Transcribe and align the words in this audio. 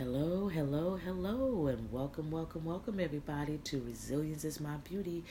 Hello, 0.00 0.48
hello, 0.48 0.96
hello, 0.96 1.66
and 1.66 1.92
welcome, 1.92 2.30
welcome, 2.30 2.64
welcome, 2.64 2.98
everybody, 2.98 3.58
to 3.64 3.82
Resilience 3.82 4.46
is 4.46 4.58
My 4.58 4.76
Beauty. 4.76 5.24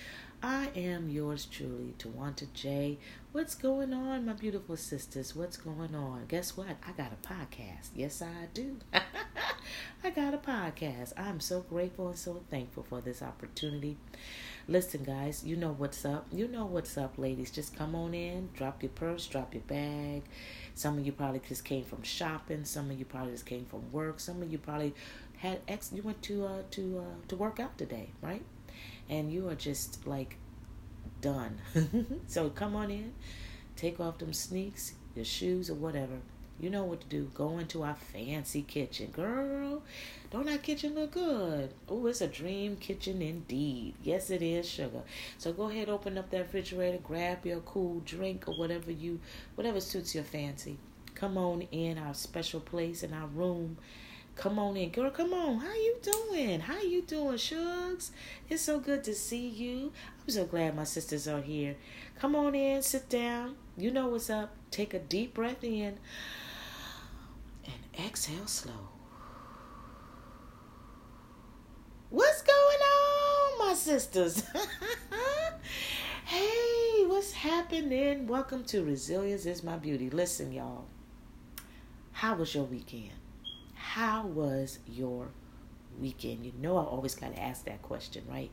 I 0.43 0.69
am 0.75 1.09
yours 1.09 1.47
truly, 1.47 1.95
Twonta 1.97 2.45
J. 2.53 2.99
What's 3.31 3.55
going 3.55 3.95
on, 3.95 4.27
my 4.27 4.33
beautiful 4.33 4.77
sisters? 4.77 5.35
What's 5.35 5.57
going 5.57 5.95
on? 5.95 6.25
Guess 6.27 6.55
what? 6.55 6.77
I 6.87 6.91
got 6.91 7.11
a 7.11 7.27
podcast. 7.27 7.89
Yes, 7.95 8.21
I 8.21 8.45
do. 8.53 8.77
I 10.03 10.09
got 10.09 10.33
a 10.33 10.37
podcast. 10.37 11.13
I'm 11.17 11.39
so 11.39 11.61
grateful 11.61 12.09
and 12.09 12.17
so 12.17 12.41
thankful 12.49 12.83
for 12.83 13.01
this 13.01 13.21
opportunity. 13.21 13.97
Listen, 14.67 15.03
guys, 15.03 15.43
you 15.43 15.55
know 15.55 15.73
what's 15.77 16.05
up. 16.05 16.27
You 16.31 16.47
know 16.47 16.65
what's 16.65 16.97
up, 16.97 17.17
ladies. 17.17 17.51
Just 17.51 17.75
come 17.75 17.95
on 17.95 18.13
in, 18.13 18.49
drop 18.53 18.81
your 18.83 18.91
purse, 18.91 19.25
drop 19.27 19.53
your 19.53 19.63
bag. 19.63 20.23
Some 20.75 20.97
of 20.97 21.05
you 21.05 21.11
probably 21.11 21.41
just 21.47 21.65
came 21.65 21.83
from 21.83 22.03
shopping. 22.03 22.65
Some 22.65 22.89
of 22.91 22.97
you 22.97 23.05
probably 23.05 23.31
just 23.33 23.45
came 23.45 23.65
from 23.65 23.91
work. 23.91 24.19
Some 24.19 24.41
of 24.41 24.51
you 24.51 24.57
probably 24.57 24.93
had 25.37 25.59
ex. 25.67 25.91
You 25.93 26.03
went 26.03 26.21
to 26.23 26.45
uh, 26.45 26.61
to 26.71 26.99
uh, 26.99 27.27
to 27.27 27.35
work 27.35 27.59
out 27.59 27.77
today, 27.77 28.09
right? 28.21 28.43
And 29.09 29.31
you 29.31 29.49
are 29.49 29.55
just 29.55 30.07
like 30.07 30.37
done. 31.21 31.59
so 32.27 32.49
come 32.49 32.75
on 32.75 32.91
in, 32.91 33.13
take 33.75 33.99
off 33.99 34.19
them 34.19 34.33
sneaks, 34.33 34.93
your 35.15 35.25
shoes, 35.25 35.69
or 35.69 35.75
whatever 35.75 36.19
you 36.59 36.69
know 36.69 36.83
what 36.83 37.01
to 37.01 37.07
do. 37.07 37.31
Go 37.33 37.57
into 37.57 37.83
our 37.83 37.95
fancy 37.95 38.61
kitchen. 38.61 39.11
Girl, 39.11 39.81
don't 40.29 40.49
our 40.49 40.57
kitchen 40.57 40.95
look 40.95 41.11
good? 41.11 41.73
Oh, 41.87 42.05
it's 42.07 42.21
a 42.21 42.27
dream 42.27 42.75
kitchen 42.75 43.21
indeed. 43.21 43.95
Yes, 44.03 44.29
it 44.29 44.41
is, 44.41 44.67
sugar. 44.67 45.01
So 45.37 45.53
go 45.53 45.69
ahead, 45.69 45.89
open 45.89 46.17
up 46.17 46.29
that 46.31 46.39
refrigerator, 46.39 46.99
grab 47.03 47.45
your 47.45 47.61
cool 47.61 48.01
drink 48.05 48.47
or 48.47 48.57
whatever 48.57 48.91
you, 48.91 49.19
whatever 49.55 49.79
suits 49.79 50.13
your 50.13 50.23
fancy. 50.23 50.77
Come 51.15 51.37
on 51.37 51.63
in 51.71 51.97
our 51.97 52.13
special 52.13 52.59
place 52.59 53.03
in 53.03 53.13
our 53.13 53.27
room. 53.27 53.77
Come 54.39 54.57
on 54.57 54.77
in, 54.77 54.89
girl. 54.91 55.11
Come 55.11 55.33
on. 55.33 55.59
How 55.59 55.73
you 55.73 55.97
doing? 56.01 56.61
How 56.61 56.79
you 56.79 57.01
doing, 57.01 57.35
Shugs? 57.35 58.11
It's 58.49 58.61
so 58.61 58.79
good 58.79 59.03
to 59.03 59.13
see 59.13 59.49
you. 59.49 59.91
I'm 60.23 60.29
so 60.29 60.45
glad 60.45 60.77
my 60.77 60.85
sisters 60.85 61.27
are 61.27 61.41
here. 61.41 61.75
Come 62.19 62.37
on 62.37 62.55
in, 62.55 62.81
sit 62.81 63.09
down. 63.09 63.55
You 63.77 63.91
know 63.91 64.07
what's 64.07 64.29
up. 64.29 64.53
Take 64.71 64.93
a 64.93 64.99
deep 64.99 65.33
breath 65.33 65.61
in. 65.61 65.97
Exhale 68.05 68.47
slow. 68.47 68.87
What's 72.09 72.41
going 72.41 72.55
on, 72.55 73.67
my 73.67 73.73
sisters? 73.73 74.41
hey, 76.25 77.05
what's 77.07 77.33
happening? 77.33 78.25
Welcome 78.25 78.63
to 78.65 78.85
Resilience 78.85 79.45
is 79.45 79.63
My 79.63 79.75
Beauty. 79.75 80.09
Listen, 80.09 80.53
y'all. 80.53 80.85
How 82.13 82.35
was 82.35 82.55
your 82.55 82.63
weekend? 82.63 83.11
How 83.75 84.25
was 84.25 84.79
your 84.87 85.27
weekend? 85.99 86.45
You 86.45 86.53
know, 86.57 86.77
I 86.77 86.83
always 86.83 87.15
got 87.15 87.35
to 87.35 87.41
ask 87.41 87.65
that 87.65 87.81
question, 87.81 88.23
right? 88.29 88.51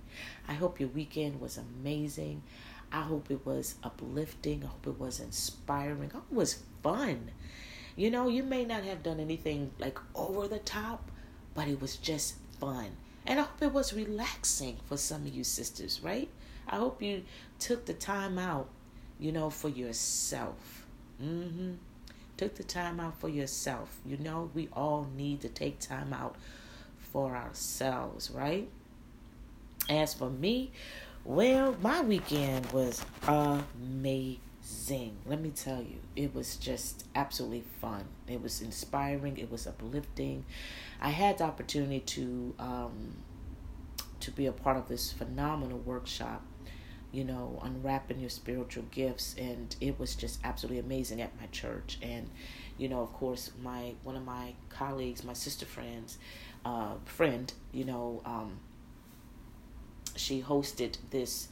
I 0.49 0.55
hope 0.55 0.81
your 0.81 0.89
weekend 0.89 1.41
was 1.41 1.57
amazing. 1.57 2.43
I 2.91 3.03
hope 3.03 3.31
it 3.31 3.47
was 3.47 3.77
uplifting. 3.85 4.65
I 4.65 4.67
hope 4.67 4.87
it 4.89 4.99
was 4.99 5.21
inspiring. 5.21 6.11
I 6.11 6.15
hope 6.15 6.27
it 6.33 6.37
was 6.37 6.63
fun. 6.83 7.31
You 7.97 8.11
know, 8.11 8.29
you 8.29 8.43
may 8.43 8.65
not 8.67 8.85
have 8.85 9.03
done 9.03 9.19
anything 9.19 9.71
like 9.79 9.99
over 10.15 10.47
the 10.47 10.59
top, 10.59 11.11
but 11.55 11.67
it 11.67 11.81
was 11.81 11.97
just 11.97 12.35
fun. 12.61 12.89
And 13.27 13.41
I 13.41 13.43
hope 13.45 13.63
it 13.63 13.73
was 13.73 13.95
relaxing 13.95 14.77
for 14.85 14.99
some 14.99 15.23
of 15.23 15.35
you 15.35 15.43
sisters, 15.43 16.01
right? 16.03 16.29
I 16.69 16.77
hope 16.77 17.03
you 17.03 17.23
took 17.59 17.87
the 17.87 17.95
time 17.95 18.39
out, 18.39 18.69
you 19.19 19.33
know, 19.33 19.49
for 19.49 19.71
yourself. 19.71 20.87
Mm-hmm. 21.23 21.73
Took 22.37 22.57
the 22.57 22.65
time 22.65 23.01
out 23.01 23.19
for 23.19 23.31
yourself. 23.31 23.97
You 24.05 24.19
know, 24.19 24.51
we 24.55 24.69
all 24.75 25.09
need 25.17 25.41
to 25.41 25.49
take 25.49 25.81
time 25.81 26.13
out 26.13 26.37
for 26.99 27.35
ourselves, 27.35 28.31
right? 28.31 28.69
As 29.89 30.13
for 30.13 30.29
me, 30.29 30.71
well, 31.25 31.75
my 31.81 32.03
weekend 32.03 32.67
was 32.73 33.03
amazing 33.27 34.41
zing. 34.67 35.17
Let 35.27 35.41
me 35.41 35.51
tell 35.51 35.81
you, 35.81 36.01
it 36.17 36.35
was 36.35 36.57
just 36.57 37.05
absolutely 37.15 37.65
fun. 37.81 38.05
It 38.27 38.43
was 38.43 38.61
inspiring. 38.61 39.39
It 39.39 39.51
was 39.51 39.67
uplifting. 39.67 40.45
I 41.01 41.11
had 41.11 41.39
the 41.39 41.45
opportunity 41.45 42.01
to 42.01 42.55
um, 42.59 43.17
to 44.21 44.31
be 44.31 44.47
a 44.47 44.53
part 44.53 44.77
of 44.77 44.89
this 44.89 45.13
phenomenal 45.13 45.79
workshop. 45.79 46.43
You 47.13 47.25
know, 47.25 47.61
unwrapping 47.63 48.21
your 48.21 48.29
spiritual 48.29 48.85
gifts, 48.91 49.37
and 49.39 49.75
it 49.81 49.99
was 49.99 50.15
just 50.15 50.39
absolutely 50.45 50.81
amazing 50.81 51.23
at 51.23 51.39
my 51.41 51.47
church. 51.47 51.99
And 52.03 52.29
you 52.77 52.89
know, 52.89 53.01
of 53.01 53.13
course, 53.13 53.53
my 53.63 53.95
one 54.03 54.17
of 54.17 54.25
my 54.25 54.55
colleagues, 54.69 55.25
my 55.25 55.33
sister 55.33 55.65
friends, 55.65 56.19
uh, 56.65 56.95
friend, 57.05 57.53
you 57.73 57.85
know, 57.85 58.21
um, 58.27 58.59
she 60.17 60.43
hosted 60.43 60.97
this 61.11 61.49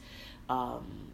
um, 0.49 1.11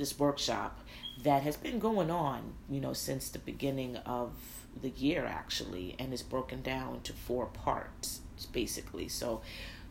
this 0.00 0.18
workshop 0.18 0.80
that 1.22 1.42
has 1.44 1.56
been 1.56 1.78
going 1.78 2.10
on, 2.10 2.54
you 2.68 2.80
know, 2.80 2.92
since 2.92 3.28
the 3.28 3.38
beginning 3.38 3.96
of 3.98 4.32
the 4.82 4.90
year 4.90 5.24
actually, 5.24 5.94
and 5.98 6.12
is 6.12 6.22
broken 6.22 6.62
down 6.62 6.96
into 6.96 7.12
four 7.12 7.46
parts 7.46 8.20
basically. 8.52 9.08
So, 9.08 9.42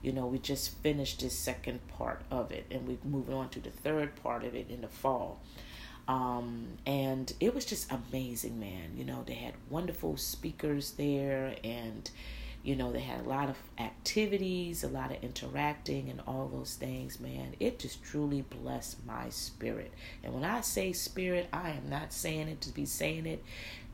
you 0.02 0.12
know, 0.12 0.26
we 0.26 0.40
just 0.40 0.76
finished 0.82 1.22
this 1.22 1.38
second 1.38 1.88
part 1.88 2.22
of 2.32 2.52
it, 2.52 2.66
and 2.72 2.88
we're 2.88 2.98
moving 3.04 3.36
on 3.36 3.50
to 3.50 3.60
the 3.60 3.70
third 3.70 4.16
part 4.24 4.44
of 4.44 4.56
it 4.56 4.70
in 4.70 4.82
the 4.82 4.88
fall. 4.88 5.40
Um, 6.08 6.78
and 6.88 7.32
it 7.40 7.54
was 7.54 7.66
just 7.66 7.92
amazing, 7.92 8.60
man. 8.60 8.98
You 8.98 9.06
know, 9.06 9.24
they 9.28 9.36
had 9.36 9.54
wonderful 9.70 10.18
speakers 10.18 10.92
there, 10.92 11.56
and 11.64 12.10
you 12.64 12.76
know, 12.76 12.92
they 12.92 13.00
had 13.00 13.26
a 13.26 13.30
lot 13.30 13.50
of 13.50 13.58
activities, 13.78 14.84
a 14.84 14.90
lot 14.90 15.12
of 15.12 15.24
interacting, 15.24 16.10
and 16.10 16.22
all 16.28 16.48
those 16.48 16.76
things, 16.76 17.20
man. 17.20 17.56
It 17.60 17.80
just 17.80 18.04
truly 18.04 18.42
blessed 18.42 19.06
my 19.06 19.30
spirit. 19.30 19.94
And 20.24 20.34
when 20.34 20.44
I 20.44 20.62
say 20.62 20.92
spirit, 20.92 21.48
I 21.54 21.70
am 21.72 21.90
not 21.90 22.12
saying 22.12 22.50
it 22.50 22.62
to 22.62 22.74
be 22.74 22.86
saying 22.86 23.26
it. 23.26 23.44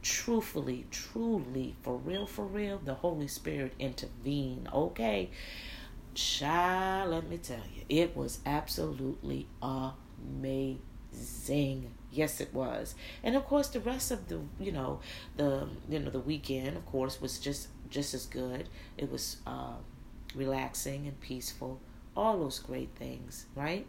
Truthfully, 0.01 0.85
truly, 0.91 1.75
for 1.81 1.97
real, 1.97 2.25
for 2.25 2.45
real, 2.45 2.79
the 2.83 2.95
Holy 2.95 3.27
Spirit 3.27 3.73
intervened. 3.79 4.67
Okay. 4.73 5.29
Child, 6.15 7.11
let 7.11 7.29
me 7.29 7.37
tell 7.37 7.61
you, 7.75 7.83
it 7.89 8.15
was 8.15 8.39
absolutely 8.45 9.47
amazing. 9.61 10.79
Yes, 12.11 12.39
it 12.39 12.53
was. 12.53 12.95
And 13.23 13.35
of 13.35 13.45
course, 13.45 13.67
the 13.67 13.79
rest 13.81 14.11
of 14.11 14.27
the, 14.27 14.39
you 14.59 14.71
know, 14.71 15.01
the, 15.35 15.67
you 15.89 15.99
know, 15.99 16.09
the 16.09 16.19
weekend, 16.19 16.77
of 16.77 16.85
course, 16.85 17.19
was 17.19 17.37
just 17.37 17.67
just 17.95 18.13
as 18.13 18.25
good. 18.25 18.67
It 18.97 19.09
was 19.09 19.37
uh, 19.47 19.77
relaxing 20.35 21.07
and 21.07 21.17
peaceful. 21.21 21.79
All 22.15 22.37
those 22.37 22.59
great 22.59 22.89
things, 22.95 23.45
right? 23.55 23.87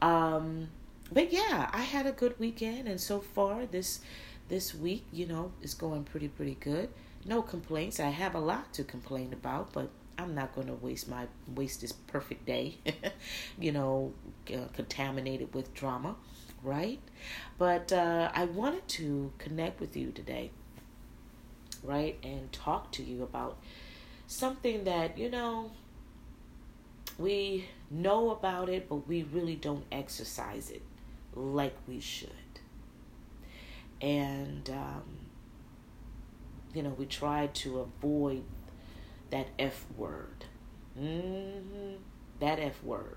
Um, 0.00 0.68
but 1.12 1.32
yeah, 1.32 1.68
I 1.72 1.82
had 1.82 2.06
a 2.06 2.12
good 2.12 2.38
weekend, 2.38 2.86
and 2.86 3.00
so 3.00 3.18
far 3.18 3.66
this 3.66 4.00
this 4.48 4.74
week, 4.74 5.04
you 5.12 5.26
know, 5.26 5.52
is 5.60 5.74
going 5.74 6.04
pretty 6.04 6.28
pretty 6.28 6.56
good. 6.60 6.88
No 7.24 7.42
complaints. 7.42 7.98
I 7.98 8.10
have 8.10 8.34
a 8.36 8.40
lot 8.40 8.72
to 8.74 8.84
complain 8.84 9.32
about, 9.32 9.72
but 9.72 9.90
I'm 10.18 10.34
not 10.36 10.54
going 10.54 10.68
to 10.68 10.74
waste 10.74 11.08
my 11.08 11.26
waste 11.56 11.80
this 11.80 11.92
perfect 11.92 12.46
day, 12.46 12.78
you 13.58 13.72
know, 13.72 14.12
uh, 14.54 14.68
contaminated 14.72 15.52
with 15.52 15.74
drama, 15.74 16.14
right? 16.62 17.00
But 17.58 17.92
uh, 17.92 18.30
I 18.32 18.44
wanted 18.44 18.86
to 19.00 19.32
connect 19.38 19.80
with 19.80 19.96
you 19.96 20.12
today 20.12 20.52
right? 21.82 22.18
And 22.22 22.52
talk 22.52 22.92
to 22.92 23.02
you 23.02 23.22
about 23.22 23.58
something 24.26 24.84
that, 24.84 25.18
you 25.18 25.30
know, 25.30 25.70
we 27.18 27.66
know 27.90 28.30
about 28.30 28.68
it, 28.68 28.88
but 28.88 29.06
we 29.08 29.22
really 29.22 29.56
don't 29.56 29.84
exercise 29.92 30.70
it 30.70 30.82
like 31.34 31.76
we 31.86 32.00
should. 32.00 32.30
And, 34.00 34.68
um, 34.70 35.02
you 36.74 36.82
know, 36.82 36.90
we 36.90 37.06
try 37.06 37.48
to 37.48 37.80
avoid 37.80 38.44
that 39.30 39.48
F 39.58 39.84
word. 39.96 40.44
Mm-hmm. 40.98 41.94
That 42.40 42.58
F 42.58 42.82
word. 42.82 43.16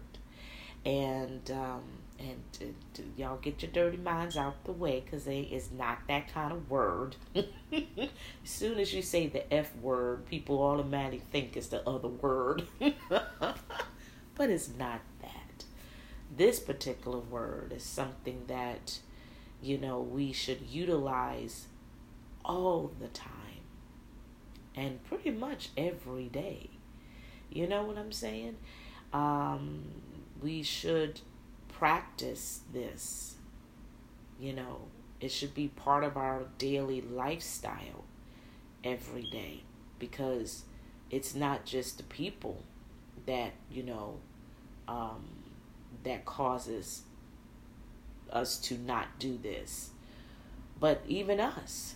And, 0.86 1.50
um, 1.52 1.84
and 2.28 2.42
to, 2.54 2.74
to, 2.94 3.04
y'all 3.16 3.38
get 3.38 3.62
your 3.62 3.72
dirty 3.72 3.98
minds 3.98 4.38
out 4.38 4.64
the 4.64 4.72
way 4.72 5.02
because 5.04 5.28
it 5.28 5.52
is 5.52 5.72
not 5.72 6.00
that 6.08 6.34
kind 6.34 6.52
of 6.52 6.70
word. 6.70 7.16
as 7.36 7.46
soon 8.44 8.80
as 8.80 8.94
you 8.94 9.02
say 9.02 9.28
the 9.28 9.52
F 9.54 9.76
word, 9.78 10.26
people 10.26 10.62
automatically 10.62 11.22
think 11.32 11.56
it's 11.56 11.68
the 11.68 11.88
other 11.88 12.08
word. 12.08 12.64
but 12.80 14.50
it's 14.50 14.70
not 14.78 15.02
that. 15.22 15.66
This 16.36 16.60
particular 16.60 17.20
word 17.20 17.74
is 17.76 17.84
something 17.84 18.44
that, 18.48 19.00
you 19.62 19.78
know, 19.78 20.00
we 20.02 20.34
should 20.34 20.62
utilize 20.62 21.68
all 22.44 22.92
the 23.00 23.08
time 23.08 23.32
and 24.76 25.04
pretty 25.06 25.32
much 25.32 25.70
every 25.78 26.26
day. 26.26 26.70
You 27.50 27.68
know 27.68 27.84
what 27.84 27.98
I'm 27.98 28.12
saying? 28.12 28.58
Um, 29.14 29.84
we 30.42 30.64
should 30.64 31.22
practice 31.78 32.62
this. 32.74 33.36
You 34.40 34.54
know, 34.54 34.78
it 35.20 35.32
should 35.32 35.54
be 35.54 35.68
part 35.70 36.04
of 36.04 36.18
our 36.18 36.44
daily 36.58 37.02
lifestyle 37.02 38.06
every 38.84 39.24
day 39.24 39.64
because 40.00 40.64
it's 41.10 41.34
not 41.36 41.66
just 41.66 41.98
the 41.98 42.04
people 42.04 42.62
that 43.26 43.54
you 43.72 43.84
know 43.84 44.18
um, 44.88 45.26
that 46.04 46.26
causes 46.26 47.04
us 48.32 48.58
to 48.58 48.78
not 48.78 49.08
do 49.20 49.38
this, 49.42 49.90
but 50.80 51.02
even 51.08 51.40
us. 51.40 51.96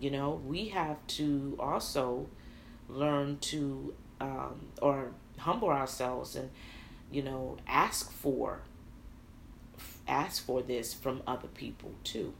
You 0.00 0.10
know, 0.10 0.40
we 0.46 0.68
have 0.68 1.04
to 1.08 1.56
also 1.58 2.28
learn 2.88 3.38
to 3.38 3.94
um, 4.20 4.68
or 4.80 5.10
humble 5.38 5.68
ourselves 5.68 6.36
and 6.36 6.50
you 7.10 7.22
know 7.22 7.56
ask 7.66 8.10
for 8.10 8.62
ask 10.08 10.44
for 10.44 10.62
this 10.62 10.94
from 10.94 11.22
other 11.26 11.48
people 11.48 11.92
too. 12.02 12.32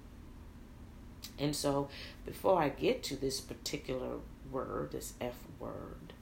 And 1.38 1.55
so, 1.55 1.88
before 2.25 2.61
I 2.61 2.69
get 2.69 3.03
to 3.05 3.17
this 3.17 3.41
particular 3.41 4.17
word, 4.50 4.93
this 4.93 5.12
F 5.20 5.37
word, 5.61 6.12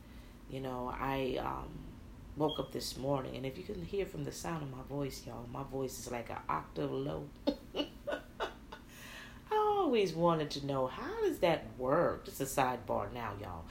you 0.50 0.60
know, 0.60 0.93
I 0.98 1.38
um, 1.40 1.70
woke 2.37 2.58
up 2.58 2.72
this 2.72 2.96
morning, 2.98 3.37
and 3.37 3.46
if 3.46 3.56
you 3.56 3.64
can 3.64 3.82
hear 3.84 4.04
from 4.04 4.25
the 4.25 4.32
sound 4.32 4.62
of 4.62 4.70
my 4.70 4.82
voice, 4.88 5.22
y'all, 5.26 5.46
my 5.50 5.62
voice 5.62 5.99
is 5.99 6.10
like 6.10 6.28
an 6.28 6.37
octave 6.49 6.90
low. 6.90 7.28
I 7.76 7.78
always 9.52 10.12
wanted 10.12 10.50
to 10.50 10.66
know 10.66 10.87
how 10.87 11.22
does 11.22 11.38
that 11.38 11.64
work? 11.78 12.25
Just 12.26 12.40
a 12.40 12.44
sidebar 12.44 13.12
now, 13.12 13.32
y'all 13.40 13.64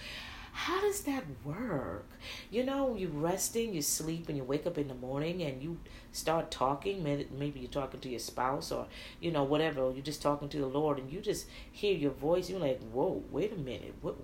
how 0.65 0.81
does 0.81 1.01
that 1.01 1.23
work? 1.43 2.09
You 2.49 2.63
know, 2.63 2.95
you're 2.95 3.09
resting, 3.11 3.73
you 3.75 3.83
sleep, 3.83 4.29
and 4.29 4.37
you 4.37 4.43
wake 4.43 4.65
up 4.65 4.79
in 4.79 4.87
the 4.87 4.95
morning 4.95 5.43
and 5.43 5.61
you 5.61 5.77
start 6.11 6.49
talking. 6.49 7.03
Maybe 7.03 7.59
you're 7.59 7.69
talking 7.69 7.99
to 7.99 8.09
your 8.09 8.19
spouse 8.19 8.71
or, 8.71 8.87
you 9.19 9.31
know, 9.31 9.43
whatever. 9.43 9.91
You're 9.91 10.03
just 10.03 10.23
talking 10.23 10.49
to 10.49 10.57
the 10.57 10.65
Lord 10.65 10.97
and 10.97 11.11
you 11.11 11.21
just 11.21 11.45
hear 11.71 11.95
your 11.95 12.11
voice. 12.11 12.49
You're 12.49 12.59
like, 12.59 12.81
whoa, 12.91 13.23
wait 13.29 13.53
a 13.53 13.57
minute. 13.57 13.93
What 14.01 14.15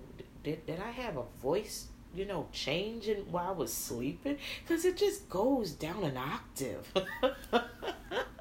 did, 0.42 0.66
did 0.66 0.80
I 0.80 0.90
have 0.90 1.16
a 1.16 1.24
voice? 1.40 1.86
You 2.12 2.24
know, 2.26 2.48
changing 2.52 3.30
while 3.30 3.50
I 3.50 3.52
was 3.52 3.72
sleeping? 3.72 4.36
Because 4.66 4.84
it 4.84 4.96
just 4.96 5.28
goes 5.30 5.70
down 5.70 6.02
an 6.02 6.16
octave. 6.16 6.92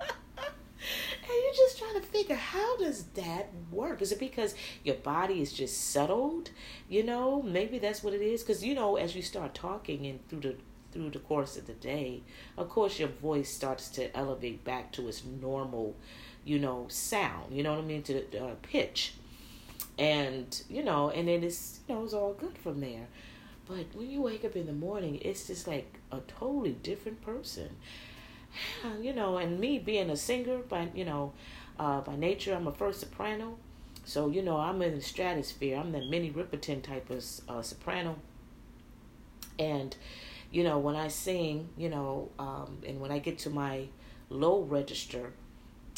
you're 1.54 1.68
just 1.68 1.78
trying 1.80 2.00
to 2.00 2.02
figure 2.02 2.36
how 2.36 2.78
does 2.78 3.04
that 3.16 3.50
work? 3.72 4.02
Is 4.02 4.12
it 4.12 4.20
because 4.20 4.56
your 4.84 4.96
body 4.96 5.42
is 5.42 5.52
just 5.54 5.92
settled? 5.92 6.52
You 6.90 7.04
know, 7.04 7.42
maybe 7.42 7.80
that's 7.80 8.04
what 8.04 8.14
it 8.14 8.22
is. 8.22 8.42
Because 8.42 8.64
you 8.64 8.74
know, 8.76 8.96
as 8.96 9.16
you 9.16 9.22
start 9.22 9.54
talking 9.54 10.06
and 10.06 10.28
through 10.30 10.42
the 10.42 10.56
through 10.92 11.10
the 11.10 11.20
course 11.20 11.58
of 11.58 11.68
the 11.68 11.74
day, 11.74 12.22
of 12.58 12.70
course, 12.70 13.00
your 13.00 13.10
voice 13.10 13.50
starts 13.50 13.90
to 13.90 14.16
elevate 14.16 14.64
back 14.66 14.92
to 14.92 15.08
its 15.08 15.24
normal, 15.24 15.96
you 16.44 16.60
know, 16.60 16.86
sound. 16.90 17.54
You 17.56 17.64
know 17.64 17.72
what 17.72 17.84
I 17.84 17.88
mean? 17.88 18.04
To 18.04 18.38
uh, 18.38 18.56
pitch, 18.62 19.14
and 19.98 20.62
you 20.70 20.84
know, 20.84 21.10
and 21.10 21.28
then 21.28 21.44
it's 21.44 21.80
you 21.88 21.96
know 21.96 22.04
it's 22.04 22.14
all 22.14 22.34
good 22.34 22.58
from 22.58 22.82
there. 22.82 23.08
But 23.68 23.86
when 23.94 24.10
you 24.10 24.22
wake 24.22 24.44
up 24.44 24.56
in 24.56 24.66
the 24.66 24.74
morning, 24.74 25.20
it's 25.22 25.48
just 25.48 25.68
like 25.68 26.00
a 26.12 26.20
totally 26.22 26.72
different 26.72 27.22
person 27.22 27.70
you 29.02 29.14
know, 29.14 29.38
and 29.38 29.60
me 29.60 29.80
being 29.80 30.10
a 30.10 30.18
singer 30.18 30.60
by 30.60 30.90
you 30.94 31.06
know, 31.06 31.34
uh, 31.80 32.02
by 32.02 32.16
nature, 32.16 32.54
I'm 32.54 32.68
a 32.68 32.72
first 32.72 33.00
soprano. 33.00 33.58
So 34.06 34.30
you 34.30 34.42
know, 34.42 34.58
I'm 34.58 34.82
in 34.82 34.96
the 34.96 35.02
stratosphere. 35.02 35.78
I'm 35.78 35.92
the 35.92 36.02
Minnie 36.02 36.32
Riperton 36.32 36.82
type 36.82 37.10
of 37.10 37.24
uh, 37.48 37.62
soprano. 37.62 38.18
And 39.60 39.96
you 40.52 40.64
know, 40.64 40.80
when 40.80 40.96
I 40.96 41.08
sing, 41.08 41.70
you 41.78 41.90
know, 41.90 42.30
um, 42.38 42.80
and 42.86 43.00
when 43.00 43.12
I 43.12 43.20
get 43.20 43.40
to 43.40 43.50
my 43.50 43.88
low 44.30 44.62
register, 44.62 45.32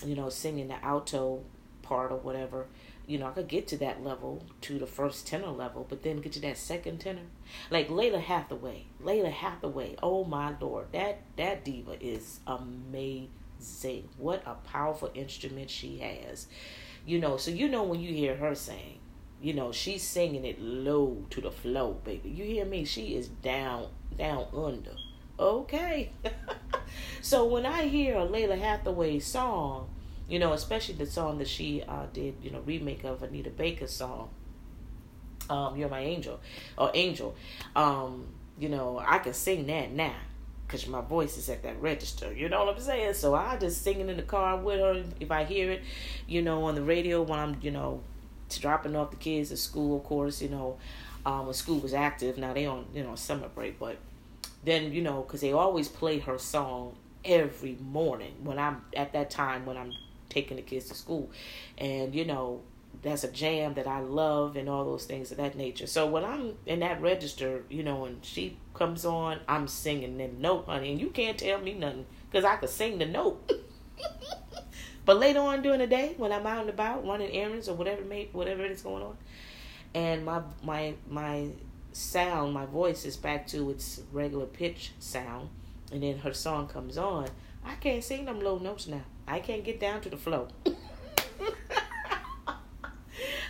you 0.06 0.16
know, 0.16 0.30
singing 0.30 0.68
the 0.68 0.84
alto 0.84 1.42
part 1.82 2.12
or 2.12 2.18
whatever, 2.18 2.68
you 3.06 3.18
know, 3.18 3.28
I 3.28 3.32
could 3.32 3.48
get 3.48 3.68
to 3.70 3.78
that 3.78 4.04
level, 4.04 4.44
to 4.62 4.80
the 4.80 4.88
first 4.88 5.28
tenor 5.28 5.50
level, 5.50 5.86
but 5.88 6.04
then 6.04 6.22
get 6.22 6.32
to 6.34 6.40
that 6.42 6.58
second 6.58 7.00
tenor. 7.00 7.28
Like 7.70 7.90
Lalah 7.90 8.22
Hathaway. 8.22 8.86
Lalah 9.04 9.32
Hathaway. 9.32 9.96
Oh 10.02 10.24
my 10.24 10.54
lord. 10.60 10.88
That 10.94 11.22
that 11.36 11.66
diva 11.66 11.98
is 12.00 12.40
amazing. 12.48 14.10
What 14.18 14.44
a 14.46 14.56
powerful 14.56 15.12
instrument 15.14 15.70
she 15.70 15.98
has. 15.98 16.48
You 17.06 17.20
know, 17.20 17.36
so 17.36 17.52
you 17.52 17.68
know 17.68 17.84
when 17.84 18.00
you 18.00 18.14
hear 18.14 18.38
her 18.38 18.56
sing, 18.56 19.00
you 19.42 19.54
know, 19.54 19.74
she's 19.74 20.04
singing 20.04 20.46
it 20.46 20.62
low 20.62 21.26
to 21.32 21.42
the 21.42 21.52
flow, 21.52 22.00
baby. 22.06 22.30
You 22.30 22.46
hear 22.46 22.66
me? 22.66 22.86
She 22.86 23.16
is 23.16 23.28
down 23.28 23.88
down 24.18 24.48
under. 24.56 24.96
Okay. 25.38 26.14
so 27.22 27.46
when 27.46 27.66
I 27.66 27.88
hear 27.88 28.18
a 28.18 28.26
Lalah 28.26 28.58
Hathaway 28.58 29.20
song, 29.20 29.90
you 30.28 30.40
know, 30.40 30.54
especially 30.54 30.96
the 30.96 31.06
song 31.06 31.38
that 31.40 31.48
she 31.48 31.84
uh, 31.84 32.06
did, 32.14 32.36
you 32.42 32.52
know, 32.52 32.62
remake 32.66 33.04
of 33.04 33.24
Anita 33.24 33.50
Baker's 33.50 33.92
song, 33.92 34.30
um, 35.50 35.78
"You're 35.78 35.90
My 35.90 36.02
Angel" 36.02 36.40
or 36.78 36.92
"Angel." 36.94 37.36
Um, 37.76 38.28
you 38.58 38.70
know, 38.70 39.02
I 39.06 39.20
can 39.20 39.34
sing 39.34 39.68
that 39.68 39.92
now 39.92 40.16
because 40.66 40.88
my 40.88 41.02
voice 41.02 41.38
is 41.38 41.50
at 41.50 41.64
that 41.64 41.82
register. 41.82 42.34
You 42.34 42.50
know 42.50 42.66
what 42.66 42.76
I'm 42.76 42.82
saying? 42.82 43.14
So 43.16 43.36
I 43.36 43.58
just 43.58 43.84
singing 43.84 44.10
in 44.10 44.18
the 44.18 44.24
car 44.24 44.58
with 44.58 44.80
her 44.80 45.04
if 45.20 45.32
I 45.32 45.44
hear 45.44 45.72
it, 45.72 45.82
you 46.28 46.42
know, 46.42 46.64
on 46.64 46.76
the 46.76 46.82
radio 46.82 47.22
when 47.22 47.40
I'm, 47.40 47.58
you 47.62 47.72
know, 47.72 48.02
dropping 48.50 48.96
off 48.96 49.12
the 49.12 49.18
kids 49.18 49.52
at 49.52 49.58
school. 49.58 49.98
Of 49.98 50.04
course, 50.04 50.42
you 50.42 50.50
know, 50.50 50.78
um, 51.26 51.46
when 51.46 51.54
school 51.54 51.80
was 51.80 51.94
active. 51.94 52.38
Now 52.38 52.54
they 52.54 52.66
on, 52.66 52.86
you 52.94 53.04
know, 53.04 53.16
summer 53.16 53.50
break, 53.50 53.80
but 53.80 53.98
then 54.64 54.94
you 54.94 55.02
know, 55.02 55.22
because 55.22 55.42
they 55.42 55.52
always 55.52 55.88
play 55.88 56.20
her 56.20 56.38
song 56.38 56.96
every 57.26 57.78
morning 57.80 58.34
when 58.44 58.60
I'm 58.60 58.84
at 58.96 59.14
that 59.14 59.30
time 59.30 59.66
when 59.66 59.78
I'm 59.78 59.94
taking 60.34 60.58
the 60.58 60.64
kids 60.64 60.88
to 60.90 60.96
school. 60.96 61.30
And, 61.78 62.16
you 62.16 62.26
know, 62.26 62.62
that's 63.02 63.24
a 63.24 63.32
jam 63.32 63.74
that 63.74 63.88
I 63.88 64.00
love 64.00 64.56
and 64.56 64.70
all 64.70 64.86
those 64.86 65.06
things 65.06 65.32
of 65.32 65.38
that 65.38 65.56
nature. 65.56 65.88
So 65.88 66.08
when 66.08 66.24
I'm 66.24 66.56
in 66.66 66.80
that 66.80 67.02
register, 67.02 67.64
you 67.70 67.84
know, 67.84 68.06
and 68.06 68.24
she 68.24 68.58
comes 68.74 69.06
on, 69.06 69.40
I'm 69.48 69.68
singing 69.68 70.18
the 70.18 70.28
note, 70.28 70.66
honey, 70.66 70.92
and 70.92 71.02
you 71.02 71.10
can't 71.10 71.38
tell 71.38 71.60
me 71.60 71.74
nothing 71.74 72.06
because 72.32 72.46
I 72.46 72.56
could 72.58 72.70
sing 72.70 73.00
the 73.00 73.06
note. 73.06 73.52
but 75.06 75.18
later 75.18 75.40
on 75.40 75.62
during 75.62 75.80
the 75.80 75.88
day, 75.88 76.14
when 76.18 76.32
I'm 76.32 76.46
out 76.46 76.62
and 76.62 76.70
about 76.70 77.06
running 77.06 77.32
errands 77.32 77.68
or 77.68 77.76
whatever, 77.76 78.04
may, 78.04 78.30
whatever 78.32 78.64
is 78.66 78.82
going 78.82 79.04
on, 79.04 79.18
and 79.94 80.26
my 80.26 80.42
my 80.64 80.96
my 81.10 81.50
sound, 81.92 82.54
my 82.54 82.66
voice 82.66 83.06
is 83.06 83.18
back 83.18 83.48
to 83.48 83.70
its 83.70 84.02
regular 84.12 84.46
pitch 84.46 84.94
sound, 85.00 85.50
and 85.92 86.04
then 86.04 86.20
her 86.20 86.34
song 86.34 86.68
comes 86.68 86.98
on, 86.98 87.28
I 87.66 87.76
can't 87.76 88.04
sing 88.04 88.26
them 88.26 88.40
low 88.40 88.58
notes 88.58 88.88
now. 88.88 89.04
I 89.28 89.40
can't 89.40 89.64
get 89.64 89.80
down 89.80 90.02
to 90.02 90.10
the 90.10 90.18
flow. 90.18 90.48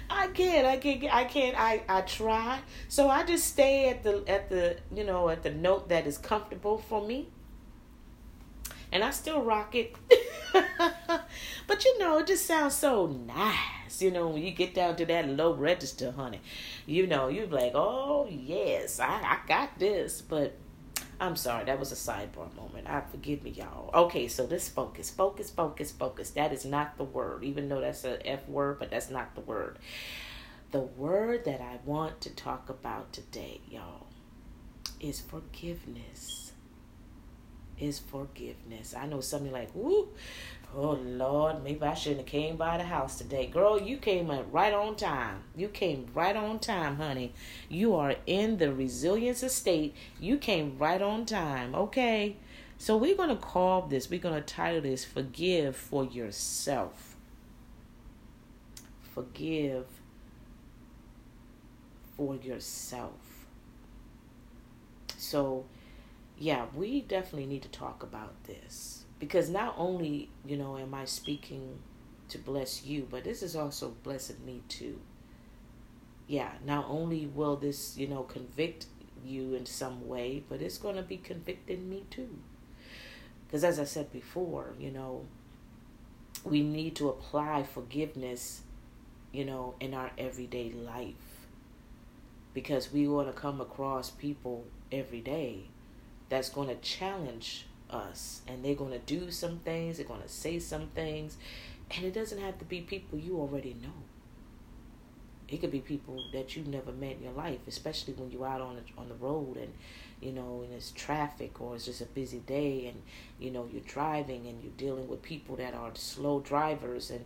I 0.09 0.27
can't. 0.27 0.67
I 0.67 0.77
can't. 0.77 1.13
I 1.13 1.23
can't. 1.25 1.59
I 1.59 1.81
I 1.89 2.01
try. 2.01 2.59
So 2.87 3.09
I 3.09 3.23
just 3.23 3.45
stay 3.47 3.89
at 3.89 4.03
the 4.03 4.23
at 4.27 4.49
the 4.49 4.77
you 4.93 5.03
know 5.03 5.29
at 5.29 5.43
the 5.43 5.51
note 5.51 5.89
that 5.89 6.07
is 6.07 6.17
comfortable 6.17 6.77
for 6.77 7.05
me, 7.05 7.27
and 8.91 9.03
I 9.03 9.11
still 9.11 9.41
rock 9.41 9.75
it. 9.75 9.95
but 11.67 11.83
you 11.83 11.99
know, 11.99 12.19
it 12.19 12.27
just 12.27 12.45
sounds 12.45 12.75
so 12.75 13.07
nice. 13.07 14.01
You 14.01 14.11
know, 14.11 14.29
when 14.29 14.43
you 14.43 14.51
get 14.51 14.73
down 14.73 14.95
to 14.97 15.05
that 15.05 15.27
low 15.27 15.53
register, 15.53 16.11
honey, 16.11 16.41
you 16.85 17.07
know, 17.07 17.27
you're 17.27 17.47
like, 17.47 17.71
oh 17.75 18.27
yes, 18.29 18.99
I 18.99 19.07
I 19.07 19.39
got 19.47 19.77
this. 19.79 20.21
But 20.21 20.55
I'm 21.19 21.35
sorry, 21.35 21.65
that 21.65 21.79
was 21.79 21.91
a 21.91 21.95
sidebar 21.95 22.53
moment. 22.55 22.87
I 22.87 23.01
forgive 23.01 23.43
me, 23.43 23.51
y'all. 23.51 23.89
Okay, 23.93 24.27
so 24.27 24.45
this 24.45 24.67
focus, 24.67 25.09
focus, 25.09 25.49
focus, 25.49 25.91
focus. 25.91 26.31
That 26.31 26.51
is 26.51 26.65
not 26.65 26.97
the 26.97 27.03
word, 27.03 27.43
even 27.43 27.69
though 27.69 27.81
that's 27.81 28.03
a 28.03 28.25
F 28.27 28.47
word, 28.47 28.79
but 28.79 28.89
that's 28.89 29.09
not 29.09 29.35
the 29.35 29.41
word. 29.41 29.77
The 30.71 30.79
word 30.79 31.45
that 31.45 31.61
I 31.61 31.79
want 31.85 32.19
to 32.21 32.29
talk 32.31 32.69
about 32.69 33.13
today, 33.13 33.61
y'all, 33.69 34.07
is 34.99 35.21
forgiveness. 35.21 36.51
Is 37.77 37.99
forgiveness. 37.99 38.95
I 38.97 39.05
know 39.05 39.21
something 39.21 39.51
like, 39.51 39.69
whoo, 39.73 40.09
Oh 40.75 40.93
Lord, 40.93 41.63
maybe 41.63 41.83
I 41.83 41.93
shouldn't 41.93 42.21
have 42.21 42.27
came 42.27 42.55
by 42.55 42.77
the 42.77 42.83
house 42.83 43.19
today. 43.19 43.45
Girl, 43.45 43.79
you 43.79 43.97
came 43.97 44.31
right 44.51 44.73
on 44.73 44.95
time. 44.95 45.43
You 45.55 45.67
came 45.67 46.07
right 46.15 46.35
on 46.35 46.57
time, 46.57 46.95
honey. 46.95 47.33
You 47.69 47.93
are 47.95 48.15
in 48.25 48.57
the 48.57 48.73
resilience 48.73 49.43
estate. 49.43 49.93
You 50.19 50.37
came 50.37 50.77
right 50.79 51.01
on 51.01 51.25
time. 51.25 51.75
Okay. 51.75 52.37
So 52.79 52.97
we're 52.97 53.15
gonna 53.15 53.35
call 53.35 53.83
this, 53.83 54.09
we're 54.09 54.19
gonna 54.19 54.41
title 54.41 54.81
this 54.81 55.05
Forgive 55.05 55.75
for 55.75 56.05
Yourself. 56.05 57.17
Forgive 59.13 59.85
for 62.17 62.35
yourself. 62.35 63.45
So 65.17 65.65
yeah, 66.37 66.65
we 66.75 67.01
definitely 67.01 67.45
need 67.45 67.61
to 67.61 67.69
talk 67.69 68.01
about 68.01 68.43
this 68.45 68.92
because 69.19 69.49
not 69.49 69.75
only 69.77 70.29
you 70.45 70.57
know 70.57 70.77
am 70.77 70.93
i 70.93 71.05
speaking 71.05 71.79
to 72.29 72.37
bless 72.37 72.85
you 72.85 73.07
but 73.09 73.23
this 73.23 73.43
is 73.43 73.55
also 73.55 73.95
blessing 74.03 74.37
me 74.45 74.61
too. 74.67 74.99
Yeah 76.27 76.51
not 76.65 76.85
only 76.89 77.25
will 77.27 77.55
this 77.55 77.97
you 77.97 78.07
know 78.07 78.23
convict 78.23 78.87
you 79.25 79.53
in 79.53 79.65
some 79.65 80.07
way 80.07 80.43
but 80.49 80.61
it's 80.61 80.77
going 80.77 80.95
to 80.95 81.03
be 81.03 81.17
convicting 81.17 81.89
me 81.89 82.03
too. 82.09 82.37
Because 83.45 83.63
as 83.63 83.79
i 83.79 83.83
said 83.83 84.11
before 84.11 84.73
you 84.79 84.91
know 84.91 85.25
we 86.43 86.61
need 86.61 86.95
to 86.95 87.09
apply 87.09 87.63
forgiveness 87.63 88.61
you 89.31 89.45
know 89.45 89.75
in 89.79 89.93
our 89.93 90.11
everyday 90.17 90.71
life. 90.71 91.47
Because 92.53 92.93
we 92.93 93.07
want 93.07 93.27
to 93.27 93.33
come 93.33 93.59
across 93.61 94.11
people 94.11 94.65
every 94.91 95.21
day 95.21 95.65
that's 96.29 96.49
going 96.49 96.67
to 96.67 96.75
challenge 96.75 97.65
us. 97.93 98.41
And 98.47 98.63
they're 98.63 98.75
going 98.75 98.91
to 98.91 98.99
do 98.99 99.31
some 99.31 99.59
things 99.59 99.97
they're 99.97 100.05
going 100.05 100.21
to 100.21 100.29
say 100.29 100.59
some 100.59 100.87
things. 100.87 101.37
And 101.95 102.05
it 102.05 102.13
doesn't 102.13 102.39
have 102.39 102.57
to 102.59 102.65
be 102.65 102.81
people 102.81 103.19
you 103.19 103.37
already 103.37 103.75
know. 103.81 103.93
It 105.47 105.61
could 105.61 105.71
be 105.71 105.79
people 105.79 106.23
that 106.33 106.55
you've 106.55 106.67
never 106.67 106.91
met 106.91 107.17
in 107.17 107.23
your 107.23 107.33
life 107.33 107.59
especially 107.67 108.13
when 108.13 108.31
you're 108.31 108.47
out 108.47 108.61
on 108.61 108.75
the, 108.77 108.81
on 108.99 109.07
the 109.07 109.15
road 109.15 109.57
and 109.57 109.71
you 110.19 110.31
know 110.31 110.61
and 110.63 110.73
it's 110.73 110.91
traffic 110.91 111.61
or 111.61 111.75
it's 111.75 111.85
just 111.85 112.01
a 112.01 112.05
busy 112.05 112.39
day 112.39 112.87
and 112.87 113.01
you 113.39 113.51
know 113.51 113.67
you're 113.71 113.81
driving 113.81 114.47
and 114.47 114.63
you're 114.63 114.73
dealing 114.77 115.07
with 115.07 115.21
people 115.21 115.55
that 115.57 115.75
are 115.75 115.91
slow 115.93 116.39
drivers 116.39 117.11
and 117.11 117.23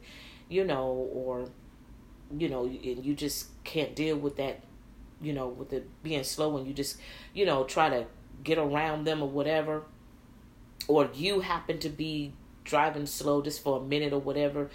you 0.50 0.66
know 0.66 0.88
or 1.14 1.48
you 2.38 2.50
know 2.50 2.66
and 2.66 3.06
you 3.06 3.14
just 3.14 3.48
can't 3.64 3.96
deal 3.96 4.18
with 4.18 4.36
that 4.36 4.62
you 5.22 5.32
know 5.32 5.48
with 5.48 5.72
it 5.72 5.88
being 6.04 6.24
slow 6.24 6.58
and 6.58 6.68
you 6.68 6.74
just 6.74 6.98
you 7.34 7.46
know 7.46 7.64
try 7.64 7.88
to 7.88 8.06
get 8.44 8.58
around 8.58 9.06
them 9.06 9.22
or 9.22 9.30
whatever 9.30 9.84
or 10.88 11.10
you 11.14 11.42
happen 11.42 11.80
to 11.80 11.90
be 11.90 12.34
driving 12.64 13.06
slow 13.06 13.42
just 13.42 13.64
for 13.64 13.80
a 13.80 13.84
minute 13.84 14.14
or 14.14 14.20
whatever 14.20 14.70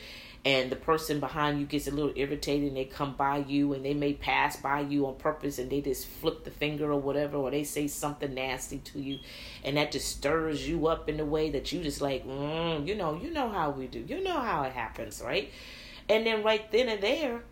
and 0.44 0.70
the 0.70 0.76
person 0.76 1.20
behind 1.20 1.60
you 1.60 1.66
gets 1.66 1.86
a 1.86 1.90
little 1.90 2.12
irritated 2.16 2.68
and 2.68 2.76
they 2.76 2.84
come 2.84 3.14
by 3.14 3.36
you 3.36 3.74
and 3.74 3.84
they 3.84 3.94
may 3.94 4.12
pass 4.12 4.56
by 4.56 4.80
you 4.80 5.06
on 5.06 5.14
purpose 5.14 5.58
and 5.58 5.70
they 5.70 5.80
just 5.80 6.06
flip 6.06 6.42
the 6.44 6.50
finger 6.50 6.90
or 6.90 7.00
whatever 7.00 7.36
or 7.36 7.50
they 7.50 7.62
say 7.62 7.86
something 7.86 8.34
nasty 8.34 8.78
to 8.78 9.00
you 9.00 9.18
and 9.62 9.76
that 9.76 9.92
just 9.92 10.08
stirs 10.08 10.68
you 10.68 10.88
up 10.88 11.08
in 11.08 11.20
a 11.20 11.24
way 11.24 11.50
that 11.50 11.70
you 11.70 11.82
just 11.82 12.00
like 12.00 12.26
mm, 12.26 12.86
you 12.86 12.94
know 12.94 13.14
you 13.14 13.30
know 13.30 13.48
how 13.48 13.70
we 13.70 13.86
do 13.86 14.00
you 14.00 14.22
know 14.22 14.40
how 14.40 14.62
it 14.62 14.72
happens 14.72 15.22
right? 15.24 15.50
And 16.08 16.26
then 16.26 16.42
right 16.42 16.68
then 16.72 16.88
and 16.88 17.00
there 17.00 17.42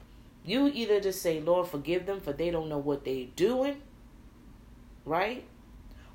you 0.44 0.68
either 0.68 1.00
just 1.00 1.22
say 1.22 1.40
lord 1.40 1.68
forgive 1.68 2.06
them 2.06 2.20
for 2.20 2.32
they 2.32 2.50
don't 2.50 2.68
know 2.68 2.78
what 2.78 3.04
they 3.04 3.30
doing 3.36 3.80
right? 5.04 5.44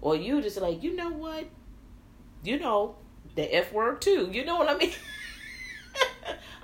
Or 0.01 0.15
you 0.15 0.41
just 0.41 0.59
like 0.59 0.83
you 0.83 0.95
know 0.95 1.09
what 1.09 1.45
you 2.45 2.59
know 2.59 2.95
the 3.35 3.55
f 3.55 3.73
word 3.73 4.01
too 4.01 4.29
you 4.31 4.45
know 4.45 4.57
what 4.57 4.69
i 4.69 4.77
mean 4.77 4.91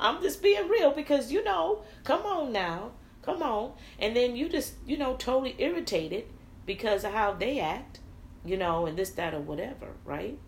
I'm 0.02 0.22
just 0.22 0.42
being 0.42 0.68
real 0.68 0.92
because 0.92 1.32
you 1.32 1.44
know, 1.44 1.84
come 2.04 2.26
on 2.26 2.52
now, 2.52 2.92
come 3.22 3.44
on. 3.44 3.74
And 4.00 4.16
then 4.16 4.36
you 4.36 4.50
just, 4.50 4.74
you 4.86 4.98
know, 4.98 5.16
totally 5.16 5.56
irritated 5.60 6.26
because 6.66 7.04
of 7.04 7.14
how 7.14 7.34
they 7.34 7.60
act, 7.60 8.00
you 8.44 8.58
know, 8.58 8.88
and 8.88 8.98
this, 8.98 9.12
that, 9.12 9.34
or 9.36 9.40
whatever, 9.40 9.90
right? 10.04 10.40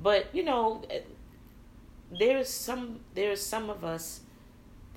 But, 0.00 0.26
you 0.34 0.44
know, 0.44 0.82
there's 2.16 2.48
some 2.48 3.00
there's 3.14 3.44
some 3.44 3.70
of 3.70 3.82
us 3.82 4.20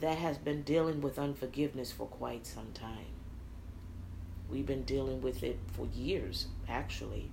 that 0.02 0.18
has 0.18 0.38
been 0.38 0.62
dealing 0.64 1.02
with 1.02 1.18
unforgiveness 1.18 1.92
for 1.92 2.06
quite 2.06 2.46
some 2.46 2.72
time. 2.74 3.16
We've 4.50 4.66
been 4.66 4.84
dealing 4.84 5.22
with 5.22 5.42
it 5.44 5.60
for 5.74 5.88
years, 5.88 6.48
actually 6.70 7.32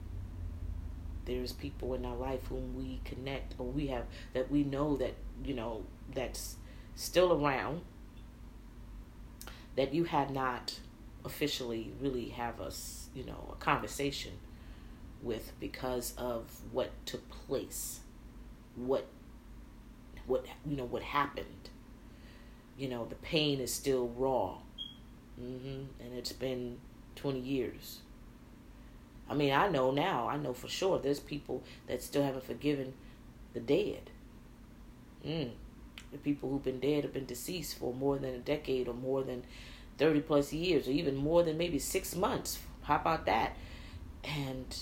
there's 1.26 1.52
people 1.52 1.95
in 1.95 2.04
our 2.04 2.16
life 2.16 2.40
whom 2.49 2.76
we 2.76 3.00
connect 3.04 3.54
or 3.59 3.66
we 3.66 3.87
have 3.88 4.04
that 4.33 4.50
we 4.50 4.62
know 4.62 4.97
that 4.97 5.14
you 5.45 5.54
know 5.54 5.85
that's 6.14 6.57
still 6.95 7.33
around 7.33 7.81
that 9.76 9.93
you 9.93 10.04
had 10.04 10.31
not 10.31 10.78
officially 11.25 11.93
really 12.00 12.28
have 12.28 12.61
us 12.61 13.09
you 13.14 13.25
know 13.25 13.50
a 13.52 13.57
conversation 13.57 14.33
with 15.23 15.52
because 15.59 16.14
of 16.19 16.61
what 16.71 16.90
took 17.07 17.28
place 17.31 18.00
what 18.76 19.07
what 20.26 20.47
you 20.66 20.76
know 20.76 20.85
what 20.85 21.02
happened. 21.02 21.71
You 22.76 22.88
know 22.88 23.07
the 23.07 23.14
pain 23.16 23.61
is 23.61 23.73
still 23.73 24.09
raw. 24.09 24.59
Mm-hmm. 25.40 25.87
and 25.99 26.14
it's 26.16 26.33
been 26.33 26.78
20 27.16 27.40
years 27.40 27.99
I 29.28 29.35
mean, 29.35 29.52
I 29.52 29.69
know 29.69 29.90
now, 29.90 30.28
I 30.28 30.37
know 30.37 30.52
for 30.52 30.69
sure 30.69 30.99
there's 30.99 31.21
people 31.21 31.62
that 31.87 32.02
still 32.02 32.23
haven't 32.23 32.45
forgiven 32.45 32.95
the 33.54 33.61
dead. 33.61 34.11
Mm. 35.26 35.52
The 36.12 36.19
people 36.19 36.50
who've 36.50 36.62
been 36.62 36.81
dead 36.81 37.04
have 37.04 37.14
been 37.14 37.25
deceased 37.25 37.78
for 37.78 37.95
more 37.95 38.19
than 38.19 38.35
a 38.35 38.38
decade 38.38 38.87
or 38.87 38.95
more 38.95 39.23
than 39.23 39.45
30 39.99 40.21
plus 40.21 40.52
years 40.52 40.87
or 40.88 40.90
even 40.90 41.16
more 41.16 41.43
than 41.43 41.57
maybe 41.57 41.78
six 41.78 42.14
months. 42.14 42.59
How 42.83 42.97
about 42.97 43.25
that? 43.26 43.57
And 44.23 44.76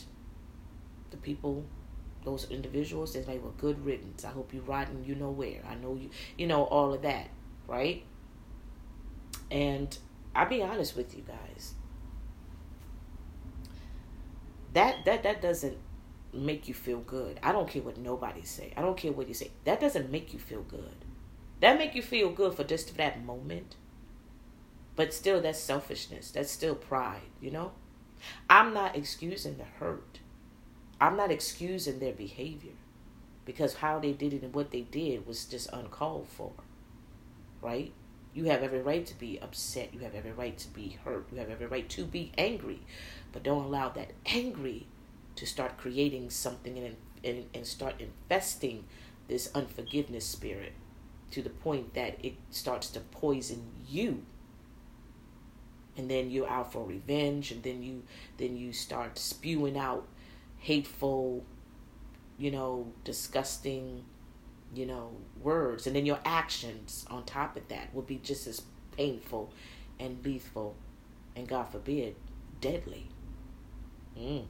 the 1.10 1.16
people, 1.16 1.64
those 2.24 2.50
individuals, 2.50 3.16
like, 3.16 3.42
well, 3.42 3.54
good 3.56 3.84
riddance. 3.84 4.24
I 4.24 4.30
hope 4.30 4.52
you 4.52 4.60
riding 4.60 5.04
you 5.04 5.14
know 5.14 5.30
where. 5.30 5.60
I 5.68 5.76
know 5.76 5.94
you, 5.94 6.10
you 6.36 6.46
know, 6.48 6.64
all 6.64 6.92
of 6.92 7.02
that, 7.02 7.28
right? 7.68 8.02
And 9.50 9.96
I'll 10.34 10.48
be 10.48 10.62
honest 10.62 10.96
with 10.96 11.14
you 11.14 11.22
guys 11.22 11.74
that 14.72 15.04
that 15.04 15.22
that 15.22 15.42
doesn't 15.42 15.78
make 16.32 16.68
you 16.68 16.74
feel 16.74 17.00
good. 17.00 17.38
I 17.42 17.52
don't 17.52 17.68
care 17.68 17.82
what 17.82 17.98
nobody 17.98 18.42
say. 18.42 18.72
I 18.76 18.82
don't 18.82 18.96
care 18.96 19.12
what 19.12 19.28
you 19.28 19.34
say. 19.34 19.50
That 19.64 19.80
doesn't 19.80 20.10
make 20.10 20.32
you 20.32 20.38
feel 20.38 20.62
good. 20.62 21.04
That 21.60 21.78
make 21.78 21.94
you 21.94 22.02
feel 22.02 22.30
good 22.30 22.54
for 22.54 22.64
just 22.64 22.96
that 22.96 23.24
moment. 23.24 23.76
But 24.96 25.14
still 25.14 25.40
that's 25.40 25.58
selfishness. 25.58 26.30
That's 26.30 26.50
still 26.50 26.74
pride, 26.74 27.20
you 27.40 27.50
know? 27.50 27.72
I'm 28.48 28.72
not 28.72 28.96
excusing 28.96 29.58
the 29.58 29.64
hurt. 29.64 30.20
I'm 31.00 31.16
not 31.16 31.30
excusing 31.30 31.98
their 31.98 32.12
behavior 32.12 32.72
because 33.44 33.74
how 33.76 33.98
they 33.98 34.12
did 34.12 34.32
it 34.32 34.42
and 34.42 34.54
what 34.54 34.70
they 34.70 34.82
did 34.82 35.26
was 35.26 35.44
just 35.44 35.72
uncalled 35.72 36.28
for. 36.28 36.52
Right? 37.60 37.92
You 38.34 38.44
have 38.46 38.62
every 38.62 38.80
right 38.80 39.04
to 39.06 39.18
be 39.18 39.38
upset. 39.40 39.92
You 39.92 40.00
have 40.00 40.14
every 40.14 40.32
right 40.32 40.56
to 40.58 40.68
be 40.68 40.98
hurt. 41.04 41.26
You 41.30 41.38
have 41.38 41.50
every 41.50 41.66
right 41.66 41.88
to 41.90 42.04
be 42.04 42.32
angry. 42.38 42.80
But 43.32 43.42
don't 43.42 43.64
allow 43.64 43.88
that 43.90 44.12
angry 44.26 44.86
to 45.36 45.46
start 45.46 45.78
creating 45.78 46.30
something 46.30 46.78
and, 46.78 46.96
and, 47.24 47.46
and 47.54 47.66
start 47.66 47.94
infesting 47.98 48.84
this 49.28 49.50
unforgiveness 49.54 50.26
spirit 50.26 50.72
to 51.30 51.42
the 51.42 51.50
point 51.50 51.94
that 51.94 52.18
it 52.22 52.34
starts 52.50 52.90
to 52.90 53.00
poison 53.00 53.64
you. 53.88 54.22
And 55.96 56.10
then 56.10 56.30
you're 56.30 56.48
out 56.48 56.72
for 56.72 56.84
revenge 56.84 57.50
and 57.50 57.62
then 57.62 57.82
you 57.82 58.02
then 58.38 58.56
you 58.56 58.72
start 58.72 59.18
spewing 59.18 59.76
out 59.76 60.08
hateful 60.58 61.44
you 62.38 62.50
know 62.50 62.92
disgusting 63.04 64.04
you 64.74 64.86
know 64.86 65.12
words. 65.42 65.86
And 65.86 65.94
then 65.94 66.06
your 66.06 66.20
actions 66.24 67.06
on 67.10 67.24
top 67.24 67.56
of 67.56 67.68
that 67.68 67.94
will 67.94 68.02
be 68.02 68.16
just 68.22 68.46
as 68.46 68.62
painful 68.96 69.52
and 69.98 70.24
lethal 70.24 70.76
and 71.34 71.48
god 71.48 71.64
forbid 71.70 72.14
deadly 72.60 73.08
Mm. 74.18 74.44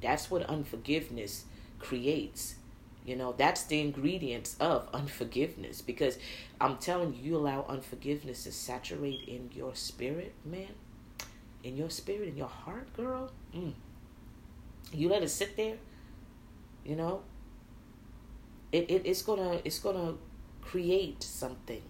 That's 0.00 0.30
what 0.30 0.42
unforgiveness 0.44 1.44
creates. 1.78 2.56
You 3.04 3.16
know, 3.16 3.34
that's 3.36 3.64
the 3.64 3.80
ingredients 3.80 4.56
of 4.60 4.88
unforgiveness 4.94 5.82
because 5.82 6.18
I'm 6.60 6.76
telling 6.76 7.14
you, 7.14 7.22
you 7.22 7.36
allow 7.36 7.64
unforgiveness 7.68 8.44
to 8.44 8.52
saturate 8.52 9.24
in 9.26 9.50
your 9.52 9.74
spirit, 9.74 10.34
man, 10.44 10.68
in 11.64 11.76
your 11.76 11.90
spirit, 11.90 12.28
in 12.28 12.36
your 12.36 12.48
heart, 12.48 12.92
girl. 12.96 13.32
Mm. 13.54 13.72
You 14.92 15.08
let 15.08 15.22
it 15.22 15.30
sit 15.30 15.56
there, 15.56 15.76
you 16.84 16.96
know. 16.96 17.22
It, 18.70 18.90
it 18.90 19.02
it's 19.04 19.22
gonna 19.22 19.60
it's 19.64 19.78
gonna 19.78 20.14
create 20.62 21.22
something 21.22 21.82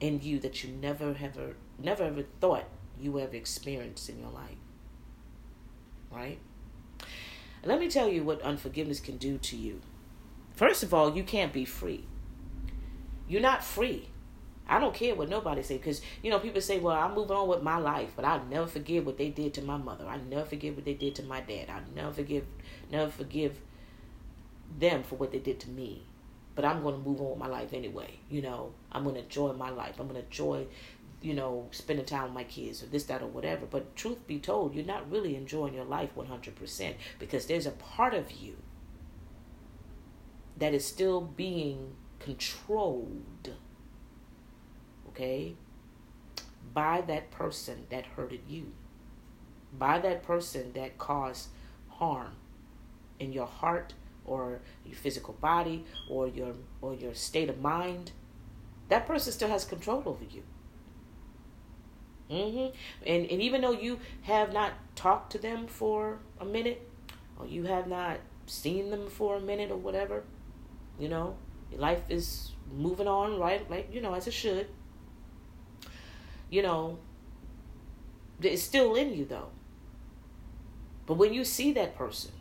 in 0.00 0.20
you 0.22 0.38
that 0.40 0.62
you 0.62 0.70
never 0.70 1.16
ever 1.20 1.56
never 1.78 2.04
ever 2.04 2.22
thought 2.40 2.64
you 3.00 3.18
ever 3.18 3.34
experienced 3.34 4.08
in 4.08 4.20
your 4.20 4.30
life 4.30 4.56
right? 6.10 6.38
And 7.62 7.70
let 7.70 7.80
me 7.80 7.88
tell 7.88 8.08
you 8.08 8.22
what 8.22 8.42
unforgiveness 8.42 9.00
can 9.00 9.16
do 9.16 9.38
to 9.38 9.56
you. 9.56 9.80
First 10.54 10.82
of 10.82 10.94
all, 10.94 11.16
you 11.16 11.22
can't 11.22 11.52
be 11.52 11.64
free. 11.64 12.04
You're 13.28 13.42
not 13.42 13.64
free. 13.64 14.08
I 14.68 14.80
don't 14.80 14.94
care 14.94 15.14
what 15.14 15.28
nobody 15.28 15.62
say 15.62 15.76
because 15.76 16.00
you 16.22 16.30
know 16.30 16.38
people 16.40 16.60
say, 16.60 16.80
"Well, 16.80 16.96
I'm 16.96 17.14
moving 17.14 17.36
on 17.36 17.46
with 17.48 17.62
my 17.62 17.78
life, 17.78 18.12
but 18.16 18.24
I'll 18.24 18.44
never 18.46 18.66
forgive 18.66 19.06
what 19.06 19.16
they 19.16 19.28
did 19.28 19.54
to 19.54 19.62
my 19.62 19.76
mother. 19.76 20.06
I 20.06 20.18
never 20.18 20.44
forgive 20.44 20.74
what 20.74 20.84
they 20.84 20.94
did 20.94 21.14
to 21.16 21.22
my 21.22 21.40
dad. 21.40 21.70
I 21.70 21.80
never 21.94 22.12
forgive, 22.12 22.44
never 22.90 23.10
forgive 23.10 23.60
them 24.78 25.04
for 25.04 25.14
what 25.16 25.30
they 25.30 25.38
did 25.38 25.60
to 25.60 25.70
me. 25.70 26.02
But 26.56 26.64
I'm 26.64 26.82
going 26.82 27.00
to 27.00 27.08
move 27.08 27.20
on 27.20 27.30
with 27.30 27.38
my 27.38 27.46
life 27.46 27.74
anyway. 27.74 28.18
You 28.30 28.42
know, 28.42 28.72
I'm 28.90 29.04
going 29.04 29.14
to 29.14 29.22
enjoy 29.22 29.52
my 29.52 29.70
life. 29.70 30.00
I'm 30.00 30.08
going 30.08 30.20
to 30.20 30.26
enjoy 30.26 30.66
you 31.26 31.34
know, 31.34 31.66
spending 31.72 32.04
time 32.04 32.22
with 32.22 32.32
my 32.32 32.44
kids 32.44 32.84
or 32.84 32.86
this, 32.86 33.02
that, 33.02 33.20
or 33.20 33.26
whatever. 33.26 33.66
But 33.66 33.96
truth 33.96 34.24
be 34.28 34.38
told, 34.38 34.76
you're 34.76 34.84
not 34.84 35.10
really 35.10 35.34
enjoying 35.34 35.74
your 35.74 35.84
life 35.84 36.10
100% 36.16 36.94
because 37.18 37.46
there's 37.46 37.66
a 37.66 37.72
part 37.72 38.14
of 38.14 38.30
you 38.30 38.58
that 40.56 40.72
is 40.72 40.86
still 40.86 41.20
being 41.20 41.96
controlled, 42.20 43.54
okay, 45.08 45.56
by 46.72 47.00
that 47.00 47.32
person 47.32 47.88
that 47.90 48.06
hurted 48.06 48.42
you, 48.46 48.72
by 49.76 49.98
that 49.98 50.22
person 50.22 50.74
that 50.74 50.96
caused 50.96 51.48
harm 51.88 52.36
in 53.18 53.32
your 53.32 53.48
heart 53.48 53.94
or 54.24 54.60
your 54.84 54.94
physical 54.94 55.34
body 55.40 55.84
or 56.08 56.28
your 56.28 56.54
or 56.80 56.94
your 56.94 57.14
state 57.14 57.48
of 57.48 57.60
mind 57.60 58.12
that 58.88 59.06
person 59.06 59.32
still 59.32 59.48
has 59.48 59.64
control 59.64 60.02
over 60.04 60.24
you 60.24 60.42
Mm-hmm. 62.30 62.74
And 63.06 63.30
and 63.30 63.42
even 63.42 63.60
though 63.60 63.72
you 63.72 64.00
have 64.22 64.52
not 64.52 64.72
talked 64.96 65.32
to 65.32 65.38
them 65.38 65.66
for 65.66 66.18
a 66.40 66.44
minute, 66.44 66.88
or 67.38 67.46
you 67.46 67.64
have 67.64 67.86
not 67.86 68.18
seen 68.46 68.90
them 68.90 69.08
for 69.08 69.36
a 69.36 69.40
minute 69.40 69.70
or 69.70 69.76
whatever, 69.76 70.24
you 70.98 71.08
know, 71.08 71.36
life 71.76 72.02
is 72.08 72.52
moving 72.72 73.06
on 73.08 73.38
right, 73.38 73.68
like 73.70 73.92
you 73.92 74.00
know, 74.00 74.14
as 74.14 74.26
it 74.26 74.32
should. 74.32 74.66
You 76.50 76.62
know, 76.62 76.98
it's 78.40 78.62
still 78.62 78.94
in 78.94 79.14
you 79.14 79.24
though. 79.24 79.48
But 81.06 81.14
when 81.14 81.32
you 81.32 81.44
see 81.44 81.72
that 81.72 81.96
person 81.96 82.32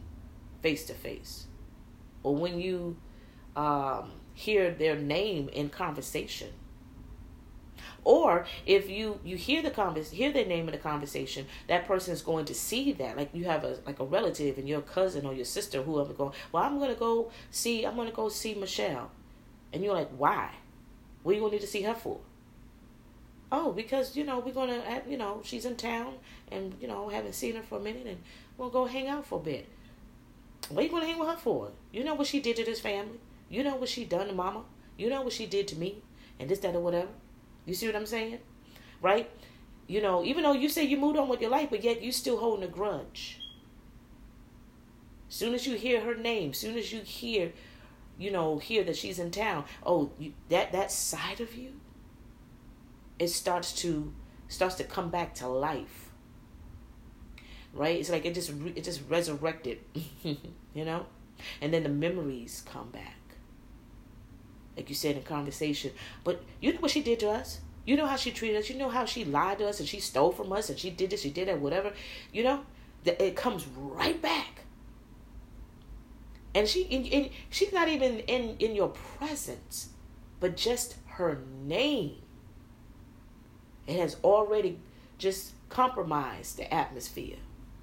face 0.61 0.85
to 0.87 0.93
face, 0.93 1.45
or 2.23 2.35
when 2.35 2.59
you 2.59 2.97
um, 3.55 4.11
hear 4.33 4.71
their 4.71 4.95
name 4.95 5.49
in 5.49 5.69
conversation, 5.69 6.49
or 8.05 8.45
if 8.67 8.87
you 8.89 9.19
you 9.25 9.35
hear 9.35 9.61
the 9.61 9.71
convers 9.71 10.11
hear 10.11 10.31
their 10.31 10.45
name 10.45 10.67
in 10.67 10.71
the 10.71 10.77
conversation 10.77 11.45
that 11.67 11.87
person 11.87 12.13
is 12.13 12.21
going 12.21 12.45
to 12.45 12.53
see 12.53 12.93
that. 12.93 13.17
Like 13.17 13.31
you 13.33 13.45
have 13.45 13.63
a 13.65 13.79
like 13.85 13.99
a 13.99 14.05
relative 14.05 14.57
and 14.57 14.69
your 14.69 14.81
cousin 14.81 15.25
or 15.25 15.33
your 15.33 15.45
sister 15.45 15.81
whoever 15.81 16.13
going 16.13 16.31
well 16.51 16.63
i'm 16.63 16.79
to 16.79 16.95
go 16.95 17.31
see 17.51 17.85
i'm 17.85 17.97
to 17.97 18.11
go 18.13 18.29
see 18.29 18.53
michelle. 18.53 19.11
And 19.73 19.83
you're 19.83 19.93
like 19.93 20.11
why? 20.11 20.51
What 21.23 21.33
are 21.33 21.35
you 21.35 21.45
to 21.45 21.51
need 21.51 21.61
to 21.61 21.67
see 21.67 21.81
her 21.81 21.95
for? 21.95 22.19
Oh 23.51 23.73
because 23.73 24.15
you 24.15 24.23
know 24.23 24.39
we're 24.39 24.53
to 24.69 24.81
have, 24.81 25.07
you 25.09 25.17
know 25.17 25.41
she's 25.43 25.65
in 25.65 25.75
town 25.75 26.13
and 26.51 26.75
you 26.79 26.87
know 26.87 27.09
haven't 27.09 27.33
seen 27.33 27.55
her 27.55 27.63
for 27.63 27.79
a 27.79 27.81
minute 27.81 28.05
and 28.05 28.17
we'll 28.57 28.69
go 28.69 28.85
hang 28.85 29.07
out 29.07 29.25
for 29.25 29.39
a 29.39 29.43
bit. 29.43 29.67
What 30.69 30.81
are 30.81 30.83
you 30.83 30.89
to 30.99 31.05
hang 31.05 31.19
with 31.19 31.29
her 31.29 31.37
for? 31.37 31.71
You 31.91 32.03
know 32.03 32.13
what 32.13 32.27
she 32.27 32.39
did 32.39 32.55
to 32.57 32.63
this 32.63 32.79
family? 32.79 33.19
You 33.49 33.63
know 33.63 33.75
what 33.75 33.89
she 33.89 34.05
done 34.05 34.27
to 34.27 34.33
mama? 34.33 34.63
You 34.97 35.09
know 35.09 35.21
what 35.21 35.33
she 35.33 35.45
did 35.45 35.67
to 35.69 35.75
me? 35.75 36.01
And 36.39 36.49
this 36.49 36.59
that 36.59 36.75
or 36.75 36.81
whatever 36.81 37.09
you 37.65 37.73
see 37.73 37.87
what 37.87 37.95
I'm 37.95 38.05
saying? 38.05 38.39
Right? 39.01 39.29
You 39.87 40.01
know, 40.01 40.23
even 40.23 40.43
though 40.43 40.53
you 40.53 40.69
say 40.69 40.83
you 40.83 40.97
moved 40.97 41.17
on 41.17 41.27
with 41.27 41.41
your 41.41 41.49
life, 41.49 41.69
but 41.69 41.83
yet 41.83 42.01
you 42.01 42.11
still 42.11 42.37
holding 42.37 42.63
a 42.63 42.67
grudge. 42.67 43.39
Soon 45.29 45.53
as 45.53 45.67
you 45.67 45.75
hear 45.75 46.01
her 46.01 46.15
name, 46.15 46.53
soon 46.53 46.77
as 46.77 46.91
you 46.91 47.01
hear, 47.01 47.51
you 48.17 48.31
know, 48.31 48.57
hear 48.57 48.83
that 48.83 48.95
she's 48.95 49.19
in 49.19 49.31
town, 49.31 49.65
oh, 49.85 50.11
you, 50.17 50.33
that 50.49 50.71
that 50.71 50.91
side 50.91 51.41
of 51.41 51.55
you, 51.55 51.73
it 53.19 53.29
starts 53.29 53.73
to 53.81 54.13
starts 54.47 54.75
to 54.75 54.83
come 54.83 55.09
back 55.09 55.33
to 55.35 55.47
life. 55.47 56.11
Right? 57.73 57.99
It's 57.99 58.09
like 58.09 58.25
it 58.25 58.33
just 58.33 58.51
it 58.75 58.83
just 58.83 59.01
resurrected, 59.09 59.79
you 60.23 60.85
know, 60.85 61.07
and 61.61 61.73
then 61.73 61.83
the 61.83 61.89
memories 61.89 62.63
come 62.65 62.89
back 62.91 63.24
like 64.75 64.89
you 64.89 64.95
said 64.95 65.15
in 65.15 65.23
conversation. 65.23 65.91
But 66.23 66.43
you 66.59 66.73
know 66.73 66.79
what 66.79 66.91
she 66.91 67.01
did 67.01 67.19
to 67.21 67.29
us? 67.29 67.59
You 67.85 67.95
know 67.95 68.07
how 68.07 68.15
she 68.15 68.31
treated 68.31 68.57
us. 68.57 68.69
You 68.69 68.77
know 68.77 68.89
how 68.89 69.05
she 69.05 69.23
lied 69.23 69.59
to 69.59 69.67
us 69.67 69.79
and 69.79 69.87
she 69.87 69.99
stole 69.99 70.31
from 70.31 70.51
us 70.51 70.69
and 70.69 70.77
she 70.77 70.89
did 70.89 71.11
this, 71.11 71.21
she 71.21 71.29
did 71.29 71.47
that, 71.47 71.59
whatever. 71.59 71.93
You 72.33 72.43
know, 72.43 72.65
it 73.05 73.35
comes 73.35 73.65
right 73.67 74.19
back. 74.21 74.61
And 76.53 76.67
she, 76.67 76.87
and, 76.89 77.05
and 77.07 77.29
she's 77.49 77.73
not 77.73 77.89
even 77.89 78.19
in 78.19 78.55
in 78.59 78.75
your 78.75 78.87
presence, 78.87 79.89
but 80.39 80.55
just 80.55 80.95
her 81.05 81.41
name. 81.63 82.15
It 83.87 83.99
has 83.99 84.17
already 84.23 84.79
just 85.17 85.51
compromised 85.69 86.57
the 86.57 86.73
atmosphere. 86.73 87.35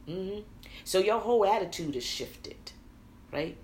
Mm-hmm. 0.09 0.41
So 0.85 0.99
your 0.99 1.21
whole 1.21 1.45
attitude 1.47 1.95
is 1.97 2.05
shifted, 2.05 2.73
right? 3.31 3.57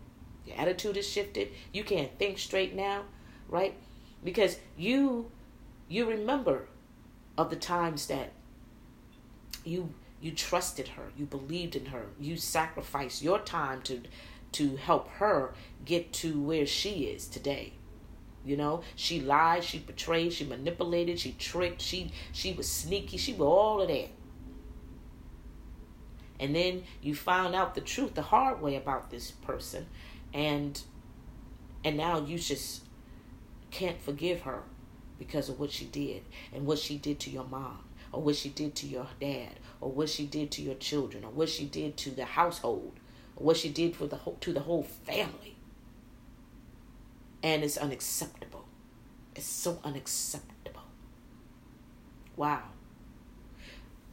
Your 0.47 0.57
attitude 0.59 0.97
is 0.97 1.09
shifted. 1.09 1.49
You 1.73 1.85
can't 1.85 2.17
think 2.19 2.39
straight 2.39 2.75
now 2.75 3.05
right? 3.49 3.75
Because 4.23 4.59
you 4.77 5.31
you 5.89 6.09
remember 6.09 6.69
of 7.37 7.51
the 7.51 7.57
times 7.57 8.07
that 8.09 8.33
you 9.65 9.95
you 10.21 10.33
trusted 10.33 10.89
her, 10.89 11.05
you 11.17 11.25
believed 11.25 11.77
in 11.77 11.87
her, 11.87 12.07
you 12.19 12.37
sacrificed 12.37 13.23
your 13.23 13.39
time 13.39 13.83
to 13.83 14.03
to 14.53 14.77
help 14.77 15.09
her 15.13 15.55
get 15.85 16.13
to 16.13 16.41
where 16.41 16.67
she 16.67 17.05
is 17.05 17.27
today. 17.27 17.73
You 18.45 18.57
know, 18.57 18.83
she 18.97 19.21
lied, 19.21 19.63
she 19.65 19.79
betrayed, 19.79 20.33
she 20.33 20.45
manipulated, 20.45 21.21
she 21.21 21.33
tricked, 21.33 21.83
she 21.83 22.13
she 22.33 22.53
was 22.53 22.71
sneaky, 22.71 23.17
she 23.17 23.33
was 23.33 23.47
all 23.47 23.83
of 23.83 23.89
that. 23.89 24.11
And 26.41 26.55
then 26.55 26.85
you 27.03 27.15
found 27.15 27.55
out 27.55 27.75
the 27.75 27.81
truth 27.81 28.15
the 28.15 28.23
hard 28.23 28.63
way 28.63 28.77
about 28.77 29.11
this 29.11 29.31
person 29.31 29.87
and 30.33 30.81
and 31.85 31.97
now 31.97 32.21
you 32.21 32.39
just 32.39 32.83
can't 33.71 34.01
forgive 34.01 34.43
her 34.43 34.63
because 35.19 35.49
of 35.49 35.59
what 35.59 35.71
she 35.71 35.85
did 35.85 36.23
and 36.53 36.67
what 36.67 36.79
she 36.79 36.97
did 36.97 37.19
to 37.21 37.31
your 37.31 37.45
mom 37.45 37.85
or 38.13 38.23
what 38.23 38.37
she 38.37 38.49
did 38.49 38.75
to 38.77 38.87
your 38.87 39.07
dad 39.21 39.55
or 39.81 39.91
what 39.91 40.09
she 40.09 40.27
did 40.27 40.51
to 40.53 40.63
your 40.63 40.75
children 40.77 41.25
or 41.25 41.31
what 41.31 41.49
she 41.49 41.65
did 41.65 41.97
to 41.97 42.11
the 42.11 42.25
household 42.25 42.93
or 43.37 43.47
what 43.47 43.57
she 43.57 43.69
did 43.69 43.95
for 43.95 44.07
the 44.07 44.17
whole, 44.17 44.37
to 44.41 44.53
the 44.53 44.61
whole 44.61 44.83
family. 44.83 45.57
And 47.43 47.63
it's 47.63 47.77
unacceptable. 47.77 48.65
It's 49.35 49.47
so 49.47 49.79
unacceptable. 49.85 50.83
Wow. 52.37 52.63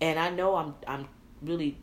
And 0.02 0.20
i 0.20 0.30
know 0.30 0.56
i'm 0.56 0.76
i'm 0.88 1.08
really 1.42 1.78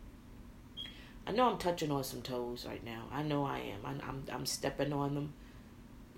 I 1.27 1.31
know 1.31 1.49
I'm 1.49 1.59
touching 1.59 1.91
on 1.93 2.03
some 2.03 2.21
toes 2.21 2.67
right 2.67 2.85
now. 2.85 3.05
I 3.13 3.23
know 3.23 3.45
I 3.45 3.59
am. 3.59 3.87
I'm, 3.87 4.01
I'm, 4.09 4.25
I'm 4.33 4.47
stepping 4.47 4.93
on 4.93 5.15
them 5.15 5.35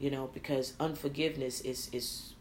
you 0.04 0.10
know 0.10 0.28
because 0.34 0.74
unforgiveness 0.78 1.62
is 1.62 1.88
is 1.90 2.34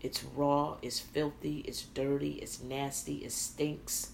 it's 0.00 0.24
raw 0.34 0.78
it's 0.80 0.98
filthy 0.98 1.58
it's 1.68 1.82
dirty 1.82 2.32
it's 2.44 2.62
nasty 2.62 3.16
it 3.16 3.30
stinks. 3.30 4.12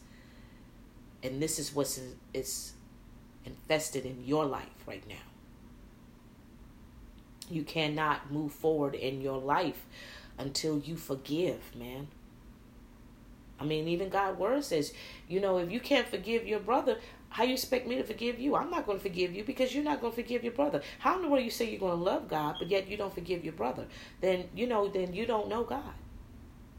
And 1.22 1.40
this 1.40 1.60
is 1.60 1.72
what's 1.72 1.98
in, 1.98 2.16
it's 2.34 2.72
infested 3.44 4.04
in 4.04 4.24
your 4.24 4.44
life 4.44 4.80
right 4.86 5.04
now. 5.08 5.26
You 7.48 7.62
cannot 7.62 8.32
move 8.32 8.50
forward 8.50 8.96
in 8.96 9.20
your 9.20 9.38
life 9.38 9.86
until 10.36 10.80
you 10.80 10.96
forgive 10.96 11.76
man. 11.76 12.08
I 13.60 13.64
mean, 13.64 13.86
even 13.86 14.08
God' 14.08 14.38
word 14.38 14.64
says, 14.64 14.92
you 15.28 15.40
know, 15.40 15.58
if 15.58 15.70
you 15.70 15.78
can't 15.80 16.08
forgive 16.08 16.46
your 16.46 16.60
brother, 16.60 16.98
how 17.28 17.44
you 17.44 17.52
expect 17.52 17.86
me 17.86 17.96
to 17.96 18.04
forgive 18.04 18.38
you? 18.38 18.56
I'm 18.56 18.70
not 18.70 18.86
going 18.86 18.98
to 18.98 19.02
forgive 19.02 19.34
you 19.34 19.44
because 19.44 19.74
you're 19.74 19.84
not 19.84 20.00
going 20.00 20.12
to 20.12 20.22
forgive 20.22 20.42
your 20.42 20.52
brother. 20.52 20.82
How 20.98 21.16
in 21.16 21.22
the 21.22 21.28
world 21.28 21.44
you 21.44 21.50
say 21.50 21.68
you're 21.68 21.80
going 21.80 21.98
to 21.98 22.02
love 22.02 22.28
God, 22.28 22.56
but 22.58 22.70
yet 22.70 22.88
you 22.88 22.96
don't 22.96 23.14
forgive 23.14 23.44
your 23.44 23.52
brother? 23.52 23.86
Then 24.20 24.48
you 24.54 24.66
know, 24.66 24.88
then 24.88 25.12
you 25.12 25.26
don't 25.26 25.48
know 25.48 25.64
God. 25.64 25.94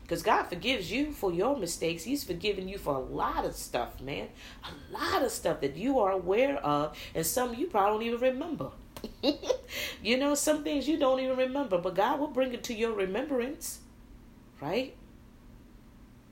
Because 0.01 0.23
God 0.23 0.43
forgives 0.43 0.89
you 0.89 1.11
for 1.11 1.33
your 1.33 1.57
mistakes. 1.57 2.03
He's 2.03 2.23
forgiven 2.23 2.69
you 2.69 2.77
for 2.77 2.95
a 2.95 2.99
lot 2.99 3.43
of 3.43 3.55
stuff, 3.55 3.99
man. 3.99 4.29
A 4.63 4.93
lot 4.93 5.21
of 5.21 5.31
stuff 5.31 5.59
that 5.59 5.75
you 5.75 5.99
are 5.99 6.11
aware 6.11 6.55
of, 6.57 6.97
and 7.13 7.25
some 7.25 7.53
you 7.53 7.67
probably 7.67 8.05
don't 8.05 8.15
even 8.15 8.33
remember. 8.35 8.69
you 10.01 10.17
know, 10.17 10.33
some 10.33 10.63
things 10.63 10.87
you 10.87 10.97
don't 10.97 11.19
even 11.19 11.35
remember, 11.35 11.77
but 11.77 11.93
God 11.95 12.21
will 12.21 12.29
bring 12.29 12.53
it 12.53 12.63
to 12.63 12.73
your 12.73 12.93
remembrance, 12.93 13.79
right? 14.61 14.95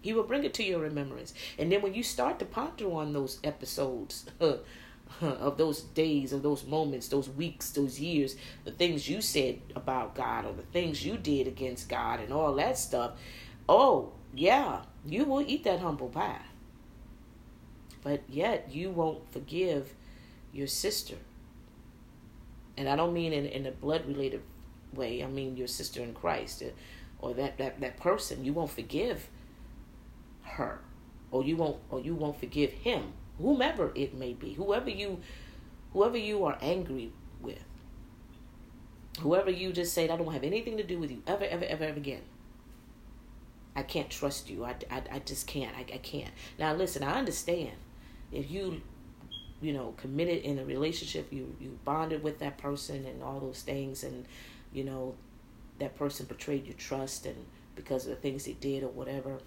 He 0.05 0.13
will 0.13 0.21
bring 0.21 0.43
it 0.43 0.53
to 0.53 0.63
your 0.63 0.81
remembrance. 0.81 1.33
And 1.57 1.71
then 1.71 1.81
when 1.81 1.95
you 1.95 2.03
start 2.03 2.37
to 2.37 2.45
ponder 2.45 2.91
on 2.91 3.11
those 3.11 3.39
episodes 3.43 4.27
of 5.19 5.57
those 5.57 5.81
days, 5.81 6.31
of 6.31 6.43
those 6.43 6.63
moments, 6.63 7.07
those 7.07 7.27
weeks, 7.27 7.71
those 7.71 7.99
years, 7.99 8.35
the 8.65 8.71
things 8.71 9.09
you 9.09 9.19
said 9.19 9.61
about 9.75 10.13
God 10.13 10.45
or 10.45 10.53
the 10.53 10.61
things 10.61 11.03
you 11.03 11.17
did 11.17 11.47
against 11.47 11.89
God 11.89 12.19
and 12.19 12.31
all 12.31 12.53
that 12.53 12.77
stuff, 12.77 13.13
oh, 13.67 14.11
yeah, 14.35 14.83
you 15.07 15.25
will 15.25 15.41
eat 15.41 15.63
that 15.63 15.79
humble 15.79 16.09
pie. 16.09 16.45
But 18.03 18.21
yet 18.29 18.67
you 18.71 18.91
won't 18.91 19.27
forgive 19.33 19.95
your 20.53 20.67
sister. 20.67 21.15
And 22.77 22.87
I 22.87 22.95
don't 22.95 23.11
mean 23.11 23.33
in, 23.33 23.47
in 23.47 23.65
a 23.65 23.71
blood 23.71 24.05
related 24.05 24.43
way, 24.93 25.23
I 25.23 25.25
mean 25.25 25.57
your 25.57 25.65
sister 25.65 26.03
in 26.03 26.13
Christ 26.13 26.61
uh, 26.61 26.67
or 27.17 27.33
that, 27.33 27.57
that, 27.57 27.81
that 27.81 27.97
person. 27.97 28.45
You 28.45 28.53
won't 28.53 28.69
forgive 28.69 29.29
her 30.45 30.79
or 31.31 31.43
you 31.43 31.57
won't 31.57 31.77
or 31.89 31.99
you 31.99 32.15
won't 32.15 32.39
forgive 32.39 32.71
him 32.71 33.13
whomever 33.37 33.91
it 33.95 34.13
may 34.13 34.33
be 34.33 34.53
whoever 34.53 34.89
you 34.89 35.19
whoever 35.93 36.17
you 36.17 36.43
are 36.43 36.57
angry 36.61 37.11
with. 37.41 37.63
Whoever 39.21 39.49
you 39.49 39.71
just 39.71 39.93
say 39.93 40.09
i 40.09 40.17
don't 40.17 40.33
have 40.33 40.43
anything 40.43 40.77
to 40.77 40.83
do 40.83 40.99
with 40.99 41.11
you 41.11 41.23
ever 41.25 41.45
ever 41.45 41.65
ever 41.65 41.85
ever 41.85 41.97
again. 41.97 42.21
I 43.77 43.83
can't 43.83 44.09
trust 44.09 44.49
you. 44.49 44.63
I, 44.63 44.75
I, 44.89 45.01
I 45.11 45.19
just 45.19 45.47
can't. 45.47 45.75
I, 45.75 45.81
I 45.81 45.97
can't. 45.97 46.31
Now 46.59 46.73
listen 46.73 47.03
i 47.03 47.17
understand 47.17 47.71
if 48.31 48.49
you 48.51 48.81
you 49.61 49.73
know 49.73 49.93
committed 49.97 50.43
in 50.43 50.59
a 50.59 50.65
relationship 50.65 51.31
you 51.31 51.55
you 51.59 51.79
bonded 51.85 52.23
with 52.23 52.39
that 52.39 52.57
person 52.57 53.05
and 53.05 53.23
all 53.23 53.39
those 53.39 53.61
things 53.61 54.03
and 54.03 54.25
you 54.73 54.83
know 54.83 55.15
that 55.79 55.95
person 55.97 56.25
betrayed 56.25 56.65
your 56.65 56.75
trust 56.75 57.25
and 57.25 57.45
because 57.75 58.05
of 58.05 58.09
the 58.09 58.15
things 58.17 58.45
they 58.45 58.53
did 58.53 58.83
or 58.83 58.89
whatever 58.89 59.39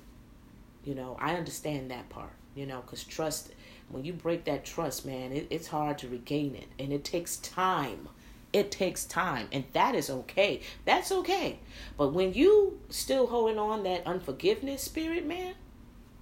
you 0.89 0.95
know, 0.95 1.19
I 1.21 1.35
understand 1.35 1.91
that 1.91 2.09
part, 2.09 2.33
you 2.55 2.65
know, 2.65 2.81
because 2.81 3.05
trust, 3.05 3.53
when 3.91 4.07
you 4.07 4.15
break 4.15 4.47
that 4.47 4.65
trust, 4.65 5.05
man, 5.05 5.33
it, 5.33 5.47
it's 5.51 5.69
hard 5.69 5.99
to 5.99 6.09
regain 6.09 6.55
it. 6.55 6.69
And 6.83 6.95
it 6.95 7.05
takes 7.05 7.37
time. 7.37 8.09
It 8.55 8.71
takes 8.71 9.05
time. 9.05 9.49
And 9.53 9.65
that 9.75 9.95
is 9.95 10.09
okay. 10.09 10.63
That's 10.87 11.13
okay. 11.13 11.59
But 11.99 12.15
when 12.15 12.33
you 12.33 12.81
still 12.89 13.27
holding 13.27 13.59
on 13.59 13.83
that 13.83 14.07
unforgiveness 14.07 14.83
spirit, 14.83 15.27
man, 15.27 15.57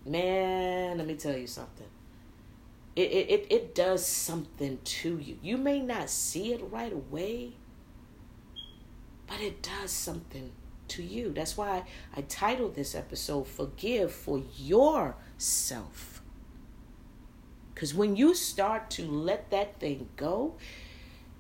man, 0.05 0.99
let 0.99 1.07
me 1.07 1.15
tell 1.15 1.37
you 1.37 1.47
something. 1.47 1.87
It, 2.97 3.13
it, 3.13 3.31
it, 3.31 3.47
it 3.51 3.75
does 3.77 4.05
something 4.05 4.81
to 4.83 5.19
you. 5.19 5.39
You 5.43 5.59
may 5.59 5.79
not 5.79 6.11
see 6.11 6.53
it 6.53 6.61
right 6.73 6.93
away, 6.93 7.53
but 9.29 9.41
it 9.41 9.63
does 9.63 9.93
something 9.93 10.51
to 10.89 11.03
you. 11.03 11.33
That's 11.33 11.57
why 11.57 11.85
I 12.17 12.23
titled 12.23 12.75
this 12.75 12.95
episode 12.95 13.47
Forgive 13.47 14.13
for 14.13 14.43
Yourself. 14.57 16.23
Because 17.75 17.95
when 17.95 18.17
you 18.17 18.35
start 18.35 18.91
to 18.93 19.07
let 19.07 19.51
that 19.51 19.79
thing 19.79 20.09
go, 20.17 20.55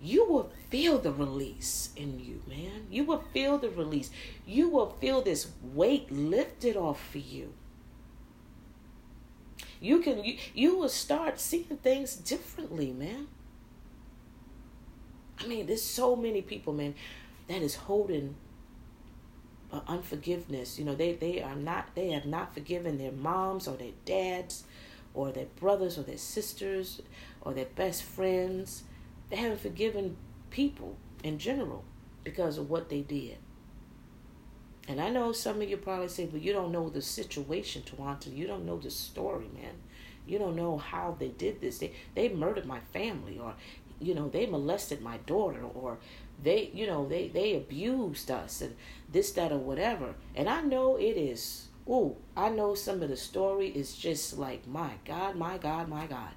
you 0.02 0.26
will 0.26 0.50
feel 0.70 0.98
the 0.98 1.12
release 1.12 1.90
in 1.96 2.20
you, 2.20 2.42
man. 2.46 2.86
You 2.90 3.04
will 3.04 3.24
feel 3.32 3.56
the 3.56 3.70
release. 3.70 4.10
You 4.46 4.68
will 4.68 4.90
feel 5.00 5.22
this 5.22 5.48
weight 5.62 6.12
lifted 6.12 6.76
off 6.76 7.02
for 7.10 7.18
you. 7.18 7.54
You 9.80 10.00
can 10.00 10.24
you, 10.24 10.36
you 10.54 10.76
will 10.76 10.88
start 10.88 11.40
seeing 11.40 11.78
things 11.82 12.16
differently, 12.16 12.92
man. 12.92 13.28
I 15.38 15.46
mean, 15.46 15.66
there's 15.66 15.82
so 15.82 16.16
many 16.16 16.42
people, 16.42 16.72
man, 16.72 16.94
that 17.48 17.62
is 17.62 17.76
holding 17.76 18.36
uh, 19.72 19.80
unforgiveness. 19.88 20.78
You 20.78 20.84
know, 20.84 20.94
they 20.94 21.12
they 21.14 21.42
are 21.42 21.56
not 21.56 21.94
they 21.94 22.10
have 22.10 22.26
not 22.26 22.54
forgiven 22.54 22.98
their 22.98 23.12
moms 23.12 23.66
or 23.68 23.76
their 23.76 23.92
dads 24.04 24.64
or 25.14 25.32
their 25.32 25.46
brothers 25.46 25.98
or 25.98 26.02
their 26.02 26.18
sisters 26.18 27.00
or 27.40 27.54
their 27.54 27.66
best 27.66 28.02
friends. 28.02 28.84
They 29.30 29.36
haven't 29.36 29.60
forgiven 29.60 30.16
people 30.50 30.96
in 31.22 31.38
general 31.38 31.84
because 32.24 32.58
of 32.58 32.70
what 32.70 32.88
they 32.88 33.00
did. 33.00 33.38
And 34.88 35.00
I 35.00 35.08
know 35.10 35.32
some 35.32 35.60
of 35.60 35.68
you 35.68 35.76
probably 35.76 36.08
say, 36.08 36.26
but 36.26 36.40
you 36.40 36.52
don't 36.52 36.70
know 36.70 36.88
the 36.88 37.02
situation, 37.02 37.82
Twonta. 37.82 38.34
You 38.34 38.46
don't 38.46 38.64
know 38.64 38.78
the 38.78 38.90
story, 38.90 39.46
man. 39.54 39.74
You 40.26 40.38
don't 40.38 40.56
know 40.56 40.76
how 40.76 41.16
they 41.18 41.28
did 41.28 41.60
this. 41.60 41.78
They 41.78 41.92
they 42.14 42.28
murdered 42.28 42.66
my 42.66 42.80
family, 42.92 43.38
or 43.38 43.54
you 44.00 44.14
know, 44.14 44.28
they 44.28 44.46
molested 44.46 45.00
my 45.00 45.16
daughter, 45.18 45.62
or 45.62 45.98
they, 46.42 46.70
you 46.74 46.86
know, 46.86 47.06
they 47.08 47.28
they 47.28 47.54
abused 47.54 48.30
us, 48.30 48.60
and 48.60 48.76
this, 49.10 49.32
that, 49.32 49.52
or 49.52 49.58
whatever. 49.58 50.14
And 50.34 50.48
I 50.48 50.60
know 50.60 50.96
it 50.96 51.16
is. 51.16 51.68
Oh, 51.88 52.16
I 52.36 52.48
know 52.48 52.74
some 52.74 53.02
of 53.02 53.08
the 53.08 53.16
story 53.16 53.68
is 53.68 53.96
just 53.96 54.36
like, 54.38 54.66
my 54.66 54.94
God, 55.04 55.36
my 55.36 55.56
God, 55.56 55.88
my 55.88 56.06
God. 56.06 56.32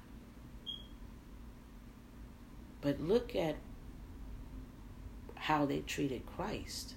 But 2.80 3.00
look 3.00 3.34
at 3.34 3.56
how 5.34 5.66
they 5.66 5.80
treated 5.80 6.24
Christ. 6.26 6.94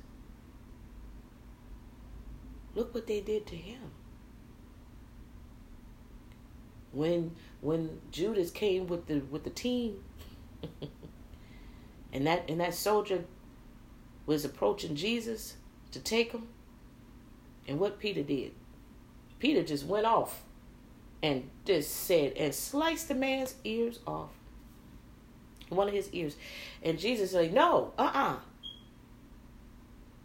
Look 2.76 2.94
what 2.94 3.08
they 3.08 3.22
did 3.22 3.46
to 3.48 3.56
him. 3.56 3.92
When 6.92 7.36
when 7.62 8.02
Judas 8.12 8.52
came 8.52 8.88
with 8.88 9.08
the 9.08 9.20
with 9.20 9.44
the 9.44 9.50
team 9.50 10.04
and 12.14 12.26
that 12.28 12.50
and 12.50 12.62
that 12.62 12.74
soldier 12.74 13.26
was 14.26 14.46
approaching 14.46 14.96
Jesus 14.96 15.56
to 15.92 16.00
take 16.00 16.32
him, 16.32 16.48
and 17.68 17.80
what 17.80 18.00
Peter 18.00 18.24
did. 18.24 18.54
Peter 19.40 19.62
just 19.62 19.86
went 19.86 20.06
off 20.06 20.44
and 21.22 21.50
just 21.66 21.92
said 21.92 22.34
and 22.38 22.54
sliced 22.56 23.08
the 23.08 23.16
man's 23.16 23.56
ears 23.64 24.00
off. 24.08 24.30
One 25.70 25.88
of 25.88 25.94
his 25.94 26.10
ears. 26.14 26.36
And 26.84 27.00
Jesus 27.00 27.32
said, 27.32 27.54
No, 27.54 27.94
uh 27.98 28.04
uh-uh. 28.04 28.34
uh. 28.34 28.36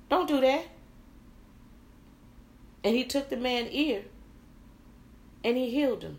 Don't 0.09 0.29
do 0.29 0.41
that. 0.41 0.67
And 2.85 2.95
he 2.95 3.05
took 3.05 3.29
the 3.29 3.37
man's 3.37 3.71
ear 3.71 4.05
and 5.43 5.57
he 5.57 5.71
healed 5.71 6.03
him. 6.03 6.19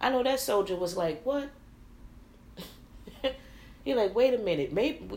I 0.00 0.10
know 0.10 0.22
that 0.22 0.40
soldier 0.40 0.76
was 0.76 0.96
like, 0.96 1.24
What? 1.24 1.50
He 3.86 3.94
like, 3.94 4.16
wait 4.16 4.34
a 4.34 4.38
minute, 4.38 4.72
maybe 4.72 5.08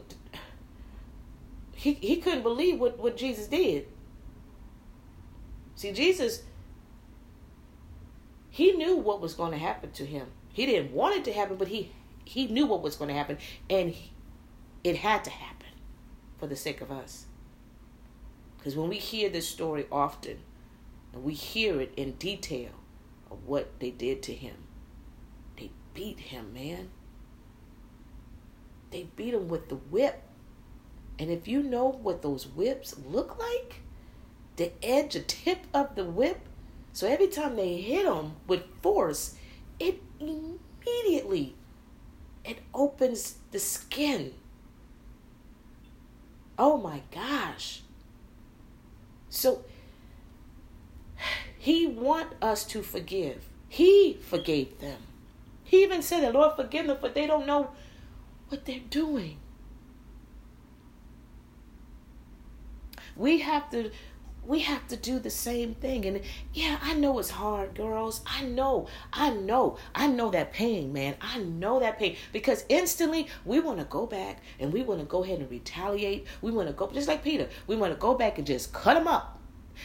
he 1.73 1.93
he 1.95 2.17
couldn't 2.17 2.43
believe 2.43 2.79
what, 2.79 2.99
what 2.99 3.17
Jesus 3.17 3.47
did. 3.47 3.87
See, 5.73 5.91
Jesus, 5.91 6.43
he 8.51 8.73
knew 8.73 8.95
what 8.95 9.21
was 9.21 9.33
going 9.33 9.53
to 9.53 9.57
happen 9.57 9.89
to 9.93 10.05
him. 10.05 10.27
He 10.53 10.67
didn't 10.67 10.91
want 10.91 11.15
it 11.15 11.25
to 11.25 11.33
happen, 11.33 11.57
but 11.57 11.69
he 11.69 11.91
he 12.23 12.45
knew 12.45 12.67
what 12.67 12.83
was 12.83 12.95
going 12.95 13.07
to 13.07 13.15
happen, 13.15 13.39
and 13.71 13.89
he, 13.89 14.11
it 14.83 14.97
had 14.97 15.23
to 15.23 15.31
happen 15.31 15.69
for 16.37 16.45
the 16.45 16.55
sake 16.55 16.79
of 16.79 16.91
us. 16.91 17.25
Because 18.59 18.75
when 18.75 18.87
we 18.87 18.97
hear 18.97 19.31
this 19.31 19.49
story 19.49 19.87
often, 19.91 20.37
and 21.11 21.23
we 21.23 21.33
hear 21.33 21.81
it 21.81 21.91
in 21.97 22.11
detail 22.11 22.69
of 23.31 23.47
what 23.47 23.79
they 23.79 23.89
did 23.89 24.21
to 24.23 24.33
him, 24.33 24.57
they 25.57 25.71
beat 25.95 26.19
him, 26.19 26.53
man. 26.53 26.91
They 28.91 29.07
beat 29.15 29.33
him 29.33 29.47
with 29.47 29.69
the 29.69 29.75
whip. 29.75 30.23
And 31.17 31.29
if 31.29 31.47
you 31.47 31.61
know 31.61 31.89
what 31.89 32.21
those 32.21 32.47
whips 32.47 32.95
look 33.05 33.37
like, 33.37 33.81
the 34.55 34.71
edge, 34.83 35.13
the 35.13 35.19
tip 35.21 35.59
of 35.73 35.95
the 35.95 36.05
whip, 36.05 36.39
so 36.93 37.07
every 37.07 37.27
time 37.27 37.55
they 37.55 37.77
hit 37.77 38.05
him 38.05 38.33
with 38.47 38.63
force, 38.81 39.35
it 39.79 40.01
immediately 40.19 41.55
it 42.43 42.59
opens 42.73 43.35
the 43.51 43.59
skin 43.59 44.33
Oh 46.59 46.75
my 46.75 47.01
gosh. 47.09 47.81
So 49.29 49.63
he 51.57 51.87
want 51.87 52.33
us 52.41 52.65
to 52.65 52.83
forgive. 52.83 53.45
He 53.69 54.17
forgave 54.21 54.79
them. 54.81 54.97
He 55.63 55.83
even 55.83 56.01
said 56.01 56.21
the 56.21 56.33
Lord 56.33 56.57
forgive 56.57 56.87
them, 56.87 56.97
but 56.99 57.15
they 57.15 57.25
don't 57.25 57.47
know 57.47 57.71
what 58.49 58.65
they're 58.65 58.79
doing. 58.89 59.37
We 63.15 63.39
have 63.39 63.69
to 63.71 63.91
we 64.45 64.59
have 64.61 64.87
to 64.87 64.97
do 64.97 65.19
the 65.19 65.29
same 65.29 65.75
thing. 65.75 66.05
And 66.05 66.21
yeah, 66.53 66.79
I 66.81 66.95
know 66.95 67.19
it's 67.19 67.29
hard, 67.29 67.75
girls. 67.75 68.21
I 68.25 68.43
know. 68.43 68.87
I 69.13 69.29
know. 69.29 69.77
I 69.93 70.07
know 70.07 70.31
that 70.31 70.53
pain, 70.53 70.91
man. 70.91 71.15
I 71.21 71.37
know 71.37 71.79
that 71.79 71.99
pain 71.99 72.15
because 72.33 72.65
instantly 72.67 73.27
we 73.45 73.59
want 73.59 73.77
to 73.77 73.85
go 73.85 74.07
back 74.07 74.39
and 74.59 74.73
we 74.73 74.81
want 74.81 75.01
to 75.01 75.05
go 75.05 75.23
ahead 75.23 75.39
and 75.39 75.51
retaliate. 75.51 76.25
We 76.41 76.51
want 76.51 76.67
to 76.67 76.73
go 76.73 76.89
just 76.89 77.07
like 77.07 77.23
Peter. 77.23 77.47
We 77.67 77.75
want 77.75 77.93
to 77.93 77.99
go 77.99 78.15
back 78.15 78.39
and 78.39 78.47
just 78.47 78.73
cut 78.73 78.95
them 78.95 79.07
up. 79.07 79.39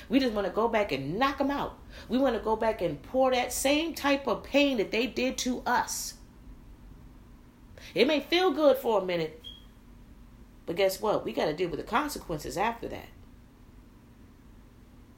We 0.08 0.18
just 0.18 0.32
want 0.32 0.46
to 0.46 0.52
go 0.52 0.66
back 0.68 0.92
and 0.92 1.18
knock 1.18 1.38
them 1.38 1.50
out. 1.50 1.78
We 2.08 2.18
want 2.18 2.34
to 2.36 2.42
go 2.42 2.56
back 2.56 2.80
and 2.80 3.00
pour 3.02 3.32
that 3.32 3.52
same 3.52 3.94
type 3.94 4.26
of 4.26 4.44
pain 4.44 4.78
that 4.78 4.90
they 4.90 5.06
did 5.06 5.36
to 5.38 5.62
us. 5.66 6.14
It 7.94 8.06
may 8.06 8.20
feel 8.20 8.50
good 8.50 8.76
for 8.76 9.00
a 9.00 9.04
minute, 9.04 9.40
but 10.66 10.76
guess 10.76 11.00
what? 11.00 11.24
We 11.24 11.32
got 11.32 11.46
to 11.46 11.54
deal 11.54 11.68
with 11.68 11.78
the 11.78 11.86
consequences 11.86 12.56
after 12.56 12.88
that. 12.88 13.08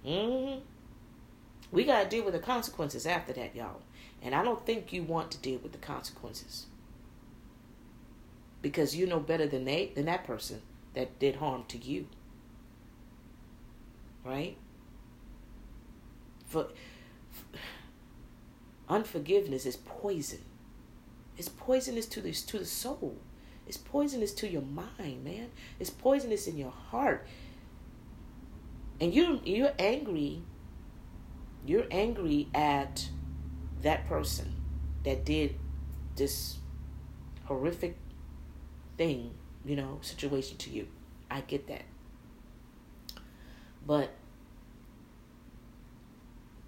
Mm-hmm. 0.04 0.60
We 1.72 1.84
got 1.84 2.02
to 2.02 2.08
deal 2.08 2.24
with 2.24 2.34
the 2.34 2.40
consequences 2.40 3.06
after 3.06 3.32
that, 3.32 3.56
y'all. 3.56 3.80
And 4.22 4.34
I 4.34 4.44
don't 4.44 4.64
think 4.64 4.92
you 4.92 5.02
want 5.02 5.30
to 5.32 5.38
deal 5.38 5.58
with 5.58 5.72
the 5.72 5.78
consequences. 5.78 6.66
Because 8.62 8.94
you 8.94 9.06
know 9.06 9.20
better 9.20 9.46
than 9.46 9.64
they 9.64 9.92
than 9.94 10.06
that 10.06 10.24
person 10.26 10.62
that 10.94 11.18
did 11.18 11.36
harm 11.36 11.64
to 11.68 11.78
you. 11.78 12.08
Right? 14.24 14.56
For, 16.46 16.68
for 17.30 17.58
unforgiveness 18.88 19.66
is 19.66 19.76
poison. 19.76 20.40
It's 21.37 21.49
poisonous 21.49 22.07
to 22.07 22.20
the 22.20 22.33
to 22.33 22.59
the 22.59 22.64
soul. 22.64 23.16
It's 23.66 23.77
poisonous 23.77 24.33
to 24.35 24.49
your 24.49 24.62
mind, 24.62 25.25
man. 25.25 25.51
It's 25.79 25.90
poisonous 25.90 26.46
in 26.46 26.57
your 26.57 26.70
heart. 26.70 27.27
And 29.01 29.14
you 29.14 29.40
you're 29.44 29.75
angry. 29.79 30.42
You're 31.66 31.87
angry 31.90 32.49
at 32.55 33.09
that 33.83 34.07
person 34.09 34.55
that 35.05 35.25
did 35.25 35.57
this 36.14 36.57
horrific 37.44 37.96
thing 38.96 39.35
you 39.64 39.77
know 39.77 39.99
situation 40.01 40.57
to 40.59 40.70
you. 40.70 40.88
I 41.31 41.40
get 41.42 41.66
that. 41.66 41.83
But 43.85 44.11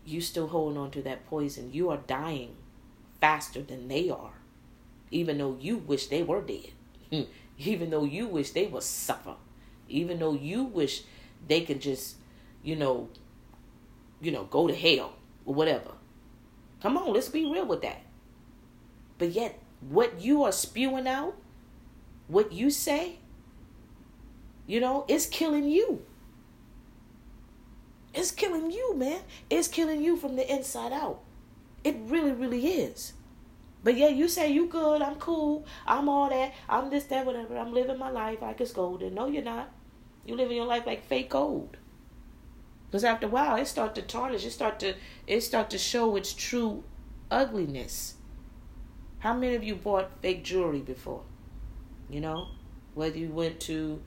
you 0.05 0.21
still 0.21 0.49
holding 0.49 0.79
on 0.79 0.91
to 0.93 1.03
that 1.03 1.27
poison. 1.27 1.73
You 1.73 1.91
are 1.91 1.99
dying 2.07 2.57
faster 3.21 3.63
than 3.63 3.89
they 3.89 4.11
are 4.11 4.38
even 5.11 5.39
though 5.39 5.57
you 5.61 5.77
wish 5.77 6.07
they 6.07 6.23
were 6.23 6.41
dead 6.43 6.71
hmm. 7.11 7.23
even 7.59 7.91
though 7.91 8.05
you 8.05 8.27
wish 8.27 8.51
they 8.51 8.67
would 8.67 8.83
suffer 8.83 9.35
even 9.89 10.19
though 10.19 10.35
you 10.35 10.65
wish 10.65 11.03
they 11.47 11.63
could 11.63 11.81
just, 11.81 12.17
you 12.63 12.77
know, 12.77 13.09
you 14.21 14.31
know, 14.31 14.45
go 14.45 14.67
to 14.67 14.75
hell 14.75 15.15
or 15.45 15.55
whatever. 15.55 15.93
Come 16.83 16.97
on, 16.97 17.13
let's 17.13 17.29
be 17.29 17.51
real 17.51 17.67
with 17.67 17.83
that. 17.83 18.03
But 19.19 19.31
yet, 19.31 19.59
what 19.81 20.21
you 20.21 20.45
are 20.45 20.53
spewing 20.53 21.09
out, 21.09 21.35
what 22.29 22.53
you 22.53 22.71
say, 22.71 23.17
you 24.67 24.81
know, 24.81 25.05
it's 25.09 25.27
killing 25.27 25.69
you. 25.69 26.05
It's 28.15 28.31
killing 28.31 28.71
you, 28.71 28.95
man. 28.97 29.21
It's 29.51 29.69
killing 29.69 30.03
you 30.03 30.17
from 30.17 30.37
the 30.37 30.53
inside 30.53 30.93
out. 30.93 31.21
It 31.85 31.97
really, 32.01 32.33
really 32.33 32.67
is. 32.67 33.13
But 33.83 33.97
yeah, 33.97 34.09
you 34.09 34.29
say 34.29 34.51
you 34.53 34.67
good, 34.67 35.03
I'm 35.03 35.17
cool, 35.17 35.65
I'm 35.87 36.09
all 36.09 36.29
that, 36.29 36.53
I'm 36.69 36.91
this, 36.91 37.05
that, 37.05 37.25
whatever. 37.25 37.57
I'm 37.57 37.73
living 37.73 37.99
my 37.99 38.11
life 38.11 38.43
like 38.43 38.61
it's 38.61 38.73
golden. 38.73 39.15
No, 39.15 39.27
you're 39.27 39.43
not. 39.43 39.71
You 40.27 40.35
living 40.37 40.57
your 40.57 40.67
life 40.67 40.85
like 40.87 41.05
fake 41.05 41.31
gold. 41.31 41.77
Because 42.91 43.05
after 43.05 43.27
a 43.27 43.31
while, 43.31 43.57
it 43.57 43.67
start 43.67 43.95
to 43.97 44.03
tarnish. 44.03 44.45
It 44.45 44.51
start 44.51 44.81
to 44.81 44.95
it 45.27 45.43
start 45.43 45.71
to 45.71 45.79
show 45.79 46.17
its 46.17 46.33
true 46.33 46.85
ugliness. 47.31 48.15
How 49.19 49.35
many 49.35 49.55
of 49.55 49.63
you 49.65 49.75
bought 49.75 50.11
fake 50.23 50.45
jewelry 50.45 50.81
before? 50.81 51.23
You 52.09 52.21
know, 52.21 52.49
whether 52.95 53.19
you 53.19 53.29
went 53.31 53.61
to, 53.61 54.01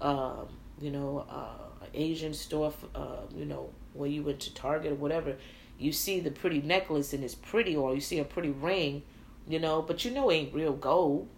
uh, 0.00 0.44
you 0.80 0.90
know, 0.90 1.26
uh, 1.28 1.86
Asian 1.92 2.32
store, 2.32 2.72
uh, 2.94 3.22
you 3.34 3.44
know, 3.44 3.70
where 3.94 4.08
you 4.08 4.22
went 4.22 4.40
to 4.40 4.54
Target 4.54 4.92
or 4.92 4.96
whatever, 4.96 5.36
you 5.80 5.92
see 5.92 6.20
the 6.20 6.30
pretty 6.30 6.60
necklace 6.60 7.12
and 7.12 7.24
it's 7.24 7.34
pretty, 7.34 7.74
or 7.74 7.94
you 7.94 8.00
see 8.00 8.18
a 8.18 8.24
pretty 8.24 8.50
ring, 8.50 9.02
you 9.48 9.58
know, 9.58 9.80
but 9.80 10.04
you 10.04 10.10
know 10.10 10.28
it 10.28 10.34
ain't 10.34 10.54
real 10.54 10.74
gold. 10.74 11.28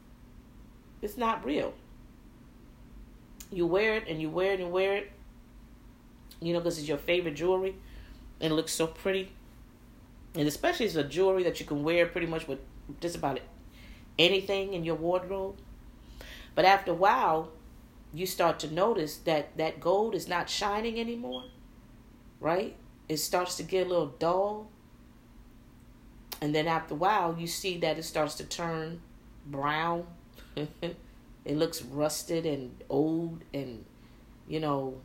It's 1.00 1.16
not 1.16 1.44
real. 1.44 1.74
You 3.50 3.66
wear 3.66 3.94
it 3.94 4.08
and 4.08 4.20
you 4.20 4.28
wear 4.28 4.52
it 4.52 4.60
and 4.60 4.72
wear 4.72 4.96
it, 4.96 5.12
you 6.40 6.52
know, 6.52 6.58
because 6.58 6.78
it's 6.78 6.88
your 6.88 6.98
favorite 6.98 7.34
jewelry 7.34 7.76
and 8.40 8.52
it 8.52 8.56
looks 8.56 8.72
so 8.72 8.86
pretty. 8.86 9.30
And 10.34 10.48
especially 10.48 10.86
it's 10.86 10.96
a 10.96 11.04
jewelry 11.04 11.44
that 11.44 11.60
you 11.60 11.66
can 11.66 11.84
wear 11.84 12.06
pretty 12.06 12.26
much 12.26 12.48
with 12.48 12.58
just 13.00 13.14
about 13.14 13.38
anything 14.18 14.74
in 14.74 14.84
your 14.84 14.96
wardrobe. 14.96 15.56
But 16.54 16.64
after 16.64 16.90
a 16.90 16.94
while, 16.94 17.50
you 18.12 18.26
start 18.26 18.58
to 18.60 18.72
notice 18.72 19.16
that 19.18 19.56
that 19.56 19.80
gold 19.80 20.14
is 20.14 20.28
not 20.28 20.50
shining 20.50 20.98
anymore, 20.98 21.44
right? 22.40 22.76
It 23.12 23.18
starts 23.18 23.58
to 23.58 23.62
get 23.62 23.86
a 23.86 23.90
little 23.90 24.06
dull. 24.06 24.70
And 26.40 26.54
then 26.54 26.66
after 26.66 26.94
a 26.94 26.96
while, 26.96 27.36
you 27.38 27.46
see 27.46 27.76
that 27.78 27.98
it 27.98 28.04
starts 28.04 28.34
to 28.36 28.44
turn 28.44 29.02
brown. 29.46 30.06
it 30.56 30.96
looks 31.44 31.82
rusted 31.82 32.46
and 32.46 32.82
old 32.88 33.44
and, 33.52 33.84
you 34.48 34.60
know, 34.60 35.02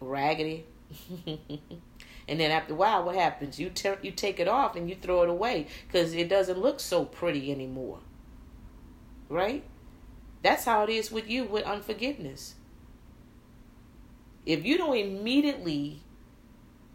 raggedy. 0.00 0.64
and 1.26 2.40
then 2.40 2.52
after 2.52 2.72
a 2.72 2.76
while, 2.76 3.04
what 3.04 3.16
happens? 3.16 3.58
You, 3.58 3.68
ter- 3.70 3.98
you 4.00 4.12
take 4.12 4.38
it 4.38 4.46
off 4.46 4.76
and 4.76 4.88
you 4.88 4.94
throw 4.94 5.24
it 5.24 5.28
away 5.28 5.66
because 5.86 6.14
it 6.14 6.28
doesn't 6.28 6.58
look 6.58 6.78
so 6.78 7.04
pretty 7.04 7.50
anymore. 7.50 7.98
Right? 9.28 9.64
That's 10.42 10.64
how 10.64 10.84
it 10.84 10.90
is 10.90 11.10
with 11.10 11.28
you 11.28 11.44
with 11.44 11.64
unforgiveness. 11.64 12.54
If 14.46 14.64
you 14.64 14.78
don't 14.78 14.96
immediately 14.96 16.02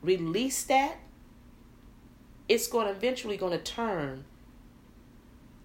release 0.05 0.63
that, 0.65 0.97
it's 2.47 2.67
going 2.67 2.87
to 2.87 2.93
eventually 2.93 3.37
going 3.37 3.51
to 3.51 3.63
turn 3.63 4.25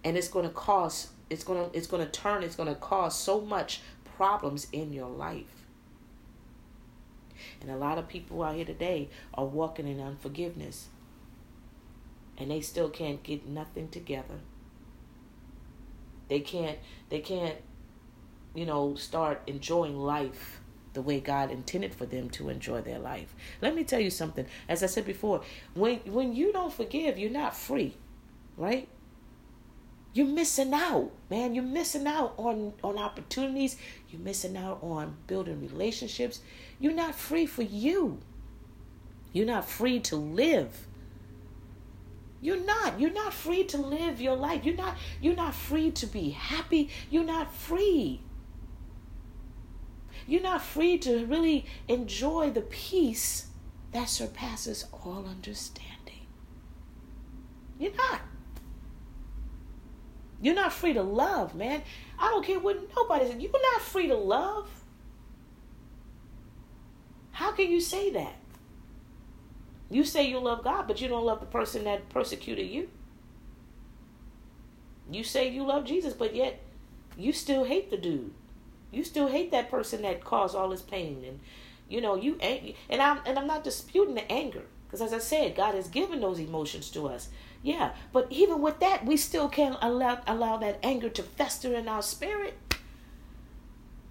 and 0.03 0.17
it's 0.17 0.27
going 0.27 0.47
to 0.47 0.51
cause 0.51 1.09
it's 1.29 1.43
going 1.43 1.69
to 1.69 1.77
it's 1.77 1.85
going 1.85 2.03
to 2.03 2.11
turn 2.11 2.41
it's 2.41 2.55
going 2.55 2.67
to 2.67 2.75
cause 2.75 3.17
so 3.17 3.39
much 3.39 3.81
problems 4.17 4.67
in 4.71 4.93
your 4.93 5.09
life. 5.09 5.65
And 7.61 7.69
a 7.69 7.75
lot 7.75 7.97
of 7.97 8.07
people 8.07 8.43
out 8.43 8.55
here 8.55 8.65
today 8.65 9.09
are 9.33 9.45
walking 9.45 9.87
in 9.87 9.99
unforgiveness. 9.99 10.87
And 12.37 12.49
they 12.49 12.61
still 12.61 12.89
can't 12.89 13.21
get 13.21 13.45
nothing 13.47 13.89
together. 13.89 14.39
They 16.27 16.39
can't 16.39 16.79
they 17.09 17.19
can't 17.19 17.57
you 18.55 18.65
know 18.65 18.95
start 18.95 19.41
enjoying 19.47 19.97
life 19.97 20.60
the 20.93 21.01
way 21.01 21.19
God 21.19 21.51
intended 21.51 21.93
for 21.93 22.05
them 22.05 22.29
to 22.31 22.49
enjoy 22.49 22.81
their 22.81 22.99
life. 22.99 23.33
Let 23.61 23.75
me 23.75 23.83
tell 23.83 23.99
you 23.99 24.09
something. 24.09 24.45
As 24.67 24.83
I 24.83 24.87
said 24.87 25.05
before, 25.05 25.41
when 25.73 25.99
when 26.05 26.33
you 26.35 26.51
don't 26.51 26.73
forgive, 26.73 27.17
you're 27.17 27.29
not 27.31 27.55
free, 27.55 27.95
right? 28.57 28.87
You're 30.13 30.27
missing 30.27 30.73
out, 30.73 31.11
man. 31.29 31.55
You're 31.55 31.63
missing 31.63 32.05
out 32.05 32.33
on 32.37 32.73
on 32.83 32.97
opportunities. 32.97 33.77
You're 34.09 34.21
missing 34.21 34.57
out 34.57 34.79
on 34.81 35.15
building 35.27 35.61
relationships. 35.61 36.41
You're 36.79 36.93
not 36.93 37.15
free 37.15 37.45
for 37.45 37.63
you. 37.63 38.19
You're 39.31 39.45
not 39.45 39.69
free 39.69 39.99
to 40.01 40.17
live. 40.17 40.87
You're 42.41 42.63
not. 42.65 42.99
You're 42.99 43.13
not 43.13 43.33
free 43.33 43.63
to 43.65 43.77
live 43.77 44.19
your 44.19 44.35
life. 44.35 44.65
You're 44.65 44.75
not 44.75 44.97
you're 45.21 45.35
not 45.35 45.55
free 45.55 45.91
to 45.91 46.07
be 46.07 46.31
happy. 46.31 46.89
You're 47.09 47.23
not 47.23 47.53
free. 47.53 48.21
You're 50.27 50.41
not 50.41 50.61
free 50.61 50.97
to 50.99 51.25
really 51.25 51.65
enjoy 51.87 52.51
the 52.51 52.61
peace 52.61 53.47
that 53.91 54.09
surpasses 54.09 54.85
all 54.91 55.25
understanding. 55.27 56.27
You're 57.79 57.95
not. 57.95 58.21
You're 60.41 60.55
not 60.55 60.73
free 60.73 60.93
to 60.93 61.03
love, 61.03 61.55
man. 61.55 61.83
I 62.17 62.29
don't 62.29 62.45
care 62.45 62.59
what 62.59 62.77
nobody 62.95 63.27
says. 63.27 63.41
You're 63.41 63.51
not 63.51 63.81
free 63.81 64.07
to 64.07 64.15
love. 64.15 64.69
How 67.31 67.51
can 67.51 67.71
you 67.71 67.79
say 67.79 68.11
that? 68.11 68.35
You 69.89 70.03
say 70.03 70.27
you 70.27 70.39
love 70.39 70.63
God, 70.63 70.87
but 70.87 71.01
you 71.01 71.07
don't 71.07 71.25
love 71.25 71.41
the 71.41 71.45
person 71.45 71.83
that 71.83 72.09
persecuted 72.09 72.69
you. 72.69 72.89
You 75.11 75.23
say 75.23 75.49
you 75.49 75.65
love 75.65 75.85
Jesus, 75.85 76.13
but 76.13 76.33
yet 76.33 76.61
you 77.17 77.33
still 77.33 77.65
hate 77.65 77.89
the 77.89 77.97
dude. 77.97 78.33
You 78.91 79.03
still 79.03 79.27
hate 79.27 79.51
that 79.51 79.71
person 79.71 80.01
that 80.01 80.23
caused 80.23 80.55
all 80.55 80.69
this 80.69 80.81
pain, 80.81 81.23
and 81.25 81.39
you 81.87 82.01
know 82.01 82.15
you 82.15 82.37
and 82.41 83.01
I'm 83.01 83.19
and 83.25 83.39
I'm 83.39 83.47
not 83.47 83.63
disputing 83.63 84.15
the 84.15 84.29
anger 84.31 84.63
because 84.85 85.01
as 85.01 85.13
I 85.13 85.19
said, 85.19 85.55
God 85.55 85.73
has 85.75 85.87
given 85.87 86.19
those 86.19 86.39
emotions 86.39 86.89
to 86.91 87.07
us. 87.07 87.29
Yeah, 87.63 87.93
but 88.11 88.27
even 88.29 88.61
with 88.61 88.79
that, 88.81 89.05
we 89.05 89.15
still 89.15 89.47
can't 89.47 89.77
allow 89.81 90.21
allow 90.27 90.57
that 90.57 90.79
anger 90.83 91.09
to 91.09 91.23
fester 91.23 91.73
in 91.73 91.87
our 91.87 92.01
spirit. 92.01 92.55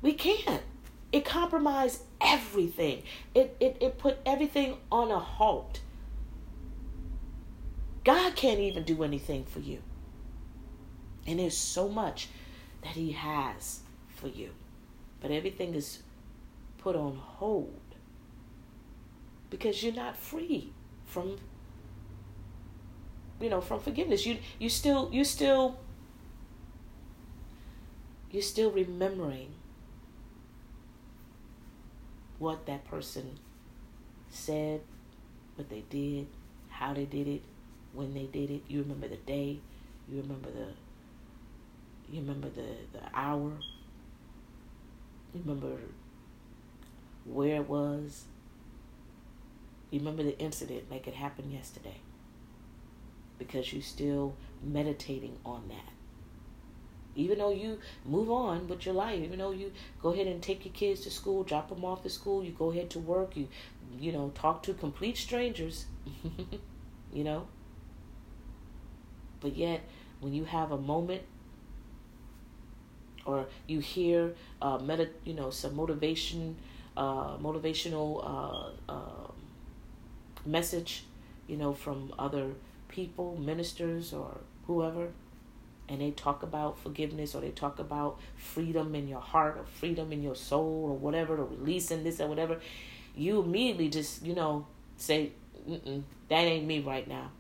We 0.01 0.15
can't. 0.15 0.63
It 1.13 1.25
compromised 1.25 2.03
everything. 2.21 3.03
It 3.35 3.57
it 3.61 3.77
it 3.81 3.99
put 3.99 4.19
everything 4.25 4.79
on 4.91 5.11
a 5.11 5.19
halt. 5.19 5.81
God 8.03 8.35
can't 8.35 8.61
even 8.61 8.85
do 8.85 9.03
anything 9.03 9.45
for 9.45 9.61
you. 9.61 9.83
And 11.27 11.39
there's 11.39 11.57
so 11.57 11.89
much 11.89 12.29
that 12.83 12.93
He 12.93 13.13
has 13.13 13.81
for 14.09 14.29
you. 14.29 14.51
But 15.21 15.31
everything 15.31 15.75
is 15.75 16.01
put 16.79 16.97
on 16.97 17.17
hold. 17.17 17.81
Because 19.51 19.83
you're 19.83 19.95
not 19.95 20.17
free 20.17 20.73
from 21.05 21.37
you 23.41 23.51
know 23.51 23.61
from 23.61 23.81
forgiveness. 23.81 24.27
You 24.27 24.39
you 24.59 24.69
still 24.69 25.09
you 25.13 25.25
still 25.25 25.79
you're 28.31 28.43
still 28.43 28.71
remembering 28.71 29.53
what 32.39 32.67
that 32.67 32.85
person 32.85 33.39
said 34.31 34.81
what 35.57 35.69
they 35.69 35.83
did 35.91 36.27
how 36.81 36.95
they 36.95 37.05
did 37.05 37.29
it 37.29 37.43
when 37.93 38.15
they 38.15 38.25
did 38.25 38.51
it. 38.51 38.63
You 38.69 38.81
remember 38.83 39.09
the 39.09 39.17
day. 39.17 39.59
You 40.09 40.23
remember 40.23 40.51
the 40.51 40.69
you 42.11 42.21
remember 42.21 42.49
the 42.49 42.99
the 42.99 43.05
hour 43.15 43.53
you 45.35 45.41
remember 45.45 45.77
where 47.25 47.57
it 47.57 47.69
was. 47.69 48.25
You 49.91 49.99
remember 49.99 50.23
the 50.23 50.39
incident 50.39 50.91
like 50.91 51.07
it 51.07 51.15
happened 51.15 51.53
yesterday. 51.53 51.97
Because 53.39 53.73
you're 53.73 53.83
still 53.83 54.35
meditating 54.63 55.39
on 55.45 55.69
that. 55.69 55.93
Even 57.17 57.39
though 57.39 57.53
you 57.53 57.79
move 58.05 58.31
on 58.31 58.69
with 58.69 58.87
your 58.87 58.95
life, 58.95 59.21
even 59.21 59.39
though 59.39 59.51
you 59.51 59.73
go 60.01 60.11
ahead 60.11 60.27
and 60.27 60.41
take 60.43 60.65
your 60.65 60.75
kids 60.75 61.01
to 61.01 61.11
school, 61.11 61.43
drop 61.43 61.69
them 61.69 61.85
off 61.85 62.03
to 62.03 62.11
school, 62.11 62.45
you 62.45 62.53
go 62.53 62.71
ahead 62.71 62.89
to 62.91 62.99
work, 62.99 63.37
you 63.37 63.49
you 63.99 64.13
know, 64.13 64.31
talk 64.35 64.63
to 64.63 64.75
complete 64.75 65.17
strangers, 65.17 65.87
you 67.13 67.25
know. 67.25 67.49
But 69.41 69.57
yet, 69.57 69.81
when 70.21 70.33
you 70.33 70.45
have 70.45 70.71
a 70.71 70.79
moment 70.79 71.23
or 73.31 73.47
you 73.67 73.81
hear 73.81 74.35
uh, 74.61 74.79
you 75.25 75.35
know, 75.35 75.51
some 75.51 75.77
motivation, 75.77 76.57
uh, 76.97 77.37
motivational 77.39 78.09
uh, 78.25 78.93
uh, 78.93 79.31
message, 80.45 81.05
you 81.47 81.57
know, 81.57 81.73
from 81.73 82.13
other 82.19 82.49
people, 82.89 83.37
ministers 83.37 84.13
or 84.13 84.39
whoever, 84.67 85.09
and 85.89 86.01
they 86.01 86.11
talk 86.13 86.43
about 86.43 86.79
forgiveness 86.79 87.35
or 87.35 87.41
they 87.41 87.51
talk 87.51 87.79
about 87.79 88.21
freedom 88.37 88.95
in 88.95 89.09
your 89.09 89.21
heart 89.21 89.57
or 89.59 89.65
freedom 89.65 90.13
in 90.13 90.23
your 90.23 90.37
soul 90.37 90.87
or 90.89 90.97
whatever, 90.97 91.37
or 91.37 91.47
releasing 91.47 92.05
this 92.05 92.21
or 92.21 92.29
whatever, 92.29 92.61
you 93.17 93.43
immediately 93.43 93.89
just, 93.89 94.25
you 94.25 94.35
know, 94.35 94.67
say, 94.97 95.33
that 96.29 96.45
ain't 96.45 96.67
me 96.67 96.81
right 96.81 97.09
now. 97.09 97.31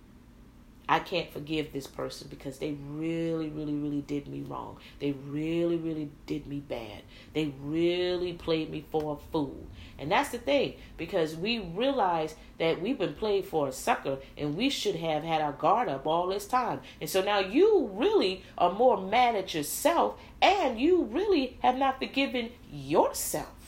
I 0.91 0.99
can't 0.99 1.33
forgive 1.33 1.73
this 1.73 1.87
person 1.87 2.27
because 2.29 2.59
they 2.59 2.73
really, 2.73 3.49
really, 3.49 3.75
really 3.75 4.01
did 4.01 4.27
me 4.27 4.43
wrong. 4.43 4.79
They 4.99 5.13
really, 5.13 5.77
really 5.77 6.11
did 6.27 6.49
me 6.49 6.59
bad. 6.59 7.03
They 7.33 7.55
really 7.63 8.33
played 8.33 8.71
me 8.71 8.85
for 8.91 9.13
a 9.13 9.31
fool. 9.31 9.69
And 10.01 10.11
that's 10.11 10.31
the 10.31 10.39
thing, 10.39 10.75
because 10.97 11.37
we 11.37 11.61
realize 11.61 12.35
that 12.59 12.83
we've 12.83 12.99
been 12.99 13.15
played 13.15 13.45
for 13.45 13.69
a 13.69 13.73
sucker 13.73 14.19
and 14.37 14.57
we 14.57 14.69
should 14.69 14.97
have 14.97 15.23
had 15.23 15.41
our 15.41 15.53
guard 15.53 15.89
up 15.89 16.09
all 16.09 16.27
this 16.27 16.49
time. 16.49 16.81
And 17.01 17.09
so 17.09 17.23
now 17.23 17.39
you 17.39 17.89
really 17.93 18.43
are 18.59 18.73
more 18.73 19.01
mad 19.01 19.37
at 19.37 19.55
yourself 19.55 20.21
and 20.43 20.81
you 20.81 21.05
really 21.05 21.57
have 21.63 21.77
not 21.77 22.01
forgiven 22.01 22.51
yourself 22.69 23.60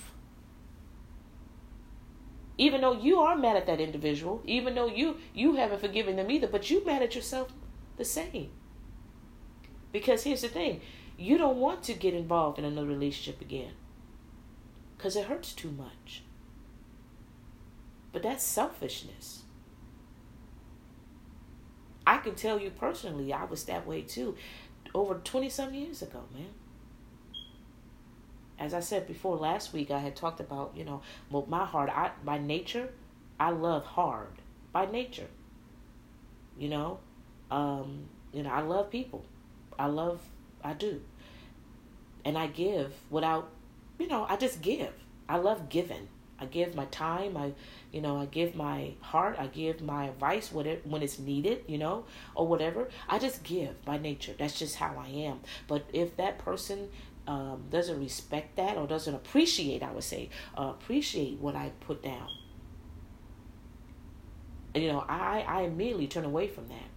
even 2.59 2.81
though 2.81 2.93
you 2.93 3.19
are 3.21 3.37
mad 3.37 3.57
at 3.57 3.67
that 3.67 3.81
individual 3.81 4.43
even 4.45 4.75
though 4.75 4.87
you 4.87 5.17
you 5.35 5.55
haven't 5.55 5.81
forgiven 5.81 6.17
them 6.17 6.31
either 6.31 6.47
but 6.47 6.71
you 6.71 6.85
mad 6.85 7.03
at 7.03 7.15
yourself 7.15 7.53
the 7.97 8.05
same. 8.05 8.51
Because 9.93 10.25
here's 10.25 10.43
the 10.43 10.49
thing 10.49 10.81
you 11.19 11.39
don't 11.39 11.59
want 11.59 11.83
to 11.85 11.95
get 11.95 12.15
involved 12.15 12.59
in 12.59 12.65
another 12.65 12.87
relationship 12.89 13.41
again 13.41 13.73
because 14.97 15.15
it 15.15 15.27
hurts 15.27 15.53
too 15.53 15.71
much. 15.71 16.23
But 18.13 18.23
that's 18.23 18.45
selfishness. 18.45 19.43
I 22.07 22.19
can 22.19 22.35
tell 22.35 22.59
you 22.59 22.71
personally 22.71 23.33
i 23.33 23.45
was 23.45 23.65
that 23.65 23.87
way 23.87 24.03
too 24.03 24.35
over 24.93 25.15
20 25.15 25.49
some 25.49 25.73
years 25.73 26.03
ago 26.03 26.25
man 26.35 26.49
as 28.63 28.75
I 28.75 28.81
said 28.81 29.09
before 29.09 29.37
last 29.37 29.73
week, 29.73 29.91
I 29.91 29.99
had 29.99 30.15
talked 30.15 30.39
about, 30.39 30.73
you 30.77 30.85
know, 30.85 31.03
well, 31.31 31.45
my 31.49 31.65
heart, 31.65 31.91
I, 31.91 32.13
by 32.25 32.39
nature, 32.39 32.91
I 33.41 33.51
love 33.51 33.85
hard 33.85 34.29
by 34.73 34.87
nature. 34.87 35.27
You 36.57 36.69
know, 36.69 37.01
um, 37.51 38.05
you 38.33 38.45
know, 38.45 38.51
I 38.51 38.61
love 38.61 38.89
people. 38.89 39.25
I 39.77 39.87
love, 39.87 40.21
I 40.63 40.75
do. 40.75 41.01
And 42.25 42.39
I 42.39 42.47
give 42.47 42.93
without, 43.11 43.51
you 43.99 44.07
know, 44.07 44.27
I 44.29 44.37
just 44.37 44.63
give. 44.63 44.93
I 45.29 45.39
love 45.39 45.69
giving. 45.69 46.07
I 46.39 46.45
give 46.47 46.77
my 46.77 46.85
time. 46.87 47.37
I, 47.37 47.53
you 47.91 48.01
know, 48.01 48.19
I 48.21 48.27
give 48.27 48.55
my 48.55 48.93
heart. 49.01 49.37
I 49.41 49.49
give 49.49 49.81
my 49.81 50.05
advice 50.05 50.53
when 50.53 50.67
it, 50.67 50.87
when 50.87 51.03
it's 51.03 51.19
needed, 51.19 51.65
you 51.67 51.79
know, 51.79 52.05
or 52.37 52.47
whatever. 52.47 52.89
I 53.09 53.19
just 53.19 53.43
give 53.43 53.85
by 53.85 53.99
nature. 53.99 54.35
That's 54.39 54.57
just 54.57 54.77
how 54.77 54.95
I 54.99 55.09
am. 55.09 55.41
But 55.67 55.85
if 55.93 56.17
that 56.17 56.39
person 56.39 56.91
um, 57.27 57.65
doesn't 57.71 58.01
respect 58.01 58.57
that 58.57 58.77
or 58.77 58.87
doesn't 58.87 59.15
appreciate, 59.15 59.83
I 59.83 59.93
would 59.93 60.05
say, 60.05 60.31
uh, 60.59 60.73
appreciate 60.81 61.39
what 61.39 61.55
I 61.55 61.73
put 61.81 62.03
down. 62.03 62.29
And, 64.75 64.83
you 64.83 64.93
know, 64.93 65.05
I, 65.09 65.45
I 65.47 65.63
immediately 65.63 66.07
turn 66.09 66.25
away 66.25 66.49
from 66.49 66.69
that. 66.69 66.89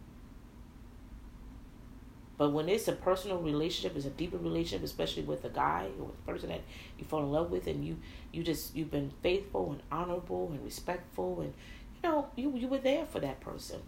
But 2.38 2.52
when 2.52 2.68
it's 2.68 2.88
a 2.88 2.94
personal 2.94 3.38
relationship, 3.38 3.96
it's 3.96 4.06
a 4.06 4.10
deeper 4.10 4.38
relationship, 4.38 4.84
especially 4.84 5.24
with 5.24 5.46
a 5.46 5.50
guy 5.50 5.88
or 6.00 6.10
a 6.10 6.32
person 6.32 6.50
that 6.50 6.62
you 6.98 7.06
fall 7.06 7.24
in 7.24 7.32
love 7.32 7.50
with, 7.50 7.66
and 7.68 7.86
you 7.86 7.98
you 8.34 8.44
just 8.44 8.76
you've 8.76 8.92
been 8.92 9.14
faithful 9.24 9.72
and 9.72 9.82
honorable 9.90 10.52
and 10.52 10.62
respectful, 10.66 11.40
and 11.40 11.54
you 11.96 12.10
know 12.10 12.28
you 12.36 12.54
you 12.58 12.68
were 12.68 12.78
there 12.78 13.06
for 13.06 13.22
that 13.22 13.40
person. 13.40 13.80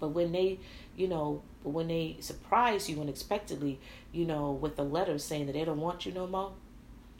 But 0.00 0.08
when 0.08 0.32
they, 0.32 0.58
you 0.96 1.08
know, 1.08 1.42
when 1.62 1.88
they 1.88 2.16
surprise 2.20 2.88
you 2.88 3.00
unexpectedly, 3.00 3.78
you 4.16 4.24
know, 4.24 4.52
with 4.52 4.78
a 4.78 4.82
letter 4.82 5.18
saying 5.18 5.46
that 5.46 5.52
they 5.52 5.64
don't 5.64 5.80
want 5.80 6.06
you 6.06 6.12
no 6.12 6.26
more, 6.26 6.52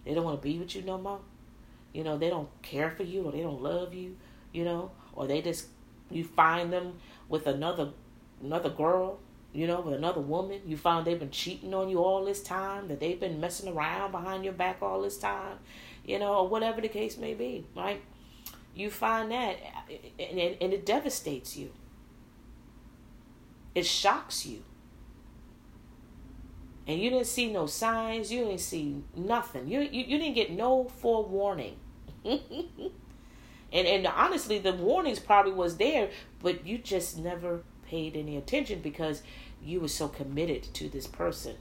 they 0.04 0.14
don't 0.14 0.24
want 0.24 0.40
to 0.40 0.48
be 0.48 0.58
with 0.58 0.74
you 0.74 0.82
no 0.82 0.96
more, 0.96 1.20
you 1.92 2.02
know, 2.02 2.16
they 2.16 2.30
don't 2.30 2.48
care 2.62 2.90
for 2.90 3.02
you 3.02 3.22
or 3.24 3.32
they 3.32 3.42
don't 3.42 3.62
love 3.62 3.92
you, 3.92 4.16
you 4.52 4.64
know, 4.64 4.90
or 5.12 5.26
they 5.26 5.42
just 5.42 5.66
you 6.10 6.24
find 6.24 6.72
them 6.72 6.94
with 7.28 7.46
another 7.46 7.90
another 8.42 8.70
girl, 8.70 9.18
you 9.52 9.66
know, 9.66 9.80
with 9.80 9.94
another 9.94 10.20
woman. 10.20 10.60
You 10.64 10.76
find 10.76 11.06
they've 11.06 11.18
been 11.18 11.30
cheating 11.30 11.74
on 11.74 11.88
you 11.90 11.98
all 11.98 12.24
this 12.24 12.42
time, 12.42 12.88
that 12.88 12.98
they've 12.98 13.20
been 13.20 13.40
messing 13.40 13.70
around 13.72 14.12
behind 14.12 14.44
your 14.44 14.54
back 14.54 14.78
all 14.80 15.02
this 15.02 15.18
time, 15.18 15.58
you 16.04 16.18
know, 16.18 16.34
or 16.34 16.48
whatever 16.48 16.80
the 16.80 16.88
case 16.88 17.18
may 17.18 17.34
be, 17.34 17.66
right? 17.76 18.00
You 18.74 18.90
find 18.90 19.30
that 19.32 19.56
and, 20.18 20.38
and 20.38 20.72
it 20.72 20.86
devastates 20.86 21.56
you 21.56 21.72
it 23.76 23.84
shocks 23.84 24.46
you. 24.46 24.62
And 26.86 27.00
you 27.00 27.10
didn't 27.10 27.26
see 27.26 27.52
no 27.52 27.66
signs, 27.66 28.30
you 28.30 28.44
didn't 28.44 28.60
see 28.60 29.02
nothing. 29.16 29.68
You 29.68 29.80
you, 29.80 30.04
you 30.04 30.18
didn't 30.18 30.34
get 30.34 30.50
no 30.52 30.84
forewarning. 30.84 31.76
and 32.24 32.40
and 33.72 34.06
honestly 34.06 34.58
the 34.58 34.72
warnings 34.72 35.18
probably 35.18 35.52
was 35.52 35.76
there, 35.76 36.10
but 36.42 36.66
you 36.66 36.78
just 36.78 37.18
never 37.18 37.62
paid 37.88 38.16
any 38.16 38.36
attention 38.36 38.80
because 38.80 39.22
you 39.62 39.80
were 39.80 39.88
so 39.88 40.08
committed 40.08 40.62
to 40.74 40.88
this 40.88 41.06
person. 41.06 41.56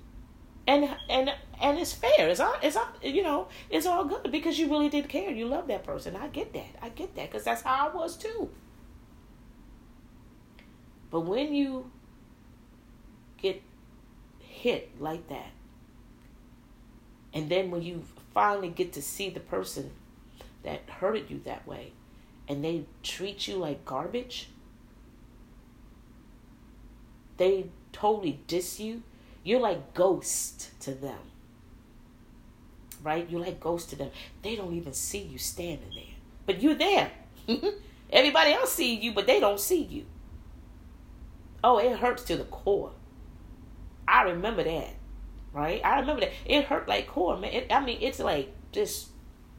And 0.67 0.89
and 1.09 1.31
and 1.61 1.77
it's 1.79 1.93
fair. 1.93 2.29
It's 2.29 2.39
all 2.39 2.55
it's 2.61 2.75
all 2.75 2.87
you 3.01 3.23
know, 3.23 3.47
it's 3.69 3.85
all 3.85 4.05
good 4.05 4.31
because 4.31 4.59
you 4.59 4.69
really 4.69 4.89
did 4.89 5.09
care. 5.09 5.31
You 5.31 5.47
love 5.47 5.67
that 5.67 5.83
person. 5.83 6.15
I 6.15 6.27
get 6.27 6.53
that. 6.53 6.75
I 6.81 6.89
get 6.89 7.15
that 7.15 7.31
because 7.31 7.43
that's 7.45 7.61
how 7.63 7.89
I 7.89 7.95
was 7.95 8.15
too. 8.15 8.49
But 11.11 11.21
when 11.21 11.53
you 11.53 11.91
get 13.37 13.61
hit 14.65 14.99
like 14.99 15.29
that. 15.29 15.51
And 17.35 17.49
then 17.49 17.69
when 17.69 17.83
you 17.83 18.03
finally 18.33 18.69
get 18.69 18.93
to 18.93 19.01
see 19.01 19.29
the 19.29 19.39
person 19.39 19.91
that 20.63 20.81
hurted 20.89 21.29
you 21.29 21.39
that 21.45 21.67
way 21.67 21.91
and 22.47 22.65
they 22.65 22.85
treat 23.03 23.47
you 23.47 23.57
like 23.57 23.85
garbage, 23.85 24.49
they 27.37 27.67
totally 27.93 28.39
diss 28.47 28.79
you, 28.79 29.03
you're 29.43 29.59
like 29.59 29.93
ghost 29.93 30.71
to 30.79 30.95
them. 30.95 31.19
Right? 33.03 33.29
You're 33.29 33.41
like 33.41 33.59
ghost 33.59 33.91
to 33.91 33.95
them. 33.95 34.09
They 34.41 34.55
don't 34.55 34.73
even 34.73 34.93
see 34.93 35.21
you 35.21 35.37
standing 35.37 35.91
there. 35.93 36.15
But 36.47 36.63
you're 36.63 36.73
there. 36.73 37.11
Everybody 38.09 38.53
else 38.53 38.73
see 38.73 38.95
you, 38.95 39.13
but 39.13 39.27
they 39.27 39.39
don't 39.39 39.59
see 39.59 39.83
you. 39.83 40.05
Oh, 41.63 41.77
it 41.77 41.99
hurts 41.99 42.23
to 42.23 42.35
the 42.35 42.45
core. 42.45 42.93
I 44.07 44.23
remember 44.23 44.63
that, 44.63 44.93
right? 45.53 45.81
I 45.83 45.99
remember 45.99 46.21
that. 46.21 46.31
It 46.45 46.65
hurt 46.65 46.87
like 46.87 47.07
core, 47.07 47.37
man. 47.37 47.51
It, 47.51 47.71
I 47.71 47.83
mean, 47.83 47.99
it's 48.01 48.19
like 48.19 48.53
just. 48.71 49.09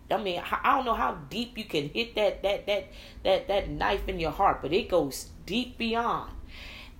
I 0.09 0.18
mean, 0.18 0.40
I 0.62 0.76
don't 0.76 0.85
know 0.85 0.94
how 0.94 1.14
deep 1.30 1.59
you 1.59 1.64
can 1.64 1.88
hit 1.88 2.14
that 2.14 2.42
that 2.44 2.66
that 2.66 2.88
that 3.24 3.48
that 3.48 3.68
knife 3.68 4.09
in 4.09 4.20
your 4.20 4.30
heart, 4.30 4.62
but 4.62 4.72
it 4.72 4.88
goes 4.88 5.30
deep 5.46 5.78
beyond, 5.78 6.30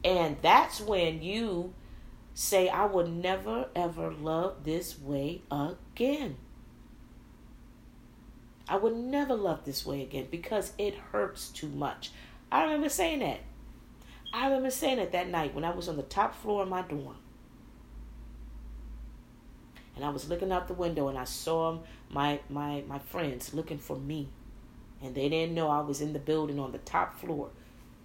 and 0.04 0.37
that's 0.42 0.80
when 0.80 1.22
you 1.22 1.72
say, 2.35 2.68
"I 2.68 2.87
will 2.87 3.06
never 3.06 3.68
ever 3.76 4.12
love 4.12 4.64
this 4.64 4.98
way 4.98 5.42
again." 5.52 6.37
I 8.68 8.76
would 8.76 8.96
never 8.96 9.35
love 9.35 9.64
this 9.64 9.87
way 9.87 10.02
again 10.02 10.26
because 10.30 10.72
it 10.76 10.96
hurts 11.12 11.50
too 11.50 11.68
much. 11.68 12.11
I 12.50 12.64
remember 12.64 12.88
saying 12.88 13.20
that. 13.20 13.40
I 14.32 14.46
remember 14.46 14.70
saying 14.70 14.98
it 14.98 15.12
that 15.12 15.28
night 15.28 15.54
when 15.54 15.64
I 15.64 15.70
was 15.70 15.88
on 15.88 15.96
the 15.96 16.02
top 16.02 16.35
floor 16.35 16.62
of 16.62 16.68
my 16.68 16.82
dorm 16.82 17.16
and 19.96 20.04
I 20.04 20.11
was 20.11 20.28
looking 20.28 20.52
out 20.52 20.68
the 20.68 20.74
window 20.74 21.09
and 21.09 21.18
I 21.18 21.24
saw 21.24 21.78
my 22.11 22.38
my 22.48 22.85
my 22.87 22.98
friends 22.98 23.54
looking 23.54 23.78
for 23.78 23.96
me, 23.96 24.28
and 25.02 25.14
they 25.14 25.28
didn't 25.28 25.54
know 25.54 25.68
I 25.68 25.80
was 25.80 26.00
in 26.00 26.12
the 26.12 26.18
building 26.18 26.61
on 26.61 26.72
the 26.72 26.78
top 26.78 27.18
floor, 27.18 27.48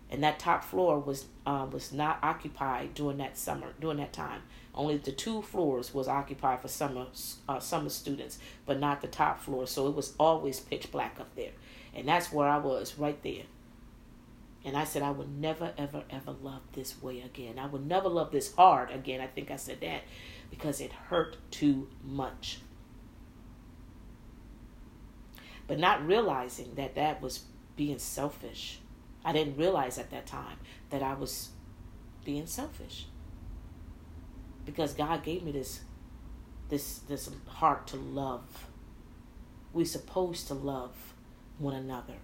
and 0.09 0.23
that 0.23 0.39
top 0.39 0.63
floor 0.63 0.99
was 0.99 1.25
uh, 1.45 1.67
was 1.69 1.91
not 1.91 2.19
occupied 2.23 2.93
during 2.95 3.17
that 3.17 3.37
summer 3.37 3.73
during 3.79 3.97
that 3.97 4.13
time. 4.13 4.41
Only 4.73 4.97
the 4.97 5.11
two 5.11 5.41
floors 5.41 5.93
was 5.93 6.07
occupied 6.07 6.61
for 6.61 6.69
summer 6.69 7.07
uh, 7.47 7.59
summer 7.59 7.89
students, 7.89 8.39
but 8.65 8.79
not 8.79 9.01
the 9.01 9.07
top 9.07 9.41
floor. 9.41 9.67
So 9.67 9.87
it 9.87 9.95
was 9.95 10.13
always 10.17 10.61
pitch 10.61 10.91
black 10.91 11.19
up 11.19 11.35
there, 11.35 11.51
and 11.93 12.07
that's 12.07 12.31
where 12.31 12.47
I 12.47 12.57
was 12.57 12.97
right 12.97 13.21
there. 13.21 13.43
And 14.63 14.77
I 14.77 14.83
said, 14.83 15.01
I 15.01 15.09
would 15.09 15.39
never, 15.41 15.73
ever, 15.75 16.03
ever 16.11 16.35
love 16.39 16.61
this 16.73 17.01
way 17.01 17.21
again. 17.21 17.57
I 17.57 17.65
would 17.65 17.87
never 17.87 18.07
love 18.07 18.31
this 18.31 18.53
hard 18.53 18.91
again. 18.91 19.19
I 19.19 19.25
think 19.25 19.49
I 19.49 19.55
said 19.55 19.81
that 19.81 20.03
because 20.51 20.79
it 20.79 20.91
hurt 20.91 21.37
too 21.49 21.87
much. 22.03 22.59
But 25.65 25.79
not 25.79 26.05
realizing 26.05 26.75
that 26.75 26.93
that 26.95 27.21
was 27.21 27.45
being 27.75 27.97
selfish. 27.97 28.79
I 29.25 29.31
didn't 29.31 29.57
realize 29.57 29.97
at 29.97 30.11
that 30.11 30.27
time 30.27 30.57
that 30.91 31.01
I 31.01 31.15
was 31.15 31.49
being 32.23 32.45
selfish. 32.45 33.07
Because 34.65 34.93
God 34.93 35.23
gave 35.23 35.41
me 35.41 35.51
this 35.51 35.81
this 36.69 36.99
this 36.99 37.29
heart 37.47 37.87
to 37.87 37.97
love. 37.97 38.67
We're 39.73 39.85
supposed 39.85 40.47
to 40.47 40.53
love 40.53 41.13
one 41.57 41.73
another, 41.73 42.15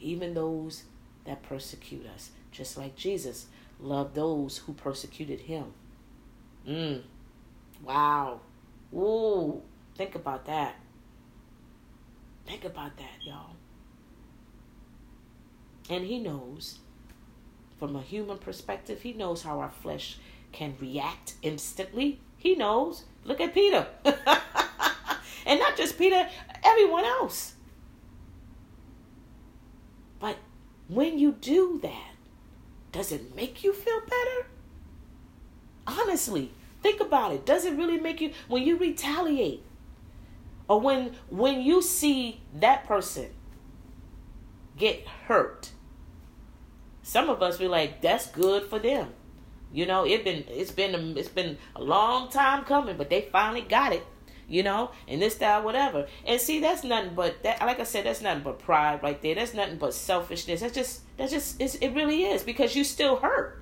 even 0.00 0.34
those 0.34 0.84
that 1.24 1.42
persecute 1.42 2.06
us, 2.06 2.30
just 2.52 2.76
like 2.76 2.94
Jesus 2.94 3.46
loved 3.80 4.14
those 4.14 4.58
who 4.58 4.72
persecuted 4.72 5.40
him. 5.40 5.72
Mm. 6.66 7.02
Wow. 7.82 8.40
Ooh, 8.94 9.62
think 9.96 10.14
about 10.14 10.46
that. 10.46 10.76
Think 12.46 12.64
about 12.64 12.96
that, 12.96 13.24
y'all. 13.24 13.56
And 15.88 16.04
he 16.04 16.18
knows 16.18 16.78
from 17.78 17.94
a 17.94 18.02
human 18.02 18.38
perspective, 18.38 19.02
He 19.02 19.12
knows 19.12 19.42
how 19.42 19.60
our 19.60 19.70
flesh 19.70 20.18
can 20.52 20.74
react 20.80 21.34
instantly. 21.42 22.20
He 22.36 22.54
knows. 22.54 23.04
Look 23.24 23.40
at 23.40 23.52
Peter. 23.52 23.86
and 24.04 25.60
not 25.60 25.76
just 25.76 25.98
Peter, 25.98 26.28
everyone 26.64 27.04
else. 27.04 27.54
But 30.18 30.36
when 30.88 31.18
you 31.18 31.32
do 31.32 31.78
that, 31.82 32.14
does 32.92 33.12
it 33.12 33.36
make 33.36 33.62
you 33.62 33.74
feel 33.74 34.00
better? 34.00 34.46
Honestly, 35.86 36.50
think 36.86 37.00
about 37.00 37.32
it. 37.32 37.44
Does 37.44 37.64
it 37.64 37.76
really 37.76 37.98
make 37.98 38.20
you 38.20 38.32
when 38.48 38.62
you 38.62 38.76
retaliate 38.76 39.62
or 40.68 40.80
when 40.80 41.16
when 41.28 41.60
you 41.60 41.82
see 41.82 42.40
that 42.54 42.86
person 42.86 43.30
get 44.76 45.06
hurt? 45.26 45.70
Some 47.02 47.28
of 47.28 47.42
us 47.42 47.58
be 47.58 47.68
like, 47.68 48.00
that's 48.02 48.28
good 48.28 48.64
for 48.64 48.78
them. 48.78 49.08
You 49.72 49.86
know, 49.86 50.06
it 50.06 50.24
been 50.24 50.44
it's 50.48 50.70
been 50.70 51.16
it's 51.16 51.28
been 51.28 51.58
a 51.74 51.82
long 51.82 52.30
time 52.30 52.64
coming, 52.64 52.96
but 52.96 53.10
they 53.10 53.22
finally 53.32 53.62
got 53.62 53.92
it. 53.92 54.04
You 54.48 54.62
know, 54.62 54.92
and 55.08 55.20
this 55.20 55.34
that 55.36 55.64
whatever. 55.64 56.06
And 56.24 56.40
see, 56.40 56.60
that's 56.60 56.84
nothing 56.84 57.16
but 57.16 57.42
that. 57.42 57.60
Like 57.60 57.80
I 57.80 57.82
said, 57.82 58.06
that's 58.06 58.20
nothing 58.20 58.44
but 58.44 58.60
pride 58.60 59.02
right 59.02 59.20
there. 59.20 59.34
That's 59.34 59.54
nothing 59.54 59.76
but 59.76 59.92
selfishness. 59.92 60.60
That's 60.60 60.74
just 60.74 61.00
that's 61.16 61.32
just 61.32 61.60
it 61.60 61.94
really 61.94 62.22
is 62.22 62.44
because 62.44 62.76
you 62.76 62.84
still 62.84 63.16
hurt. 63.16 63.60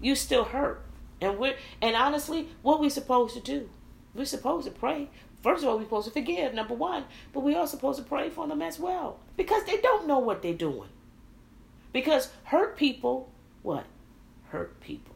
You 0.00 0.14
still 0.14 0.44
hurt, 0.44 0.82
and 1.20 1.38
we're 1.38 1.56
and 1.80 1.96
honestly, 1.96 2.48
what 2.62 2.80
we 2.80 2.88
supposed 2.88 3.34
to 3.34 3.40
do? 3.40 3.68
We're 4.14 4.24
supposed 4.24 4.66
to 4.66 4.72
pray. 4.72 5.08
First 5.42 5.62
of 5.62 5.70
all, 5.70 5.78
we're 5.78 5.84
supposed 5.84 6.08
to 6.08 6.12
forgive, 6.12 6.52
number 6.52 6.74
one, 6.74 7.04
but 7.32 7.40
we 7.40 7.54
are 7.54 7.66
supposed 7.66 7.98
to 7.98 8.04
pray 8.04 8.28
for 8.28 8.46
them 8.46 8.60
as 8.60 8.78
well 8.78 9.20
because 9.36 9.64
they 9.64 9.78
don't 9.78 10.06
know 10.06 10.18
what 10.18 10.42
they're 10.42 10.52
doing. 10.52 10.88
Because 11.92 12.30
hurt 12.44 12.76
people, 12.76 13.30
what? 13.62 13.86
Hurt 14.48 14.80
people. 14.80 15.14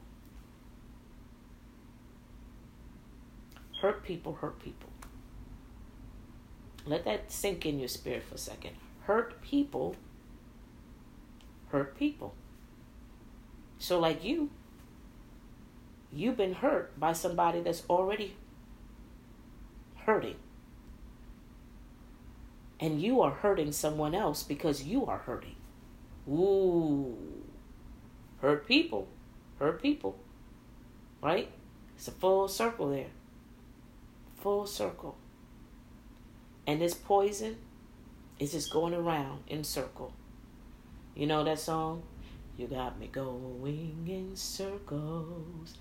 Hurt 3.80 4.02
people, 4.02 4.34
hurt 4.34 4.62
people. 4.62 4.88
Let 6.86 7.04
that 7.04 7.30
sink 7.30 7.66
in 7.66 7.78
your 7.78 7.88
spirit 7.88 8.22
for 8.22 8.34
a 8.34 8.38
second. 8.38 8.72
Hurt 9.02 9.42
people, 9.42 9.96
hurt 11.68 11.96
people. 11.98 12.34
So, 13.78 14.00
like 14.00 14.24
you, 14.24 14.50
you've 16.14 16.36
been 16.36 16.54
hurt 16.54 16.98
by 16.98 17.12
somebody 17.12 17.60
that's 17.60 17.82
already 17.88 18.36
hurting. 20.06 20.36
And 22.80 23.00
you 23.00 23.20
are 23.22 23.30
hurting 23.30 23.72
someone 23.72 24.14
else 24.14 24.42
because 24.42 24.84
you 24.84 25.06
are 25.06 25.18
hurting. 25.18 25.56
Ooh. 26.28 27.16
Hurt 28.40 28.66
people. 28.66 29.08
Hurt 29.58 29.80
people. 29.80 30.16
Right? 31.22 31.50
It's 31.96 32.08
a 32.08 32.12
full 32.12 32.48
circle 32.48 32.90
there 32.90 33.10
full 34.44 34.66
circle. 34.66 35.16
And 36.66 36.78
this 36.78 36.92
poison 36.92 37.56
is 38.38 38.52
just 38.52 38.70
going 38.70 38.92
around 38.92 39.42
in 39.46 39.64
circle. 39.64 40.12
You 41.14 41.26
know 41.26 41.42
that 41.44 41.58
song? 41.58 42.02
You 42.58 42.66
got 42.66 43.00
me 43.00 43.06
going 43.06 44.04
in 44.06 44.36
circles. 44.36 45.78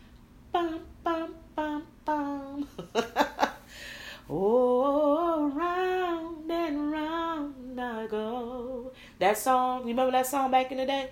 Bum, 0.54 0.80
bum, 1.04 1.36
bum, 1.56 1.84
bum. 2.06 2.68
oh, 4.30 5.52
round 5.56 6.52
and 6.52 6.92
round 6.92 7.82
I 7.82 8.08
go. 8.08 8.92
That 9.18 9.38
song, 9.38 9.86
remember 9.86 10.12
that 10.12 10.28
song 10.28 10.52
back 10.52 10.72
in 10.72 10.78
the 10.78 10.86
day? 10.86 11.10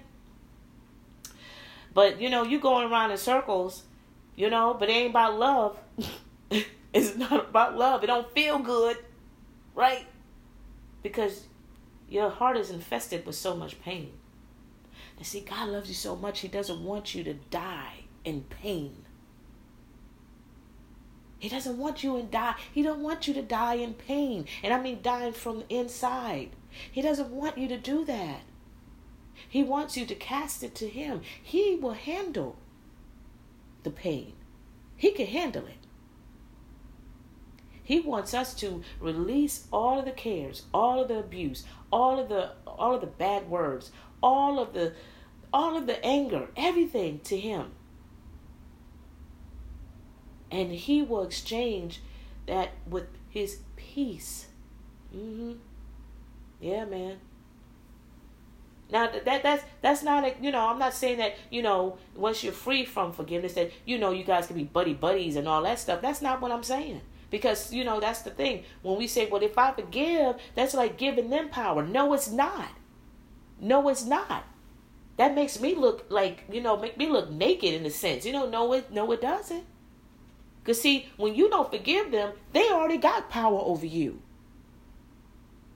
But 1.94 2.22
you 2.22 2.30
know, 2.30 2.44
you 2.44 2.60
going 2.60 2.92
around 2.92 3.12
in 3.12 3.18
circles, 3.18 3.84
you 4.36 4.50
know, 4.50 4.76
but 4.80 4.90
it 4.90 4.94
ain't 4.94 5.10
about 5.10 5.38
love. 5.38 5.78
It's 6.94 7.16
not 7.16 7.50
about 7.50 7.78
love. 7.78 8.04
It 8.04 8.08
don't 8.08 8.30
feel 8.32 8.60
good, 8.60 8.98
right? 9.76 10.06
Because 11.02 11.46
your 12.10 12.30
heart 12.30 12.58
is 12.58 12.70
infested 12.70 13.26
with 13.26 13.36
so 13.36 13.56
much 13.56 13.82
pain. 13.82 14.12
And 15.18 15.26
see, 15.26 15.40
God 15.40 15.70
loves 15.70 15.88
you 15.88 15.96
so 15.96 16.18
much, 16.18 16.42
He 16.42 16.50
doesn't 16.50 16.84
want 16.84 17.16
you 17.16 17.24
to 17.24 17.34
die 17.34 18.04
in 18.26 18.42
pain. 18.42 19.06
He 21.42 21.50
doesn't 21.50 21.80
want 21.80 22.04
you 22.04 22.18
to 22.18 22.24
die. 22.24 22.54
He 22.72 22.84
don't 22.84 23.02
want 23.02 23.28
you 23.28 23.34
to 23.34 23.42
die 23.42 23.74
in 23.74 23.96
pain. 23.96 24.46
And 24.62 24.72
I 24.72 24.80
mean 24.80 25.00
dying 25.02 25.34
from 25.34 25.64
inside. 25.70 26.52
He 26.92 27.02
doesn't 27.02 27.32
want 27.32 27.58
you 27.58 27.68
to 27.68 27.80
do 27.80 28.06
that. 28.06 28.42
He 29.50 29.64
wants 29.64 29.98
you 29.98 30.06
to 30.06 30.14
cast 30.14 30.62
it 30.62 30.76
to 30.76 30.88
him. 30.88 31.22
He 31.42 31.76
will 31.76 31.94
handle 31.94 32.58
the 33.82 33.90
pain. 33.90 34.34
He 34.96 35.10
can 35.14 35.26
handle 35.26 35.66
it. 35.66 35.78
He 37.84 38.00
wants 38.00 38.36
us 38.36 38.54
to 38.56 38.84
release 39.00 39.66
all 39.74 39.98
of 39.98 40.06
the 40.06 40.12
cares, 40.12 40.68
all 40.72 41.02
of 41.02 41.08
the 41.08 41.18
abuse, 41.18 41.64
all 41.92 42.20
of 42.20 42.30
the 42.30 42.52
all 42.68 42.94
of 42.94 43.02
the 43.02 43.08
bad 43.08 43.50
words, 43.50 43.92
all 44.22 44.60
of 44.60 44.74
the 44.74 44.94
all 45.52 45.76
of 45.76 45.88
the 45.88 46.06
anger, 46.06 46.50
everything 46.56 47.20
to 47.22 47.36
him. 47.36 47.72
And 50.52 50.72
he 50.72 51.02
will 51.02 51.24
exchange 51.24 52.02
that 52.48 52.72
with 52.88 53.08
his 53.30 53.60
peace. 53.78 54.48
Mhm. 55.16 55.58
Yeah, 56.60 56.86
man. 56.86 57.20
Now 58.92 59.10
that 59.10 59.42
that's 59.44 59.64
that's 59.82 60.04
not 60.04 60.26
a 60.26 60.36
you 60.42 60.52
know 60.52 60.68
I'm 60.68 60.78
not 60.80 60.94
saying 60.94 61.18
that 61.20 61.36
you 61.50 61.62
know 61.62 61.98
once 62.16 62.44
you're 62.44 62.52
free 62.54 62.84
from 62.84 63.14
forgiveness 63.14 63.54
that 63.54 63.72
you 63.86 63.98
know 63.98 64.12
you 64.12 64.24
guys 64.26 64.48
can 64.48 64.58
be 64.58 64.64
buddy 64.66 64.94
buddies 64.94 65.36
and 65.38 65.48
all 65.48 65.64
that 65.64 65.80
stuff. 65.80 66.02
That's 66.02 66.22
not 66.22 66.42
what 66.42 66.52
I'm 66.52 66.64
saying. 66.64 67.02
Because, 67.30 67.72
you 67.72 67.86
know, 67.86 68.02
that's 68.02 68.24
the 68.24 68.30
thing. 68.30 68.66
When 68.82 68.98
we 68.98 69.08
say, 69.08 69.26
well, 69.30 69.42
if 69.42 69.58
I 69.58 69.72
forgive, 69.72 70.36
that's 70.54 70.74
like 70.74 70.98
giving 70.98 71.30
them 71.30 71.48
power. 71.48 71.82
No, 71.88 72.12
it's 72.14 72.30
not. 72.30 72.68
No, 73.62 73.88
it's 73.90 74.04
not. 74.06 74.44
That 75.18 75.36
makes 75.36 75.62
me 75.62 75.76
look 75.76 76.06
like, 76.10 76.44
you 76.52 76.62
know, 76.62 76.78
make 76.78 76.98
me 76.98 77.08
look 77.08 77.30
naked 77.32 77.74
in 77.74 77.86
a 77.86 77.90
sense. 77.90 78.26
You 78.26 78.34
know, 78.34 78.50
no, 78.50 78.74
it, 78.74 78.92
no, 78.92 79.12
it 79.14 79.22
doesn't. 79.22 79.64
Because, 80.64 80.82
see, 80.82 81.08
when 81.18 81.36
you 81.36 81.50
don't 81.50 81.72
forgive 81.72 82.12
them, 82.12 82.34
they 82.54 82.70
already 82.70 82.98
got 82.98 83.30
power 83.30 83.60
over 83.60 83.86
you. 83.86 84.22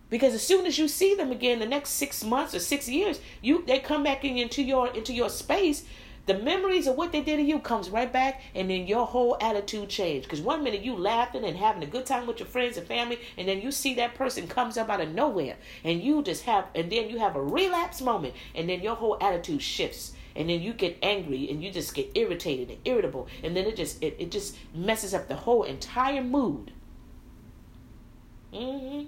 Because 0.09 0.33
as 0.33 0.43
soon 0.43 0.65
as 0.65 0.77
you 0.77 0.88
see 0.88 1.15
them 1.15 1.31
again 1.31 1.59
the 1.59 1.65
next 1.65 1.89
six 1.91 2.23
months 2.23 2.53
or 2.53 2.59
six 2.59 2.88
years, 2.88 3.19
you 3.41 3.65
they 3.65 3.79
come 3.79 4.03
back 4.03 4.23
in, 4.23 4.38
into 4.38 4.61
your 4.61 4.88
into 4.88 5.13
your 5.13 5.29
space. 5.29 5.83
The 6.27 6.39
memories 6.39 6.88
of 6.88 6.95
what 6.95 7.11
they 7.11 7.21
did 7.21 7.36
to 7.38 7.43
you 7.43 7.59
comes 7.59 7.89
right 7.91 8.11
back 8.11 8.41
and 8.55 8.69
then 8.69 8.88
your 8.88 9.05
whole 9.05 9.38
attitude 9.39 9.89
change. 9.89 10.23
Because 10.23 10.41
one 10.41 10.63
minute 10.63 10.81
you 10.81 10.95
laughing 10.95 11.43
and 11.43 11.55
having 11.55 11.83
a 11.83 11.88
good 11.88 12.05
time 12.05 12.25
with 12.25 12.39
your 12.39 12.47
friends 12.47 12.77
and 12.77 12.88
family 12.88 13.19
and 13.38 13.47
then 13.47 13.61
you 13.61 13.71
see 13.71 13.93
that 13.95 14.15
person 14.15 14.47
comes 14.47 14.77
up 14.77 14.89
out 14.89 15.01
of 15.01 15.13
nowhere 15.13 15.57
and 15.83 16.01
you 16.01 16.23
just 16.23 16.43
have 16.43 16.65
and 16.73 16.91
then 16.91 17.09
you 17.09 17.19
have 17.19 17.36
a 17.36 17.43
relapse 17.43 18.01
moment 18.01 18.33
and 18.55 18.67
then 18.69 18.81
your 18.81 18.95
whole 18.95 19.17
attitude 19.21 19.61
shifts 19.61 20.13
and 20.36 20.49
then 20.49 20.61
you 20.61 20.73
get 20.73 20.97
angry 21.01 21.49
and 21.49 21.63
you 21.63 21.71
just 21.71 21.93
get 21.93 22.09
irritated 22.15 22.69
and 22.69 22.79
irritable 22.86 23.27
and 23.43 23.55
then 23.55 23.65
it 23.65 23.75
just 23.75 24.01
it, 24.03 24.15
it 24.19 24.31
just 24.31 24.55
messes 24.73 25.13
up 25.13 25.27
the 25.27 25.36
whole 25.36 25.63
entire 25.63 26.23
mood 26.23 26.71
hmm 28.53 29.03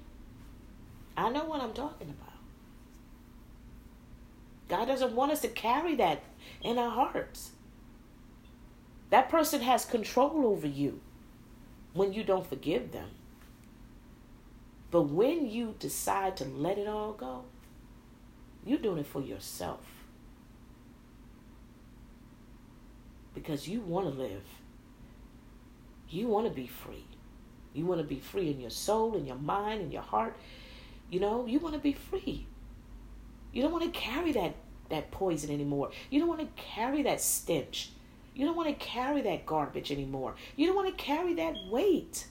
i 1.15 1.29
know 1.29 1.45
what 1.45 1.61
i'm 1.61 1.73
talking 1.73 2.09
about 2.09 2.33
god 4.67 4.85
doesn't 4.85 5.13
want 5.13 5.31
us 5.31 5.41
to 5.41 5.47
carry 5.47 5.95
that 5.95 6.21
in 6.61 6.77
our 6.77 6.91
hearts. 6.91 7.51
That 9.09 9.29
person 9.29 9.61
has 9.61 9.85
control 9.85 10.45
over 10.45 10.67
you 10.67 11.01
when 11.93 12.13
you 12.13 12.23
don't 12.23 12.47
forgive 12.47 12.91
them. 12.91 13.09
But 14.91 15.03
when 15.03 15.49
you 15.49 15.75
decide 15.79 16.37
to 16.37 16.45
let 16.45 16.77
it 16.77 16.87
all 16.87 17.13
go, 17.13 17.45
you're 18.65 18.79
doing 18.79 18.99
it 18.99 19.07
for 19.07 19.21
yourself. 19.21 19.81
Because 23.37 23.67
you 23.67 23.81
want 23.81 24.11
to 24.11 24.19
live. 24.19 24.43
You 26.09 26.27
want 26.27 26.47
to 26.47 26.53
be 26.53 26.67
free. 26.67 27.05
You 27.73 27.85
want 27.85 28.01
to 28.01 28.07
be 28.07 28.19
free 28.19 28.49
in 28.49 28.59
your 28.59 28.71
soul, 28.71 29.15
in 29.15 29.25
your 29.25 29.37
mind, 29.37 29.81
in 29.81 29.91
your 29.91 30.01
heart. 30.01 30.35
You 31.11 31.19
know, 31.19 31.45
you 31.45 31.59
want 31.59 31.75
to 31.75 31.79
be 31.79 31.93
free. 31.93 32.47
You 33.53 33.61
don't 33.61 33.71
want 33.71 33.83
to 33.83 33.99
carry 33.99 34.31
that 34.33 34.55
that 34.89 35.11
poison 35.11 35.51
anymore. 35.51 35.91
You 36.09 36.19
don't 36.19 36.29
want 36.29 36.41
to 36.41 36.61
carry 36.61 37.03
that 37.03 37.21
stench. 37.21 37.91
You 38.33 38.45
don't 38.45 38.55
want 38.55 38.69
to 38.69 38.85
carry 38.85 39.21
that 39.21 39.45
garbage 39.45 39.91
anymore. 39.91 40.35
You 40.55 40.67
don't 40.67 40.75
want 40.75 40.97
to 40.97 41.03
carry 41.03 41.33
that 41.35 41.55
weight. 41.69 42.25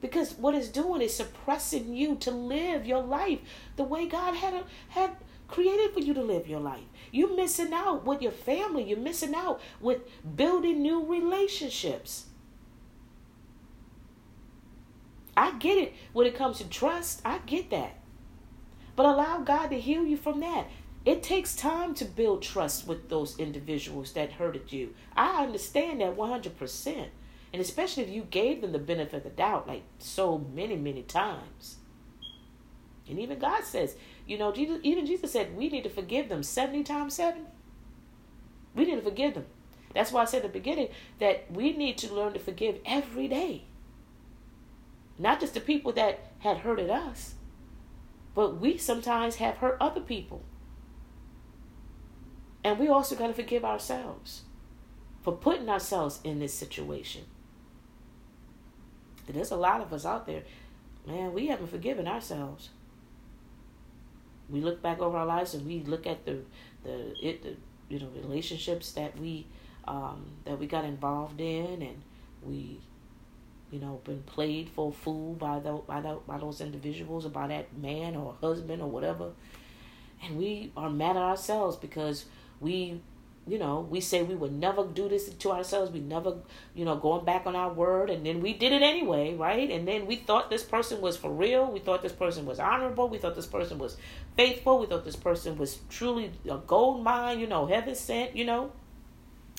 Because 0.00 0.34
what 0.34 0.54
it's 0.54 0.68
doing 0.68 1.02
is 1.02 1.16
suppressing 1.16 1.94
you 1.94 2.16
to 2.16 2.30
live 2.30 2.86
your 2.86 3.02
life 3.02 3.40
the 3.76 3.84
way 3.84 4.06
God 4.06 4.34
had 4.34 4.64
had 4.88 5.16
created 5.48 5.92
for 5.92 6.00
you 6.00 6.14
to 6.14 6.22
live 6.22 6.48
your 6.48 6.60
life. 6.60 6.84
You're 7.12 7.36
missing 7.36 7.72
out 7.72 8.04
with 8.04 8.22
your 8.22 8.32
family. 8.32 8.82
You're 8.82 8.98
missing 8.98 9.34
out 9.34 9.60
with 9.80 10.00
building 10.34 10.82
new 10.82 11.04
relationships. 11.04 12.24
I 15.36 15.52
get 15.58 15.78
it 15.78 15.94
when 16.12 16.26
it 16.26 16.34
comes 16.34 16.58
to 16.58 16.68
trust. 16.68 17.20
I 17.24 17.38
get 17.38 17.70
that. 17.70 17.98
But 18.96 19.06
allow 19.06 19.40
God 19.40 19.68
to 19.68 19.78
heal 19.78 20.04
you 20.04 20.16
from 20.16 20.40
that. 20.40 20.66
It 21.04 21.22
takes 21.22 21.54
time 21.54 21.94
to 21.94 22.04
build 22.04 22.42
trust 22.42 22.86
with 22.86 23.08
those 23.08 23.38
individuals 23.38 24.12
that 24.12 24.32
hurted 24.32 24.72
you. 24.72 24.94
I 25.14 25.42
understand 25.42 26.00
that 26.00 26.16
100%. 26.16 27.06
And 27.52 27.60
especially 27.60 28.04
if 28.04 28.08
you 28.08 28.22
gave 28.22 28.60
them 28.60 28.72
the 28.72 28.78
benefit 28.78 29.18
of 29.18 29.22
the 29.24 29.30
doubt, 29.30 29.68
like 29.68 29.82
so 29.98 30.38
many, 30.38 30.76
many 30.76 31.02
times. 31.02 31.76
And 33.08 33.18
even 33.18 33.38
God 33.38 33.64
says, 33.64 33.96
you 34.32 34.38
know, 34.38 34.50
Jesus, 34.50 34.78
even 34.82 35.04
Jesus 35.04 35.30
said 35.30 35.54
we 35.54 35.68
need 35.68 35.84
to 35.84 35.90
forgive 35.90 36.30
them 36.30 36.42
70 36.42 36.84
times 36.84 37.12
7. 37.12 37.44
We 38.74 38.86
need 38.86 38.94
to 38.94 39.02
forgive 39.02 39.34
them. 39.34 39.44
That's 39.94 40.10
why 40.10 40.22
I 40.22 40.24
said 40.24 40.38
at 40.38 40.44
the 40.44 40.58
beginning 40.58 40.88
that 41.18 41.52
we 41.52 41.76
need 41.76 41.98
to 41.98 42.14
learn 42.14 42.32
to 42.32 42.38
forgive 42.38 42.78
every 42.86 43.28
day. 43.28 43.64
Not 45.18 45.38
just 45.38 45.52
the 45.52 45.60
people 45.60 45.92
that 45.92 46.32
had 46.38 46.58
hurted 46.58 46.88
us, 46.88 47.34
but 48.34 48.58
we 48.58 48.78
sometimes 48.78 49.36
have 49.36 49.58
hurt 49.58 49.76
other 49.78 50.00
people. 50.00 50.42
And 52.64 52.78
we 52.78 52.88
also 52.88 53.14
got 53.14 53.26
to 53.26 53.34
forgive 53.34 53.66
ourselves 53.66 54.44
for 55.20 55.36
putting 55.36 55.68
ourselves 55.68 56.20
in 56.24 56.38
this 56.38 56.54
situation. 56.54 57.24
And 59.26 59.36
there's 59.36 59.50
a 59.50 59.56
lot 59.56 59.82
of 59.82 59.92
us 59.92 60.06
out 60.06 60.26
there, 60.26 60.44
man, 61.06 61.34
we 61.34 61.48
haven't 61.48 61.70
forgiven 61.70 62.08
ourselves. 62.08 62.70
We 64.52 64.60
look 64.60 64.82
back 64.82 65.00
over 65.00 65.16
our 65.16 65.26
lives 65.26 65.54
and 65.54 65.66
we 65.66 65.80
look 65.80 66.06
at 66.06 66.24
the 66.24 66.38
the 66.84 67.14
it 67.20 67.42
the 67.42 67.56
you 67.88 67.98
know 67.98 68.08
relationships 68.14 68.92
that 68.92 69.18
we 69.18 69.46
um, 69.88 70.26
that 70.44 70.58
we 70.58 70.66
got 70.66 70.84
involved 70.84 71.40
in 71.40 71.82
and 71.82 72.02
we 72.42 72.78
you 73.70 73.80
know 73.80 74.00
been 74.04 74.22
played 74.22 74.68
for 74.68 74.90
a 74.90 74.92
fool 74.92 75.34
by 75.34 75.58
the, 75.58 75.72
by 75.72 76.00
the, 76.00 76.18
by 76.26 76.38
those 76.38 76.60
individuals 76.60 77.26
or 77.26 77.30
by 77.30 77.48
that 77.48 77.76
man 77.76 78.14
or 78.14 78.36
husband 78.40 78.82
or 78.82 78.88
whatever. 78.88 79.32
And 80.24 80.38
we 80.38 80.70
are 80.76 80.90
mad 80.90 81.16
at 81.16 81.22
ourselves 81.22 81.76
because 81.76 82.26
we 82.60 83.00
you 83.46 83.58
know 83.58 83.86
we 83.90 84.00
say 84.00 84.22
we 84.22 84.34
would 84.34 84.52
never 84.52 84.86
do 84.86 85.08
this 85.08 85.28
to 85.28 85.50
ourselves. 85.50 85.90
We 85.90 86.00
never 86.00 86.36
you 86.74 86.84
know 86.84 86.96
going 86.96 87.24
back 87.24 87.46
on 87.46 87.56
our 87.56 87.72
word. 87.72 88.10
And 88.10 88.24
then 88.24 88.40
we 88.40 88.52
did 88.52 88.72
it 88.72 88.82
anyway 88.82 89.34
right? 89.34 89.70
And 89.70 89.86
then 89.86 90.06
we 90.06 90.16
thought 90.16 90.50
this 90.50 90.62
person 90.62 91.00
was 91.00 91.16
for 91.16 91.30
real. 91.30 91.70
We 91.70 91.80
thought 91.80 92.02
this 92.02 92.12
person 92.12 92.46
was 92.46 92.58
honorable. 92.58 93.08
We 93.08 93.18
thought 93.18 93.34
this 93.34 93.46
person 93.46 93.78
was 93.78 93.96
faithful. 94.36 94.78
We 94.78 94.86
thought 94.86 95.04
this 95.04 95.16
person 95.16 95.58
was 95.58 95.78
truly 95.88 96.30
a 96.48 96.58
gold 96.58 97.02
mine 97.02 97.40
you 97.40 97.46
know 97.46 97.66
heaven 97.66 97.94
sent 97.94 98.36
you 98.36 98.44
know 98.44 98.72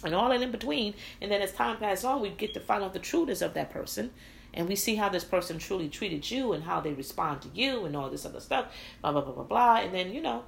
and 0.04 0.16
all 0.16 0.30
that 0.30 0.42
in 0.42 0.52
between. 0.52 0.94
And 1.22 1.32
then 1.32 1.42
as 1.42 1.52
time 1.52 1.78
passes 1.78 2.06
on 2.06 2.22
we 2.22 2.30
get 2.30 2.54
to 2.54 2.60
find 2.60 2.84
out 2.84 2.94
the 2.94 3.00
trueness 3.00 3.42
of 3.42 3.54
that 3.54 3.70
person. 3.70 4.12
And 4.54 4.68
we 4.68 4.76
see 4.76 4.96
how 4.96 5.10
this 5.10 5.24
person 5.24 5.58
truly 5.58 5.90
treated 5.90 6.30
you 6.30 6.54
and 6.54 6.64
how 6.64 6.80
they 6.80 6.94
respond 6.94 7.42
to 7.42 7.50
you 7.56 7.86
and 7.86 7.96
all 7.96 8.10
this 8.10 8.26
other 8.26 8.40
stuff. 8.40 8.68
Blah 9.02 9.12
blah 9.12 9.22
blah 9.22 9.34
blah 9.34 9.44
blah. 9.44 9.76
And 9.78 9.94
then 9.94 10.14
you 10.14 10.22
know 10.22 10.44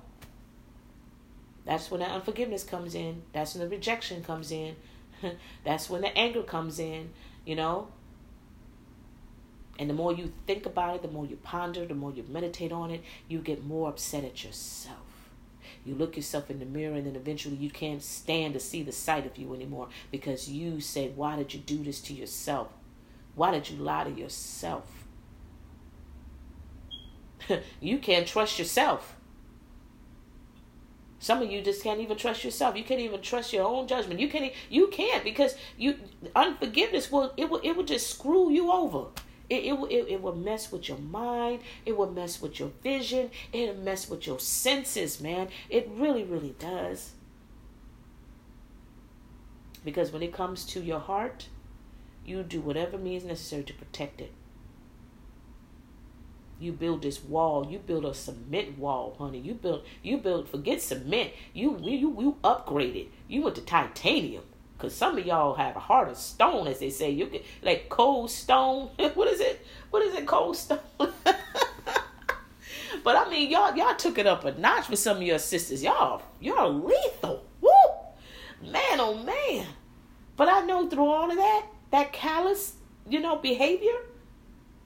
that's 1.66 1.90
when 1.90 2.00
the 2.02 2.08
unforgiveness 2.08 2.64
comes 2.64 2.96
in. 2.96 3.24
That's 3.34 3.56
when 3.56 3.64
the 3.68 3.76
rejection 3.76 4.24
comes 4.24 4.52
in. 4.52 4.76
That's 5.64 5.90
when 5.90 6.02
the 6.02 6.16
anger 6.18 6.44
comes 6.44 6.78
in, 6.78 7.12
you 7.46 7.56
know. 7.56 7.88
And 9.78 9.90
the 9.90 9.94
more 9.94 10.14
you 10.14 10.32
think 10.46 10.66
about 10.66 10.96
it, 10.96 11.02
the 11.02 11.08
more 11.08 11.26
you 11.26 11.38
ponder, 11.38 11.86
the 11.86 11.96
more 11.96 12.12
you 12.12 12.24
meditate 12.30 12.72
on 12.72 12.92
it, 12.92 13.02
you 13.28 13.40
get 13.40 13.66
more 13.66 13.90
upset 13.90 14.24
at 14.24 14.44
yourself. 14.44 14.98
You 15.86 15.96
look 15.96 16.16
yourself 16.16 16.50
in 16.50 16.60
the 16.60 16.66
mirror, 16.66 16.96
and 16.96 17.06
then 17.06 17.16
eventually 17.16 17.56
you 17.56 17.70
can't 17.70 18.02
stand 18.02 18.54
to 18.54 18.60
see 18.60 18.84
the 18.84 18.92
sight 18.92 19.26
of 19.26 19.38
you 19.38 19.54
anymore 19.54 19.90
because 20.12 20.50
you 20.50 20.80
say, 20.80 21.12
Why 21.16 21.36
did 21.36 21.54
you 21.54 21.60
do 21.60 21.84
this 21.84 22.02
to 22.02 22.14
yourself? 22.14 22.70
Why 23.36 23.52
did 23.52 23.70
you 23.70 23.78
lie 23.78 24.06
to 24.06 24.12
yourself? 24.12 24.86
you 27.82 28.00
can't 28.00 28.28
trust 28.28 28.58
yourself. 28.58 29.15
Some 31.26 31.42
of 31.42 31.50
you 31.50 31.60
just 31.64 31.82
can't 31.82 32.00
even 32.00 32.18
trust 32.18 32.44
yourself. 32.44 32.78
You 32.78 32.84
can't 32.84 33.00
even 33.00 33.20
trust 33.20 33.52
your 33.52 33.64
own 33.64 33.88
judgment. 33.88 34.20
You 34.20 34.28
can't. 34.28 34.54
You 34.70 34.90
can't 34.90 35.24
because 35.24 35.56
you 35.76 35.96
unforgiveness 36.36 37.12
will 37.12 37.34
it 37.36 37.50
will 37.50 37.62
it 37.64 37.76
will 37.76 37.84
just 37.84 38.12
screw 38.12 38.52
you 38.52 38.72
over. 38.72 39.08
It, 39.50 39.64
it, 39.66 39.74
it, 39.90 40.08
it 40.08 40.22
will 40.22 40.36
mess 40.36 40.72
with 40.72 40.88
your 40.88 41.00
mind. 41.00 41.62
It 41.84 41.98
will 41.98 42.12
mess 42.12 42.40
with 42.44 42.60
your 42.60 42.70
vision. 42.84 43.32
It'll 43.52 43.74
mess 43.74 44.08
with 44.08 44.28
your 44.28 44.40
senses, 44.40 45.20
man. 45.20 45.48
It 45.68 45.90
really, 45.92 46.24
really 46.24 46.54
does. 46.60 47.14
Because 49.84 50.12
when 50.12 50.22
it 50.22 50.32
comes 50.32 50.64
to 50.66 50.80
your 50.80 51.00
heart, 51.00 51.48
you 52.24 52.44
do 52.44 52.62
whatever 52.62 53.00
means 53.00 53.24
necessary 53.24 53.64
to 53.64 53.74
protect 53.74 54.22
it. 54.22 54.32
You 56.60 56.72
build 56.72 57.02
this 57.02 57.24
wall. 57.24 57.68
You 57.70 57.80
build 57.80 58.06
a 58.06 58.14
cement 58.14 58.78
wall, 58.78 59.16
honey. 59.18 59.40
You 59.40 59.54
build. 59.54 59.86
You 60.02 60.18
build. 60.18 60.48
Forget 60.50 60.82
cement. 60.82 61.32
You 61.54 61.78
you 61.82 62.16
you 62.20 62.38
upgraded. 62.44 63.08
You 63.28 63.42
went 63.42 63.56
to 63.56 63.62
titanium. 63.62 64.44
Cause 64.78 64.94
some 64.94 65.18
of 65.18 65.26
y'all 65.26 65.56
have 65.56 65.76
a 65.78 65.80
heart 65.80 66.10
of 66.10 66.18
stone, 66.18 66.68
as 66.68 66.80
they 66.80 66.90
say. 66.90 67.10
You 67.10 67.28
get 67.28 67.46
like 67.62 67.90
cold 67.90 68.30
stone. 68.30 68.90
what 69.14 69.28
is 69.28 69.40
it? 69.40 69.66
What 69.90 70.04
is 70.04 70.14
it? 70.16 70.26
Cold 70.26 70.58
stone. 70.58 70.80
but 70.98 71.16
I 73.06 73.30
mean, 73.30 73.50
y'all 73.50 73.76
y'all 73.76 73.96
took 73.96 74.18
it 74.18 74.28
up 74.28 74.44
a 74.46 74.58
notch 74.60 74.90
with 74.90 75.00
some 75.00 75.18
of 75.18 75.24
your 75.24 75.40
sisters. 75.40 75.84
Y'all 75.84 76.22
y'all 76.40 76.74
lethal. 76.74 77.46
Woo, 77.62 77.70
man, 78.62 79.00
oh 79.00 79.16
man. 79.16 79.66
But 80.38 80.50
I 80.50 80.62
know 80.62 80.90
through 80.90 81.06
all 81.06 81.30
of 81.30 81.38
that, 81.38 81.66
that 81.92 82.12
callous, 82.12 82.74
you 83.08 83.20
know, 83.20 83.38
behavior, 83.38 83.96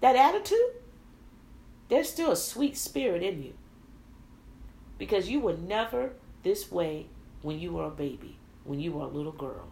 that 0.01 0.15
attitude, 0.15 0.59
there's 1.89 2.09
still 2.09 2.31
a 2.31 2.35
sweet 2.35 2.77
spirit 2.77 3.21
in 3.23 3.43
you. 3.43 3.53
Because 4.97 5.29
you 5.29 5.39
were 5.39 5.57
never 5.57 6.13
this 6.43 6.71
way 6.71 7.07
when 7.41 7.59
you 7.59 7.73
were 7.73 7.85
a 7.85 7.91
baby, 7.91 8.37
when 8.63 8.79
you 8.79 8.91
were 8.91 9.05
a 9.05 9.07
little 9.07 9.31
girl. 9.31 9.69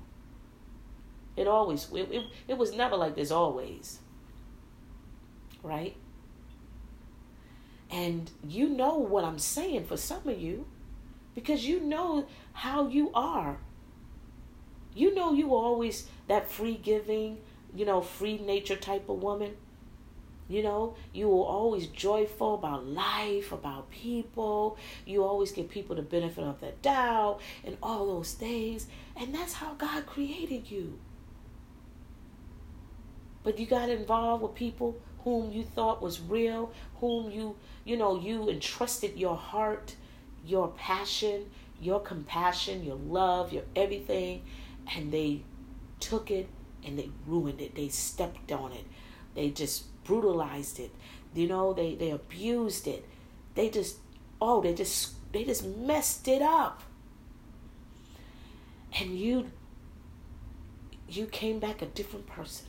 It 1.36 1.48
always, 1.48 1.88
it, 1.94 2.12
it, 2.12 2.24
it 2.48 2.58
was 2.58 2.74
never 2.74 2.96
like 2.96 3.16
this 3.16 3.30
always. 3.30 4.00
Right? 5.62 5.96
And 7.90 8.32
you 8.46 8.68
know 8.68 8.98
what 8.98 9.24
I'm 9.24 9.40
saying 9.40 9.86
for 9.86 9.98
some 9.98 10.28
of 10.28 10.40
you 10.40 10.66
because 11.36 11.66
you 11.66 11.80
know 11.80 12.26
how 12.52 12.88
you 12.88 13.12
are. 13.14 13.60
You 14.96 15.14
know 15.14 15.34
you 15.34 15.50
were 15.50 15.58
always 15.58 16.08
that 16.28 16.52
free 16.52 16.76
giving, 16.76 17.38
you 17.76 17.86
know, 17.86 18.02
free 18.02 18.40
nature 18.40 18.76
type 18.76 19.08
of 19.08 19.22
woman. 19.22 19.56
You 20.50 20.64
know, 20.64 20.96
you 21.14 21.28
will 21.28 21.44
always 21.44 21.88
joyful 21.88 22.56
about 22.56 22.86
life, 22.88 23.52
about 23.52 23.90
people. 23.92 24.78
You 25.06 25.24
always 25.24 25.52
give 25.52 25.70
people 25.70 25.96
the 25.96 26.02
benefit 26.02 26.44
of 26.44 26.62
the 26.62 26.72
doubt 26.82 27.40
and 27.66 27.78
all 27.84 28.06
those 28.08 28.34
things. 28.34 28.88
And 29.18 29.36
that's 29.36 29.54
how 29.54 29.74
God 29.74 30.06
created 30.06 30.72
you. 30.72 31.00
But 33.44 33.60
you 33.60 33.66
got 33.66 33.90
involved 33.90 34.44
with 34.44 34.56
people 34.56 34.98
whom 35.24 35.52
you 35.52 35.64
thought 35.64 36.02
was 36.02 36.22
real, 36.22 36.72
whom 37.00 37.32
you, 37.32 37.56
you 37.84 37.98
know, 37.98 38.18
you 38.18 38.50
entrusted 38.50 39.18
your 39.18 39.36
heart, 39.36 39.96
your 40.46 40.70
passion, 40.70 41.50
your 41.82 42.00
compassion, 42.00 42.84
your 42.84 42.96
love, 42.96 43.52
your 43.52 43.64
everything, 43.76 44.44
and 44.96 45.12
they 45.12 45.44
took 46.00 46.32
it 46.32 46.48
and 46.86 46.98
they 46.98 47.10
ruined 47.26 47.62
it. 47.62 47.76
They 47.76 47.90
stepped 47.90 48.52
on 48.52 48.72
it. 48.72 48.86
They 49.36 49.50
just 49.50 49.84
brutalized 50.08 50.80
it. 50.80 50.92
You 51.36 51.48
know, 51.48 51.74
they 51.74 51.94
they 51.96 52.10
abused 52.10 52.88
it. 52.88 53.06
They 53.54 53.70
just 53.70 53.98
oh, 54.42 54.62
they 54.62 54.74
just 54.74 55.14
they 55.34 55.44
just 55.44 55.66
messed 55.66 56.28
it 56.28 56.42
up. 56.42 56.82
And 59.00 59.20
you 59.20 59.52
you 61.10 61.26
came 61.28 61.60
back 61.60 61.82
a 61.82 61.86
different 61.86 62.26
person. 62.26 62.68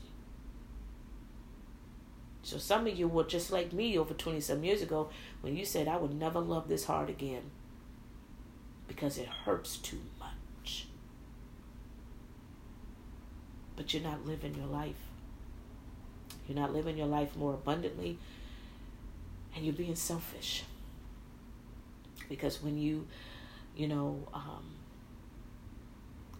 So 2.42 2.56
some 2.58 2.86
of 2.86 2.98
you 2.98 3.08
were 3.08 3.24
just 3.24 3.52
like 3.52 3.72
me 3.72 3.98
over 3.98 4.14
20 4.14 4.40
some 4.40 4.64
years 4.64 4.80
ago 4.80 5.10
when 5.42 5.56
you 5.56 5.64
said 5.64 5.86
I 5.86 5.96
would 5.96 6.14
never 6.14 6.40
love 6.40 6.68
this 6.68 6.86
hard 6.86 7.10
again 7.10 7.50
because 8.86 9.18
it 9.18 9.28
hurts 9.28 9.76
too 9.76 10.00
much. 10.18 10.86
But 13.76 13.92
you're 13.92 14.02
not 14.02 14.24
living 14.24 14.54
your 14.54 14.66
life. 14.66 15.07
You're 16.48 16.56
not 16.56 16.72
living 16.72 16.96
your 16.96 17.06
life 17.06 17.36
more 17.36 17.52
abundantly. 17.54 18.18
And 19.54 19.64
you're 19.64 19.74
being 19.74 19.94
selfish. 19.94 20.64
Because 22.28 22.62
when 22.62 22.78
you, 22.78 23.06
you 23.76 23.86
know, 23.86 24.26
um, 24.32 24.64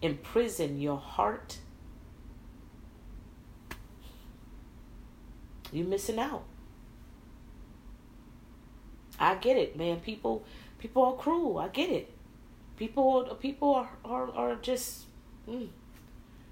imprison 0.01 0.81
your 0.81 0.97
heart, 0.97 1.57
you're 5.71 5.87
missing 5.87 6.17
out. 6.17 6.43
I 9.19 9.35
get 9.35 9.57
it, 9.57 9.77
man. 9.77 9.99
People, 9.99 10.43
people 10.79 11.03
are 11.03 11.15
cruel. 11.15 11.59
I 11.59 11.67
get 11.67 11.89
it. 11.89 12.11
People, 12.77 13.25
people 13.41 13.75
are 13.75 13.89
are, 14.05 14.31
are 14.31 14.55
just. 14.55 15.03
Mm. 15.47 15.67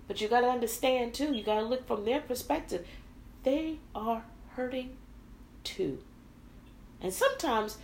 But 0.07 0.19
you 0.19 0.27
got 0.27 0.41
to 0.41 0.47
understand 0.47 1.13
too. 1.13 1.33
You 1.33 1.43
got 1.43 1.61
to 1.61 1.65
look 1.65 1.87
from 1.87 2.03
their 2.03 2.19
perspective 2.19 2.85
they 3.43 3.79
are 3.95 4.23
hurting 4.55 4.97
too. 5.63 5.99
And 7.01 7.13
sometimes, 7.13 7.77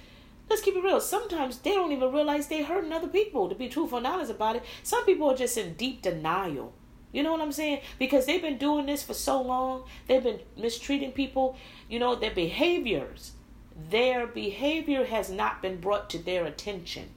let's 0.49 0.61
keep 0.61 0.75
it 0.75 0.83
real. 0.83 0.99
Sometimes 0.99 1.59
they 1.59 1.71
don't 1.71 1.91
even 1.91 2.11
realize 2.11 2.47
they're 2.47 2.65
hurting 2.65 2.91
other 2.91 3.07
people, 3.07 3.49
to 3.49 3.55
be 3.55 3.69
truthful 3.69 3.99
and 3.99 4.07
honest 4.07 4.31
about 4.31 4.55
it. 4.55 4.63
Some 4.81 5.05
people 5.05 5.29
are 5.29 5.37
just 5.37 5.57
in 5.57 5.73
deep 5.73 6.01
denial. 6.01 6.73
You 7.11 7.21
know 7.21 7.31
what 7.31 7.41
I'm 7.41 7.51
saying? 7.51 7.81
Because 7.99 8.25
they've 8.25 8.41
been 8.41 8.57
doing 8.57 8.87
this 8.87 9.03
for 9.03 9.13
so 9.13 9.39
long. 9.39 9.83
They've 10.07 10.23
been 10.23 10.39
mistreating 10.57 11.11
people. 11.11 11.55
You 11.87 11.99
know, 11.99 12.15
their 12.15 12.33
behaviors, 12.33 13.33
their 13.89 14.25
behavior 14.25 15.05
has 15.05 15.29
not 15.29 15.61
been 15.61 15.79
brought 15.79 16.09
to 16.09 16.17
their 16.17 16.45
attention. 16.45 17.09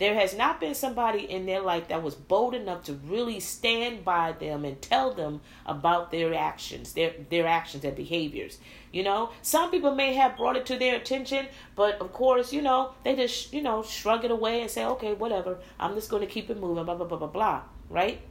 There 0.00 0.14
has 0.14 0.34
not 0.34 0.60
been 0.60 0.74
somebody 0.74 1.30
in 1.30 1.44
their 1.44 1.60
life 1.60 1.88
that 1.88 2.02
was 2.02 2.14
bold 2.14 2.54
enough 2.54 2.84
to 2.84 2.94
really 2.94 3.38
stand 3.38 4.02
by 4.02 4.32
them 4.32 4.64
and 4.64 4.80
tell 4.80 5.12
them 5.12 5.42
about 5.66 6.10
their 6.10 6.32
actions, 6.32 6.94
their 6.94 7.12
their 7.28 7.46
actions, 7.46 7.84
and 7.84 7.94
behaviors. 7.94 8.58
You 8.92 9.02
know, 9.02 9.28
some 9.42 9.70
people 9.70 9.94
may 9.94 10.14
have 10.14 10.38
brought 10.38 10.56
it 10.56 10.64
to 10.66 10.78
their 10.78 10.96
attention, 10.96 11.48
but 11.76 12.00
of 12.00 12.14
course, 12.14 12.50
you 12.50 12.62
know, 12.62 12.92
they 13.04 13.14
just 13.14 13.52
you 13.52 13.60
know 13.60 13.82
shrug 13.82 14.24
it 14.24 14.30
away 14.30 14.62
and 14.62 14.70
say, 14.70 14.86
okay, 14.86 15.12
whatever. 15.12 15.58
I'm 15.78 15.94
just 15.94 16.08
going 16.08 16.26
to 16.26 16.32
keep 16.32 16.48
it 16.48 16.58
moving. 16.58 16.82
Blah 16.86 16.94
blah 16.94 17.06
blah 17.06 17.18
blah 17.18 17.28
blah. 17.28 17.60
Right? 17.90 18.22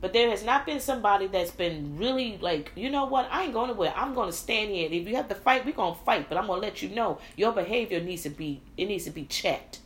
But 0.00 0.14
there 0.14 0.30
has 0.30 0.42
not 0.42 0.64
been 0.64 0.80
somebody 0.80 1.26
that's 1.26 1.50
been 1.50 1.98
really 1.98 2.38
like, 2.38 2.72
you 2.74 2.88
know 2.88 3.04
what, 3.04 3.28
I 3.30 3.44
ain't 3.44 3.52
going 3.52 3.68
nowhere. 3.68 3.92
I'm 3.94 4.14
gonna 4.14 4.32
stand 4.32 4.70
here. 4.70 4.88
If 4.90 5.06
you 5.06 5.14
have 5.16 5.28
to 5.28 5.34
fight, 5.34 5.66
we're 5.66 5.72
gonna 5.72 5.94
fight. 5.94 6.30
But 6.30 6.38
I'm 6.38 6.46
gonna 6.46 6.62
let 6.62 6.80
you 6.80 6.88
know 6.88 7.18
your 7.36 7.52
behavior 7.52 8.00
needs 8.00 8.22
to 8.22 8.30
be 8.30 8.62
it 8.78 8.86
needs 8.86 9.04
to 9.04 9.10
be 9.10 9.26
checked. 9.26 9.80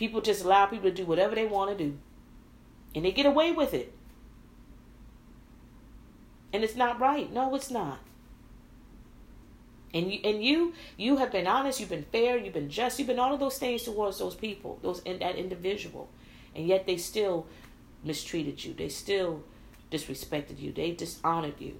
People 0.00 0.22
just 0.22 0.42
allow 0.42 0.64
people 0.64 0.88
to 0.88 0.96
do 0.96 1.04
whatever 1.04 1.34
they 1.34 1.44
want 1.44 1.76
to 1.76 1.84
do. 1.84 1.98
And 2.94 3.04
they 3.04 3.12
get 3.12 3.26
away 3.26 3.52
with 3.52 3.74
it. 3.74 3.92
And 6.54 6.64
it's 6.64 6.74
not 6.74 6.98
right. 6.98 7.30
No, 7.30 7.54
it's 7.54 7.70
not. 7.70 7.98
And 9.92 10.10
you 10.10 10.20
and 10.24 10.42
you 10.42 10.72
you 10.96 11.18
have 11.18 11.30
been 11.30 11.46
honest, 11.46 11.80
you've 11.80 11.90
been 11.90 12.06
fair, 12.10 12.38
you've 12.38 12.54
been 12.54 12.70
just, 12.70 12.98
you've 12.98 13.08
been 13.08 13.18
all 13.18 13.34
of 13.34 13.40
those 13.40 13.58
things 13.58 13.82
towards 13.82 14.18
those 14.18 14.34
people, 14.34 14.78
those 14.80 15.00
in 15.00 15.18
that 15.18 15.36
individual. 15.36 16.08
And 16.56 16.66
yet 16.66 16.86
they 16.86 16.96
still 16.96 17.46
mistreated 18.02 18.64
you. 18.64 18.72
They 18.72 18.88
still 18.88 19.42
disrespected 19.90 20.58
you. 20.58 20.72
They 20.72 20.92
dishonored 20.92 21.60
you. 21.60 21.78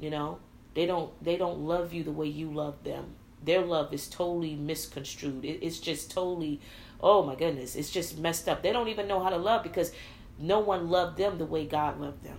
You 0.00 0.10
know? 0.10 0.40
They 0.74 0.86
don't 0.86 1.12
they 1.22 1.36
don't 1.36 1.60
love 1.60 1.94
you 1.94 2.02
the 2.02 2.10
way 2.10 2.26
you 2.26 2.50
love 2.50 2.82
them. 2.82 3.14
Their 3.44 3.60
love 3.60 3.94
is 3.94 4.08
totally 4.08 4.56
misconstrued. 4.56 5.44
It, 5.44 5.62
it's 5.62 5.78
just 5.78 6.10
totally 6.10 6.60
oh 7.02 7.22
my 7.22 7.34
goodness, 7.34 7.76
it's 7.76 7.90
just 7.90 8.18
messed 8.18 8.48
up. 8.48 8.62
They 8.62 8.72
don't 8.72 8.88
even 8.88 9.08
know 9.08 9.22
how 9.22 9.30
to 9.30 9.36
love 9.36 9.62
because 9.62 9.92
no 10.38 10.60
one 10.60 10.88
loved 10.88 11.18
them 11.18 11.38
the 11.38 11.46
way 11.46 11.66
God 11.66 12.00
loved 12.00 12.24
them. 12.24 12.38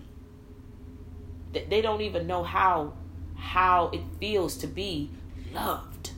They 1.53 1.82
don't 1.82 2.01
even 2.01 2.28
know 2.28 2.43
how 2.43 2.93
how 3.36 3.89
it 3.91 4.01
feels 4.20 4.55
to 4.57 4.68
be 4.68 5.09
loved. 5.51 6.12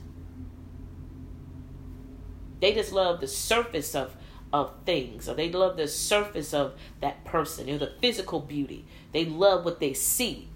They 2.60 2.72
just 2.74 2.92
love 2.92 3.20
the 3.20 3.28
surface 3.28 3.94
of 3.94 4.16
of 4.52 4.72
things, 4.86 5.28
or 5.28 5.34
they 5.34 5.50
love 5.50 5.76
the 5.76 5.88
surface 5.88 6.54
of 6.54 6.74
that 7.00 7.24
person, 7.24 7.66
know, 7.66 7.78
the 7.78 7.92
physical 8.00 8.38
beauty. 8.38 8.84
They 9.10 9.24
love 9.24 9.64
what 9.64 9.80
they 9.80 9.92
see, 9.94 10.48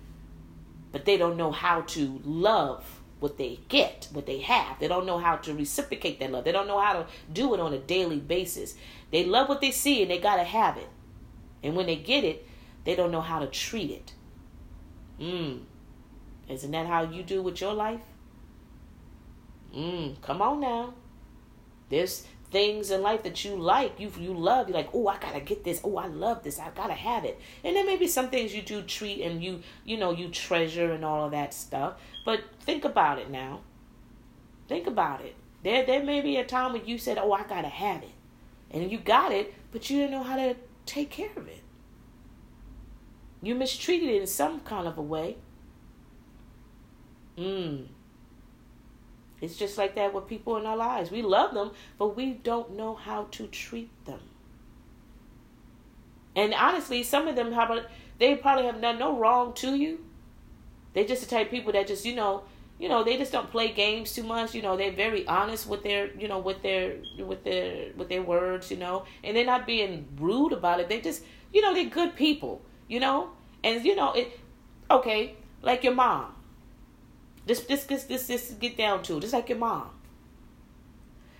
but 0.93 1.05
they 1.05 1.17
don't 1.17 1.37
know 1.37 1.51
how 1.51 1.81
to 1.83 2.21
love 2.25 2.98
what 3.21 3.39
they 3.39 3.61
get, 3.69 4.09
what 4.13 4.27
they 4.27 4.41
have. 4.41 4.79
They 4.79 4.89
don't 4.89 5.07
know 5.07 5.19
how 5.19 5.37
to 5.37 5.55
reciprocate 5.55 6.21
that 6.21 6.31
love. 6.31 6.45
They 6.45 6.53
don't 6.53 6.69
know 6.69 6.81
how 6.81 6.93
to 6.93 7.07
do 7.33 7.55
it 7.55 7.61
on 7.61 7.73
a 7.73 7.79
daily 7.79 8.19
basis. 8.19 8.75
They 9.11 9.25
love 9.25 9.49
what 9.49 9.61
they 9.61 9.71
see 9.71 10.03
and 10.03 10.11
they 10.11 10.19
got 10.19 10.37
to 10.37 10.45
have 10.45 10.77
it. 10.77 10.89
And 11.63 11.75
when 11.75 11.87
they 11.87 11.97
get 11.97 12.25
it, 12.25 12.47
they 12.85 12.95
don't 12.95 13.11
know 13.11 13.21
how 13.21 13.41
to 13.41 13.47
treat 13.47 13.91
it. 13.91 14.13
Mm. 15.21 15.63
Isn't 16.49 16.71
that 16.71 16.87
how 16.87 17.03
you 17.03 17.23
do 17.23 17.43
with 17.43 17.61
your 17.61 17.75
life? 17.75 18.01
Mm. 19.75 20.21
Come 20.23 20.41
on 20.41 20.61
now. 20.61 20.95
There's 21.89 22.27
things 22.51 22.91
in 22.91 23.03
life 23.03 23.23
that 23.25 23.45
you 23.45 23.57
like, 23.57 23.99
you 24.01 24.11
you 24.19 24.33
love. 24.33 24.69
You're 24.69 24.77
like, 24.77 24.91
oh, 24.95 25.09
I 25.09 25.19
gotta 25.19 25.41
get 25.41 25.65
this. 25.65 25.81
Oh, 25.85 25.97
I 25.97 26.07
love 26.07 26.43
this. 26.43 26.59
I 26.59 26.71
gotta 26.75 26.95
have 26.95 27.25
it. 27.25 27.41
And 27.65 27.77
then 27.77 27.87
maybe 27.87 28.07
some 28.07 28.31
things 28.31 28.55
you 28.55 28.63
do 28.63 28.83
treat 28.83 29.23
and 29.23 29.43
you 29.43 29.63
you 29.85 29.97
know 29.97 30.11
you 30.13 30.29
treasure 30.29 30.93
and 30.93 31.05
all 31.05 31.25
of 31.25 31.33
that 31.33 31.53
stuff. 31.55 31.95
But 32.25 32.41
think 32.61 32.85
about 32.85 33.19
it 33.19 33.31
now. 33.31 33.61
Think 34.69 34.87
about 34.87 35.21
it. 35.21 35.35
There 35.63 35.85
there 35.85 36.03
may 36.03 36.21
be 36.21 36.37
a 36.37 36.45
time 36.45 36.73
when 36.73 36.87
you 36.87 36.99
said, 36.99 37.19
oh, 37.19 37.33
I 37.33 37.43
gotta 37.45 37.69
have 37.69 38.03
it, 38.03 38.15
and 38.71 38.91
you 38.91 38.99
got 38.99 39.33
it, 39.33 39.55
but 39.73 39.89
you 39.91 39.99
didn't 39.99 40.13
know 40.13 40.23
how 40.23 40.37
to 40.37 40.57
take 40.87 41.11
care 41.11 41.31
of 41.37 41.49
it. 41.49 41.63
You 43.43 43.55
mistreated 43.55 44.09
it 44.09 44.21
in 44.21 44.27
some 44.27 44.61
kind 44.61 44.89
of 44.89 44.99
a 44.99 45.03
way. 45.03 45.37
Hmm. 47.37 47.85
It's 49.41 49.57
just 49.57 49.79
like 49.79 49.95
that 49.95 50.13
with 50.13 50.27
people 50.27 50.57
in 50.57 50.67
our 50.67 50.77
lives. 50.77 51.11
We 51.11 51.23
love 51.23 51.55
them, 51.55 51.71
but 51.99 52.17
we 52.17 52.33
don't 52.33 52.77
know 52.77 52.95
how 52.95 53.25
to 53.33 53.47
treat 53.47 53.91
them. 54.05 54.21
And 56.35 56.55
honestly, 56.55 57.03
some 57.03 57.29
of 57.29 57.37
them 57.37 57.53
have 57.53 57.71
they 58.19 58.37
probably 58.37 58.67
have 58.67 58.81
done 58.81 58.99
no 58.99 59.17
wrong 59.19 59.55
to 59.55 59.75
you. 59.75 60.05
They 60.93 61.05
just 61.05 61.23
the 61.23 61.29
type 61.29 61.47
of 61.47 61.51
people 61.51 61.73
that 61.73 61.87
just, 61.87 62.05
you 62.05 62.15
know, 62.15 62.43
you 62.79 62.89
know, 62.89 63.03
they 63.03 63.17
just 63.17 63.33
don't 63.33 63.51
play 63.51 63.73
games 63.73 64.13
too 64.13 64.23
much. 64.23 64.55
You 64.55 64.63
know, 64.63 64.77
they're 64.77 64.93
very 64.93 65.27
honest 65.27 65.69
with 65.69 65.83
their, 65.83 66.11
you 66.17 66.29
know, 66.29 66.39
with 66.39 66.63
their, 66.63 66.97
with 67.19 67.45
their, 67.45 67.93
with 67.97 68.09
their 68.09 68.23
words. 68.23 68.71
You 68.71 68.77
know, 68.77 69.05
and 69.23 69.37
they're 69.37 69.47
not 69.47 69.67
being 69.67 70.07
rude 70.19 70.53
about 70.53 70.81
it. 70.81 70.89
They 70.89 71.01
just, 71.01 71.23
you 71.53 71.61
know, 71.61 71.75
they're 71.75 71.91
good 71.91 72.17
people. 72.17 72.63
You 72.89 73.01
know, 73.01 73.31
and 73.63 73.85
you 73.85 73.95
know 73.95 74.13
it. 74.13 74.39
Okay, 74.91 75.35
like 75.63 75.85
your 75.85 75.95
mom. 75.95 76.35
This, 77.49 77.61
this, 77.61 77.85
this, 77.85 78.05
this, 78.05 78.27
get 78.61 78.77
down 78.77 79.03
to 79.05 79.19
just 79.21 79.33
like 79.33 79.49
your 79.49 79.57
mom. 79.57 79.89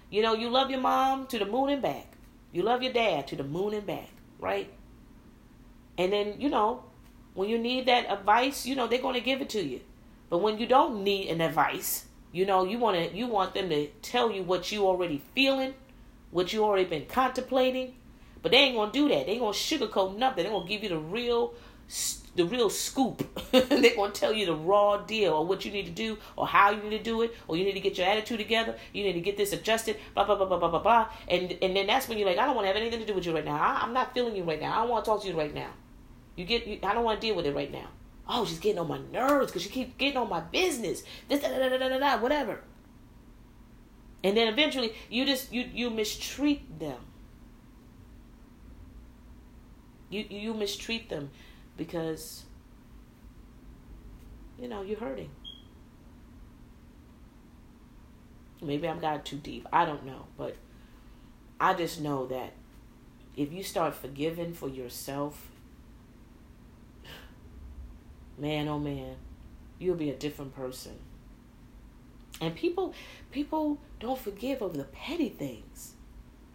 You 0.09 0.23
know, 0.23 0.33
you 0.33 0.49
love 0.49 0.71
your 0.71 0.81
mom 0.81 1.27
to 1.27 1.39
the 1.39 1.45
moon 1.45 1.69
and 1.69 1.83
back. 1.83 2.15
You 2.51 2.63
love 2.63 2.83
your 2.83 2.95
dad 2.95 3.27
to 3.27 3.37
the 3.37 3.45
moon 3.45 3.75
and 3.75 3.87
back, 3.87 4.09
right? 4.39 4.73
And 5.99 6.11
then, 6.11 6.41
you 6.41 6.49
know, 6.49 6.85
when 7.35 7.51
you 7.51 7.59
need 7.59 7.85
that 7.87 8.11
advice, 8.11 8.65
you 8.65 8.75
know, 8.75 8.87
they're 8.87 9.03
going 9.03 9.17
to 9.17 9.21
give 9.21 9.43
it 9.43 9.51
to 9.51 9.63
you. 9.63 9.83
But 10.31 10.39
when 10.39 10.57
you 10.57 10.67
don't 10.67 11.05
need 11.05 11.29
an 11.29 11.43
advice, 11.43 12.07
you 12.33 12.47
know, 12.47 12.65
you 12.65 12.79
want 12.79 12.97
to 12.97 13.15
you 13.15 13.27
want 13.27 13.53
them 13.53 13.69
to 13.69 13.89
tell 14.01 14.31
you 14.31 14.43
what 14.43 14.73
you 14.73 14.87
already 14.87 15.23
feeling, 15.35 15.75
what 16.31 16.55
you 16.55 16.65
already 16.65 16.89
been 16.89 17.05
contemplating. 17.05 17.95
But 18.41 18.53
they 18.53 18.59
ain't 18.59 18.95
to 18.95 18.99
do 18.99 19.09
that. 19.11 19.27
They 19.27 19.33
ain't 19.33 19.55
to 19.55 19.79
sugarcoat 19.79 20.17
nothing. 20.17 20.45
They're 20.45 20.59
to 20.59 20.67
give 20.67 20.83
you 20.83 20.89
the 20.89 20.99
real 20.99 21.53
the 22.39 22.47
real 22.47 22.71
scoop. 22.71 23.27
They're 23.51 23.95
going 23.95 24.13
to 24.13 24.19
tell 24.19 24.33
you 24.33 24.47
the 24.47 24.55
raw 24.55 24.97
deal 24.99 25.35
or 25.35 25.45
what 25.45 25.65
you 25.65 25.71
need 25.71 25.87
to 25.87 25.93
do 25.93 26.17
or 26.37 26.47
how 26.47 26.71
you 26.71 26.83
need 26.83 26.97
to 26.97 27.03
do 27.03 27.23
it 27.23 27.35
or 27.47 27.57
you 27.57 27.65
need 27.65 27.75
to 27.75 27.81
get 27.81 27.99
your 27.99 28.07
attitude 28.07 28.39
together. 28.39 28.77
You 28.93 29.05
need 29.05 29.15
to 29.15 29.21
get 29.21 29.37
this 29.37 29.53
adjusted, 29.53 29.97
blah, 30.15 30.25
blah, 30.25 30.37
blah, 30.37 30.47
blah, 30.47 30.59
blah, 30.59 30.71
blah, 30.71 30.79
blah. 30.79 31.09
And, 31.29 31.59
and 31.61 31.77
then 31.77 31.87
that's 31.87 32.09
when 32.09 32.17
you're 32.17 32.29
like, 32.29 32.39
I 32.39 32.47
don't 32.47 32.55
want 32.55 32.65
to 32.65 32.69
have 32.69 32.77
anything 32.77 33.01
to 33.01 33.07
do 33.07 33.13
with 33.13 33.27
you 33.27 33.35
right 33.35 33.45
now. 33.45 33.57
I, 33.57 33.85
am 33.85 33.93
not 33.93 34.15
feeling 34.15 34.37
you 34.37 34.45
right 34.45 34.61
now. 34.61 34.73
I 34.73 34.81
don't 34.83 34.91
want 34.91 35.05
to 35.05 35.11
talk 35.11 35.23
to 35.23 35.29
you 35.29 35.37
right 35.37 35.53
now. 35.53 35.71
You 36.37 36.45
get, 36.45 36.67
you, 36.67 36.79
I 36.83 36.95
don't 36.95 37.05
want 37.05 37.21
to 37.21 37.27
deal 37.27 37.35
with 37.35 37.45
it 37.45 37.55
right 37.55 37.71
now. 37.71 37.89
Oh, 38.29 38.45
she's 38.45 38.61
getting 38.61 38.79
on 38.79 38.89
my 38.89 39.01
nerves 39.13 39.51
because 39.51 39.63
she 39.63 39.69
keeps 39.69 39.95
getting 39.99 40.17
on 40.17 40.29
my 40.29 40.41
business. 40.41 41.03
This, 41.29 41.41
da, 41.41 41.49
da, 41.49 41.69
da, 41.69 41.77
da, 41.77 41.89
da, 41.89 41.99
da, 41.99 42.19
whatever. 42.23 42.61
And 44.23 44.37
then 44.37 44.49
eventually 44.49 44.95
you 45.11 45.25
just, 45.25 45.53
you, 45.53 45.69
you 45.73 45.91
mistreat 45.91 46.79
them. 46.79 47.01
You, 50.11 50.25
you 50.31 50.55
mistreat 50.55 51.09
them 51.09 51.31
because 51.79 52.45
you 54.59 54.69
know 54.69 54.83
you're 54.83 54.99
hurting. 54.99 55.31
Maybe 58.61 58.87
i'm 58.89 58.99
got 58.99 59.25
too 59.25 59.37
deep. 59.37 59.67
I 59.73 59.87
don't 59.87 60.05
know. 60.05 60.27
But 60.37 60.57
i 61.61 61.73
just 61.75 62.01
know 62.01 62.27
that 62.27 62.53
if 63.37 63.53
you 63.53 63.63
start 63.63 63.95
forgiving 63.95 64.53
for 64.53 64.69
yourself 64.69 65.49
man 68.37 68.69
oh 68.69 68.79
man 68.79 69.17
you'll 69.79 69.97
be 69.97 70.11
a 70.11 70.15
different 70.15 70.55
person. 70.55 70.99
And 72.41 72.55
people 72.55 72.95
people 73.31 73.79
don't 74.01 74.19
forgive 74.19 74.63
over 74.63 74.77
the 74.77 74.85
petty 74.85 75.29
things. 75.29 75.95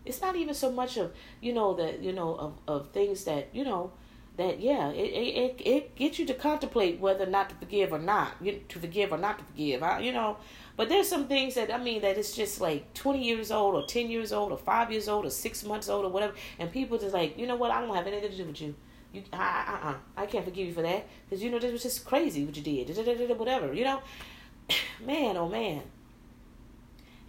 It's 0.05 0.21
not 0.21 0.35
even 0.35 0.53
so 0.53 0.71
much 0.71 0.97
of 0.97 1.13
you 1.41 1.53
know 1.53 1.73
that 1.75 2.01
you 2.01 2.13
know 2.13 2.35
of, 2.35 2.53
of 2.67 2.91
things 2.91 3.23
that 3.25 3.49
you 3.53 3.63
know 3.63 3.91
that 4.35 4.59
yeah, 4.59 4.89
it, 4.89 4.95
it 4.95 5.61
it 5.63 5.95
gets 5.95 6.17
you 6.17 6.25
to 6.25 6.33
contemplate 6.33 6.99
whether 6.99 7.25
not 7.25 7.49
to 7.49 7.55
forgive 7.55 7.93
or 7.93 7.99
not, 7.99 8.31
you, 8.41 8.61
to 8.69 8.79
forgive 8.79 9.11
or 9.11 9.17
not 9.17 9.37
to 9.37 9.45
forgive. 9.45 9.83
I, 9.83 9.99
you 9.99 10.11
know, 10.11 10.37
but 10.75 10.89
there's 10.89 11.07
some 11.07 11.27
things 11.27 11.53
that 11.55 11.71
I 11.71 11.77
mean 11.77 12.01
that 12.01 12.17
it's 12.17 12.35
just 12.35 12.59
like 12.59 12.93
20 12.95 13.23
years 13.23 13.51
old 13.51 13.75
or 13.75 13.85
10 13.85 14.09
years 14.09 14.33
old 14.33 14.51
or 14.51 14.57
five 14.57 14.91
years 14.91 15.07
old 15.07 15.25
or 15.25 15.29
six 15.29 15.63
months 15.63 15.87
old 15.87 16.05
or 16.05 16.09
whatever, 16.09 16.33
and 16.57 16.71
people 16.71 16.97
just 16.97 17.13
like, 17.13 17.37
you 17.37 17.45
know 17.45 17.55
what, 17.55 17.69
I 17.69 17.81
don't 17.81 17.95
have 17.95 18.07
anything 18.07 18.31
to 18.31 18.37
do 18.37 18.45
with 18.45 18.61
you. 18.61 18.75
You, 19.13 19.23
I, 19.31 19.37
I, 19.37 20.21
I, 20.21 20.23
I 20.23 20.25
can't 20.25 20.43
forgive 20.43 20.67
you 20.67 20.73
for 20.73 20.81
that 20.81 21.07
because 21.29 21.43
you 21.43 21.51
know 21.51 21.59
this 21.59 21.71
was 21.71 21.83
just 21.83 22.03
crazy 22.03 22.43
what 22.43 22.57
you 22.57 22.63
did, 22.63 23.37
whatever. 23.37 23.71
You 23.71 23.83
know, 23.83 24.01
man, 25.05 25.37
oh 25.37 25.47
man. 25.47 25.83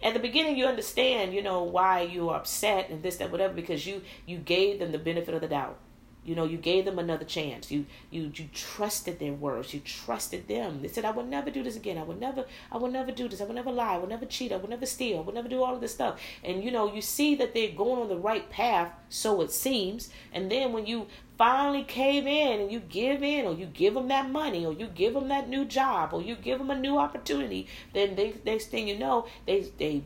At 0.03 0.13
the 0.13 0.19
beginning, 0.19 0.57
you 0.57 0.65
understand, 0.65 1.33
you 1.33 1.41
know, 1.41 1.63
why 1.63 2.01
you 2.01 2.29
are 2.29 2.37
upset 2.37 2.89
and 2.89 3.01
this, 3.01 3.15
that, 3.17 3.31
whatever, 3.31 3.53
because 3.53 3.85
you 3.85 4.01
you 4.25 4.37
gave 4.37 4.79
them 4.79 4.91
the 4.91 4.97
benefit 4.97 5.33
of 5.35 5.41
the 5.41 5.47
doubt 5.47 5.77
You 6.25 6.33
know, 6.33 6.43
you 6.43 6.57
gave 6.57 6.85
them 6.85 6.97
another 6.97 7.23
chance. 7.23 7.69
You 7.71 7.85
you 8.09 8.31
you 8.33 8.49
trusted 8.51 9.19
their 9.19 9.33
words. 9.33 9.73
You 9.75 9.79
trusted 9.79 10.47
them. 10.47 10.81
They 10.81 10.87
said, 10.87 11.05
"I 11.05 11.11
will 11.11 11.23
never 11.23 11.51
do 11.51 11.61
this 11.61 11.75
again. 11.75 11.99
I 11.99 12.03
will 12.03 12.15
never. 12.15 12.45
I 12.71 12.77
will 12.77 12.89
never 12.89 13.11
do 13.11 13.29
this. 13.29 13.41
I 13.41 13.43
will 13.45 13.53
never 13.53 13.71
lie. 13.71 13.93
I 13.93 13.97
will 13.99 14.07
never 14.07 14.25
cheat. 14.25 14.51
I 14.51 14.57
will 14.57 14.69
never 14.69 14.87
steal. 14.87 15.19
I 15.19 15.21
will 15.21 15.33
never 15.33 15.47
do 15.47 15.61
all 15.63 15.75
of 15.75 15.81
this 15.81 15.93
stuff." 15.93 16.19
And 16.43 16.63
you 16.63 16.71
know, 16.71 16.91
you 16.91 17.01
see 17.01 17.35
that 17.35 17.53
they're 17.53 17.71
going 17.71 18.01
on 18.01 18.09
the 18.09 18.17
right 18.17 18.49
path, 18.49 18.91
so 19.07 19.41
it 19.41 19.51
seems. 19.51 20.09
And 20.33 20.51
then 20.51 20.73
when 20.73 20.87
you 20.87 21.05
finally 21.37 21.83
cave 21.83 22.25
in 22.25 22.59
and 22.61 22.71
you 22.71 22.79
give 22.79 23.21
in, 23.21 23.45
or 23.45 23.53
you 23.53 23.67
give 23.67 23.93
them 23.93 24.07
that 24.07 24.31
money, 24.31 24.65
or 24.65 24.73
you 24.73 24.87
give 24.87 25.13
them 25.13 25.27
that 25.27 25.47
new 25.47 25.63
job, 25.63 26.11
or 26.11 26.23
you 26.23 26.35
give 26.35 26.57
them 26.57 26.71
a 26.71 26.79
new 26.79 26.97
opportunity, 26.97 27.67
then 27.93 28.15
they, 28.15 28.33
next 28.45 28.67
thing 28.67 28.87
you 28.87 28.97
know, 28.97 29.27
they 29.45 29.61
they 29.77 30.03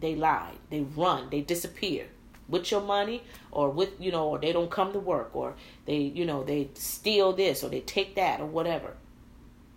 they 0.00 0.16
lie. 0.16 0.54
They 0.68 0.80
run. 0.80 1.30
They 1.30 1.42
disappear 1.42 2.08
with 2.50 2.70
your 2.70 2.80
money 2.80 3.22
or 3.50 3.70
with 3.70 3.90
you 4.00 4.10
know 4.10 4.28
or 4.28 4.38
they 4.38 4.52
don't 4.52 4.70
come 4.70 4.92
to 4.92 4.98
work 4.98 5.30
or 5.34 5.54
they 5.86 5.98
you 5.98 6.24
know 6.24 6.42
they 6.44 6.68
steal 6.74 7.32
this 7.32 7.62
or 7.62 7.70
they 7.70 7.80
take 7.80 8.14
that 8.16 8.40
or 8.40 8.46
whatever. 8.46 8.96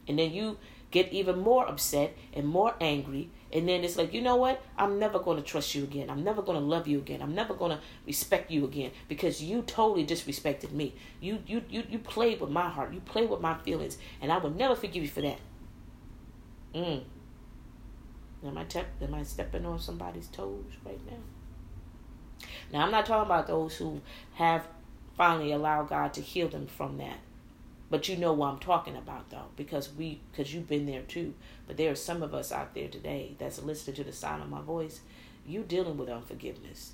And 0.08 0.20
then 0.20 0.34
you 0.34 0.58
get 0.92 1.12
even 1.14 1.40
more 1.40 1.66
upset 1.68 2.16
and 2.34 2.46
more 2.48 2.76
angry. 2.82 3.30
And 3.52 3.70
then 3.70 3.84
it's 3.84 3.96
like 3.96 4.14
you 4.14 4.22
know 4.22 4.36
what? 4.36 4.62
I'm 4.78 5.00
never 5.00 5.20
going 5.20 5.38
to 5.38 5.44
trust 5.44 5.76
you 5.76 5.84
again. 5.84 6.10
I'm 6.10 6.24
never 6.24 6.42
going 6.42 6.60
to 6.60 6.66
love 6.66 6.88
you 6.88 6.98
again. 6.98 7.22
I'm 7.22 7.36
never 7.36 7.54
going 7.54 7.72
to 7.72 7.80
respect 8.06 8.52
you 8.52 8.66
again 8.66 8.92
because 9.08 9.42
you 9.42 9.62
totally 9.62 10.06
disrespected 10.06 10.72
me. 10.72 10.96
You 11.22 11.40
you 11.46 11.64
you, 11.70 11.84
you 11.90 12.00
played 12.00 12.42
with 12.42 12.50
my 12.50 12.70
heart. 12.70 12.94
You 12.94 13.00
played 13.00 13.30
with 13.30 13.42
my 13.42 13.56
feelings. 13.60 13.98
And 14.22 14.32
i 14.32 14.38
will 14.38 14.50
never 14.50 14.76
forgive 14.76 15.04
you 15.04 15.10
for 15.10 15.22
that. 15.22 15.40
Mm. 16.74 17.04
am 18.44 18.58
i, 18.58 18.64
te- 18.64 18.80
am 19.02 19.14
I 19.14 19.22
stepping 19.22 19.64
on 19.64 19.80
somebody's 19.80 20.28
toes 20.28 20.66
right 20.84 21.00
now 21.06 21.20
now, 22.74 22.84
I'm 22.84 22.92
not 22.92 23.06
talking 23.06 23.28
about 23.28 23.46
those 23.46 23.78
who 23.78 24.02
have 24.34 24.68
finally 25.16 25.52
allowed 25.52 25.90
God 25.90 26.12
to 26.16 26.22
heal 26.22 26.50
them 26.50 26.66
from 26.66 26.98
that. 26.98 27.20
But 27.92 28.10
you 28.10 28.18
know 28.18 28.34
what 28.34 28.48
I'm 28.48 28.60
talking 28.60 28.98
about 28.98 29.30
though, 29.30 29.50
because 29.56 29.94
we 29.94 30.20
because 30.32 30.52
you've 30.52 30.68
been 30.68 30.88
there 30.88 31.04
too. 31.04 31.36
But 31.68 31.78
there 31.78 31.92
are 31.92 31.96
some 31.96 32.24
of 32.24 32.34
us 32.34 32.52
out 32.52 32.74
there 32.74 32.88
today 32.88 33.36
that's 33.38 33.62
listening 33.62 33.98
to 33.98 34.04
the 34.04 34.12
sound 34.12 34.42
of 34.42 34.50
my 34.50 34.62
voice. 34.62 35.02
You 35.46 35.62
dealing 35.62 35.98
with 35.98 36.10
unforgiveness. 36.10 36.94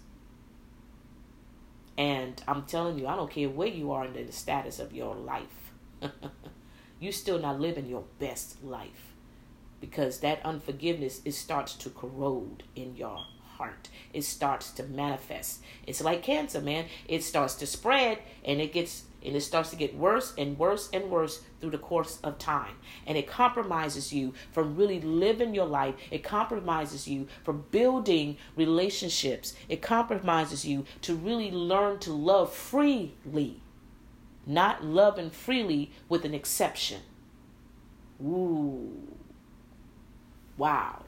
And 1.97 2.41
I'm 2.45 2.63
telling 2.63 2.99
you, 2.99 3.07
I 3.07 3.15
don't 3.15 3.31
care 3.31 3.47
where 3.47 3.67
you 3.67 3.93
are 3.93 4.05
in 4.05 4.13
the 4.13 4.31
status 4.33 4.79
of 4.79 4.93
your 4.93 5.15
life. 5.15 5.71
you 6.99 7.13
still 7.13 7.39
not 7.39 7.61
living 7.61 7.87
your 7.87 8.03
best 8.19 8.61
life. 8.61 9.13
Because 9.79 10.19
that 10.19 10.45
unforgiveness 10.45 11.21
it 11.23 11.33
starts 11.33 11.73
to 11.75 11.89
corrode 11.89 12.63
in 12.75 12.97
your 12.97 13.25
heart. 13.59 13.89
It 14.13 14.23
starts 14.23 14.71
to 14.71 14.83
manifest. 14.83 15.61
It's 15.85 16.01
like 16.01 16.23
cancer, 16.23 16.61
man. 16.61 16.85
It 17.07 17.23
starts 17.23 17.53
to 17.55 17.67
spread 17.67 18.19
and 18.43 18.59
it 18.59 18.73
gets 18.73 19.03
and 19.21 19.35
it 19.35 19.41
starts 19.41 19.69
to 19.71 19.75
get 19.75 19.97
worse 19.97 20.33
and 20.37 20.57
worse 20.57 20.89
and 20.93 21.11
worse 21.11 21.41
through 21.59 21.71
the 21.71 21.77
course 21.77 22.19
of 22.23 22.37
time. 22.37 22.75
And 23.05 23.17
it 23.17 23.27
compromises 23.27 24.13
you 24.13 24.33
from 24.53 24.77
really 24.77 25.01
living 25.01 25.53
your 25.53 25.65
life. 25.65 25.95
It 26.09 26.23
compromises 26.23 27.05
you 27.05 27.27
from 27.43 27.65
building 27.69 28.37
relationships. 28.55 29.55
It 29.67 29.81
compromises 29.81 30.63
you 30.63 30.85
to 31.01 31.15
really 31.15 31.51
learn 31.51 31.99
to 31.99 32.13
love 32.13 32.53
freely, 32.53 33.61
not 34.47 34.85
loving 34.85 35.31
freely 35.31 35.91
with 36.07 36.23
an 36.23 36.33
exception. 36.33 37.01
Ooh. 38.23 39.17
Wow. 40.55 41.03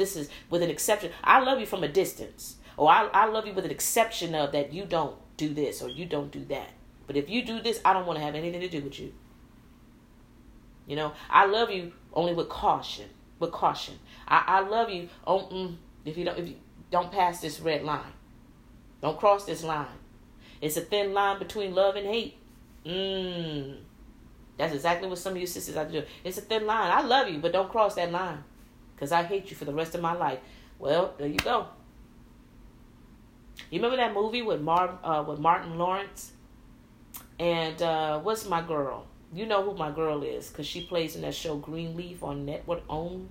This 0.00 0.16
is 0.16 0.30
with 0.48 0.62
an 0.62 0.70
exception. 0.70 1.12
I 1.22 1.40
love 1.40 1.60
you 1.60 1.66
from 1.66 1.84
a 1.84 1.88
distance. 1.88 2.56
Or 2.78 2.90
I, 2.90 3.04
I 3.12 3.26
love 3.26 3.46
you 3.46 3.52
with 3.52 3.66
an 3.66 3.70
exception 3.70 4.34
of 4.34 4.52
that 4.52 4.72
you 4.72 4.86
don't 4.86 5.14
do 5.36 5.52
this 5.52 5.82
or 5.82 5.90
you 5.90 6.06
don't 6.06 6.30
do 6.30 6.42
that. 6.46 6.70
But 7.06 7.18
if 7.18 7.28
you 7.28 7.44
do 7.44 7.60
this, 7.60 7.82
I 7.84 7.92
don't 7.92 8.06
want 8.06 8.18
to 8.18 8.24
have 8.24 8.34
anything 8.34 8.62
to 8.62 8.68
do 8.68 8.80
with 8.80 8.98
you. 8.98 9.12
You 10.86 10.96
know, 10.96 11.12
I 11.28 11.44
love 11.44 11.70
you 11.70 11.92
only 12.14 12.32
with 12.32 12.48
caution. 12.48 13.10
With 13.40 13.52
caution. 13.52 13.98
I, 14.26 14.42
I 14.46 14.60
love 14.60 14.88
you 14.88 15.10
on, 15.26 15.40
mm, 15.50 15.76
if 16.06 16.16
you 16.16 16.24
don't 16.24 16.38
if 16.38 16.48
you 16.48 16.56
don't 16.90 17.12
pass 17.12 17.42
this 17.42 17.60
red 17.60 17.84
line. 17.84 18.14
Don't 19.02 19.18
cross 19.18 19.44
this 19.44 19.62
line. 19.62 19.98
It's 20.62 20.78
a 20.78 20.80
thin 20.80 21.12
line 21.12 21.38
between 21.38 21.74
love 21.74 21.96
and 21.96 22.06
hate. 22.06 22.38
Mmm. 22.86 23.76
That's 24.56 24.74
exactly 24.74 25.08
what 25.08 25.18
some 25.18 25.34
of 25.34 25.40
you 25.40 25.46
sisters 25.46 25.76
are 25.76 25.84
doing. 25.84 26.04
It's 26.24 26.38
a 26.38 26.42
thin 26.42 26.66
line. 26.66 26.90
I 26.90 27.02
love 27.02 27.28
you, 27.28 27.38
but 27.38 27.52
don't 27.52 27.70
cross 27.70 27.96
that 27.96 28.10
line 28.10 28.44
because 29.00 29.12
I 29.12 29.22
hate 29.22 29.48
you 29.50 29.56
for 29.56 29.64
the 29.64 29.72
rest 29.72 29.94
of 29.94 30.02
my 30.02 30.12
life. 30.12 30.40
Well, 30.78 31.14
there 31.16 31.26
you 31.26 31.38
go. 31.38 31.68
You 33.70 33.78
remember 33.78 33.96
that 33.96 34.12
movie 34.12 34.42
with 34.42 34.60
Mar 34.60 34.98
uh, 35.02 35.24
with 35.26 35.38
Martin 35.38 35.78
Lawrence? 35.78 36.32
And 37.38 37.80
uh, 37.80 38.18
what's 38.18 38.46
my 38.46 38.60
girl? 38.60 39.06
You 39.32 39.46
know 39.46 39.62
who 39.62 39.74
my 39.74 39.90
girl 39.90 40.22
is 40.22 40.48
because 40.48 40.66
she 40.66 40.82
plays 40.82 41.16
in 41.16 41.22
that 41.22 41.34
show 41.34 41.56
Greenleaf 41.56 42.22
on 42.22 42.44
Network 42.44 42.82
Own. 42.90 43.30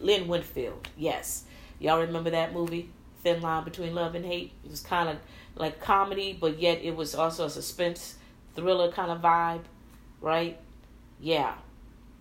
Lynn 0.00 0.26
Whitfield, 0.26 0.88
yes. 0.96 1.44
Y'all 1.78 2.00
remember 2.00 2.30
that 2.30 2.52
movie? 2.52 2.90
Thin 3.22 3.40
Line 3.40 3.64
Between 3.64 3.94
Love 3.94 4.14
and 4.14 4.24
Hate. 4.24 4.52
It 4.64 4.70
was 4.70 4.80
kind 4.80 5.08
of 5.08 5.16
like 5.54 5.80
comedy, 5.80 6.36
but 6.38 6.58
yet 6.58 6.80
it 6.82 6.96
was 6.96 7.14
also 7.14 7.44
a 7.44 7.50
suspense 7.50 8.16
thriller 8.56 8.90
kind 8.90 9.10
of 9.10 9.20
vibe, 9.20 9.62
right? 10.20 10.58
Yeah. 11.20 11.54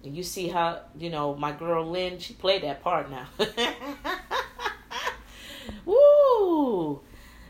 And 0.05 0.15
you 0.15 0.21
see 0.21 0.47
how, 0.49 0.81
you 0.97 1.09
know, 1.09 1.35
my 1.35 1.51
girl 1.51 1.83
Lynn, 1.89 2.19
she 2.19 2.33
played 2.33 2.61
that 2.61 2.83
part 2.83 3.09
now. 3.09 3.27
Woo! 5.85 7.01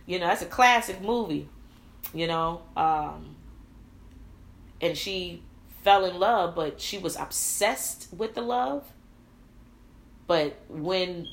You 0.06 0.20
know, 0.20 0.28
that's 0.28 0.42
a 0.42 0.46
classic 0.46 1.02
movie, 1.02 1.50
you 2.14 2.28
know. 2.28 2.62
Um, 2.78 3.36
and 4.80 4.98
she 4.98 5.44
fell 5.84 6.06
in 6.06 6.18
love, 6.18 6.56
but 6.56 6.80
she 6.80 6.98
was 6.98 7.18
obsessed 7.18 8.08
with 8.16 8.36
the 8.36 8.42
love. 8.42 8.86
But 10.26 10.56
when 10.70 11.28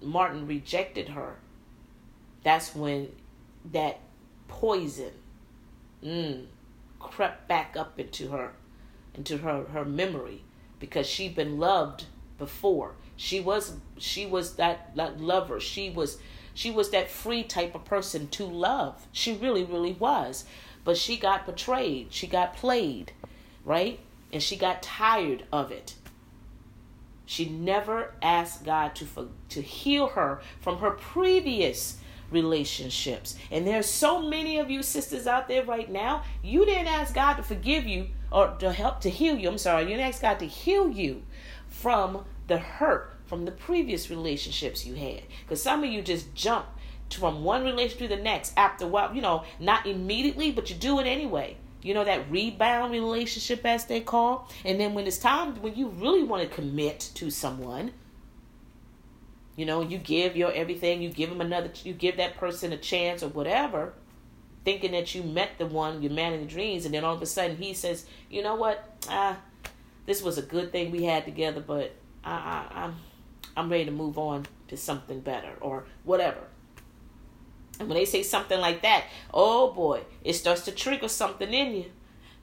Martin 0.00 0.46
rejected 0.46 1.08
her, 1.08 1.38
that's 2.44 2.72
when 2.74 3.08
that 3.72 3.98
poison 4.46 5.10
mm, 6.04 6.46
crept 7.00 7.48
back 7.48 7.76
up 7.76 7.98
into 7.98 8.28
her, 8.28 8.52
into 9.14 9.38
her, 9.38 9.64
her 9.64 9.84
memory 9.84 10.42
because 10.82 11.06
she'd 11.06 11.36
been 11.36 11.60
loved 11.60 12.06
before. 12.38 12.96
She 13.14 13.38
was 13.38 13.76
she 13.98 14.26
was 14.26 14.56
that, 14.56 14.96
that 14.96 15.20
lover. 15.20 15.60
She 15.60 15.90
was 15.90 16.18
she 16.54 16.72
was 16.72 16.90
that 16.90 17.08
free 17.08 17.44
type 17.44 17.76
of 17.76 17.84
person 17.84 18.26
to 18.30 18.44
love. 18.44 19.06
She 19.12 19.32
really 19.32 19.62
really 19.62 19.92
was. 19.92 20.44
But 20.84 20.96
she 20.96 21.16
got 21.16 21.46
betrayed. 21.46 22.08
She 22.12 22.26
got 22.26 22.56
played, 22.56 23.12
right? 23.64 24.00
And 24.32 24.42
she 24.42 24.56
got 24.56 24.82
tired 24.82 25.44
of 25.52 25.70
it. 25.70 25.94
She 27.26 27.48
never 27.48 28.14
asked 28.20 28.64
God 28.64 28.96
to 28.96 29.04
for, 29.04 29.28
to 29.50 29.62
heal 29.62 30.08
her 30.08 30.40
from 30.60 30.78
her 30.78 30.90
previous 30.90 31.98
relationships. 32.32 33.36
And 33.52 33.64
there's 33.64 33.86
so 33.86 34.20
many 34.20 34.58
of 34.58 34.68
you 34.68 34.82
sisters 34.82 35.28
out 35.28 35.46
there 35.46 35.64
right 35.64 35.88
now, 35.88 36.24
you 36.42 36.64
didn't 36.64 36.88
ask 36.88 37.14
God 37.14 37.34
to 37.34 37.44
forgive 37.44 37.86
you 37.86 38.08
or 38.32 38.56
to 38.58 38.72
help 38.72 39.00
to 39.02 39.10
heal 39.10 39.36
you. 39.36 39.48
I'm 39.48 39.58
sorry, 39.58 39.92
you 39.92 39.98
ask 39.98 40.22
God 40.22 40.38
to 40.40 40.46
heal 40.46 40.88
you 40.90 41.22
from 41.68 42.24
the 42.48 42.58
hurt 42.58 43.12
from 43.32 43.46
the 43.46 43.50
previous 43.50 44.10
relationships 44.10 44.84
you 44.84 44.94
had. 44.94 45.22
Because 45.40 45.62
some 45.62 45.82
of 45.82 45.90
you 45.90 46.02
just 46.02 46.34
jump 46.34 46.66
from 47.10 47.44
one 47.44 47.64
relationship 47.64 48.10
to 48.10 48.16
the 48.16 48.22
next 48.22 48.52
after 48.58 48.86
what, 48.86 49.16
you 49.16 49.22
know, 49.22 49.44
not 49.58 49.86
immediately, 49.86 50.50
but 50.50 50.68
you 50.68 50.76
do 50.76 51.00
it 51.00 51.06
anyway. 51.06 51.56
You 51.80 51.94
know, 51.94 52.04
that 52.04 52.30
rebound 52.30 52.92
relationship, 52.92 53.64
as 53.64 53.86
they 53.86 54.00
call. 54.00 54.50
And 54.66 54.78
then 54.78 54.92
when 54.92 55.06
it's 55.06 55.16
time, 55.16 55.56
when 55.62 55.74
you 55.74 55.88
really 55.88 56.22
want 56.22 56.42
to 56.42 56.54
commit 56.54 57.10
to 57.14 57.30
someone, 57.30 57.92
you 59.56 59.64
know, 59.64 59.80
you 59.80 59.96
give 59.96 60.36
your 60.36 60.52
everything, 60.52 61.00
you 61.00 61.08
give 61.08 61.30
them 61.30 61.40
another, 61.40 61.70
you 61.84 61.94
give 61.94 62.18
that 62.18 62.36
person 62.36 62.70
a 62.74 62.76
chance 62.76 63.22
or 63.22 63.28
whatever, 63.28 63.94
thinking 64.64 64.92
that 64.92 65.14
you 65.14 65.22
met 65.22 65.50
the 65.58 65.66
one, 65.66 66.02
your 66.02 66.12
man 66.12 66.32
in 66.32 66.40
the 66.40 66.46
dreams, 66.46 66.84
and 66.84 66.94
then 66.94 67.04
all 67.04 67.14
of 67.14 67.22
a 67.22 67.26
sudden 67.26 67.56
he 67.56 67.74
says, 67.74 68.06
you 68.30 68.42
know 68.42 68.54
what, 68.54 68.96
ah, 69.08 69.38
this 70.06 70.22
was 70.22 70.38
a 70.38 70.42
good 70.42 70.72
thing 70.72 70.90
we 70.90 71.04
had 71.04 71.24
together, 71.24 71.60
but 71.60 71.94
I, 72.24 72.32
I, 72.32 72.84
I'm, 72.84 72.96
I'm 73.56 73.70
ready 73.70 73.86
to 73.86 73.90
move 73.90 74.18
on 74.18 74.46
to 74.68 74.76
something 74.76 75.20
better 75.20 75.52
or 75.60 75.84
whatever. 76.04 76.40
And 77.78 77.88
when 77.88 77.98
they 77.98 78.04
say 78.04 78.22
something 78.22 78.60
like 78.60 78.82
that, 78.82 79.04
oh 79.32 79.72
boy, 79.72 80.02
it 80.22 80.34
starts 80.34 80.64
to 80.66 80.72
trigger 80.72 81.08
something 81.08 81.52
in 81.52 81.74
you. 81.74 81.84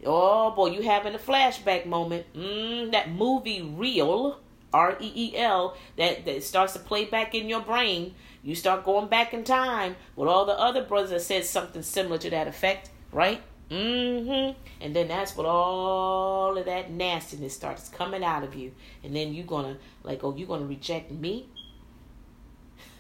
Oh 0.06 0.52
boy, 0.52 0.68
you 0.68 0.82
having 0.82 1.16
a 1.16 1.20
flashback 1.20 1.86
moment. 1.86 2.26
Mm, 2.34 2.92
that 2.92 3.12
movie 3.12 3.62
reel 3.62 4.40
R 4.74 4.98
E 5.00 5.12
E 5.16 5.38
L 5.38 5.76
that, 5.98 6.26
that 6.26 6.44
starts 6.44 6.74
to 6.74 6.80
play 6.80 7.06
back 7.06 7.36
in 7.36 7.50
your 7.50 7.62
brain. 7.62 8.16
You 8.44 8.56
start 8.56 8.86
going 8.86 9.08
back 9.08 9.34
in 9.34 9.44
time 9.44 9.96
with 10.16 10.30
all 10.30 10.46
the 10.46 10.54
other 10.54 10.84
brothers 10.84 11.10
that 11.10 11.22
said 11.22 11.46
something 11.46 11.82
similar 11.82 12.18
to 12.20 12.30
that 12.30 12.48
effect, 12.48 12.90
right? 13.12 13.42
Mm-hmm. 13.70 14.58
And 14.82 14.96
then 14.96 15.08
that's 15.10 15.36
what 15.36 15.46
all 15.46 16.58
of 16.58 16.66
that 16.66 16.90
nastiness 16.90 17.54
starts 17.54 17.90
coming 17.90 18.24
out 18.24 18.44
of 18.44 18.56
you. 18.56 18.74
And 19.04 19.16
then 19.16 19.34
you're 19.34 19.46
gonna 19.46 19.78
like, 20.04 20.24
oh, 20.24 20.36
you're 20.36 20.48
gonna 20.48 20.66
reject 20.66 21.12
me? 21.12 21.48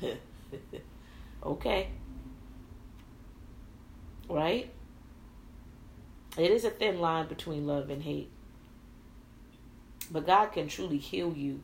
okay. 1.44 1.90
Right? 4.30 4.72
It 6.38 6.52
is 6.52 6.66
a 6.66 6.70
thin 6.70 7.00
line 7.00 7.28
between 7.28 7.66
love 7.66 7.90
and 7.90 8.04
hate. 8.04 8.30
But 10.12 10.26
God 10.28 10.48
can 10.48 10.68
truly 10.68 10.98
heal 10.98 11.34
you 11.36 11.64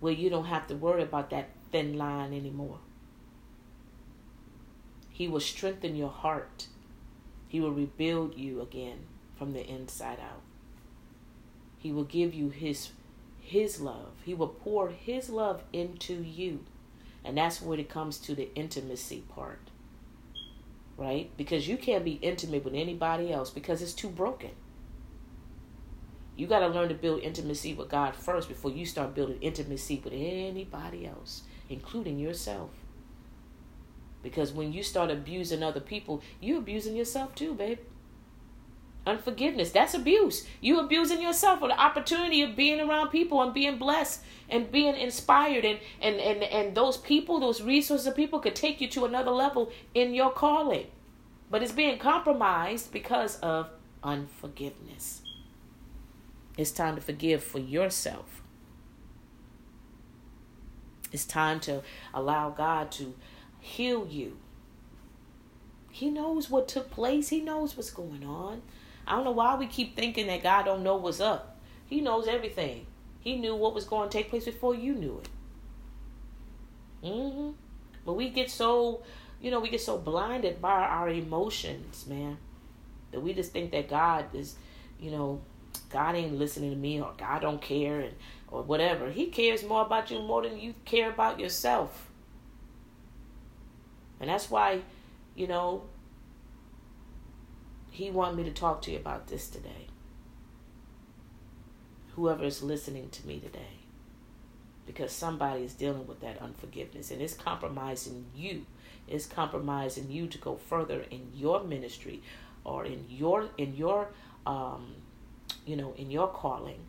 where 0.00 0.12
you 0.12 0.30
don't 0.30 0.46
have 0.46 0.66
to 0.68 0.74
worry 0.74 1.02
about 1.02 1.30
that 1.30 1.50
thin 1.72 1.96
line 1.96 2.32
anymore. 2.32 2.78
He 5.08 5.28
will 5.28 5.40
strengthen 5.40 5.96
your 5.96 6.10
heart. 6.10 6.66
He 7.48 7.60
will 7.60 7.72
rebuild 7.72 8.36
you 8.36 8.60
again 8.60 9.00
from 9.36 9.52
the 9.52 9.66
inside 9.66 10.18
out. 10.20 10.42
He 11.78 11.92
will 11.92 12.04
give 12.04 12.34
you 12.34 12.50
his 12.50 12.90
his 13.40 13.80
love. 13.80 14.12
He 14.24 14.32
will 14.32 14.48
pour 14.48 14.90
his 14.90 15.28
love 15.28 15.64
into 15.72 16.22
you. 16.22 16.60
And 17.24 17.36
that's 17.36 17.60
when 17.60 17.80
it 17.80 17.88
comes 17.88 18.18
to 18.18 18.34
the 18.34 18.54
intimacy 18.54 19.24
part. 19.28 19.70
Right? 20.96 21.30
Because 21.36 21.66
you 21.66 21.76
can't 21.76 22.04
be 22.04 22.18
intimate 22.22 22.64
with 22.64 22.74
anybody 22.74 23.32
else 23.32 23.50
because 23.50 23.82
it's 23.82 23.94
too 23.94 24.08
broken. 24.08 24.50
You 26.36 26.46
got 26.46 26.60
to 26.60 26.68
learn 26.68 26.88
to 26.88 26.94
build 26.94 27.20
intimacy 27.20 27.74
with 27.74 27.90
God 27.90 28.14
first 28.14 28.48
before 28.48 28.70
you 28.70 28.86
start 28.86 29.14
building 29.14 29.38
intimacy 29.40 30.00
with 30.02 30.12
anybody 30.14 31.06
else, 31.06 31.42
including 31.70 32.18
yourself. 32.18 32.70
Because 34.22 34.52
when 34.52 34.72
you 34.74 34.82
start 34.82 35.10
abusing 35.10 35.62
other 35.62 35.80
people, 35.80 36.22
you're 36.40 36.58
abusing 36.58 36.94
yourself 36.94 37.34
too, 37.34 37.54
babe. 37.54 37.78
Unforgiveness, 39.06 39.70
that's 39.70 39.94
abuse. 39.94 40.46
You 40.60 40.78
abusing 40.78 41.22
yourself 41.22 41.60
for 41.60 41.68
the 41.68 41.80
opportunity 41.80 42.42
of 42.42 42.54
being 42.54 42.80
around 42.80 43.08
people 43.08 43.40
and 43.40 43.54
being 43.54 43.78
blessed 43.78 44.20
and 44.50 44.70
being 44.70 44.94
inspired 44.94 45.64
and, 45.64 45.78
and, 46.02 46.16
and, 46.16 46.42
and 46.42 46.76
those 46.76 46.98
people, 46.98 47.40
those 47.40 47.62
resources 47.62 48.06
of 48.06 48.14
people 48.14 48.40
could 48.40 48.54
take 48.54 48.78
you 48.80 48.88
to 48.88 49.06
another 49.06 49.30
level 49.30 49.72
in 49.94 50.12
your 50.12 50.30
calling. 50.30 50.88
But 51.50 51.62
it's 51.62 51.72
being 51.72 51.98
compromised 51.98 52.92
because 52.92 53.38
of 53.40 53.70
unforgiveness. 54.04 55.22
It's 56.58 56.70
time 56.70 56.96
to 56.96 57.00
forgive 57.00 57.42
for 57.42 57.58
yourself. 57.58 58.39
It's 61.12 61.24
time 61.24 61.60
to 61.60 61.82
allow 62.14 62.50
God 62.50 62.90
to 62.92 63.14
heal 63.60 64.06
you. 64.06 64.36
He 65.90 66.10
knows 66.10 66.48
what 66.48 66.68
took 66.68 66.90
place. 66.90 67.28
He 67.28 67.40
knows 67.40 67.76
what's 67.76 67.90
going 67.90 68.24
on. 68.24 68.62
I 69.06 69.16
don't 69.16 69.24
know 69.24 69.32
why 69.32 69.56
we 69.56 69.66
keep 69.66 69.96
thinking 69.96 70.28
that 70.28 70.42
God 70.42 70.64
don't 70.64 70.82
know 70.82 70.96
what's 70.96 71.20
up. 71.20 71.58
He 71.86 72.00
knows 72.00 72.28
everything. 72.28 72.86
He 73.20 73.36
knew 73.36 73.56
what 73.56 73.74
was 73.74 73.84
going 73.84 74.08
to 74.08 74.16
take 74.16 74.30
place 74.30 74.44
before 74.44 74.74
you 74.74 74.94
knew 74.94 75.20
it. 75.20 75.28
Mhm. 77.06 77.54
But 78.04 78.14
we 78.14 78.30
get 78.30 78.50
so, 78.50 79.02
you 79.40 79.50
know, 79.50 79.60
we 79.60 79.68
get 79.68 79.80
so 79.80 79.98
blinded 79.98 80.62
by 80.62 80.84
our 80.84 81.08
emotions, 81.08 82.06
man, 82.06 82.38
that 83.10 83.20
we 83.20 83.34
just 83.34 83.52
think 83.52 83.72
that 83.72 83.88
God 83.88 84.26
is, 84.34 84.56
you 85.00 85.10
know, 85.10 85.40
God 85.90 86.14
ain't 86.14 86.38
listening 86.38 86.70
to 86.70 86.76
me 86.76 87.00
or 87.00 87.12
God 87.16 87.40
don't 87.42 87.60
care 87.60 88.00
and 88.00 88.14
or 88.50 88.62
whatever. 88.62 89.10
He 89.10 89.26
cares 89.26 89.64
more 89.64 89.82
about 89.82 90.10
you 90.10 90.20
more 90.20 90.42
than 90.42 90.58
you 90.58 90.74
care 90.84 91.10
about 91.10 91.38
yourself. 91.38 92.10
And 94.20 94.28
that's 94.28 94.50
why, 94.50 94.82
you 95.34 95.46
know, 95.46 95.84
he 97.90 98.10
wanted 98.10 98.36
me 98.36 98.44
to 98.44 98.52
talk 98.52 98.82
to 98.82 98.90
you 98.90 98.98
about 98.98 99.28
this 99.28 99.48
today. 99.48 99.88
Whoever 102.16 102.44
is 102.44 102.62
listening 102.62 103.08
to 103.10 103.26
me 103.26 103.38
today. 103.38 103.78
Because 104.86 105.12
somebody 105.12 105.62
is 105.62 105.74
dealing 105.74 106.06
with 106.06 106.20
that 106.20 106.42
unforgiveness 106.42 107.10
and 107.10 107.22
it's 107.22 107.34
compromising 107.34 108.26
you. 108.34 108.66
It's 109.06 109.26
compromising 109.26 110.10
you 110.10 110.26
to 110.26 110.38
go 110.38 110.56
further 110.56 111.04
in 111.10 111.30
your 111.34 111.62
ministry 111.62 112.22
or 112.64 112.84
in 112.84 113.06
your 113.08 113.48
in 113.56 113.76
your 113.76 114.08
um 114.46 114.94
you 115.66 115.76
know, 115.76 115.94
in 115.96 116.10
your 116.10 116.28
calling. 116.28 116.80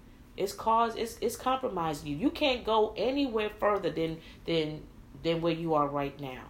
It's 0.41 0.53
cause 0.53 0.95
it's 0.95 1.17
it's 1.21 1.35
compromising 1.35 2.07
you. 2.07 2.17
You 2.17 2.31
can't 2.31 2.63
go 2.63 2.93
anywhere 2.97 3.51
further 3.59 3.91
than 3.91 4.17
than 4.45 4.81
than 5.21 5.39
where 5.39 5.53
you 5.53 5.75
are 5.75 5.87
right 5.87 6.19
now. 6.19 6.45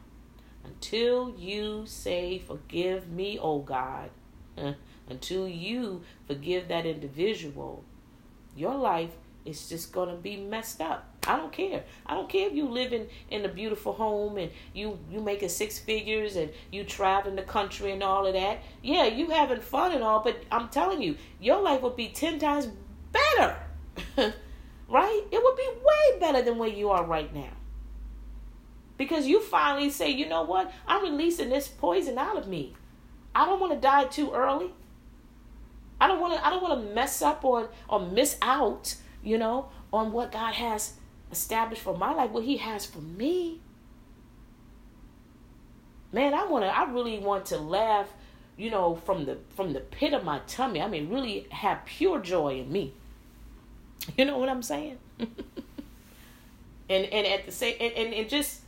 Until 0.64 1.36
you 1.38 1.84
say, 1.86 2.40
Forgive 2.40 3.10
me, 3.10 3.38
oh 3.42 3.60
God. 3.60 4.10
Uh, 4.58 4.74
until 5.10 5.46
you 5.48 6.04
forgive 6.26 6.70
that 6.70 6.86
individual, 6.86 7.84
your 8.56 8.76
life 8.76 9.12
is 9.44 9.68
just 9.68 9.92
gonna 9.92 10.16
be 10.16 10.38
messed 10.38 10.80
up. 10.80 11.10
I 11.28 11.36
don't 11.36 11.52
care. 11.52 11.84
I 12.06 12.14
don't 12.14 12.30
care 12.30 12.48
if 12.48 12.54
you 12.54 12.70
live 12.70 12.94
in, 12.94 13.08
in 13.30 13.44
a 13.44 13.50
beautiful 13.50 13.92
home 13.92 14.38
and 14.38 14.52
you 14.74 15.00
you 15.12 15.20
making 15.20 15.50
six 15.50 15.80
figures 15.80 16.38
and 16.38 16.50
you 16.72 16.86
traveling 16.86 17.36
the 17.36 17.44
country 17.44 17.92
and 17.92 18.04
all 18.04 18.26
of 18.26 18.34
that. 18.36 18.64
Yeah, 18.82 19.06
you 19.06 19.32
having 19.32 19.60
fun 19.60 19.92
and 19.92 20.02
all, 20.04 20.24
but 20.24 20.38
I'm 20.50 20.70
telling 20.70 21.02
you, 21.02 21.18
your 21.42 21.62
life 21.62 21.82
will 21.82 21.90
be 21.90 22.08
ten 22.08 22.40
times 22.40 22.70
better. 23.12 23.58
right? 24.18 25.24
It 25.32 25.44
would 25.44 25.56
be 25.56 25.70
way 25.84 26.20
better 26.20 26.42
than 26.42 26.58
where 26.58 26.70
you 26.70 26.90
are 26.90 27.06
right 27.06 27.34
now. 27.34 27.52
Because 28.98 29.26
you 29.26 29.42
finally 29.42 29.90
say, 29.90 30.10
you 30.12 30.28
know 30.28 30.44
what? 30.44 30.72
I'm 30.88 31.04
releasing 31.04 31.50
this 31.50 31.68
poison 31.68 32.18
out 32.18 32.38
of 32.38 32.48
me. 32.48 32.76
I 33.34 33.46
don't 33.46 33.60
want 33.60 33.74
to 33.74 33.80
die 33.80 34.06
too 34.06 34.32
early. 34.32 34.72
I 36.00 36.08
don't 36.08 36.20
want 36.20 36.34
to 36.34 36.46
I 36.46 36.50
don't 36.50 36.64
want 36.64 36.82
to 36.82 36.94
mess 36.94 37.22
up 37.22 37.44
or 37.46 37.70
or 37.88 38.00
miss 38.00 38.38
out, 38.42 38.96
you 39.24 39.38
know, 39.38 39.70
on 39.94 40.12
what 40.12 40.32
God 40.32 40.54
has 40.56 40.94
established 41.32 41.82
for 41.82 41.98
my 41.98 42.14
life, 42.14 42.32
what 42.32 42.44
He 42.44 42.58
has 42.58 42.86
for 42.86 43.00
me. 43.00 43.62
Man, 46.12 46.34
I 46.34 46.46
want 46.46 46.66
to. 46.66 46.76
I 46.76 46.92
really 46.92 47.20
want 47.20 47.46
to 47.48 47.58
laugh, 47.58 48.10
you 48.58 48.70
know, 48.70 48.96
from 48.96 49.26
the 49.26 49.38
from 49.56 49.74
the 49.74 49.80
pit 49.80 50.14
of 50.14 50.24
my 50.24 50.40
tummy. 50.48 50.82
I 50.82 50.88
mean, 50.88 51.10
really 51.10 51.48
have 51.52 51.86
pure 51.86 52.20
joy 52.20 52.60
in 52.60 52.72
me. 52.72 52.94
You 54.18 54.26
know 54.26 54.38
what 54.38 54.50
I'm 54.50 54.64
saying? 54.64 54.98
and 55.20 57.06
and 57.06 57.28
at 57.28 57.46
the 57.46 57.52
same 57.52 57.76
and, 57.80 57.94
and, 57.94 58.14
and 58.14 58.30
just 58.30 58.62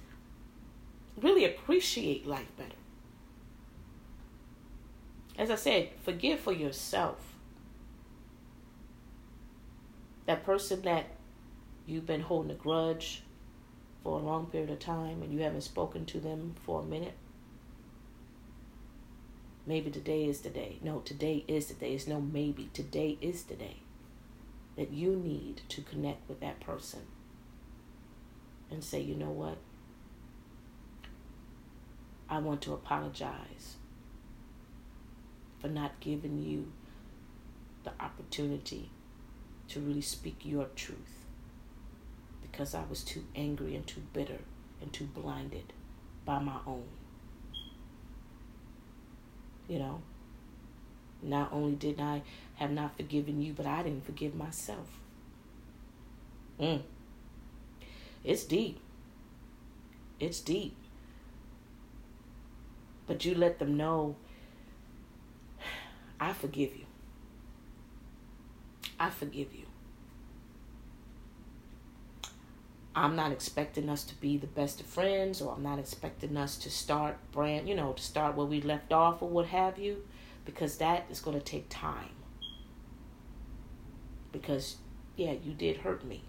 really 1.21 1.45
appreciate 1.45 2.27
life 2.27 2.55
better. 2.57 2.69
As 5.37 5.49
I 5.49 5.55
said, 5.55 5.89
forgive 6.03 6.39
for 6.39 6.53
yourself. 6.53 7.17
That 10.25 10.45
person 10.45 10.83
that 10.83 11.07
you've 11.85 12.05
been 12.05 12.21
holding 12.21 12.51
a 12.51 12.55
grudge 12.55 13.23
for 14.03 14.19
a 14.19 14.23
long 14.23 14.45
period 14.45 14.69
of 14.69 14.79
time 14.79 15.21
and 15.21 15.33
you 15.33 15.39
haven't 15.39 15.61
spoken 15.61 16.05
to 16.05 16.19
them 16.19 16.55
for 16.63 16.81
a 16.81 16.85
minute. 16.85 17.15
Maybe 19.65 19.91
today 19.91 20.25
is 20.25 20.41
the 20.41 20.49
day. 20.49 20.77
No, 20.81 20.99
today 20.99 21.43
is 21.47 21.67
the 21.67 21.73
day. 21.73 21.93
It's 21.93 22.07
no 22.07 22.21
maybe. 22.21 22.69
Today 22.73 23.17
is 23.21 23.43
the 23.43 23.55
day 23.55 23.82
that 24.75 24.91
you 24.91 25.15
need 25.15 25.61
to 25.69 25.81
connect 25.81 26.27
with 26.27 26.39
that 26.39 26.59
person 26.59 27.01
and 28.71 28.83
say, 28.83 28.99
you 28.99 29.15
know 29.15 29.29
what? 29.29 29.57
I 32.29 32.39
want 32.39 32.61
to 32.63 32.73
apologize 32.73 33.75
for 35.59 35.67
not 35.67 35.99
giving 35.99 36.39
you 36.39 36.71
the 37.83 37.91
opportunity 37.99 38.89
to 39.67 39.79
really 39.79 40.01
speak 40.01 40.37
your 40.43 40.65
truth 40.75 41.25
because 42.41 42.73
I 42.73 42.83
was 42.89 43.03
too 43.03 43.23
angry 43.35 43.75
and 43.75 43.85
too 43.85 44.01
bitter 44.13 44.39
and 44.81 44.91
too 44.91 45.05
blinded 45.05 45.73
by 46.25 46.39
my 46.39 46.57
own. 46.65 46.85
You 49.67 49.79
know, 49.79 50.01
not 51.23 51.51
only 51.51 51.75
did 51.75 51.99
I 51.99 52.21
have 52.55 52.71
not 52.71 52.95
forgiven 52.97 53.41
you, 53.41 53.53
but 53.53 53.65
I 53.65 53.83
didn't 53.83 54.05
forgive 54.05 54.35
myself. 54.35 54.87
Mm. 56.59 56.81
It's 58.23 58.43
deep. 58.43 58.79
It's 60.19 60.39
deep. 60.39 60.75
But 63.07 63.25
you 63.25 63.35
let 63.35 63.59
them 63.59 63.75
know 63.75 64.15
I 66.19 66.33
forgive 66.33 66.75
you. 66.75 66.85
I 68.99 69.09
forgive 69.09 69.53
you. 69.53 69.65
I'm 72.95 73.15
not 73.15 73.31
expecting 73.31 73.89
us 73.89 74.03
to 74.03 74.15
be 74.15 74.37
the 74.37 74.47
best 74.47 74.79
of 74.79 74.85
friends, 74.85 75.41
or 75.41 75.53
I'm 75.53 75.63
not 75.63 75.79
expecting 75.79 76.37
us 76.37 76.57
to 76.57 76.69
start 76.69 77.17
brand, 77.31 77.67
you 77.67 77.73
know, 77.73 77.93
to 77.93 78.03
start 78.03 78.35
where 78.35 78.45
we 78.45 78.61
left 78.61 78.93
off 78.93 79.21
or 79.21 79.29
what 79.29 79.47
have 79.47 79.79
you, 79.79 80.03
because 80.45 80.77
that 80.77 81.05
is 81.09 81.19
going 81.19 81.37
to 81.37 81.43
take 81.43 81.67
time. 81.69 82.09
Because, 84.31 84.77
yeah, 85.15 85.33
you 85.43 85.53
did 85.53 85.77
hurt 85.77 86.03
me. 86.05 86.23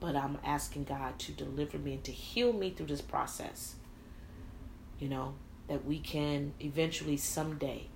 But 0.00 0.16
I'm 0.16 0.38
asking 0.44 0.84
God 0.84 1.18
to 1.20 1.32
deliver 1.32 1.78
me 1.78 1.94
and 1.94 2.04
to 2.04 2.12
heal 2.12 2.52
me 2.52 2.70
through 2.70 2.86
this 2.86 3.00
process. 3.00 3.76
You 4.98 5.08
know, 5.08 5.34
that 5.68 5.84
we 5.84 5.98
can 5.98 6.54
eventually 6.60 7.16
someday, 7.16 7.88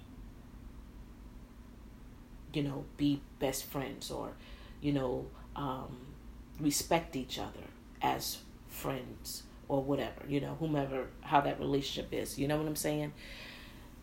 you 2.53 2.63
know, 2.63 2.85
be 2.97 3.21
best 3.39 3.65
friends 3.65 4.11
or, 4.11 4.33
you 4.81 4.93
know, 4.93 5.27
um, 5.57 5.99
respect 6.61 7.17
each 7.17 7.39
other 7.39 7.67
as 8.01 8.39
friends 8.69 9.43
or 9.69 9.83
whatever, 9.83 10.23
you 10.27 10.41
know, 10.41 10.57
whomever, 10.59 11.09
how 11.21 11.41
that 11.41 11.59
relationship 11.61 12.13
is. 12.13 12.39
You 12.39 12.49
know 12.49 12.57
what 12.57 12.67
I'm 12.67 12.77
saying? 12.77 13.13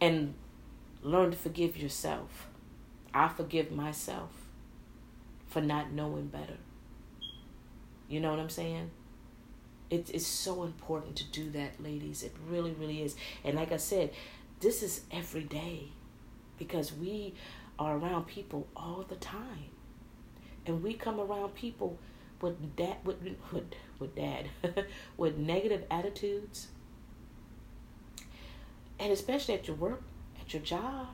And 0.01 0.33
learn 1.01 1.31
to 1.31 1.37
forgive 1.37 1.77
yourself. 1.77 2.47
I 3.13 3.29
forgive 3.29 3.71
myself 3.71 4.31
for 5.47 5.61
not 5.61 5.91
knowing 5.91 6.27
better. 6.27 6.57
You 8.07 8.19
know 8.19 8.31
what 8.31 8.39
I'm 8.39 8.49
saying? 8.49 8.91
It, 9.89 10.09
it's 10.13 10.27
so 10.27 10.63
important 10.63 11.15
to 11.17 11.23
do 11.25 11.49
that, 11.51 11.81
ladies. 11.81 12.23
It 12.23 12.33
really, 12.49 12.71
really 12.71 13.01
is. 13.01 13.15
And 13.43 13.55
like 13.55 13.71
I 13.71 13.77
said, 13.77 14.11
this 14.59 14.83
is 14.83 15.01
every 15.11 15.43
day 15.43 15.89
because 16.57 16.93
we 16.93 17.33
are 17.77 17.97
around 17.97 18.25
people 18.25 18.67
all 18.75 19.05
the 19.07 19.15
time. 19.15 19.69
And 20.65 20.81
we 20.81 20.93
come 20.93 21.19
around 21.19 21.55
people 21.55 21.99
with 22.41 22.75
dad 22.75 22.97
with 23.03 23.17
with, 23.51 23.73
with 23.99 24.15
dad 24.15 24.49
with 25.17 25.37
negative 25.37 25.83
attitudes. 25.89 26.67
And 28.99 29.11
especially 29.11 29.55
at 29.55 29.67
your 29.67 29.75
work, 29.75 30.01
at 30.39 30.53
your 30.53 30.61
job. 30.61 31.07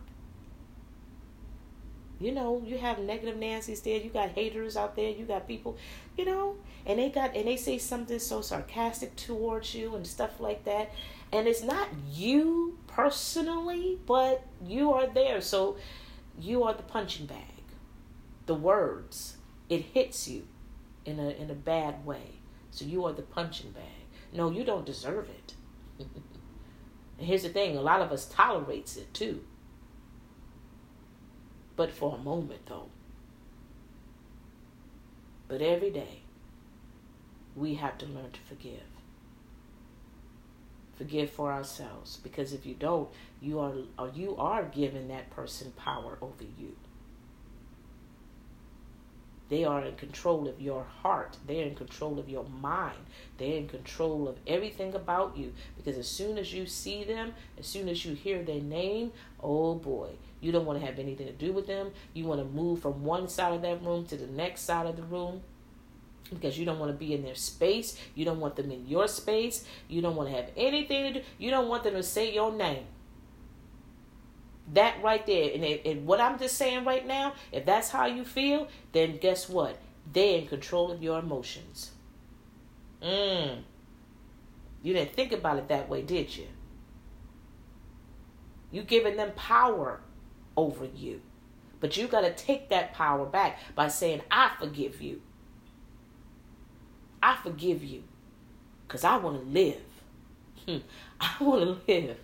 You 2.20 2.32
know, 2.32 2.62
you 2.64 2.78
have 2.78 3.00
negative 3.00 3.38
Nancy's 3.38 3.82
there, 3.82 4.00
you 4.00 4.12
got 4.12 4.30
haters 4.30 4.78
out 4.78 4.96
there, 4.96 5.10
you 5.10 5.26
got 5.26 5.48
people, 5.48 5.76
you 6.16 6.24
know, 6.24 6.56
and 6.86 7.00
they 7.00 7.10
got 7.10 7.36
and 7.36 7.48
they 7.48 7.58
say 7.58 7.80
something 7.80 8.20
so 8.20 8.42
sarcastic 8.42 9.16
towards 9.16 9.74
you 9.74 9.96
and 9.96 10.06
stuff 10.06 10.40
like 10.40 10.64
that. 10.66 10.92
And 11.32 11.48
it's 11.48 11.64
not 11.64 11.88
you 12.12 12.78
personally, 12.86 13.98
but 14.06 14.46
you 14.64 14.94
are 14.94 15.08
there. 15.08 15.42
So 15.42 15.78
you 16.40 16.62
are 16.64 16.76
the 16.76 16.84
punching 16.84 17.26
bag. 17.26 17.38
The 18.46 18.56
words, 18.56 19.38
it 19.68 19.82
hits 19.82 20.28
you 20.28 20.48
in 21.06 21.20
a 21.20 21.30
in 21.30 21.50
a 21.50 21.56
bad 21.56 22.06
way. 22.06 22.40
So 22.70 22.86
you 22.86 23.04
are 23.06 23.14
the 23.14 23.24
punching 23.24 23.72
bag. 23.72 23.84
No, 24.32 24.52
you 24.52 24.64
don't 24.64 24.86
deserve 24.86 25.28
it. 25.30 26.06
here's 27.22 27.44
the 27.44 27.50
thing, 27.50 27.78
a 27.78 27.82
lot 27.82 28.02
of 28.02 28.12
us 28.12 28.26
tolerates 28.26 28.98
it 28.98 29.14
too. 29.14 29.44
But 31.76 31.92
for 31.92 32.16
a 32.16 32.18
moment 32.18 32.66
though. 32.68 32.90
But 35.48 35.62
every 35.62 35.90
day 35.90 36.22
we 37.56 37.76
have 37.76 37.98
to 38.00 38.06
learn 38.06 38.32
to 38.32 38.40
forgive. 38.48 38.80
Forgive 40.96 41.32
for 41.32 41.52
ourselves 41.52 42.20
because 42.24 42.54
if 42.54 42.66
you 42.66 42.76
don't, 42.76 43.10
you 43.42 43.60
are 43.60 43.74
you 44.14 44.36
are 44.38 44.64
giving 44.64 45.08
that 45.08 45.30
person 45.30 45.72
power 45.72 46.18
over 46.22 46.44
you. 46.44 46.76
They 49.52 49.66
are 49.66 49.84
in 49.84 49.96
control 49.98 50.48
of 50.48 50.62
your 50.62 50.86
heart. 51.02 51.36
They're 51.46 51.66
in 51.66 51.76
control 51.76 52.20
of 52.20 52.30
your 52.30 52.46
mind. 52.46 53.00
They're 53.38 53.58
in 53.58 53.68
control 53.68 54.30
of 54.30 54.38
everything 54.48 54.96
about 54.96 55.36
you. 55.36 55.52
Because 55.76 55.98
as 55.98 56.08
soon 56.08 56.38
as 56.38 56.54
you 56.54 56.66
see 56.66 57.04
them, 57.04 57.34
as 57.60 57.68
soon 57.68 57.90
as 57.90 58.06
you 58.06 58.16
hear 58.16 58.44
their 58.44 58.62
name, 58.62 59.12
oh 59.44 59.76
boy, 59.76 60.12
you 60.40 60.54
don't 60.54 60.66
want 60.66 60.80
to 60.80 60.86
have 60.86 61.00
anything 61.00 61.28
to 61.28 61.34
do 61.34 61.52
with 61.52 61.68
them. 61.68 61.92
You 62.14 62.24
want 62.24 62.40
to 62.40 62.46
move 62.46 62.82
from 62.82 63.04
one 63.04 63.28
side 63.28 63.54
of 63.54 63.62
that 63.64 63.84
room 63.84 64.06
to 64.06 64.16
the 64.16 64.28
next 64.28 64.62
side 64.62 64.86
of 64.86 64.96
the 64.96 65.04
room 65.04 65.42
because 66.30 66.58
you 66.58 66.64
don't 66.64 66.80
want 66.80 66.94
to 66.94 66.98
be 66.98 67.14
in 67.14 67.22
their 67.22 67.36
space. 67.36 67.98
You 68.16 68.24
don't 68.24 68.40
want 68.40 68.56
them 68.56 68.72
in 68.72 68.88
your 68.88 69.10
space. 69.10 69.66
You 69.90 70.02
don't 70.02 70.16
want 70.16 70.30
to 70.30 70.36
have 70.38 70.50
anything 70.56 71.12
to 71.12 71.20
do. 71.20 71.26
You 71.38 71.52
don't 71.52 71.68
want 71.68 71.84
them 71.84 71.96
to 71.96 72.04
say 72.04 72.34
your 72.34 72.54
name. 72.54 72.86
That 74.74 75.02
right 75.04 75.26
there, 75.26 75.52
and, 75.54 75.64
it, 75.64 75.86
and 75.86 76.06
what 76.06 76.22
I'm 76.22 76.40
just 76.40 76.58
saying 76.58 76.86
right 76.86 77.06
now, 77.06 77.34
if 77.52 77.66
that's 77.66 77.90
how 77.90 78.06
you 78.06 78.24
feel, 78.24 78.68
then 78.94 79.18
guess 79.18 79.50
what? 79.50 79.78
They're 80.12 80.40
in 80.40 80.48
control 80.48 80.92
of 80.92 81.04
your 81.04 81.20
emotions. 81.20 81.92
Mm. 83.02 83.64
You 84.82 84.94
didn't 84.94 85.14
think 85.14 85.32
about 85.32 85.58
it 85.58 85.68
that 85.68 85.90
way, 85.90 86.02
did 86.02 86.36
you? 86.36 86.48
You 88.72 88.84
giving 88.84 89.18
them 89.18 89.32
power 89.36 90.00
over 90.56 90.86
you. 90.86 91.22
But 91.80 91.98
you 91.98 92.08
got 92.08 92.22
to 92.22 92.34
take 92.34 92.70
that 92.70 92.94
power 92.94 93.26
back 93.26 93.60
by 93.76 93.90
saying, 93.90 94.22
I 94.30 94.52
forgive 94.60 95.02
you. 95.02 95.22
I 97.22 97.38
forgive 97.44 97.84
you. 97.84 98.04
Because 98.88 99.04
I 99.04 99.18
want 99.18 99.42
to 99.42 99.50
live. 99.50 99.82
Hmm. 100.68 100.78
I 101.40 101.44
want 101.44 101.86
to 101.86 101.94
live. 101.94 102.18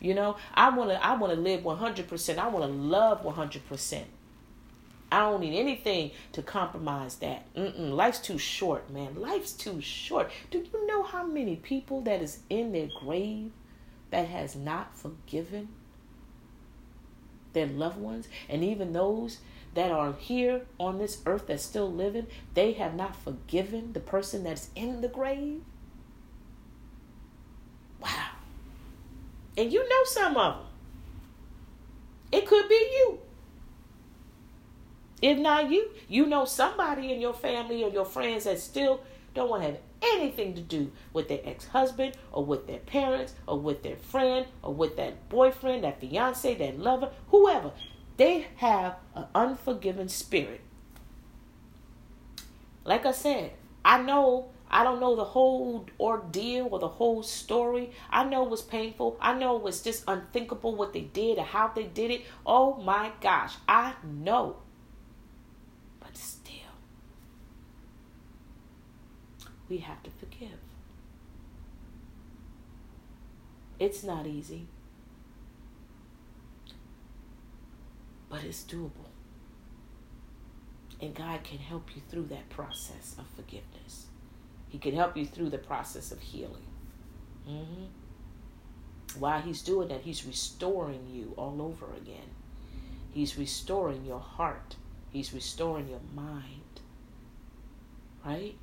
You 0.00 0.14
know, 0.14 0.36
I 0.52 0.68
want 0.68 0.90
to 0.90 1.04
I 1.04 1.16
want 1.16 1.32
to 1.32 1.40
live 1.40 1.62
100%. 1.62 2.38
I 2.38 2.48
want 2.48 2.64
to 2.64 2.70
love 2.70 3.24
100%. 3.24 4.02
I 5.10 5.18
don't 5.20 5.40
need 5.40 5.58
anything 5.58 6.10
to 6.32 6.42
compromise 6.42 7.16
that. 7.16 7.52
Mm-mm, 7.54 7.92
life's 7.92 8.18
too 8.18 8.38
short, 8.38 8.90
man. 8.90 9.14
Life's 9.20 9.52
too 9.52 9.80
short. 9.80 10.30
Do 10.50 10.58
you 10.58 10.86
know 10.86 11.04
how 11.04 11.24
many 11.24 11.56
people 11.56 12.00
that 12.02 12.20
is 12.20 12.40
in 12.50 12.72
their 12.72 12.88
grave 13.00 13.52
that 14.10 14.28
has 14.28 14.56
not 14.56 14.96
forgiven 14.96 15.68
their 17.52 17.66
loved 17.66 17.98
ones 17.98 18.28
and 18.48 18.64
even 18.64 18.92
those 18.92 19.38
that 19.74 19.90
are 19.90 20.14
here 20.14 20.62
on 20.78 20.98
this 20.98 21.22
earth 21.26 21.46
that's 21.46 21.62
still 21.62 21.90
living, 21.90 22.26
they 22.54 22.72
have 22.72 22.94
not 22.94 23.14
forgiven 23.16 23.92
the 23.92 24.00
person 24.00 24.44
that's 24.44 24.70
in 24.74 25.00
the 25.00 25.08
grave? 25.08 25.62
Wow. 28.00 28.33
And 29.56 29.72
you 29.72 29.88
know 29.88 30.04
some 30.04 30.36
of 30.36 30.56
them. 30.56 30.66
It 32.32 32.46
could 32.46 32.68
be 32.68 32.74
you. 32.74 33.20
If 35.22 35.38
not 35.38 35.70
you, 35.70 35.90
you 36.08 36.26
know 36.26 36.44
somebody 36.44 37.12
in 37.12 37.20
your 37.20 37.32
family 37.32 37.84
or 37.84 37.90
your 37.90 38.04
friends 38.04 38.44
that 38.44 38.58
still 38.58 39.00
don't 39.34 39.48
want 39.48 39.62
to 39.62 39.70
have 39.70 39.78
anything 40.02 40.54
to 40.54 40.60
do 40.60 40.92
with 41.12 41.28
their 41.28 41.40
ex 41.44 41.66
husband 41.68 42.16
or 42.32 42.44
with 42.44 42.66
their 42.66 42.78
parents 42.78 43.34
or 43.46 43.58
with 43.58 43.82
their 43.82 43.96
friend 43.96 44.46
or 44.62 44.74
with 44.74 44.96
that 44.96 45.28
boyfriend, 45.28 45.84
that 45.84 46.00
fiance, 46.00 46.54
that 46.54 46.78
lover, 46.78 47.10
whoever. 47.28 47.72
They 48.16 48.46
have 48.56 48.96
an 49.14 49.26
unforgiving 49.34 50.08
spirit. 50.08 50.60
Like 52.84 53.06
I 53.06 53.12
said, 53.12 53.52
I 53.84 54.02
know 54.02 54.50
I 54.70 54.82
don't 54.82 54.98
know 55.00 55.14
the 55.14 55.24
whole 55.24 55.86
ordeal 56.00 56.68
or 56.70 56.78
the 56.78 56.88
whole 56.88 57.22
story. 57.22 57.90
I 58.10 58.24
know 58.24 58.44
it 58.44 58.50
was 58.50 58.62
painful. 58.62 59.16
I 59.20 59.34
know 59.34 59.56
it 59.56 59.62
was 59.62 59.82
just 59.82 60.04
unthinkable 60.08 60.74
what 60.74 60.92
they 60.92 61.02
did 61.02 61.38
or 61.38 61.44
how 61.44 61.68
they 61.68 61.84
did 61.84 62.10
it. 62.10 62.22
Oh 62.44 62.74
my 62.82 63.12
gosh, 63.20 63.54
I 63.68 63.94
know. 64.02 64.56
But 66.00 66.16
still, 66.16 66.52
we 69.68 69.78
have 69.78 70.02
to 70.02 70.10
forgive. 70.10 70.58
It's 73.78 74.02
not 74.02 74.26
easy, 74.26 74.66
but 78.28 78.44
it's 78.44 78.64
doable. 78.64 79.10
And 81.00 81.14
God 81.14 81.42
can 81.44 81.58
help 81.58 81.94
you 81.94 82.02
through 82.08 82.26
that 82.26 82.48
process 82.50 83.16
of 83.18 83.26
forgiveness. 83.36 84.06
He 84.74 84.80
can 84.80 84.96
help 84.96 85.16
you 85.16 85.24
through 85.24 85.50
the 85.50 85.58
process 85.58 86.10
of 86.10 86.18
healing. 86.18 86.66
Mm-hmm. 87.48 89.20
While 89.20 89.40
He's 89.40 89.62
doing 89.62 89.86
that, 89.86 90.00
He's 90.00 90.26
restoring 90.26 91.06
you 91.08 91.32
all 91.36 91.62
over 91.62 91.94
again. 91.96 92.26
He's 93.12 93.38
restoring 93.38 94.04
your 94.04 94.18
heart, 94.18 94.74
He's 95.12 95.32
restoring 95.32 95.88
your 95.88 96.00
mind. 96.12 96.80
Right? 98.26 98.56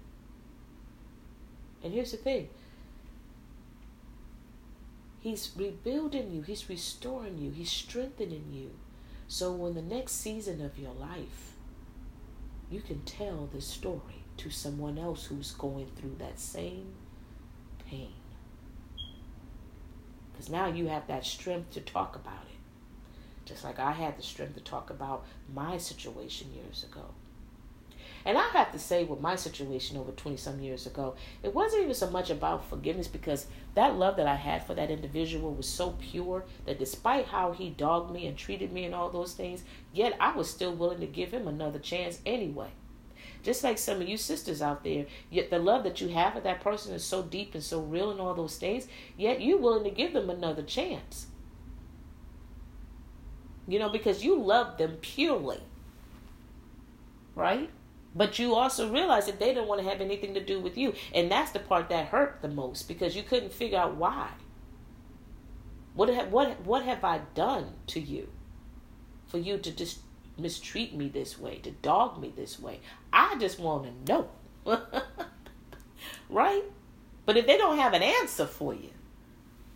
And 1.81 1.93
here's 1.93 2.11
the 2.11 2.17
thing 2.17 2.49
He's 5.21 5.51
rebuilding 5.55 6.33
you, 6.33 6.41
He's 6.41 6.67
restoring 6.67 7.37
you, 7.37 7.51
He's 7.51 7.71
strengthening 7.71 8.51
you. 8.51 8.71
So 9.29 9.53
when 9.53 9.75
the 9.75 9.81
next 9.81 10.15
season 10.15 10.61
of 10.61 10.77
your 10.77 10.91
life, 10.91 11.53
you 12.69 12.81
can 12.81 12.99
tell 13.03 13.47
this 13.53 13.65
story 13.65 14.20
to 14.41 14.49
someone 14.49 14.97
else 14.97 15.25
who's 15.25 15.51
going 15.51 15.85
through 15.95 16.15
that 16.17 16.39
same 16.39 16.93
pain. 17.87 18.13
Because 20.31 20.49
now 20.49 20.65
you 20.65 20.87
have 20.87 21.05
that 21.07 21.25
strength 21.25 21.71
to 21.73 21.81
talk 21.81 22.15
about 22.15 22.45
it. 22.49 22.57
Just 23.45 23.63
like 23.63 23.77
I 23.77 23.91
had 23.91 24.17
the 24.17 24.23
strength 24.23 24.55
to 24.55 24.61
talk 24.61 24.89
about 24.89 25.25
my 25.53 25.77
situation 25.77 26.47
years 26.55 26.83
ago. 26.83 27.05
And 28.25 28.35
I 28.35 28.47
have 28.49 28.71
to 28.71 28.79
say, 28.79 29.03
with 29.03 29.21
my 29.21 29.35
situation 29.35 29.97
over 29.97 30.11
20 30.11 30.37
some 30.37 30.59
years 30.59 30.87
ago, 30.87 31.15
it 31.43 31.53
wasn't 31.53 31.83
even 31.83 31.93
so 31.93 32.09
much 32.09 32.31
about 32.31 32.67
forgiveness 32.67 33.07
because 33.07 33.45
that 33.75 33.95
love 33.95 34.15
that 34.17 34.27
I 34.27 34.35
had 34.35 34.65
for 34.65 34.73
that 34.73 34.89
individual 34.89 35.53
was 35.53 35.67
so 35.67 35.95
pure 35.99 36.45
that 36.65 36.79
despite 36.79 37.27
how 37.27 37.51
he 37.51 37.69
dogged 37.69 38.11
me 38.11 38.25
and 38.25 38.35
treated 38.35 38.71
me 38.71 38.85
and 38.85 38.95
all 38.95 39.09
those 39.09 39.33
things, 39.33 39.63
yet 39.93 40.15
I 40.19 40.35
was 40.35 40.49
still 40.49 40.73
willing 40.73 40.99
to 40.99 41.07
give 41.07 41.31
him 41.31 41.47
another 41.47 41.79
chance 41.79 42.19
anyway. 42.25 42.69
Just 43.43 43.63
like 43.63 43.77
some 43.77 44.01
of 44.01 44.07
you 44.07 44.17
sisters 44.17 44.61
out 44.61 44.83
there, 44.83 45.07
yet 45.29 45.49
the 45.49 45.57
love 45.57 45.83
that 45.83 45.99
you 45.99 46.09
have 46.09 46.33
for 46.33 46.41
that 46.41 46.61
person 46.61 46.93
is 46.93 47.03
so 47.03 47.23
deep 47.23 47.55
and 47.55 47.63
so 47.63 47.81
real 47.81 48.11
and 48.11 48.19
all 48.19 48.35
those 48.35 48.57
things, 48.57 48.87
yet 49.17 49.41
you're 49.41 49.57
willing 49.57 49.83
to 49.83 49.89
give 49.89 50.13
them 50.13 50.29
another 50.29 50.61
chance. 50.61 51.27
You 53.67 53.79
know, 53.79 53.89
because 53.89 54.23
you 54.23 54.39
love 54.39 54.77
them 54.77 54.97
purely. 55.01 55.61
Right? 57.33 57.69
But 58.13 58.37
you 58.37 58.53
also 58.55 58.91
realize 58.91 59.25
that 59.25 59.39
they 59.39 59.53
don't 59.53 59.67
want 59.67 59.81
to 59.81 59.89
have 59.89 60.01
anything 60.01 60.33
to 60.33 60.43
do 60.43 60.59
with 60.59 60.77
you. 60.77 60.93
And 61.13 61.31
that's 61.31 61.51
the 61.51 61.59
part 61.59 61.89
that 61.89 62.07
hurt 62.07 62.39
the 62.41 62.49
most 62.49 62.87
because 62.87 63.15
you 63.15 63.23
couldn't 63.23 63.53
figure 63.53 63.79
out 63.79 63.95
why. 63.95 64.29
What 65.93 66.09
have, 66.09 66.31
what, 66.31 66.61
what 66.61 66.83
have 66.83 67.03
I 67.03 67.21
done 67.33 67.73
to 67.87 67.99
you 67.99 68.29
for 69.27 69.37
you 69.37 69.57
to 69.57 69.71
just 69.71 69.99
mistreat 70.41 70.95
me 70.95 71.07
this 71.09 71.39
way, 71.39 71.57
to 71.59 71.71
dog 71.71 72.19
me 72.19 72.33
this 72.35 72.59
way? 72.59 72.79
I 73.13 73.37
just 73.39 73.59
want 73.59 74.05
to 74.05 74.13
know. 74.13 74.29
right? 76.29 76.63
But 77.25 77.37
if 77.37 77.45
they 77.45 77.57
don't 77.57 77.77
have 77.77 77.93
an 77.93 78.03
answer 78.03 78.45
for 78.45 78.73
you, 78.73 78.89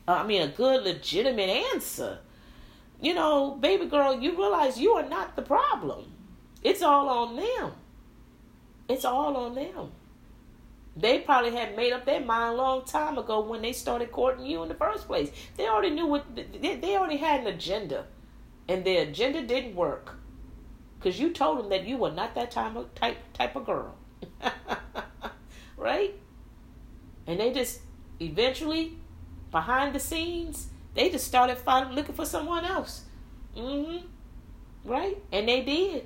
uh, 0.07 0.13
I 0.13 0.25
mean, 0.25 0.41
a 0.41 0.47
good, 0.47 0.83
legitimate 0.83 1.49
answer, 1.49 2.19
you 3.01 3.13
know, 3.13 3.51
baby 3.51 3.85
girl, 3.85 4.19
you 4.19 4.37
realize 4.37 4.79
you 4.79 4.93
are 4.93 5.07
not 5.07 5.35
the 5.35 5.41
problem. 5.41 6.11
It's 6.63 6.81
all 6.81 7.09
on 7.09 7.35
them. 7.35 7.71
It's 8.87 9.05
all 9.05 9.35
on 9.37 9.55
them. 9.55 9.91
They 10.95 11.19
probably 11.19 11.51
had 11.51 11.75
made 11.75 11.91
up 11.91 12.05
their 12.05 12.21
mind 12.21 12.53
a 12.53 12.57
long 12.57 12.85
time 12.85 13.17
ago 13.17 13.41
when 13.41 13.61
they 13.61 13.73
started 13.73 14.11
courting 14.11 14.45
you 14.45 14.63
in 14.63 14.69
the 14.69 14.75
first 14.75 15.07
place. 15.07 15.29
They 15.57 15.67
already 15.67 15.89
knew 15.89 16.07
what 16.07 16.23
they 16.35 16.95
already 16.95 17.17
had 17.17 17.41
an 17.41 17.47
agenda, 17.47 18.05
and 18.69 18.85
their 18.85 19.03
agenda 19.03 19.41
didn't 19.41 19.75
work 19.75 20.15
because 20.97 21.19
you 21.19 21.31
told 21.31 21.59
him 21.59 21.69
that 21.69 21.85
you 21.85 21.97
were 21.97 22.11
not 22.11 22.35
that 22.35 22.51
type 22.51 22.75
of 22.75 22.93
type 22.95 23.17
type 23.33 23.55
of 23.55 23.65
girl, 23.65 23.95
right? 25.77 26.13
And 27.27 27.39
they 27.39 27.51
just 27.51 27.81
eventually, 28.19 28.97
behind 29.51 29.95
the 29.95 29.99
scenes, 29.99 30.67
they 30.93 31.09
just 31.09 31.27
started 31.27 31.57
finding 31.57 31.95
looking 31.95 32.15
for 32.15 32.25
someone 32.25 32.65
else. 32.65 33.03
Mm-hmm. 33.55 34.05
Right? 34.83 35.17
And 35.31 35.47
they 35.47 35.61
did. 35.61 36.05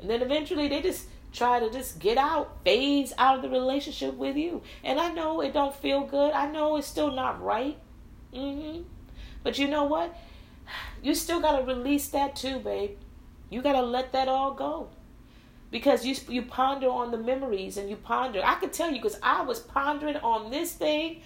And 0.00 0.10
then 0.10 0.22
eventually 0.22 0.68
they 0.68 0.82
just 0.82 1.06
try 1.32 1.60
to 1.60 1.70
just 1.70 1.98
get 1.98 2.16
out, 2.16 2.64
phase 2.64 3.12
out 3.18 3.36
of 3.36 3.42
the 3.42 3.48
relationship 3.48 4.14
with 4.14 4.36
you. 4.36 4.62
And 4.84 4.98
I 5.00 5.12
know 5.12 5.40
it 5.40 5.52
don't 5.52 5.74
feel 5.74 6.02
good. 6.02 6.32
I 6.32 6.50
know 6.50 6.76
it's 6.76 6.86
still 6.86 7.12
not 7.12 7.42
right. 7.42 7.78
Mm-hmm. 8.32 8.82
But 9.42 9.58
you 9.58 9.68
know 9.68 9.84
what? 9.84 10.16
You 11.02 11.14
still 11.14 11.40
gotta 11.40 11.62
release 11.62 12.08
that 12.08 12.34
too, 12.34 12.58
babe. 12.58 12.96
You 13.50 13.62
gotta 13.62 13.82
let 13.82 14.12
that 14.12 14.28
all 14.28 14.54
go. 14.54 14.88
Because 15.70 16.06
you 16.06 16.16
you 16.28 16.42
ponder 16.42 16.88
on 16.88 17.10
the 17.10 17.18
memories 17.18 17.76
and 17.76 17.90
you 17.90 17.96
ponder. 17.96 18.40
I 18.44 18.54
could 18.54 18.72
tell 18.72 18.88
you 18.90 18.96
because 18.96 19.18
I 19.22 19.42
was 19.42 19.60
pondering 19.60 20.16
on 20.16 20.50
this 20.50 20.72
thing. 20.72 21.22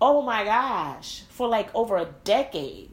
Oh 0.00 0.22
my 0.22 0.44
gosh, 0.44 1.22
for 1.28 1.48
like 1.48 1.74
over 1.74 1.96
a 1.96 2.08
decade. 2.24 2.90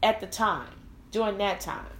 At 0.00 0.20
the 0.20 0.28
time, 0.28 0.74
during 1.10 1.38
that 1.38 1.58
time 1.60 1.98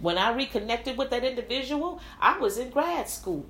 when 0.00 0.18
I 0.18 0.32
reconnected 0.32 0.96
with 0.96 1.10
that 1.10 1.24
individual, 1.24 2.00
I 2.20 2.38
was 2.38 2.58
in 2.58 2.70
grad 2.70 3.08
school. 3.08 3.46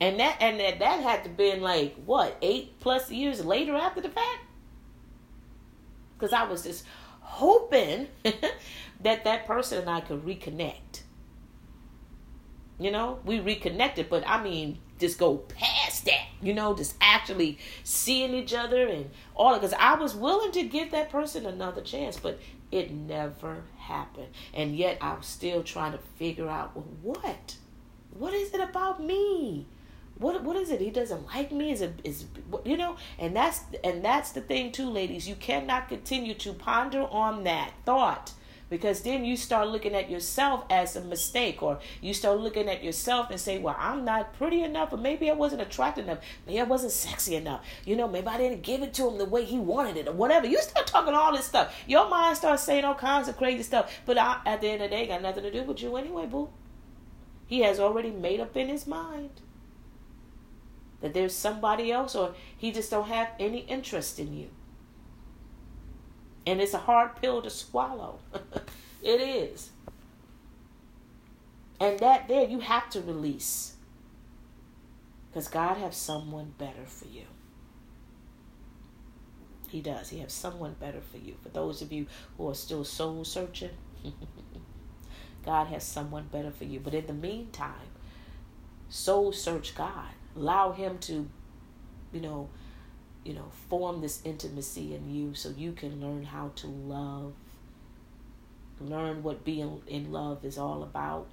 And 0.00 0.18
that 0.20 0.36
and 0.40 0.58
that, 0.60 0.78
that 0.80 1.00
had 1.00 1.24
to 1.24 1.30
been 1.30 1.62
like 1.62 1.94
what, 2.04 2.36
eight 2.42 2.80
plus 2.80 3.10
years 3.10 3.44
later 3.44 3.74
after 3.74 4.00
the 4.00 4.08
fact? 4.08 4.40
Because 6.16 6.32
I 6.32 6.44
was 6.44 6.64
just 6.64 6.84
hoping 7.34 8.06
that 9.00 9.24
that 9.24 9.46
person 9.46 9.78
and 9.78 9.90
I 9.90 10.00
could 10.00 10.24
reconnect. 10.24 11.02
You 12.78 12.90
know, 12.90 13.18
we 13.24 13.40
reconnected, 13.40 14.08
but 14.08 14.24
I 14.26 14.42
mean, 14.42 14.78
just 14.98 15.18
go 15.18 15.36
past 15.36 16.04
that, 16.04 16.26
you 16.40 16.54
know, 16.54 16.74
just 16.76 16.94
actually 17.00 17.58
seeing 17.82 18.34
each 18.34 18.54
other 18.54 18.86
and 18.86 19.10
all 19.34 19.54
because 19.54 19.72
I 19.74 19.94
was 19.94 20.14
willing 20.14 20.52
to 20.52 20.62
give 20.64 20.92
that 20.92 21.10
person 21.10 21.46
another 21.46 21.80
chance, 21.82 22.16
but 22.16 22.38
it 22.70 22.92
never 22.92 23.62
happened. 23.78 24.28
And 24.52 24.76
yet 24.76 24.98
I'm 25.00 25.22
still 25.22 25.62
trying 25.62 25.92
to 25.92 25.98
figure 26.16 26.48
out 26.48 26.74
well, 26.74 26.86
what? 27.02 27.56
What 28.10 28.32
is 28.32 28.54
it 28.54 28.60
about 28.60 29.02
me? 29.02 29.66
What 30.18 30.42
what 30.42 30.56
is 30.56 30.70
it? 30.70 30.80
He 30.80 30.90
doesn't 30.90 31.26
like 31.26 31.52
me? 31.52 31.72
Is 31.72 31.80
it 31.80 32.00
is 32.04 32.26
you 32.64 32.76
know? 32.76 32.96
And 33.18 33.34
that's 33.34 33.60
and 33.82 34.04
that's 34.04 34.32
the 34.32 34.40
thing 34.40 34.72
too, 34.72 34.88
ladies. 34.88 35.28
You 35.28 35.34
cannot 35.34 35.88
continue 35.88 36.34
to 36.34 36.52
ponder 36.52 37.02
on 37.02 37.44
that 37.44 37.72
thought 37.84 38.32
because 38.70 39.02
then 39.02 39.24
you 39.24 39.36
start 39.36 39.68
looking 39.68 39.94
at 39.94 40.10
yourself 40.10 40.64
as 40.70 40.96
a 40.96 41.00
mistake 41.00 41.62
or 41.62 41.78
you 42.00 42.14
start 42.14 42.40
looking 42.40 42.68
at 42.68 42.82
yourself 42.82 43.30
and 43.30 43.38
say 43.38 43.58
well 43.58 43.76
i'm 43.78 44.04
not 44.04 44.32
pretty 44.34 44.62
enough 44.62 44.92
or 44.92 44.96
maybe 44.96 45.30
i 45.30 45.32
wasn't 45.32 45.60
attractive 45.60 46.04
enough 46.04 46.18
maybe 46.46 46.60
i 46.60 46.64
wasn't 46.64 46.90
sexy 46.90 47.36
enough 47.36 47.64
you 47.84 47.94
know 47.94 48.08
maybe 48.08 48.26
i 48.26 48.36
didn't 48.36 48.62
give 48.62 48.82
it 48.82 48.94
to 48.94 49.08
him 49.08 49.18
the 49.18 49.24
way 49.24 49.44
he 49.44 49.58
wanted 49.58 49.96
it 49.96 50.08
or 50.08 50.12
whatever 50.12 50.46
you 50.46 50.60
start 50.60 50.86
talking 50.86 51.14
all 51.14 51.34
this 51.36 51.44
stuff 51.44 51.74
your 51.86 52.08
mind 52.08 52.36
starts 52.36 52.62
saying 52.62 52.84
all 52.84 52.94
kinds 52.94 53.28
of 53.28 53.36
crazy 53.36 53.62
stuff 53.62 54.00
but 54.06 54.18
I, 54.18 54.40
at 54.46 54.60
the 54.60 54.68
end 54.68 54.82
of 54.82 54.90
the 54.90 54.96
day 54.96 55.06
got 55.06 55.22
nothing 55.22 55.44
to 55.44 55.52
do 55.52 55.62
with 55.62 55.82
you 55.82 55.96
anyway 55.96 56.26
boo 56.26 56.48
he 57.46 57.60
has 57.60 57.78
already 57.78 58.10
made 58.10 58.40
up 58.40 58.56
in 58.56 58.68
his 58.68 58.86
mind 58.86 59.30
that 61.04 61.12
there's 61.12 61.34
somebody 61.34 61.92
else 61.92 62.14
or 62.14 62.34
he 62.56 62.72
just 62.72 62.90
don't 62.90 63.08
have 63.08 63.28
any 63.38 63.58
interest 63.58 64.18
in 64.18 64.34
you 64.34 64.48
and 66.46 66.60
it's 66.60 66.74
a 66.74 66.78
hard 66.78 67.16
pill 67.20 67.42
to 67.42 67.50
swallow. 67.50 68.18
it 69.02 69.20
is. 69.20 69.70
And 71.80 71.98
that 71.98 72.28
there 72.28 72.48
you 72.48 72.60
have 72.60 72.90
to 72.90 73.00
release. 73.00 73.74
Because 75.30 75.48
God 75.48 75.78
has 75.78 75.96
someone 75.96 76.54
better 76.58 76.84
for 76.86 77.08
you. 77.08 77.24
He 79.68 79.80
does. 79.80 80.10
He 80.10 80.20
has 80.20 80.32
someone 80.32 80.76
better 80.78 81.00
for 81.00 81.18
you. 81.18 81.34
For 81.42 81.48
those 81.48 81.82
of 81.82 81.92
you 81.92 82.06
who 82.36 82.48
are 82.48 82.54
still 82.54 82.84
soul 82.84 83.24
searching, 83.24 83.70
God 85.44 85.66
has 85.68 85.82
someone 85.82 86.28
better 86.30 86.52
for 86.52 86.64
you. 86.64 86.78
But 86.78 86.94
in 86.94 87.06
the 87.06 87.12
meantime, 87.12 87.90
soul 88.88 89.32
search 89.32 89.74
God. 89.74 90.12
Allow 90.36 90.72
Him 90.72 90.98
to, 90.98 91.28
you 92.12 92.20
know, 92.20 92.48
you 93.24 93.32
know, 93.32 93.46
form 93.68 94.00
this 94.00 94.20
intimacy 94.24 94.94
in 94.94 95.10
you 95.10 95.34
so 95.34 95.50
you 95.56 95.72
can 95.72 96.00
learn 96.00 96.24
how 96.24 96.50
to 96.56 96.66
love, 96.66 97.32
learn 98.80 99.22
what 99.22 99.44
being 99.44 99.80
in 99.86 100.12
love 100.12 100.44
is 100.44 100.58
all 100.58 100.82
about, 100.82 101.26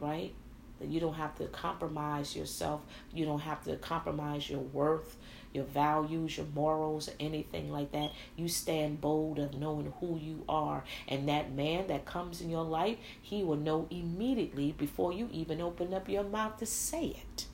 right? 0.00 0.34
That 0.80 0.88
you 0.88 1.00
don't 1.00 1.14
have 1.14 1.36
to 1.36 1.46
compromise 1.46 2.34
yourself, 2.34 2.82
you 3.12 3.24
don't 3.24 3.40
have 3.40 3.62
to 3.64 3.76
compromise 3.76 4.50
your 4.50 4.60
worth, 4.60 5.16
your 5.52 5.64
values, 5.64 6.36
your 6.36 6.46
morals, 6.54 7.08
or 7.08 7.12
anything 7.20 7.70
like 7.70 7.92
that. 7.92 8.12
You 8.36 8.48
stand 8.48 9.00
bold 9.00 9.38
of 9.38 9.54
knowing 9.54 9.92
who 10.00 10.18
you 10.18 10.44
are. 10.48 10.84
And 11.08 11.28
that 11.28 11.52
man 11.52 11.86
that 11.88 12.04
comes 12.04 12.40
in 12.40 12.50
your 12.50 12.64
life, 12.64 12.98
he 13.20 13.42
will 13.42 13.56
know 13.56 13.86
immediately 13.90 14.72
before 14.72 15.12
you 15.12 15.28
even 15.32 15.60
open 15.60 15.94
up 15.94 16.08
your 16.08 16.24
mouth 16.24 16.58
to 16.58 16.66
say 16.66 17.16
it. 17.22 17.46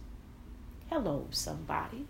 Hello, 0.88 1.26
somebody. 1.30 2.06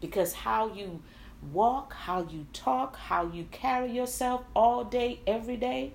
Because 0.00 0.32
how 0.32 0.72
you 0.72 1.02
walk, 1.50 1.94
how 1.94 2.22
you 2.22 2.46
talk, 2.52 2.96
how 2.96 3.30
you 3.32 3.46
carry 3.50 3.90
yourself 3.90 4.44
all 4.54 4.84
day, 4.84 5.20
every 5.26 5.56
day, 5.56 5.92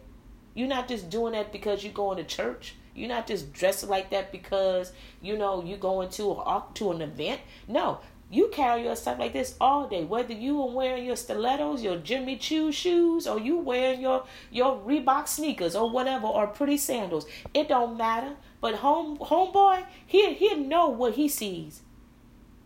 you're 0.54 0.68
not 0.68 0.88
just 0.88 1.10
doing 1.10 1.34
that 1.34 1.52
because 1.52 1.84
you're 1.84 1.94
going 1.94 2.18
to 2.18 2.24
church. 2.24 2.74
You're 2.96 3.10
not 3.10 3.28
just 3.28 3.54
dressing 3.54 3.90
like 3.90 4.10
that 4.10 4.32
because 4.32 4.92
you 5.22 5.38
know 5.38 5.64
you're 5.64 5.78
going 5.78 6.10
to 6.10 6.32
a, 6.32 6.64
to 6.74 6.92
an 6.92 7.02
event. 7.04 7.42
No, 7.68 8.00
you 8.30 8.50
carry 8.50 8.84
yourself 8.84 9.20
like 9.20 9.34
this 9.34 9.56
all 9.62 9.88
day. 9.88 10.04
Whether 10.04 10.34
you 10.34 10.62
are 10.62 10.70
wearing 10.70 11.06
your 11.06 11.16
stilettos, 11.16 11.82
your 11.82 11.98
Jimmy 11.98 12.36
Choo 12.38 12.72
shoes, 12.72 13.26
or 13.26 13.40
you 13.40 13.58
wearing 13.58 14.02
your 14.02 14.26
your 14.52 14.80
Reebok 14.80 15.28
sneakers 15.28 15.76
or 15.76 15.90
whatever, 15.92 16.28
or 16.28 16.48
pretty 16.48 16.78
sandals, 16.78 17.26
it 17.54 17.70
don't 17.70 17.98
matter. 17.98 18.36
But 18.60 18.76
home 18.76 19.18
homeboy, 19.18 19.86
he 20.06 20.34
he 20.34 20.56
know 20.56 20.90
what 20.90 21.14
he 21.14 21.30
sees. 21.30 21.82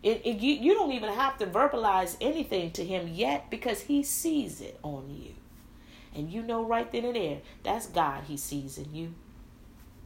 It, 0.02 0.22
it, 0.24 0.38
you, 0.38 0.54
you 0.54 0.74
don't 0.74 0.90
even 0.90 1.12
have 1.12 1.38
to 1.38 1.46
verbalize 1.46 2.16
anything 2.20 2.72
to 2.72 2.84
him 2.84 3.06
yet 3.06 3.48
because 3.50 3.82
he 3.82 4.02
sees 4.02 4.60
it 4.60 4.76
on 4.82 5.08
you. 5.08 5.34
And 6.12 6.28
you 6.28 6.42
know 6.42 6.64
right 6.64 6.90
then 6.90 7.04
and 7.04 7.14
there, 7.14 7.38
that's 7.62 7.86
God 7.86 8.24
he 8.24 8.36
sees 8.36 8.78
in 8.78 8.92
you. 8.92 9.14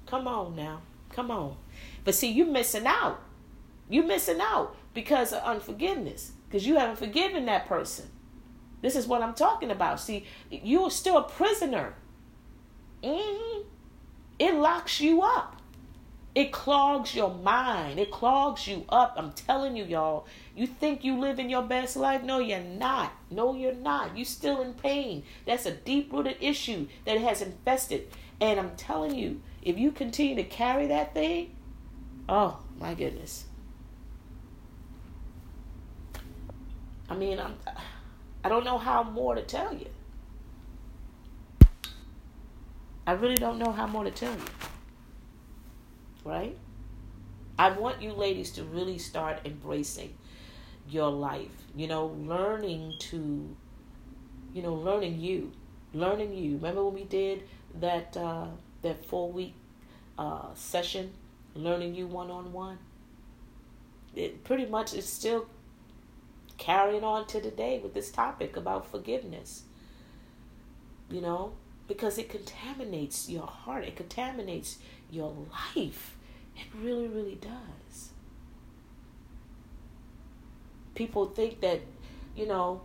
Come 0.05 0.28
on 0.28 0.55
now. 0.55 0.83
Come 1.12 1.31
on. 1.31 1.57
But 2.05 2.15
see, 2.15 2.31
you're 2.31 2.47
missing 2.47 2.87
out. 2.87 3.23
You're 3.89 4.05
missing 4.05 4.39
out 4.41 4.77
because 4.97 5.32
of 5.32 5.43
unforgiveness. 5.44 6.32
Because 6.48 6.66
you 6.66 6.77
haven't 6.77 6.97
forgiven 6.97 7.47
that 7.47 7.66
person. 7.66 8.06
This 8.81 8.97
is 8.97 9.06
what 9.06 9.23
I'm 9.23 9.35
talking 9.35 9.70
about. 9.70 10.01
See, 10.01 10.27
you're 10.51 10.90
still 10.90 11.18
a 11.18 11.23
prisoner. 11.23 11.94
Mm-hmm. 13.05 13.68
It 14.39 14.55
locks 14.55 15.01
you 15.01 15.23
up. 15.23 15.60
It 16.35 16.52
clogs 16.52 17.14
your 17.14 17.32
mind. 17.32 17.98
It 17.98 18.10
clogs 18.10 18.66
you 18.66 18.85
up. 18.89 19.14
I'm 19.16 19.32
telling 19.32 19.77
you, 19.77 19.85
y'all. 19.85 20.27
You 20.55 20.66
think 20.66 21.05
you 21.05 21.18
live 21.18 21.39
in 21.39 21.51
your 21.51 21.62
best 21.62 21.97
life? 21.97 22.23
No, 22.23 22.39
you're 22.39 22.60
not. 22.60 23.12
No, 23.31 23.55
you're 23.55 23.74
not. 23.74 24.16
You're 24.16 24.24
still 24.24 24.62
in 24.62 24.74
pain. 24.74 25.24
That's 25.47 25.66
a 25.66 25.73
deep 25.73 26.12
rooted 26.12 26.36
issue 26.40 26.89
that 27.05 27.18
has 27.18 27.43
infested. 27.43 28.09
And 28.40 28.59
I'm 28.59 28.77
telling 28.77 29.14
you, 29.14 29.40
if 29.62 29.78
you 29.78 29.90
continue 29.90 30.36
to 30.36 30.44
carry 30.44 30.86
that 30.86 31.12
thing, 31.12 31.55
oh 32.28 32.60
my 32.78 32.94
goodness. 32.94 33.44
I 37.09 37.15
mean, 37.15 37.39
I'm, 37.39 37.55
I 38.45 38.49
don't 38.49 38.65
know 38.65 38.78
how 38.78 39.03
more 39.03 39.35
to 39.35 39.43
tell 39.43 39.74
you. 39.74 39.87
I 43.07 43.12
really 43.12 43.37
don't 43.37 43.59
know 43.59 43.70
how 43.70 43.87
more 43.87 44.05
to 44.05 44.11
tell 44.11 44.33
you. 44.33 44.45
Right? 46.24 46.57
I 47.59 47.70
want 47.70 48.03
you 48.03 48.12
ladies 48.12 48.51
to 48.53 48.65
really 48.65 48.99
start 48.99 49.41
embracing 49.45 50.15
your 50.89 51.11
life. 51.11 51.51
You 51.77 51.87
know, 51.87 52.07
learning 52.07 52.95
to, 52.99 53.57
you 54.53 54.62
know, 54.62 54.74
learning 54.74 55.20
you, 55.20 55.53
learning 55.95 56.35
you. 56.35 56.57
Remember 56.57 56.85
when 56.85 56.95
we 56.95 57.05
did 57.05 57.45
that 57.81 58.16
uh, 58.16 58.47
that 58.83 59.05
four 59.05 59.31
week 59.31 59.55
uh, 60.19 60.53
session, 60.55 61.12
learning 61.55 61.95
you 61.95 62.07
one 62.09 62.31
on 62.31 62.53
one. 62.53 62.78
It 64.15 64.45
pretty 64.45 64.66
much 64.66 64.95
is 64.95 65.07
still 65.07 65.47
carrying 66.59 67.05
on 67.05 67.27
to 67.28 67.41
today 67.41 67.81
with 67.83 67.95
this 67.95 68.11
topic 68.11 68.57
about 68.57 68.91
forgiveness. 68.91 69.62
You 71.11 71.20
know, 71.20 71.53
because 71.87 72.19
it 72.19 72.28
contaminates 72.28 73.28
your 73.28 73.47
heart, 73.47 73.85
it 73.85 73.97
contaminates 73.97 74.78
your 75.11 75.35
life. 75.77 76.16
It 76.57 76.66
really, 76.81 77.07
really 77.07 77.37
does. 77.37 78.11
People 80.95 81.27
think 81.27 81.61
that, 81.61 81.81
you 82.35 82.47
know, 82.47 82.81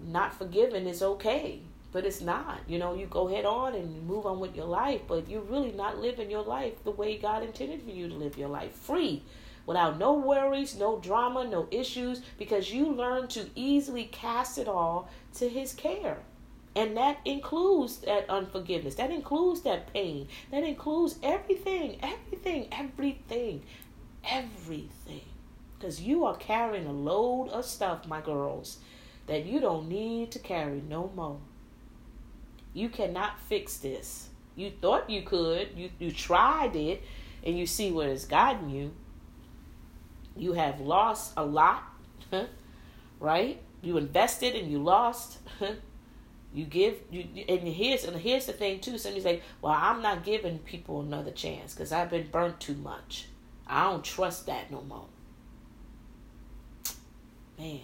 not 0.00 0.32
forgiving 0.32 0.86
is 0.86 1.02
okay, 1.02 1.60
but 1.90 2.06
it's 2.06 2.20
not. 2.20 2.60
You 2.66 2.78
know, 2.78 2.94
you 2.94 3.06
go 3.06 3.26
head 3.26 3.44
on 3.44 3.74
and 3.74 4.06
move 4.06 4.24
on 4.24 4.40
with 4.40 4.56
your 4.56 4.66
life, 4.66 5.02
but 5.06 5.28
you're 5.28 5.42
really 5.42 5.72
not 5.72 5.98
living 5.98 6.30
your 6.30 6.44
life 6.44 6.82
the 6.84 6.90
way 6.90 7.18
God 7.18 7.42
intended 7.42 7.82
for 7.82 7.90
you 7.90 8.08
to 8.08 8.14
live 8.14 8.38
your 8.38 8.48
life 8.48 8.72
free 8.72 9.22
without 9.66 9.98
no 9.98 10.14
worries, 10.14 10.76
no 10.76 10.98
drama, 10.98 11.44
no 11.44 11.68
issues, 11.70 12.22
because 12.38 12.72
you 12.72 12.92
learn 12.92 13.28
to 13.28 13.50
easily 13.54 14.04
cast 14.04 14.58
it 14.58 14.68
all 14.68 15.08
to 15.34 15.48
His 15.48 15.72
care. 15.74 16.18
And 16.74 16.96
that 16.96 17.18
includes 17.24 17.98
that 17.98 18.28
unforgiveness. 18.30 18.94
That 18.94 19.10
includes 19.10 19.60
that 19.62 19.92
pain. 19.92 20.28
That 20.50 20.64
includes 20.64 21.18
everything, 21.22 21.98
everything, 22.02 22.68
everything, 22.72 23.62
everything. 24.24 25.20
Because 25.78 26.00
you 26.00 26.24
are 26.24 26.36
carrying 26.36 26.86
a 26.86 26.92
load 26.92 27.48
of 27.50 27.64
stuff, 27.64 28.06
my 28.06 28.20
girls, 28.20 28.78
that 29.26 29.44
you 29.44 29.60
don't 29.60 29.88
need 29.88 30.30
to 30.32 30.38
carry 30.38 30.82
no 30.88 31.10
more. 31.14 31.38
You 32.72 32.88
cannot 32.88 33.38
fix 33.48 33.76
this. 33.76 34.28
You 34.56 34.72
thought 34.80 35.10
you 35.10 35.22
could. 35.22 35.70
You, 35.76 35.90
you 35.98 36.10
tried 36.10 36.74
it, 36.74 37.02
and 37.44 37.58
you 37.58 37.66
see 37.66 37.90
where 37.90 38.08
it's 38.08 38.24
gotten 38.24 38.70
you. 38.70 38.92
You 40.36 40.54
have 40.54 40.80
lost 40.80 41.32
a 41.36 41.44
lot, 41.44 41.84
right? 43.20 43.60
You 43.82 43.96
invested 43.96 44.54
and 44.54 44.70
you 44.70 44.82
lost. 44.82 45.38
You 46.54 46.66
give 46.66 47.00
you 47.10 47.24
and 47.48 47.66
here's 47.66 48.04
and 48.04 48.16
here's 48.16 48.44
the 48.44 48.52
thing 48.52 48.80
too. 48.80 48.98
Somebody's 48.98 49.24
like, 49.24 49.42
well, 49.62 49.72
I'm 49.74 50.02
not 50.02 50.22
giving 50.22 50.58
people 50.58 51.00
another 51.00 51.30
chance 51.30 51.72
because 51.72 51.92
I've 51.92 52.10
been 52.10 52.28
burnt 52.30 52.60
too 52.60 52.74
much. 52.74 53.28
I 53.66 53.84
don't 53.84 54.04
trust 54.04 54.46
that 54.46 54.70
no 54.70 54.82
more. 54.82 55.06
Man, 57.58 57.80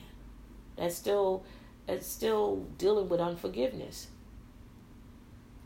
that's 0.77 0.97
still 0.97 1.45
that's 1.87 2.07
still 2.07 2.67
dealing 2.77 3.09
with 3.09 3.21
unforgiveness. 3.21 4.09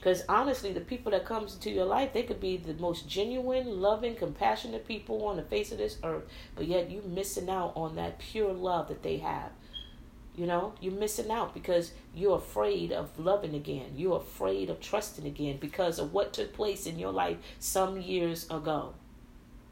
Because 0.02 0.24
honestly, 0.28 0.72
the 0.72 0.80
people 0.80 1.12
that 1.12 1.24
comes 1.24 1.54
into 1.54 1.70
your 1.70 1.84
life, 1.84 2.12
they 2.12 2.24
could 2.24 2.40
be 2.40 2.56
the 2.56 2.74
most 2.74 3.08
genuine, 3.08 3.80
loving, 3.80 4.16
compassionate 4.16 4.88
people 4.88 5.24
on 5.26 5.36
the 5.36 5.44
face 5.44 5.70
of 5.70 5.78
this 5.78 5.98
earth, 6.02 6.24
but 6.56 6.66
yet 6.66 6.90
you 6.90 7.02
missing 7.06 7.48
out 7.48 7.72
on 7.76 7.94
that 7.94 8.18
pure 8.18 8.52
love 8.52 8.88
that 8.88 9.04
they 9.04 9.18
have 9.18 9.52
you 10.34 10.46
know, 10.46 10.72
you're 10.80 10.94
missing 10.94 11.30
out 11.30 11.52
because 11.52 11.92
you're 12.14 12.36
afraid 12.36 12.90
of 12.90 13.18
loving 13.18 13.54
again. 13.54 13.92
You're 13.96 14.16
afraid 14.16 14.70
of 14.70 14.80
trusting 14.80 15.26
again 15.26 15.58
because 15.58 15.98
of 15.98 16.12
what 16.12 16.32
took 16.32 16.54
place 16.54 16.86
in 16.86 16.98
your 16.98 17.12
life 17.12 17.36
some 17.58 18.00
years 18.00 18.44
ago. 18.50 18.94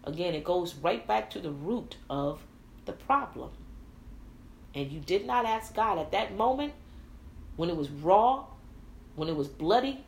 Again, 0.05 0.35
it 0.35 0.45
goes 0.45 0.75
right 0.75 1.07
back 1.07 1.31
to 1.31 1.41
the 1.41 1.51
root 1.51 1.97
of 2.09 2.43
the 2.85 2.93
problem. 2.93 3.51
And 4.75 4.93
you 4.93 5.01
did 5.01 5.27
not 5.27 5.47
ask 5.47 5.75
God 5.75 5.99
at 5.99 6.13
that 6.13 6.37
moment 6.37 6.75
when 7.57 7.71
it 7.71 7.77
was 7.77 7.91
raw, 7.91 8.45
when 9.17 9.29
it 9.29 9.37
was 9.37 9.49
bloody, 9.49 10.05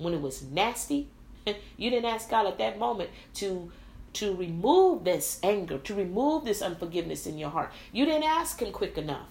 when 0.00 0.14
it 0.14 0.20
was 0.20 0.42
nasty. 0.42 1.08
you 1.76 1.90
didn't 1.90 2.06
ask 2.06 2.28
God 2.28 2.46
at 2.46 2.58
that 2.58 2.78
moment 2.78 3.10
to 3.34 3.70
to 4.12 4.34
remove 4.34 5.04
this 5.04 5.38
anger, 5.42 5.78
to 5.78 5.94
remove 5.94 6.44
this 6.44 6.62
unforgiveness 6.62 7.26
in 7.26 7.38
your 7.38 7.50
heart. 7.50 7.70
You 7.92 8.04
didn't 8.04 8.24
ask 8.24 8.60
him 8.60 8.72
quick 8.72 8.98
enough. 8.98 9.28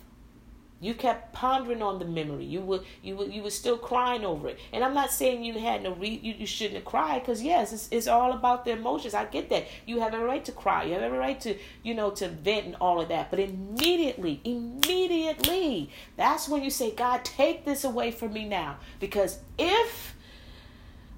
You 0.82 0.94
kept 0.94 1.34
pondering 1.34 1.82
on 1.82 2.00
the 2.00 2.06
memory. 2.06 2.46
You 2.46 2.62
were 2.62 2.80
you 3.04 3.18
were 3.18 3.26
you 3.26 3.44
were 3.44 3.50
still 3.50 3.78
crying 3.78 4.24
over 4.24 4.48
it. 4.48 4.60
And 4.72 4.82
I'm 4.82 4.94
not 4.94 5.12
saying 5.12 5.44
you 5.44 5.60
had 5.60 5.84
no 5.84 5.94
re- 5.94 6.22
you, 6.24 6.34
you 6.34 6.46
shouldn't 6.46 6.76
have 6.76 6.86
cried 6.86 7.22
because 7.22 7.44
yes, 7.44 7.74
it's, 7.74 7.90
it's 7.92 8.08
all 8.08 8.32
about 8.32 8.64
the 8.64 8.72
emotions. 8.72 9.14
I 9.14 9.26
get 9.26 9.50
that. 9.50 9.68
You 9.86 10.00
have 10.00 10.14
a 10.14 10.24
right 10.24 10.44
to 10.46 10.54
cry. 10.54 10.86
You 10.86 10.94
have 10.94 11.12
a 11.12 11.18
right 11.18 11.40
to 11.42 11.58
you 11.84 11.94
know 11.94 12.12
to 12.12 12.30
vent 12.30 12.66
and 12.66 12.76
all 12.80 13.02
of 13.02 13.10
that. 13.10 13.30
But 13.30 13.42
immediately, 13.42 14.40
immediately, 14.46 15.90
that's 16.16 16.48
when 16.48 16.64
you 16.64 16.70
say, 16.70 16.92
God, 16.92 17.26
take 17.26 17.66
this 17.66 17.84
away 17.84 18.12
from 18.12 18.32
me 18.32 18.48
now. 18.48 18.78
Because 19.02 19.40
if 19.58 20.16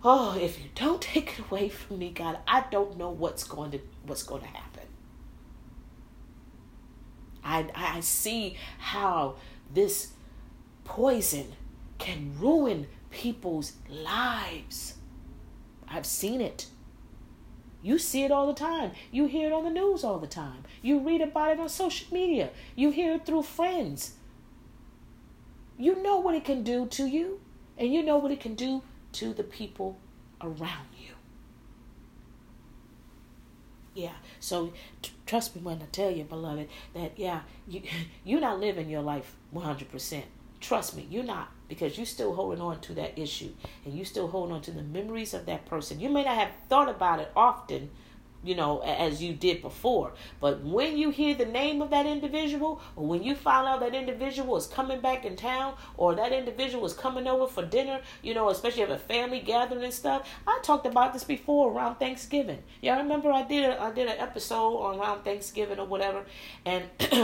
oh, 0.03 0.37
if 0.39 0.59
you 0.59 0.69
don't 0.75 1.01
take 1.13 1.39
it 1.39 1.45
away 1.45 1.69
from 1.69 1.99
me, 1.99 2.11
God, 2.11 2.39
I 2.47 2.65
don't 2.71 2.97
know 2.97 3.09
what's 3.09 3.43
going 3.43 3.71
to 3.71 3.79
what's 4.05 4.23
going 4.23 4.41
to 4.41 4.47
happen. 4.47 4.83
I 7.43 7.69
I 7.75 7.99
see 8.01 8.57
how 8.77 9.35
this 9.73 10.09
poison 10.83 11.53
can 11.97 12.33
ruin 12.39 12.87
people's 13.09 13.73
lives. 13.89 14.95
I've 15.87 16.05
seen 16.05 16.41
it. 16.41 16.67
You 17.83 17.97
see 17.97 18.23
it 18.23 18.31
all 18.31 18.47
the 18.47 18.53
time. 18.53 18.91
You 19.11 19.25
hear 19.25 19.47
it 19.47 19.53
on 19.53 19.63
the 19.63 19.69
news 19.71 20.03
all 20.03 20.19
the 20.19 20.27
time. 20.27 20.63
You 20.81 20.99
read 20.99 21.21
about 21.21 21.51
it 21.51 21.59
on 21.59 21.67
social 21.67 22.13
media. 22.13 22.51
You 22.75 22.91
hear 22.91 23.13
it 23.15 23.25
through 23.25 23.43
friends. 23.43 24.13
You 25.77 26.01
know 26.01 26.19
what 26.19 26.35
it 26.35 26.45
can 26.45 26.63
do 26.63 26.85
to 26.85 27.05
you, 27.07 27.41
and 27.77 27.91
you 27.91 28.03
know 28.03 28.17
what 28.17 28.31
it 28.31 28.39
can 28.39 28.53
do 28.53 28.83
to 29.13 29.33
the 29.33 29.43
people 29.43 29.97
around 30.41 30.87
you. 30.97 31.13
Yeah. 33.93 34.13
So 34.39 34.73
t- 35.01 35.11
trust 35.25 35.55
me 35.55 35.61
when 35.61 35.81
I 35.81 35.85
tell 35.91 36.11
you, 36.11 36.23
beloved, 36.23 36.67
that 36.93 37.13
yeah, 37.17 37.41
you 37.67 37.81
you're 38.23 38.41
not 38.41 38.59
living 38.59 38.89
your 38.89 39.01
life 39.01 39.35
100%. 39.53 40.23
Trust 40.59 40.95
me, 40.95 41.07
you're 41.09 41.23
not 41.23 41.51
because 41.67 41.97
you're 41.97 42.05
still 42.05 42.35
holding 42.35 42.61
on 42.61 42.79
to 42.81 42.93
that 42.93 43.17
issue 43.17 43.51
and 43.83 43.93
you 43.93 44.05
still 44.05 44.27
holding 44.27 44.53
on 44.55 44.61
to 44.61 44.71
the 44.71 44.83
memories 44.83 45.33
of 45.33 45.45
that 45.47 45.65
person. 45.65 45.99
You 45.99 46.09
may 46.09 46.23
not 46.23 46.35
have 46.35 46.51
thought 46.69 46.89
about 46.89 47.19
it 47.19 47.31
often, 47.35 47.89
you 48.43 48.55
know, 48.55 48.79
as 48.79 49.21
you 49.21 49.33
did 49.33 49.61
before. 49.61 50.13
But 50.39 50.63
when 50.63 50.97
you 50.97 51.11
hear 51.11 51.35
the 51.35 51.45
name 51.45 51.81
of 51.81 51.89
that 51.91 52.05
individual, 52.05 52.81
or 52.95 53.07
when 53.07 53.23
you 53.23 53.35
find 53.35 53.67
out 53.67 53.79
that 53.81 53.93
individual 53.93 54.55
is 54.57 54.67
coming 54.67 54.99
back 54.99 55.25
in 55.25 55.35
town, 55.35 55.75
or 55.97 56.15
that 56.15 56.31
individual 56.31 56.85
is 56.85 56.93
coming 56.93 57.27
over 57.27 57.47
for 57.47 57.63
dinner, 57.63 58.01
you 58.21 58.33
know, 58.33 58.49
especially 58.49 58.83
if 58.83 58.89
a 58.89 58.97
family 58.97 59.39
gathering 59.39 59.83
and 59.83 59.93
stuff. 59.93 60.27
I 60.47 60.59
talked 60.63 60.85
about 60.85 61.13
this 61.13 61.23
before 61.23 61.71
around 61.71 61.95
Thanksgiving. 61.95 62.59
Y'all 62.81 62.97
remember 62.97 63.31
I 63.31 63.43
did 63.43 63.65
a, 63.65 63.81
I 63.81 63.91
did 63.91 64.07
an 64.07 64.17
episode 64.17 64.77
on 64.77 64.99
around 64.99 65.23
Thanksgiving 65.23 65.79
or 65.79 65.85
whatever, 65.85 66.23
and 66.65 66.83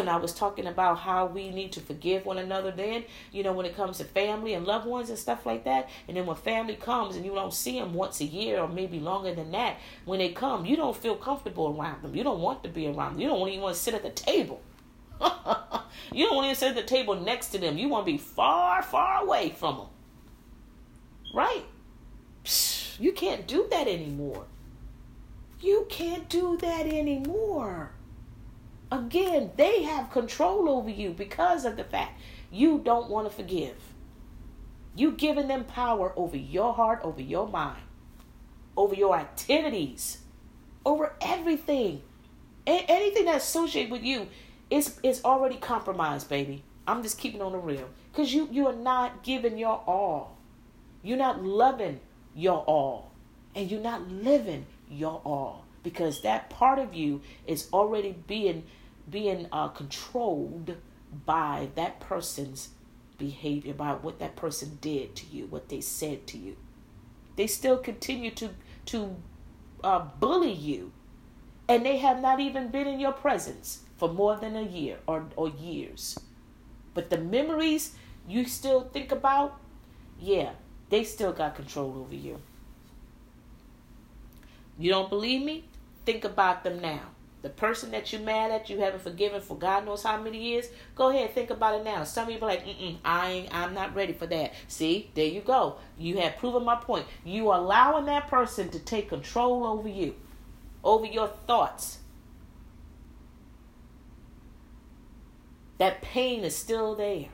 I 0.10 0.18
was 0.18 0.34
talking 0.34 0.68
about 0.68 0.99
how 0.99 1.26
we 1.26 1.49
need 1.49 1.72
to 1.73 1.80
forgive 1.80 2.26
one 2.26 2.38
another. 2.38 2.72
Then, 2.72 3.03
you 3.31 3.44
know, 3.44 3.53
when 3.53 3.65
it 3.65 3.76
comes 3.76 3.98
to 3.98 4.03
family 4.03 4.53
and 4.53 4.65
loved 4.65 4.85
ones 4.85 5.10
and 5.10 5.18
stuff 5.18 5.45
like 5.45 5.64
that, 5.64 5.89
and 6.07 6.15
then 6.15 6.26
when 6.26 6.35
family 6.35 6.76
comes 6.76 7.15
and 7.15 7.26
you 7.26 7.34
don't 7.34 7.53
see 7.53 7.80
them 7.80 7.94
once 7.94 8.22
a 8.22 8.26
year 8.26 8.60
or 8.60 8.68
maybe 8.68 8.99
longer 8.99 9.34
than 9.34 9.52
that, 9.52 9.77
when 10.06 10.19
they 10.19 10.30
come, 10.30 10.65
you 10.65 10.76
don't 10.76 10.95
feel 10.95 11.06
feel 11.07 11.15
comfortable 11.15 11.73
around 11.79 12.01
them. 12.01 12.13
You 12.13 12.23
don't 12.25 12.41
want 12.41 12.63
to 12.63 12.69
be 12.69 12.85
around 12.85 13.13
them. 13.13 13.21
You 13.21 13.29
don't 13.29 13.47
even 13.47 13.61
want 13.61 13.75
to 13.75 13.81
sit 13.81 13.93
at 13.93 14.03
the 14.03 14.09
table. 14.09 14.61
you 16.11 16.25
don't 16.25 16.35
want 16.35 16.49
to 16.49 16.55
sit 16.55 16.71
at 16.71 16.75
the 16.75 16.84
table 16.84 17.15
next 17.15 17.47
to 17.49 17.59
them. 17.59 17.77
You 17.77 17.88
want 17.88 18.05
to 18.05 18.11
be 18.11 18.17
far, 18.17 18.84
far 18.84 19.23
away 19.23 19.51
from 19.51 19.77
them. 19.77 19.88
Right? 21.34 21.63
You 22.99 23.13
can't 23.13 23.47
do 23.47 23.67
that 23.71 23.88
anymore. 23.88 24.47
You 25.61 25.88
can't 25.89 26.27
do 26.27 26.57
that 26.57 26.85
anymore. 26.85 27.91
Again, 28.91 29.51
they 29.55 29.84
have 29.84 30.11
control 30.11 30.67
over 30.69 30.89
you 30.89 31.11
because 31.11 31.63
of 31.63 31.77
the 31.77 31.85
fact 31.85 32.19
you 32.51 32.81
don't 32.84 33.09
want 33.09 33.29
to 33.29 33.34
forgive. 33.34 33.77
You 34.93 35.11
giving 35.11 35.47
them 35.47 35.63
power 35.63 36.11
over 36.17 36.35
your 36.35 36.73
heart, 36.73 36.99
over 37.03 37.21
your 37.21 37.47
mind, 37.47 37.84
over 38.75 38.93
your 38.93 39.15
activities 39.15 40.23
over 40.88 41.14
everything. 41.22 42.01
A- 42.65 42.85
anything 42.88 43.26
that's 43.26 43.45
associated 43.45 43.91
with 43.91 44.03
you 44.03 44.27
is 44.72 44.99
is 45.03 45.23
already 45.23 45.57
compromised, 45.57 46.30
baby. 46.30 46.64
I'm 46.88 47.03
just 47.03 47.19
keeping 47.19 47.41
on 47.41 47.51
the 47.51 47.57
real. 47.57 47.89
Cause 48.14 48.34
you 48.34 48.47
you 48.51 48.65
are 48.68 48.76
not 48.76 49.22
giving 49.22 49.57
your 49.57 49.84
all. 49.85 50.38
You're 51.03 51.18
not 51.18 51.43
loving 51.43 51.99
your 52.34 52.64
all. 52.64 53.11
And 53.53 53.69
you're 53.69 53.81
not 53.81 54.09
living 54.09 54.65
your 54.89 55.22
all. 55.26 55.65
Because 55.84 56.22
that 56.22 56.49
part 56.49 56.80
of 56.80 56.93
you 56.93 57.22
is 57.45 57.68
already 57.73 58.15
being 58.26 58.64
being 59.09 59.47
uh, 59.51 59.68
controlled 59.68 60.77
by 61.26 61.69
that 61.76 61.99
person's 61.99 62.69
behavior, 63.18 63.73
by 63.73 63.91
what 63.93 64.19
that 64.19 64.35
person 64.35 64.77
did 64.80 65.15
to 65.18 65.26
you, 65.27 65.47
what 65.47 65.69
they 65.69 65.81
said 65.81 66.27
to 66.27 66.38
you. 66.38 66.55
They 67.35 67.47
still 67.47 67.77
continue 67.77 68.31
to 68.31 68.51
to 68.88 69.18
uh, 69.83 69.99
bully 70.19 70.51
you, 70.51 70.91
and 71.67 71.85
they 71.85 71.97
have 71.97 72.21
not 72.21 72.39
even 72.39 72.69
been 72.69 72.87
in 72.87 72.99
your 72.99 73.11
presence 73.11 73.83
for 73.97 74.09
more 74.09 74.37
than 74.37 74.55
a 74.55 74.61
year 74.61 74.97
or, 75.07 75.25
or 75.35 75.49
years. 75.49 76.19
But 76.93 77.09
the 77.09 77.17
memories 77.17 77.95
you 78.27 78.45
still 78.45 78.89
think 78.93 79.11
about, 79.11 79.59
yeah, 80.19 80.51
they 80.89 81.03
still 81.03 81.33
got 81.33 81.55
control 81.55 81.97
over 81.99 82.15
you. 82.15 82.39
You 84.79 84.91
don't 84.91 85.09
believe 85.09 85.43
me? 85.43 85.65
Think 86.05 86.23
about 86.23 86.63
them 86.63 86.81
now. 86.81 87.01
The 87.48 87.53
person 87.53 87.91
that 87.91 88.11
you're 88.11 88.22
mad 88.24 88.52
at, 88.52 88.69
you 88.69 88.80
haven't 88.80 89.03
forgiven 89.03 89.40
for 89.40 89.56
God 89.56 89.86
knows 89.86 90.03
how 90.03 90.22
many 90.22 90.38
years. 90.38 90.65
Go 90.95 91.11
ahead, 91.11 91.34
think 91.34 91.49
about 91.49 91.80
it 91.80 91.86
now. 91.86 92.03
Some 92.03 92.28
people 92.28 92.45
like, 92.45 92.65
mm 92.65 92.98
I 93.06 93.30
ain't, 93.30 93.56
I'm 93.56 93.74
not 93.74 93.95
ready 93.95 94.11
for 94.11 94.28
that. 94.28 94.52
See, 94.68 95.11
there 95.15 95.28
you 95.28 95.40
go. 95.40 95.78
You 95.98 96.18
have 96.18 96.36
proven 96.40 96.65
my 96.65 96.76
point. 96.76 97.06
You 97.24 97.49
are 97.52 97.57
allowing 97.57 98.03
that 98.07 98.28
person 98.28 98.68
to 98.72 98.80
take 98.80 99.07
control 99.07 99.65
over 99.65 99.88
you, 99.88 100.15
over 100.84 101.06
your 101.06 101.30
thoughts. 101.30 101.99
That 105.78 106.02
pain 106.02 106.44
is 106.44 106.53
still 106.53 106.95
there. 106.95 107.28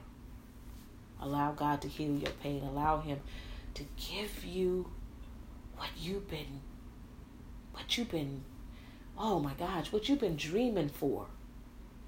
Allow 1.19 1.53
God 1.53 1.81
to 1.81 1.87
heal 1.87 2.17
your 2.17 2.33
pain. 2.43 2.61
Allow 2.61 2.99
Him 2.99 3.19
to 3.73 3.83
give 3.97 4.45
you 4.45 4.91
what 5.75 5.89
you've 5.97 6.29
been, 6.29 6.61
what 7.71 7.97
you've 7.97 8.11
been 8.11 8.43
Oh 9.17 9.39
my 9.39 9.53
gosh, 9.53 9.91
what 9.91 10.09
you've 10.09 10.19
been 10.19 10.35
dreaming 10.35 10.89
for. 10.89 11.27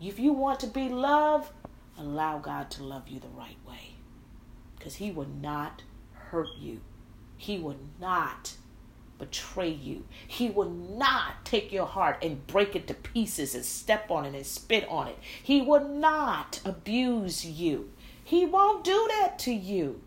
If 0.01 0.19
you 0.19 0.33
want 0.33 0.59
to 0.61 0.67
be 0.67 0.89
loved, 0.89 1.51
allow 1.97 2.39
God 2.39 2.69
to 2.71 2.83
love 2.83 3.07
you 3.07 3.19
the 3.19 3.27
right 3.29 3.57
way. 3.67 3.95
Because 4.77 4.95
He 4.95 5.11
will 5.11 5.27
not 5.41 5.83
hurt 6.13 6.49
you, 6.59 6.81
He 7.37 7.57
will 7.57 7.77
not 7.99 8.55
betray 9.17 9.69
you. 9.69 10.03
He 10.27 10.49
will 10.49 10.69
not 10.69 11.45
take 11.45 11.71
your 11.71 11.85
heart 11.85 12.17
and 12.21 12.45
break 12.47 12.75
it 12.75 12.87
to 12.87 12.93
pieces 12.93 13.55
and 13.55 13.63
step 13.63 14.11
on 14.11 14.25
it 14.25 14.35
and 14.35 14.45
spit 14.45 14.85
on 14.89 15.07
it. 15.07 15.17
He 15.41 15.61
will 15.61 15.87
not 15.87 16.59
abuse 16.65 17.45
you. 17.45 17.91
He 18.23 18.45
won't 18.45 18.83
do 18.83 19.07
that 19.11 19.39
to 19.39 19.53
you. 19.53 20.01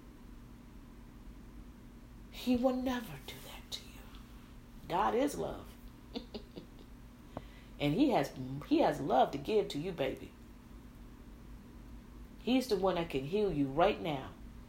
He 2.31 2.57
will 2.57 2.77
never 2.77 3.15
do 3.27 3.35
that 3.47 3.71
to 3.71 3.81
you. 3.81 4.01
God 4.89 5.15
is 5.15 5.37
love. 5.39 5.65
And 7.81 7.95
he 7.95 8.11
has 8.11 8.31
he 8.69 8.81
has 8.81 9.01
love 9.01 9.31
to 9.33 9.39
give 9.39 9.69
to 9.69 9.79
you, 9.79 9.93
baby. 9.93 10.33
He's 12.43 12.67
the 12.67 12.77
one 12.77 12.97
that 12.97 13.11
can 13.11 13.25
heal 13.25 13.53
you 13.53 13.67
right 13.67 14.03
now. 14.03 14.29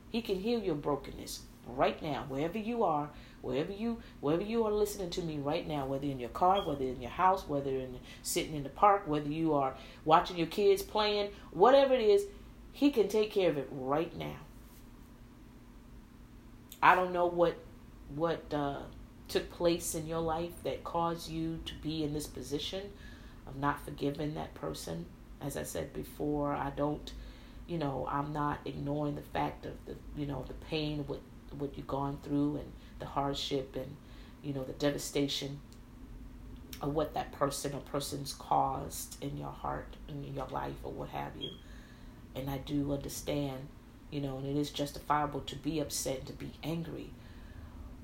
He 0.09 0.21
can 0.21 0.39
heal 0.39 0.61
your 0.61 0.75
brokenness 0.75 1.41
right 1.65 2.01
now, 2.01 2.25
wherever 2.27 2.57
you 2.57 2.83
are, 2.83 3.09
wherever 3.41 3.71
you 3.71 4.01
wherever 4.19 4.43
you 4.43 4.65
are 4.65 4.71
listening 4.71 5.09
to 5.11 5.21
me 5.21 5.37
right 5.37 5.67
now, 5.67 5.85
whether 5.85 6.05
in 6.05 6.19
your 6.19 6.29
car, 6.29 6.65
whether 6.65 6.83
in 6.83 7.01
your 7.01 7.11
house, 7.11 7.47
whether 7.47 7.69
in 7.69 7.99
sitting 8.21 8.55
in 8.55 8.63
the 8.63 8.69
park, 8.69 9.07
whether 9.07 9.29
you 9.29 9.53
are 9.53 9.75
watching 10.05 10.37
your 10.37 10.47
kids 10.47 10.81
playing, 10.81 11.31
whatever 11.51 11.93
it 11.93 12.01
is, 12.01 12.25
he 12.71 12.91
can 12.91 13.07
take 13.07 13.31
care 13.31 13.49
of 13.49 13.57
it 13.57 13.67
right 13.71 14.15
now. 14.17 14.37
I 16.81 16.95
don't 16.95 17.13
know 17.13 17.25
what 17.25 17.55
what 18.15 18.53
uh, 18.53 18.81
took 19.29 19.51
place 19.51 19.95
in 19.95 20.07
your 20.07 20.19
life 20.19 20.63
that 20.63 20.83
caused 20.83 21.29
you 21.29 21.59
to 21.65 21.73
be 21.75 22.03
in 22.03 22.13
this 22.13 22.27
position 22.27 22.81
of 23.47 23.55
not 23.55 23.83
forgiving 23.85 24.33
that 24.35 24.53
person. 24.55 25.05
As 25.41 25.55
I 25.55 25.63
said 25.63 25.93
before, 25.93 26.53
I 26.53 26.71
don't, 26.75 27.11
you 27.67 27.77
know, 27.77 28.07
I'm 28.11 28.33
not 28.33 28.59
ignoring 28.65 29.15
the 29.15 29.21
fact 29.21 29.65
of 29.65 29.73
the, 29.85 29.95
you 30.17 30.25
know, 30.25 30.43
the 30.47 30.53
pain 30.53 31.05
what 31.07 31.21
what 31.57 31.75
you've 31.75 31.87
gone 31.87 32.19
through 32.21 32.57
and 32.57 32.71
the 32.99 33.05
hardship 33.05 33.75
and, 33.75 33.95
you 34.43 34.53
know, 34.53 34.63
the 34.63 34.73
devastation 34.73 35.59
of 36.81 36.93
what 36.93 37.13
that 37.13 37.31
person 37.31 37.73
or 37.73 37.79
persons 37.79 38.33
caused 38.33 39.21
in 39.23 39.37
your 39.37 39.51
heart 39.51 39.95
and 40.07 40.23
in 40.25 40.35
your 40.35 40.47
life 40.47 40.75
or 40.83 40.91
what 40.91 41.09
have 41.09 41.31
you. 41.39 41.49
And 42.35 42.49
I 42.49 42.59
do 42.59 42.93
understand, 42.93 43.67
you 44.11 44.21
know, 44.21 44.37
and 44.37 44.45
it 44.45 44.59
is 44.59 44.69
justifiable 44.69 45.41
to 45.41 45.55
be 45.55 45.79
upset 45.79 46.19
and 46.19 46.27
to 46.27 46.33
be 46.33 46.51
angry. 46.63 47.09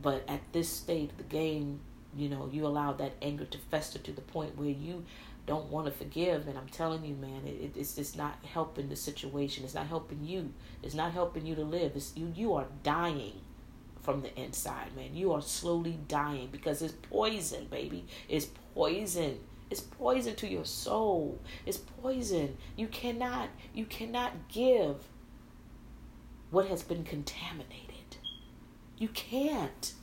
But 0.02 0.24
at 0.28 0.42
this 0.54 0.70
stage 0.70 1.12
of 1.12 1.18
the 1.18 1.24
game, 1.24 1.80
you 2.16 2.30
know, 2.30 2.50
you 2.52 2.66
allow 2.66 2.94
that 2.94 3.14
anger 3.22 3.46
to 3.46 3.58
fester 3.58 4.00
to 4.00 4.12
the 4.12 4.22
point 4.22 4.58
where 4.58 4.70
you 4.70 5.04
don't 5.46 5.70
want 5.70 5.88
to 5.88 5.92
forgive. 5.92 6.48
And 6.48 6.58
I'm 6.58 6.68
telling 6.68 7.06
you, 7.06 7.16
man, 7.16 7.42
it, 7.46 7.76
it's 7.76 7.96
just 7.96 8.18
not 8.18 8.38
helping 8.46 8.90
the 8.90 8.96
situation. 8.96 9.64
It's 9.64 9.74
not 9.74 9.88
helping 9.88 10.26
you. 10.26 10.54
It's 10.82 10.96
not 10.96 11.12
helping 11.12 11.46
you 11.46 11.56
to 11.56 11.64
live. 11.64 11.94
It's 11.96 12.14
you. 12.16 12.32
You 12.36 12.54
are 12.54 12.68
dying 12.84 13.42
from 14.02 14.22
the 14.22 14.34
inside, 14.40 14.96
man. 14.96 15.16
You 15.16 15.34
are 15.34 15.42
slowly 15.42 16.00
dying 16.08 16.50
because 16.52 16.82
it's 16.82 16.94
poison, 17.10 17.68
baby. 17.70 18.06
It's 18.30 18.48
poison. 18.74 19.40
It's 19.70 19.82
poison 19.82 20.36
to 20.36 20.48
your 20.48 20.66
soul. 20.66 21.40
It's 21.66 21.78
poison. 21.78 22.58
You 22.76 22.88
cannot. 22.88 23.50
You 23.74 23.86
cannot 23.86 24.48
give 24.48 24.98
what 26.52 26.68
has 26.68 26.84
been 26.84 27.04
contaminated. 27.04 27.85
You 28.98 29.10
can't. 29.10 29.94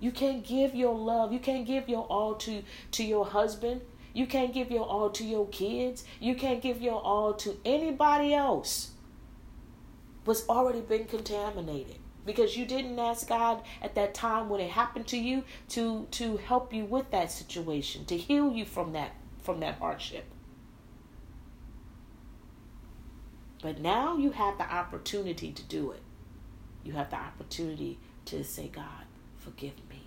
You 0.00 0.12
can't 0.12 0.44
give 0.44 0.74
your 0.74 0.94
love. 0.94 1.32
You 1.32 1.38
can't 1.38 1.66
give 1.66 1.88
your 1.88 2.04
all 2.04 2.34
to 2.36 2.62
to 2.92 3.04
your 3.04 3.26
husband. 3.26 3.82
You 4.12 4.26
can't 4.26 4.52
give 4.52 4.70
your 4.70 4.86
all 4.86 5.10
to 5.10 5.24
your 5.24 5.46
kids. 5.48 6.04
You 6.20 6.34
can't 6.34 6.62
give 6.62 6.80
your 6.80 7.00
all 7.00 7.34
to 7.34 7.56
anybody 7.64 8.34
else. 8.34 8.92
What's 10.24 10.48
already 10.48 10.80
been 10.80 11.06
contaminated 11.06 11.96
because 12.26 12.56
you 12.56 12.66
didn't 12.66 12.98
ask 12.98 13.28
God 13.28 13.62
at 13.80 13.94
that 13.94 14.12
time 14.12 14.48
when 14.48 14.60
it 14.60 14.70
happened 14.70 15.06
to 15.08 15.18
you 15.18 15.44
to 15.70 16.06
to 16.12 16.36
help 16.36 16.72
you 16.72 16.84
with 16.84 17.10
that 17.10 17.32
situation, 17.32 18.04
to 18.06 18.16
heal 18.16 18.52
you 18.52 18.64
from 18.64 18.92
that 18.92 19.12
from 19.40 19.60
that 19.60 19.78
hardship. 19.78 20.24
But 23.62 23.80
now 23.80 24.16
you 24.16 24.30
have 24.32 24.58
the 24.58 24.72
opportunity 24.72 25.50
to 25.52 25.62
do 25.64 25.90
it 25.90 26.02
you 26.88 26.94
have 26.94 27.10
the 27.10 27.16
opportunity 27.16 27.98
to 28.24 28.42
say, 28.42 28.66
God, 28.66 29.04
forgive 29.36 29.74
me 29.90 30.00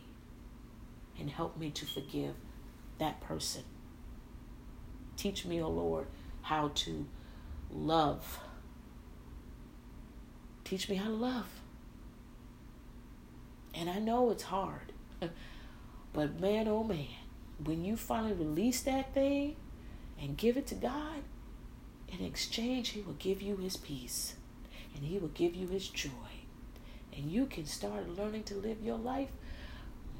and 1.19 1.29
help 1.29 1.55
me 1.55 1.69
to 1.69 1.85
forgive 1.85 2.33
that 2.97 3.21
person. 3.21 3.61
Teach 5.15 5.45
me, 5.45 5.61
O 5.61 5.65
oh 5.65 5.69
Lord, 5.69 6.07
how 6.41 6.71
to 6.73 7.05
love. 7.69 8.39
Teach 10.63 10.89
me 10.89 10.95
how 10.95 11.09
to 11.09 11.13
love. 11.13 11.61
And 13.75 13.87
I 13.87 13.99
know 13.99 14.31
it's 14.31 14.43
hard. 14.43 14.91
But 16.13 16.41
man, 16.41 16.67
oh 16.67 16.83
man, 16.83 17.07
when 17.63 17.85
you 17.85 17.95
finally 17.95 18.33
release 18.33 18.81
that 18.81 19.13
thing 19.13 19.55
and 20.21 20.35
give 20.35 20.57
it 20.57 20.67
to 20.67 20.75
God, 20.75 21.23
in 22.09 22.25
exchange, 22.25 22.89
He 22.89 22.99
will 22.99 23.13
give 23.13 23.41
you 23.41 23.55
His 23.55 23.77
peace 23.77 24.35
and 24.93 25.05
He 25.05 25.17
will 25.19 25.29
give 25.29 25.55
you 25.55 25.67
His 25.67 25.87
joy 25.87 26.40
and 27.15 27.31
you 27.31 27.45
can 27.45 27.65
start 27.65 28.09
learning 28.17 28.43
to 28.43 28.55
live 28.55 28.81
your 28.81 28.97
life 28.97 29.29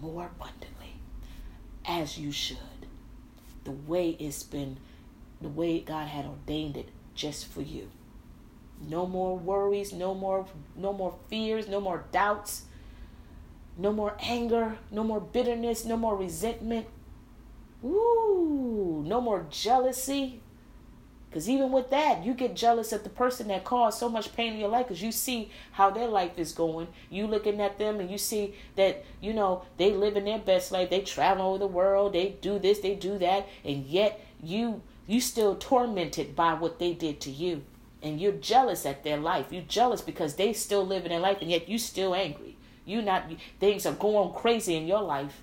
more 0.01 0.25
abundantly 0.25 0.95
as 1.85 2.17
you 2.17 2.31
should. 2.31 2.57
The 3.63 3.71
way 3.71 4.11
it's 4.19 4.43
been, 4.43 4.77
the 5.39 5.49
way 5.49 5.79
God 5.79 6.07
had 6.07 6.25
ordained 6.25 6.77
it 6.77 6.89
just 7.13 7.47
for 7.47 7.61
you. 7.61 7.89
No 8.87 9.05
more 9.05 9.37
worries, 9.37 9.93
no 9.93 10.15
more 10.15 10.47
no 10.75 10.91
more 10.91 11.15
fears, 11.29 11.67
no 11.67 11.79
more 11.79 12.05
doubts, 12.11 12.63
no 13.77 13.93
more 13.93 14.17
anger, 14.19 14.77
no 14.89 15.03
more 15.03 15.19
bitterness, 15.19 15.85
no 15.85 15.97
more 15.97 16.15
resentment. 16.15 16.87
Ooh, 17.83 19.03
no 19.05 19.21
more 19.21 19.45
jealousy, 19.49 20.41
because 21.31 21.49
even 21.49 21.71
with 21.71 21.91
that, 21.91 22.25
you 22.25 22.33
get 22.33 22.57
jealous 22.57 22.91
of 22.91 23.05
the 23.05 23.09
person 23.09 23.47
that 23.47 23.63
caused 23.63 23.97
so 23.97 24.09
much 24.09 24.35
pain 24.35 24.51
in 24.51 24.59
your 24.59 24.67
life 24.67 24.89
because 24.89 25.01
you 25.01 25.13
see 25.13 25.49
how 25.71 25.89
their 25.89 26.09
life 26.09 26.37
is 26.37 26.51
going. 26.51 26.89
You 27.09 27.25
looking 27.25 27.61
at 27.61 27.79
them 27.79 28.01
and 28.01 28.11
you 28.11 28.17
see 28.17 28.53
that, 28.75 29.05
you 29.21 29.31
know, 29.31 29.63
they 29.77 29.93
live 29.93 30.17
in 30.17 30.25
their 30.25 30.39
best 30.39 30.73
life. 30.73 30.89
They 30.89 30.99
travel 30.99 31.45
over 31.45 31.59
the 31.59 31.67
world. 31.67 32.11
They 32.11 32.35
do 32.41 32.59
this, 32.59 32.79
they 32.79 32.95
do 32.95 33.17
that. 33.19 33.47
And 33.63 33.85
yet 33.85 34.19
you 34.43 34.81
you 35.07 35.21
still 35.21 35.55
tormented 35.55 36.35
by 36.35 36.53
what 36.53 36.79
they 36.79 36.93
did 36.93 37.21
to 37.21 37.31
you. 37.31 37.63
And 38.03 38.19
you're 38.19 38.33
jealous 38.33 38.85
at 38.85 39.05
their 39.05 39.17
life. 39.17 39.53
You're 39.53 39.61
jealous 39.61 40.01
because 40.01 40.35
they 40.35 40.51
still 40.51 40.85
live 40.85 41.05
in 41.05 41.11
their 41.11 41.19
life 41.21 41.37
and 41.39 41.49
yet 41.49 41.69
you 41.69 41.77
still 41.77 42.13
angry. 42.13 42.57
You 42.83 43.01
not 43.01 43.31
things 43.57 43.85
are 43.85 43.93
going 43.93 44.33
crazy 44.33 44.75
in 44.75 44.85
your 44.85 45.01
life. 45.01 45.41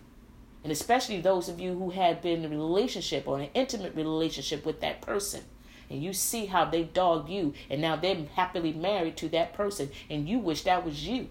And 0.62 0.70
especially 0.70 1.22
those 1.22 1.48
of 1.48 1.58
you 1.58 1.72
who 1.78 1.88
had 1.88 2.20
been 2.20 2.44
in 2.44 2.52
a 2.52 2.56
relationship 2.56 3.26
or 3.26 3.40
an 3.40 3.48
intimate 3.54 3.94
relationship 3.94 4.66
with 4.66 4.82
that 4.82 5.00
person 5.00 5.44
and 5.90 6.02
you 6.02 6.12
see 6.12 6.46
how 6.46 6.64
they 6.64 6.84
dog 6.84 7.28
you 7.28 7.54
and 7.70 7.80
now 7.80 7.96
they're 7.96 8.26
happily 8.34 8.72
married 8.72 9.16
to 9.16 9.28
that 9.28 9.52
person 9.52 9.90
and 10.10 10.28
you 10.28 10.38
wish 10.38 10.62
that 10.62 10.84
was 10.84 11.06
you 11.06 11.28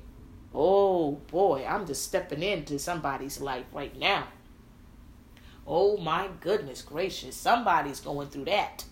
oh 0.54 1.12
boy 1.32 1.66
i'm 1.68 1.86
just 1.86 2.04
stepping 2.04 2.44
into 2.44 2.80
somebody's 2.80 3.40
life 3.40 3.66
right 3.74 3.98
now 3.98 4.28
oh 5.66 5.98
my 5.98 6.30
goodness 6.40 6.82
gracious 6.82 7.36
somebody's 7.36 8.00
going 8.00 8.28
through 8.30 8.46
that 8.46 8.84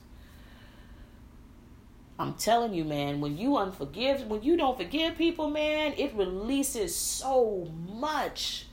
I'm 2.17 2.35
telling 2.35 2.73
you, 2.73 2.85
man, 2.85 3.19
when 3.19 3.37
you 3.37 3.51
unforgive, 3.51 4.27
when 4.27 4.41
you 4.41 4.55
don't 4.55 4.77
forgive 4.77 5.17
people, 5.17 5.49
man, 5.49 5.93
it 5.97 6.13
releases 6.13 6.95
so 6.95 7.69
much. 7.89 8.67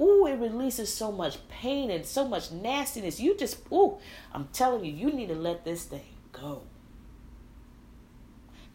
Ooh, 0.00 0.26
it 0.26 0.34
releases 0.40 0.92
so 0.92 1.12
much 1.12 1.36
pain 1.48 1.92
and 1.92 2.04
so 2.04 2.26
much 2.26 2.50
nastiness. 2.50 3.20
You 3.20 3.36
just, 3.36 3.58
ooh, 3.70 3.98
I'm 4.34 4.48
telling 4.52 4.84
you, 4.84 4.92
you 4.92 5.12
need 5.12 5.28
to 5.28 5.34
let 5.36 5.64
this 5.64 5.84
thing 5.84 6.11
go. 6.42 6.62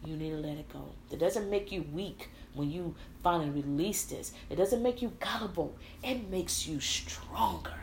You 0.04 0.16
need 0.16 0.30
to 0.30 0.36
let 0.36 0.56
it 0.56 0.72
go. 0.72 0.92
It 1.10 1.18
doesn't 1.18 1.50
make 1.50 1.70
you 1.72 1.84
weak 1.92 2.28
when 2.54 2.70
you 2.70 2.94
finally 3.22 3.50
release 3.50 4.04
this. 4.04 4.32
It 4.48 4.56
doesn't 4.56 4.82
make 4.82 5.02
you 5.02 5.12
gullible. 5.20 5.76
It 6.02 6.30
makes 6.30 6.66
you 6.66 6.80
stronger. 6.80 7.74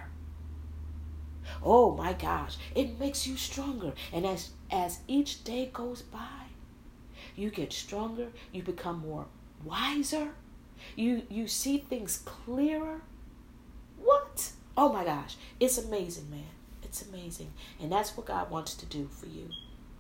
Oh 1.64 1.96
my 1.96 2.14
gosh, 2.14 2.58
it 2.74 3.00
makes 3.00 3.28
you 3.28 3.38
stronger. 3.38 3.94
And 4.12 4.26
as 4.26 4.52
as 4.72 5.00
each 5.08 5.44
day 5.44 5.70
goes 5.72 6.02
by, 6.02 6.48
you 7.36 7.50
get 7.50 7.72
stronger, 7.72 8.30
you 8.52 8.64
become 8.64 9.00
more 9.00 9.28
wiser. 9.64 10.30
You 10.96 11.24
you 11.30 11.48
see 11.48 11.78
things 11.78 12.18
clearer. 12.26 13.02
What? 13.98 14.52
Oh 14.76 14.92
my 14.92 15.06
gosh, 15.06 15.36
it's 15.60 15.78
amazing, 15.78 16.30
man. 16.32 16.56
It's 16.84 17.04
amazing. 17.04 17.52
And 17.80 17.92
that's 17.92 18.16
what 18.16 18.28
God 18.28 18.50
wants 18.50 18.74
to 18.76 18.86
do 18.86 19.08
for 19.08 19.28
you. 19.28 19.50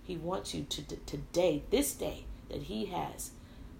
He 0.05 0.17
wants 0.17 0.53
you 0.53 0.63
to 0.63 0.81
today, 0.83 1.63
this 1.71 1.93
day 1.93 2.25
that 2.49 2.63
he 2.63 2.85
has 2.85 3.31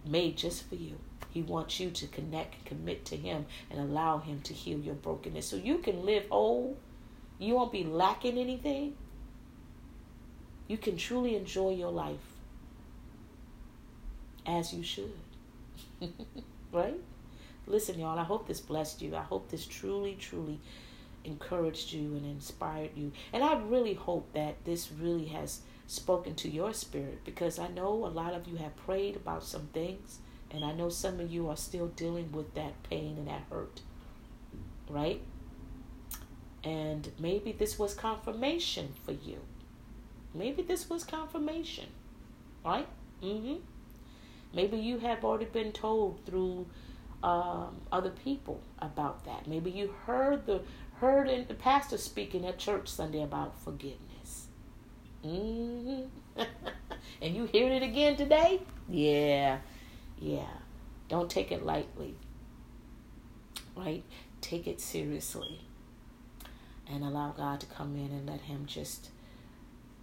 made 0.05 0.37
just 0.37 0.67
for 0.67 0.75
you. 0.75 0.97
He 1.29 1.41
wants 1.41 1.79
you 1.79 1.91
to 1.91 2.07
connect 2.07 2.65
commit 2.65 3.05
to 3.05 3.15
him 3.15 3.45
and 3.69 3.79
allow 3.79 4.19
him 4.19 4.41
to 4.41 4.53
heal 4.53 4.79
your 4.79 4.95
brokenness 4.95 5.47
so 5.47 5.55
you 5.55 5.79
can 5.79 6.05
live 6.05 6.23
whole 6.29 6.77
you 7.37 7.55
won't 7.55 7.71
be 7.71 7.83
lacking 7.83 8.37
anything. 8.37 8.95
You 10.67 10.77
can 10.77 10.97
truly 10.97 11.35
enjoy 11.35 11.71
your 11.71 11.91
life 11.91 12.19
as 14.45 14.73
you 14.73 14.83
should. 14.83 15.13
right? 16.71 16.99
Listen, 17.67 17.99
y'all, 17.99 18.17
I 18.17 18.23
hope 18.23 18.47
this 18.47 18.61
blessed 18.61 19.01
you. 19.01 19.15
I 19.15 19.21
hope 19.21 19.49
this 19.49 19.65
truly, 19.65 20.15
truly 20.19 20.59
encouraged 21.23 21.91
you 21.91 22.15
and 22.15 22.25
inspired 22.25 22.91
you. 22.95 23.11
And 23.33 23.43
I 23.43 23.59
really 23.59 23.95
hope 23.95 24.31
that 24.33 24.63
this 24.65 24.91
really 24.91 25.25
has 25.25 25.61
spoken 25.87 26.35
to 26.35 26.49
your 26.49 26.73
spirit 26.73 27.23
because 27.23 27.59
I 27.59 27.67
know 27.67 28.05
a 28.05 28.07
lot 28.07 28.33
of 28.33 28.47
you 28.47 28.57
have 28.57 28.75
prayed 28.75 29.15
about 29.15 29.43
some 29.43 29.67
things, 29.73 30.19
and 30.51 30.63
I 30.63 30.71
know 30.71 30.89
some 30.89 31.19
of 31.19 31.31
you 31.31 31.49
are 31.49 31.57
still 31.57 31.87
dealing 31.87 32.31
with 32.31 32.53
that 32.55 32.83
pain 32.83 33.17
and 33.17 33.27
that 33.27 33.43
hurt. 33.49 33.81
Right? 34.89 35.21
And 36.63 37.11
maybe 37.19 37.51
this 37.51 37.77
was 37.77 37.93
confirmation 37.93 38.93
for 39.05 39.11
you. 39.11 39.41
Maybe 40.33 40.63
this 40.63 40.89
was 40.89 41.03
confirmation, 41.03 41.87
right? 42.65 42.87
Mm-hmm. 43.23 43.57
Maybe 44.53 44.77
you 44.77 44.99
have 44.99 45.23
already 45.23 45.45
been 45.45 45.71
told 45.71 46.25
through 46.25 46.65
um, 47.23 47.81
other 47.91 48.09
people 48.09 48.61
about 48.79 49.25
that. 49.25 49.47
Maybe 49.47 49.71
you 49.71 49.93
heard 50.05 50.45
the 50.45 50.61
heard 50.99 51.29
in 51.29 51.45
the 51.47 51.53
pastor 51.53 51.97
speaking 51.97 52.45
at 52.45 52.57
church 52.57 52.87
Sunday 52.87 53.21
about 53.21 53.61
forgiveness. 53.61 54.14
Mm-hmm. 55.25 56.41
and 57.21 57.35
you 57.35 57.45
hearing 57.45 57.73
it 57.73 57.83
again 57.83 58.15
today? 58.15 58.61
Yeah, 58.87 59.59
yeah. 60.19 60.45
Don't 61.07 61.29
take 61.29 61.51
it 61.51 61.65
lightly, 61.65 62.15
right? 63.75 64.03
Take 64.41 64.67
it 64.67 64.79
seriously 64.79 65.61
and 66.87 67.03
allow 67.03 67.31
God 67.31 67.59
to 67.61 67.65
come 67.65 67.95
in 67.95 68.11
and 68.11 68.27
let 68.27 68.41
him 68.41 68.65
just 68.65 69.09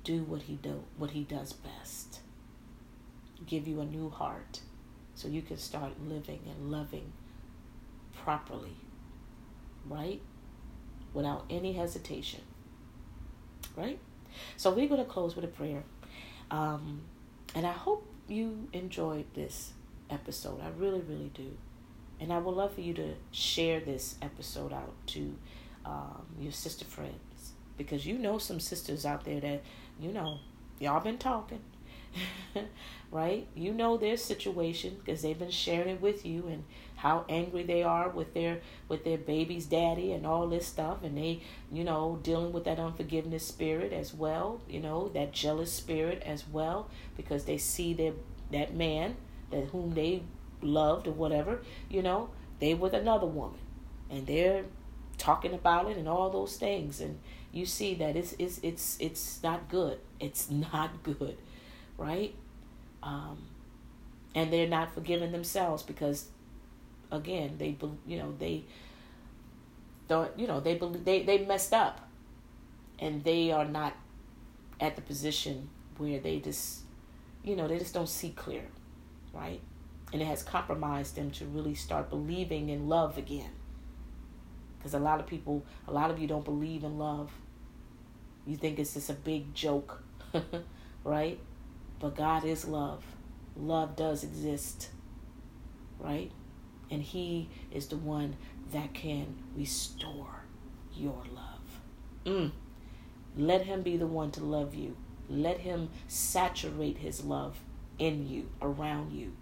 do 0.05 0.25
what 0.25 0.43
he 0.43 0.55
do 0.55 0.83
what 0.97 1.11
he 1.11 1.23
does 1.23 1.53
best. 1.53 2.21
Give 3.47 3.69
you 3.69 3.81
a 3.81 3.85
new 3.85 4.11
heart 4.11 4.61
so 5.15 5.29
you 5.29 5.43
can 5.43 5.59
start 5.59 5.93
living 6.05 6.41
and 6.47 6.71
loving 6.71 7.13
properly. 8.15 8.77
Right? 9.89 10.21
Without 11.13 11.45
any 11.51 11.73
hesitation. 11.73 12.41
Right? 13.77 13.99
So 14.57 14.71
we're 14.71 14.89
going 14.89 15.05
to 15.05 15.11
close 15.11 15.37
with 15.37 15.45
a 15.45 15.49
prayer. 15.49 15.83
Um, 16.51 17.03
and 17.55 17.67
I 17.67 17.73
hope 17.73 18.07
you 18.29 18.69
enjoyed 18.73 19.27
this 19.35 19.73
episode. 20.11 20.61
I 20.63 20.69
really, 20.79 21.01
really 21.01 21.31
do. 21.35 21.57
And 22.21 22.33
I 22.33 22.39
would 22.39 22.55
love 22.55 22.75
for 22.75 22.83
you 22.83 22.95
to 22.95 23.15
share 23.33 23.81
this 23.81 24.17
episode 24.23 24.73
out 24.73 24.95
to 25.09 25.35
um, 25.85 26.27
your 26.39 26.53
sister 26.53 26.85
friends 26.85 27.53
because 27.77 28.07
you 28.07 28.19
know 28.19 28.39
some 28.39 28.61
sisters 28.61 29.05
out 29.05 29.25
there 29.25 29.41
that 29.41 29.63
you 30.01 30.13
know 30.13 30.39
y'all 30.79 31.01
been 31.01 31.19
talking 31.19 31.61
right 33.11 33.47
you 33.55 33.73
know 33.73 33.97
their 33.97 34.17
situation 34.17 34.97
because 34.99 35.23
they've 35.23 35.39
been 35.39 35.51
sharing 35.51 35.89
it 35.89 36.01
with 36.01 36.25
you 36.25 36.47
and 36.47 36.65
how 37.03 37.25
angry 37.29 37.63
they 37.63 37.83
are 37.83 38.09
with 38.09 38.33
their 38.35 38.61
with 38.89 39.05
their 39.05 39.19
baby's 39.19 39.67
daddy 39.67 40.13
and 40.13 40.27
all 40.27 40.47
this 40.49 40.67
stuff. 40.67 40.99
And 41.03 41.17
they 41.17 41.41
you 41.71 41.85
know 41.85 42.19
dealing 42.23 42.53
with 42.53 42.65
that 42.65 42.79
unforgiveness 42.79 43.47
spirit 43.47 43.93
as 43.93 44.15
well 44.15 44.61
you 44.69 44.81
know 44.81 45.09
that 45.09 45.33
jealous 45.33 45.73
spirit 45.73 46.23
as 46.25 46.47
well 46.49 46.89
because 47.17 47.45
they 47.45 47.59
see 47.59 47.93
their 47.95 48.13
that 48.51 48.75
man 48.75 49.17
that 49.51 49.65
whom 49.67 49.95
they 49.95 50.23
loved 50.61 51.07
or 51.07 51.13
whatever 51.13 51.61
you 51.89 52.03
know 52.03 52.31
they 52.61 52.75
with 52.75 52.95
another 52.95 53.27
woman. 53.27 53.59
And 54.11 54.27
they're 54.27 54.65
talking 55.19 55.55
about 55.55 55.91
it 55.91 55.97
and 55.97 56.09
all 56.09 56.31
those 56.31 56.57
things. 56.57 57.01
And 57.01 57.19
you 57.53 57.67
see 57.67 57.95
that 57.95 58.17
it's 58.17 58.35
it's 58.39 58.61
it's 58.63 58.97
it's 59.01 59.43
not 59.43 59.69
good. 59.69 59.99
It's 60.21 60.51
not 60.73 61.03
good 61.03 61.37
right? 62.03 62.35
Um, 63.03 63.39
and 64.35 64.53
they're 64.53 64.69
not 64.69 64.95
forgiving 64.95 65.33
themselves 65.33 65.83
because 65.83 66.29
again 67.13 67.55
they 67.59 67.77
you 68.07 68.19
know 68.19 68.35
they 68.39 68.65
don't 70.09 70.37
you 70.37 70.49
know 70.49 70.59
they 70.59 70.77
they 71.05 71.23
they 71.23 71.45
messed 71.45 71.73
up 71.73 72.09
and 72.99 73.23
they 73.23 73.53
are 73.53 73.65
not 73.65 73.95
at 74.81 74.97
the 74.97 75.03
position 75.03 75.69
where 75.99 76.19
they 76.19 76.41
just 76.41 76.81
you 77.45 77.55
know 77.55 77.69
they 77.69 77.79
just 77.79 77.95
don't 77.95 78.09
see 78.09 78.31
clear 78.31 78.65
right 79.33 79.61
and 80.13 80.21
it 80.21 80.25
has 80.25 80.43
compromised 80.43 81.15
them 81.15 81.31
to 81.31 81.45
really 81.45 81.75
start 81.75 82.11
believing 82.11 82.69
in 82.69 82.89
love 82.89 83.17
again 83.17 83.51
because 84.83 84.95
a 84.95 84.99
lot 84.99 85.21
of 85.21 85.27
people, 85.29 85.65
a 85.87 85.93
lot 85.93 86.11
of 86.11 86.19
you 86.19 86.27
don't 86.27 86.45
believe 86.45 86.83
in 86.83 86.99
love. 86.99 87.31
You 88.45 88.57
think 88.57 88.81
it's 88.81 88.95
just 88.95 89.11
a 89.11 89.15
big 89.15 89.55
joke, 89.55 90.03
right? 91.05 91.39
But 92.01 92.17
God 92.17 92.45
is 92.45 92.67
love. 92.67 93.05
Love 93.57 93.95
does 93.95 94.25
exist, 94.25 94.89
right? 96.01 96.33
And 96.93 97.03
He 97.03 97.49
is 97.73 97.89
the 97.89 97.97
one 97.97 98.37
that 98.73 98.95
can 98.95 99.35
restore 99.57 100.45
your 100.95 101.23
love. 101.35 101.81
Mm. 102.25 102.53
Let 103.37 103.63
Him 103.67 103.83
be 103.83 103.97
the 103.97 104.07
one 104.07 104.31
to 104.33 104.45
love 104.45 104.75
you. 104.75 104.97
Let 105.29 105.59
Him 105.59 105.89
saturate 106.07 106.99
His 106.99 107.25
love 107.25 107.59
in 107.99 108.29
you, 108.29 108.49
around 108.61 109.13
you. 109.13 109.33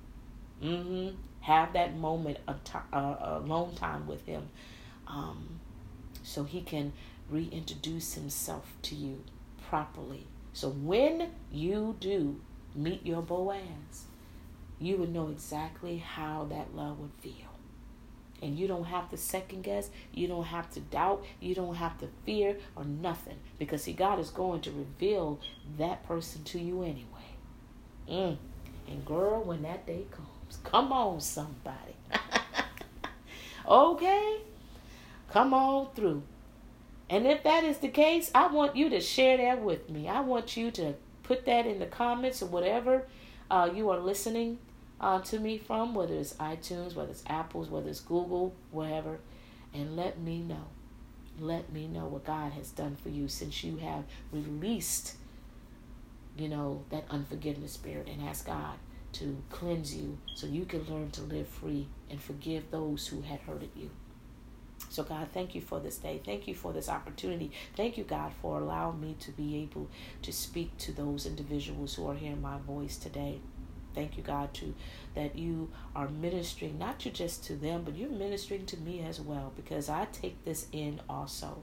Mm-hmm. 0.63 1.17
Have 1.41 1.73
that 1.75 1.97
moment 1.97 2.39
of 2.47 2.63
t- 2.65 2.79
uh, 2.93 3.17
alone 3.21 3.75
time 3.75 4.07
with 4.07 4.25
Him 4.27 4.49
um, 5.11 5.61
so 6.23 6.45
he 6.45 6.61
can 6.61 6.93
reintroduce 7.29 8.15
himself 8.15 8.75
to 8.83 8.95
you 8.95 9.25
properly. 9.69 10.27
So 10.53 10.69
when 10.71 11.31
you 11.51 11.97
do 12.01 12.41
meet 12.75 13.05
your 13.05 13.23
Boaz, 13.23 14.07
you 14.81 14.97
would 14.97 15.13
know 15.13 15.29
exactly 15.29 15.99
how 15.99 16.47
that 16.51 16.75
love 16.75 16.99
would 16.99 17.13
feel. 17.21 17.35
And 18.43 18.59
you 18.59 18.67
don't 18.67 18.85
have 18.85 19.11
to 19.11 19.19
second 19.19 19.63
guess, 19.63 19.91
you 20.15 20.27
don't 20.27 20.47
have 20.47 20.71
to 20.71 20.81
doubt, 20.81 21.25
you 21.41 21.55
don't 21.55 21.75
have 21.75 21.99
to 21.99 22.09
fear 22.25 22.57
or 22.75 22.85
nothing. 22.85 23.37
Because 23.59 23.83
see, 23.83 23.93
God 23.93 24.19
is 24.19 24.31
going 24.31 24.63
to 24.63 24.71
reveal 24.71 25.39
that 25.77 26.07
person 26.09 26.43
to 26.45 26.59
you 26.59 26.83
anyway. 26.83 27.05
Mm. 28.09 28.39
And 28.89 29.05
girl, 29.05 29.43
when 29.43 29.63
that 29.63 29.87
day 29.87 30.07
comes, 30.11 30.59
come 30.65 30.91
on, 30.91 31.21
somebody. 31.21 31.97
okay? 33.69 34.39
Come 35.31 35.53
on 35.53 35.89
through. 35.95 36.23
And 37.11 37.27
if 37.27 37.43
that 37.43 37.63
is 37.65 37.79
the 37.79 37.89
case, 37.89 38.31
I 38.35 38.47
want 38.47 38.75
you 38.75 38.89
to 38.89 39.01
share 39.01 39.37
that 39.37 39.61
with 39.61 39.91
me. 39.91 40.09
I 40.09 40.21
want 40.21 40.57
you 40.57 40.71
to 40.73 40.95
put 41.23 41.45
that 41.45 41.67
in 41.67 41.79
the 41.79 41.87
comments 41.87 42.43
or 42.43 42.47
whatever 42.47 43.07
uh, 43.51 43.69
you 43.75 43.91
are 43.91 43.99
listening 43.99 44.59
uh, 45.01 45.21
to 45.21 45.39
me 45.39 45.59
from, 45.59 45.95
whether 45.95 46.15
it's 46.15 46.35
iTunes, 46.35 46.95
whether 46.95 47.11
it's 47.11 47.25
Apple's, 47.27 47.69
whether 47.69 47.89
it's 47.89 48.01
Google, 48.01 48.55
whatever, 48.71 49.19
and 49.73 49.97
let 49.97 50.21
me 50.21 50.41
know. 50.41 50.67
Let 51.39 51.73
me 51.73 51.87
know 51.87 52.07
what 52.07 52.25
God 52.25 52.53
has 52.53 52.71
done 52.71 52.97
for 52.97 53.09
you 53.09 53.27
since 53.29 53.65
you 53.65 53.79
have 53.79 54.05
released, 54.31 55.17
you 56.37 56.49
know, 56.49 56.85
that 56.91 57.05
unforgiveness 57.09 57.73
spirit 57.73 58.09
and 58.09 58.23
ask 58.29 58.47
God 58.47 58.77
to 59.13 59.43
cleanse 59.51 59.97
you 59.97 60.19
so 60.35 60.47
you 60.47 60.67
can 60.67 60.85
learn 60.85 61.11
to 61.13 61.23
live 61.23 61.49
free 61.49 61.89
and 62.11 62.21
forgive 62.21 62.71
those 62.71 63.07
who 63.07 63.23
had 63.23 63.41
hurted 63.41 63.71
you. 63.75 63.91
So, 64.89 65.05
God, 65.05 65.29
thank 65.33 65.55
you 65.55 65.61
for 65.61 65.79
this 65.79 65.99
day. 65.99 66.21
Thank 66.25 66.49
you 66.49 66.55
for 66.55 66.73
this 66.73 66.89
opportunity. 66.89 67.53
Thank 67.77 67.97
you, 67.97 68.05
God, 68.05 68.33
for 68.43 68.59
allowing 68.59 69.01
me 69.01 69.17
to 69.21 69.31
be 69.31 69.57
able 69.59 69.89
to 70.23 70.33
speak 70.33 70.77
to 70.79 70.93
those 70.93 71.27
individuals 71.27 71.95
who 71.95 72.09
are 72.09 72.15
hearing 72.15 72.43
my 72.43 72.59
voice 72.59 72.97
today. 72.97 73.41
Thank 73.95 74.17
you, 74.17 74.23
God, 74.23 74.55
to 74.55 74.75
that 75.15 75.37
you 75.37 75.71
are 75.97 76.09
ministering 76.09 76.79
not 76.79 76.99
just 76.99 77.45
to 77.45 77.55
them, 77.57 77.83
but 77.85 77.97
you're 77.97 78.11
ministering 78.11 78.67
to 78.67 78.77
me 78.77 79.01
as 79.01 79.21
well, 79.21 79.53
because 79.57 79.89
I 79.89 80.07
take 80.13 80.45
this 80.45 80.67
in 80.73 81.01
also. 81.09 81.63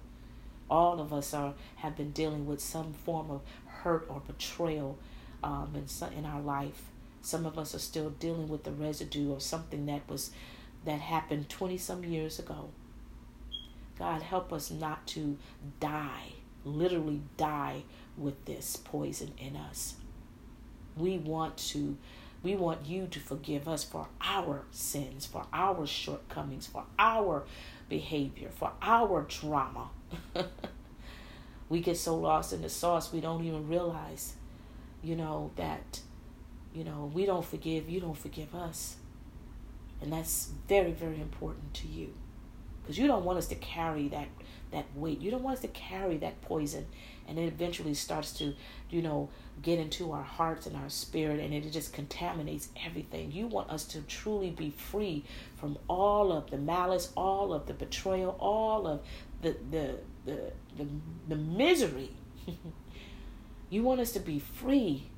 All 0.70 1.00
of 1.00 1.14
us 1.14 1.34
are 1.34 1.54
have 1.78 1.96
been 1.96 2.12
dealing 2.12 2.46
with 2.46 2.60
some 2.60 2.94
form 2.94 3.32
of 3.32 3.42
hurt 3.68 4.06
or 4.10 4.22
betrayal 4.26 4.98
um, 5.44 5.74
in 5.76 6.18
in 6.18 6.26
our 6.26 6.42
life. 6.42 6.84
Some 7.22 7.46
of 7.46 7.58
us 7.58 7.74
are 7.74 7.80
still 7.80 8.10
dealing 8.10 8.50
with 8.50 8.64
the 8.64 8.72
residue 8.72 9.34
of 9.34 9.42
something 9.42 9.86
that 9.86 10.08
was 10.10 10.32
that 10.86 11.00
happened 11.00 11.50
20 11.50 11.78
some 11.78 12.04
years 12.04 12.40
ago. 12.40 12.70
God, 13.98 14.22
help 14.22 14.54
us 14.54 14.70
not 14.70 15.08
to 15.08 15.38
die, 15.80 16.34
literally 16.64 17.22
die 17.36 17.84
with 18.18 18.46
this 18.46 18.78
poison 18.78 19.34
in 19.38 19.56
us. 19.56 19.96
We 20.96 21.18
want 21.18 21.58
to 21.58 21.98
we 22.44 22.56
want 22.56 22.86
you 22.86 23.08
to 23.08 23.20
forgive 23.20 23.68
us 23.68 23.84
for 23.84 24.08
our 24.22 24.64
sins, 24.72 25.26
for 25.26 25.46
our 25.52 25.86
shortcomings, 25.86 26.68
for 26.68 26.84
our 27.00 27.44
behavior, 27.90 28.50
for 28.56 28.72
our 28.82 29.24
trauma. 29.24 29.90
we 31.70 31.82
get 31.82 31.98
so 31.98 32.16
lost 32.16 32.54
in 32.54 32.62
the 32.62 32.70
sauce 32.70 33.12
we 33.12 33.22
don't 33.22 33.44
even 33.44 33.68
realize, 33.68 34.34
you 35.04 35.16
know, 35.16 35.52
that, 35.56 36.02
you 36.74 36.84
know, 36.84 37.12
we 37.14 37.26
don't 37.26 37.46
forgive, 37.46 37.90
you 37.90 38.00
don't 38.00 38.18
forgive 38.18 38.54
us. 38.54 38.98
And 40.02 40.14
that's 40.14 40.52
very, 40.68 40.92
very 40.92 41.20
important 41.20 41.74
to 41.76 41.88
you. 41.88 42.14
Because 42.82 42.98
you 42.98 43.08
don't 43.08 43.26
want 43.26 43.38
us 43.38 43.48
to 43.48 43.56
carry 43.56 44.08
that 44.10 44.28
that 44.72 44.86
weight. 44.96 45.22
You 45.22 45.32
don't 45.32 45.44
want 45.44 45.56
us 45.56 45.62
to 45.62 45.70
carry 45.70 46.18
that 46.18 46.42
poison 46.42 46.86
and 47.28 47.38
it 47.38 47.44
eventually 47.44 47.94
starts 47.94 48.32
to, 48.34 48.54
you 48.90 49.02
know, 49.02 49.30
get 49.62 49.80
into 49.80 50.12
our 50.12 50.24
hearts 50.24 50.66
and 50.68 50.76
our 50.76 50.90
spirit 50.90 51.40
and 51.40 51.54
it 51.54 51.70
just 51.72 51.94
contaminates 51.94 52.70
everything. 52.86 53.32
You 53.32 53.48
want 53.48 53.70
us 53.70 53.86
to 53.86 54.02
truly 54.02 54.50
be 54.50 54.70
free 54.70 55.24
from 55.56 55.78
all 55.88 56.32
of 56.32 56.50
the 56.52 56.58
malice, 56.58 57.12
all 57.16 57.54
of 57.54 57.66
the 57.66 57.74
betrayal, 57.74 58.36
all 58.40 58.88
of 58.88 59.02
the 59.42 59.56
the 59.72 59.96
the 60.26 60.52
the, 60.78 60.88
the 61.28 61.36
misery. 61.36 62.12
you 63.70 63.84
want 63.84 64.00
us 64.00 64.12
to 64.14 64.20
be 64.20 64.40
free 64.40 65.10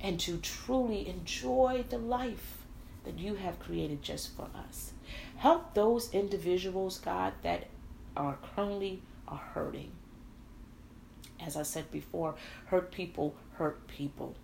and 0.00 0.18
to 0.20 0.38
truly 0.38 1.08
enjoy 1.08 1.84
the 1.88 1.98
life 1.98 2.58
that 3.04 3.18
you 3.18 3.34
have 3.34 3.58
created 3.58 4.02
just 4.02 4.34
for 4.36 4.48
us. 4.54 4.92
Help 5.36 5.74
those 5.74 6.12
individuals, 6.12 6.98
God, 6.98 7.32
that 7.42 7.66
are 8.16 8.38
currently 8.54 9.02
are 9.26 9.40
hurting 9.54 9.92
as 11.44 11.56
I 11.56 11.62
said 11.62 11.90
before, 11.90 12.34
hurt 12.66 12.90
people 12.90 13.34
hurt 13.60 13.86
people. 13.86 14.34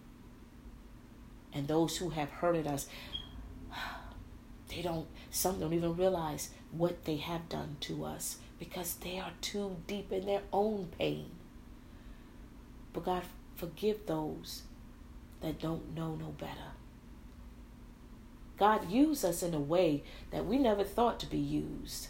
And 1.53 1.67
those 1.67 1.97
who 1.97 2.11
have 2.11 2.29
hurted 2.29 2.67
us, 2.67 2.87
they 4.69 4.83
don't, 4.83 5.07
some 5.31 5.59
don't 5.59 5.73
even 5.73 5.97
realize 5.97 6.51
what 6.71 7.07
they 7.07 7.17
have 7.17 7.49
done 7.49 7.79
to 7.81 8.05
us 8.05 8.37
because 8.59 8.95
they 8.97 9.19
are 9.19 9.33
too 9.41 9.77
deep 9.87 10.13
in 10.13 10.27
their 10.27 10.43
own 10.53 10.91
pain. 10.99 11.31
But 12.93 13.07
God, 13.07 13.23
forgive 13.55 14.05
those 14.05 14.65
that 15.41 15.59
don't 15.59 15.95
know 15.95 16.15
no 16.15 16.35
better. 16.39 16.73
God, 18.59 18.91
use 18.91 19.25
us 19.25 19.43
in 19.43 19.55
a 19.55 19.61
way 19.61 20.03
that 20.31 20.45
we 20.45 20.59
never 20.59 20.85
thought 20.85 21.19
to 21.21 21.27
be 21.27 21.39
used. 21.39 22.09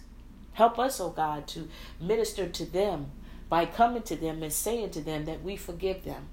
Help 0.55 0.77
us, 0.79 1.01
oh 1.01 1.11
God, 1.11 1.47
to 1.49 1.69
minister 2.01 2.49
to 2.49 2.65
them 2.65 3.13
by 3.49 3.67
coming 3.67 4.03
to 4.03 4.17
them 4.17 4.43
and 4.43 4.53
saying 4.53 4.91
to 4.91 5.01
them 5.01 5.25
that 5.25 5.43
we 5.43 5.57
forgive 5.57 6.05
them. 6.05 6.29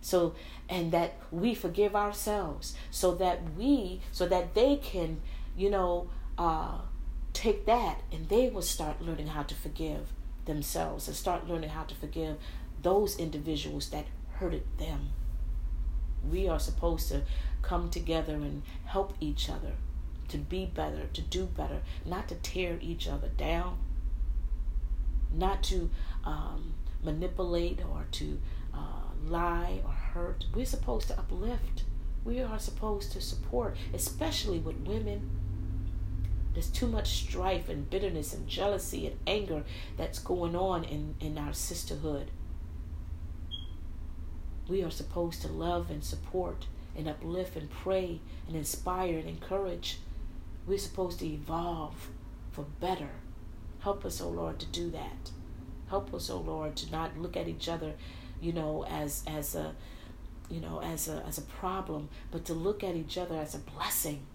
So, 0.00 0.34
and 0.68 0.92
that 0.92 1.14
we 1.30 1.54
forgive 1.54 1.96
ourselves 1.96 2.74
so 2.90 3.14
that 3.14 3.54
we, 3.56 4.00
so 4.12 4.26
that 4.26 4.54
they 4.54 4.76
can, 4.76 5.22
you 5.56 5.70
know, 5.70 6.10
uh, 6.36 6.78
take 7.32 7.64
that 7.66 8.02
and 8.12 8.28
they 8.28 8.48
will 8.50 8.62
start 8.62 9.00
learning 9.00 9.28
how 9.28 9.42
to 9.44 9.54
forgive 9.54 10.12
themselves 10.44 11.08
and 11.08 11.16
start 11.16 11.48
learning 11.48 11.70
how 11.70 11.84
to 11.84 11.94
forgive 11.94 12.36
those 12.82 13.16
individuals 13.18 13.88
that 13.90 14.06
hurted 14.34 14.64
them. 14.78 15.10
We 16.30 16.48
are 16.48 16.58
supposed 16.58 17.08
to 17.08 17.22
come 17.62 17.90
together 17.90 18.34
and 18.34 18.62
help 18.84 19.14
each 19.20 19.48
other 19.48 19.72
to 20.28 20.38
be 20.38 20.66
better, 20.66 21.06
to 21.12 21.20
do 21.20 21.46
better, 21.46 21.80
not 22.04 22.28
to 22.28 22.34
tear 22.36 22.78
each 22.80 23.08
other 23.08 23.28
down, 23.28 23.78
not 25.32 25.62
to 25.64 25.90
um, 26.24 26.74
manipulate 27.02 27.80
or 27.90 28.06
to 28.12 28.40
uh, 28.72 29.12
lie 29.26 29.80
or 29.84 29.92
hurt. 29.92 30.46
We're 30.54 30.64
supposed 30.64 31.08
to 31.08 31.18
uplift. 31.18 31.84
We 32.24 32.40
are 32.40 32.58
supposed 32.58 33.12
to 33.12 33.20
support, 33.20 33.76
especially 33.92 34.58
with 34.58 34.76
women. 34.86 35.30
There's 36.54 36.70
too 36.70 36.86
much 36.86 37.08
strife 37.08 37.68
and 37.68 37.90
bitterness 37.90 38.32
and 38.32 38.48
jealousy 38.48 39.06
and 39.06 39.18
anger 39.26 39.64
that's 39.96 40.18
going 40.18 40.54
on 40.56 40.84
in, 40.84 41.16
in 41.20 41.36
our 41.36 41.52
sisterhood. 41.52 42.30
We 44.68 44.82
are 44.82 44.90
supposed 44.90 45.42
to 45.42 45.48
love 45.48 45.90
and 45.90 46.02
support 46.02 46.66
and 46.96 47.08
uplift 47.08 47.56
and 47.56 47.68
pray 47.70 48.20
and 48.46 48.56
inspire 48.56 49.18
and 49.18 49.28
encourage. 49.28 49.98
We're 50.66 50.78
supposed 50.78 51.18
to 51.18 51.26
evolve 51.26 52.08
for 52.52 52.64
better. 52.80 53.10
Help 53.80 54.04
us, 54.04 54.20
O 54.20 54.26
oh 54.26 54.30
Lord, 54.30 54.58
to 54.60 54.66
do 54.66 54.90
that. 54.90 55.30
Help 55.94 56.12
us, 56.12 56.28
oh 56.28 56.40
Lord, 56.40 56.74
to 56.74 56.90
not 56.90 57.16
look 57.16 57.36
at 57.36 57.46
each 57.46 57.68
other, 57.68 57.92
you 58.40 58.52
know, 58.52 58.84
as 58.90 59.22
as 59.28 59.54
a 59.54 59.76
you 60.50 60.60
know, 60.60 60.80
as 60.82 61.06
a 61.06 61.22
as 61.24 61.38
a 61.38 61.42
problem, 61.42 62.08
but 62.32 62.44
to 62.46 62.52
look 62.52 62.82
at 62.82 62.96
each 62.96 63.16
other 63.16 63.36
as 63.36 63.54
a 63.54 63.58
blessing. 63.58 64.26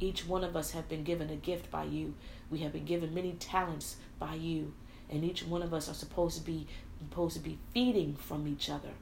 Each 0.00 0.26
one 0.26 0.42
of 0.42 0.56
us 0.56 0.70
have 0.70 0.88
been 0.88 1.04
given 1.04 1.28
a 1.28 1.36
gift 1.36 1.70
by 1.70 1.84
you. 1.84 2.14
We 2.50 2.60
have 2.60 2.72
been 2.72 2.86
given 2.86 3.12
many 3.12 3.32
talents 3.32 3.96
by 4.18 4.36
you, 4.36 4.72
and 5.10 5.22
each 5.22 5.44
one 5.44 5.60
of 5.62 5.74
us 5.74 5.86
are 5.90 6.00
supposed 6.04 6.38
to 6.38 6.44
be 6.44 6.66
supposed 6.98 7.36
to 7.36 7.42
be 7.42 7.58
feeding 7.74 8.16
from 8.16 8.48
each 8.48 8.70
other, 8.70 8.94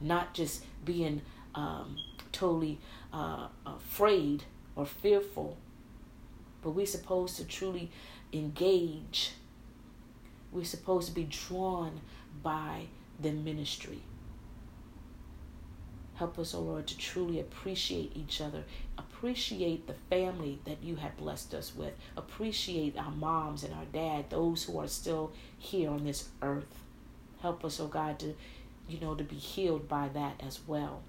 not 0.00 0.34
just 0.34 0.64
being 0.84 1.22
um, 1.54 1.96
totally 2.32 2.80
uh, 3.12 3.46
afraid 3.64 4.42
or 4.74 4.84
fearful, 4.84 5.56
but 6.60 6.70
we're 6.70 6.86
supposed 6.86 7.36
to 7.36 7.44
truly 7.44 7.92
engage 8.32 9.34
we're 10.54 10.64
supposed 10.64 11.08
to 11.08 11.14
be 11.14 11.24
drawn 11.24 12.00
by 12.42 12.86
the 13.20 13.32
ministry. 13.32 14.00
Help 16.14 16.38
us, 16.38 16.54
O 16.54 16.58
oh 16.58 16.62
Lord, 16.62 16.86
to 16.86 16.96
truly 16.96 17.40
appreciate 17.40 18.16
each 18.16 18.40
other, 18.40 18.62
appreciate 18.96 19.86
the 19.86 19.94
family 20.08 20.60
that 20.64 20.82
you 20.82 20.96
have 20.96 21.16
blessed 21.16 21.52
us 21.54 21.74
with, 21.74 21.92
appreciate 22.16 22.96
our 22.96 23.10
moms 23.10 23.64
and 23.64 23.74
our 23.74 23.84
dad, 23.92 24.30
those 24.30 24.64
who 24.64 24.78
are 24.78 24.88
still 24.88 25.32
here 25.58 25.90
on 25.90 26.04
this 26.04 26.28
earth. 26.40 26.82
Help 27.42 27.64
us, 27.64 27.80
oh 27.80 27.88
God, 27.88 28.20
to 28.20 28.34
you 28.88 29.00
know, 29.00 29.14
to 29.14 29.24
be 29.24 29.36
healed 29.36 29.88
by 29.88 30.08
that 30.08 30.40
as 30.46 30.60
well. 30.66 31.02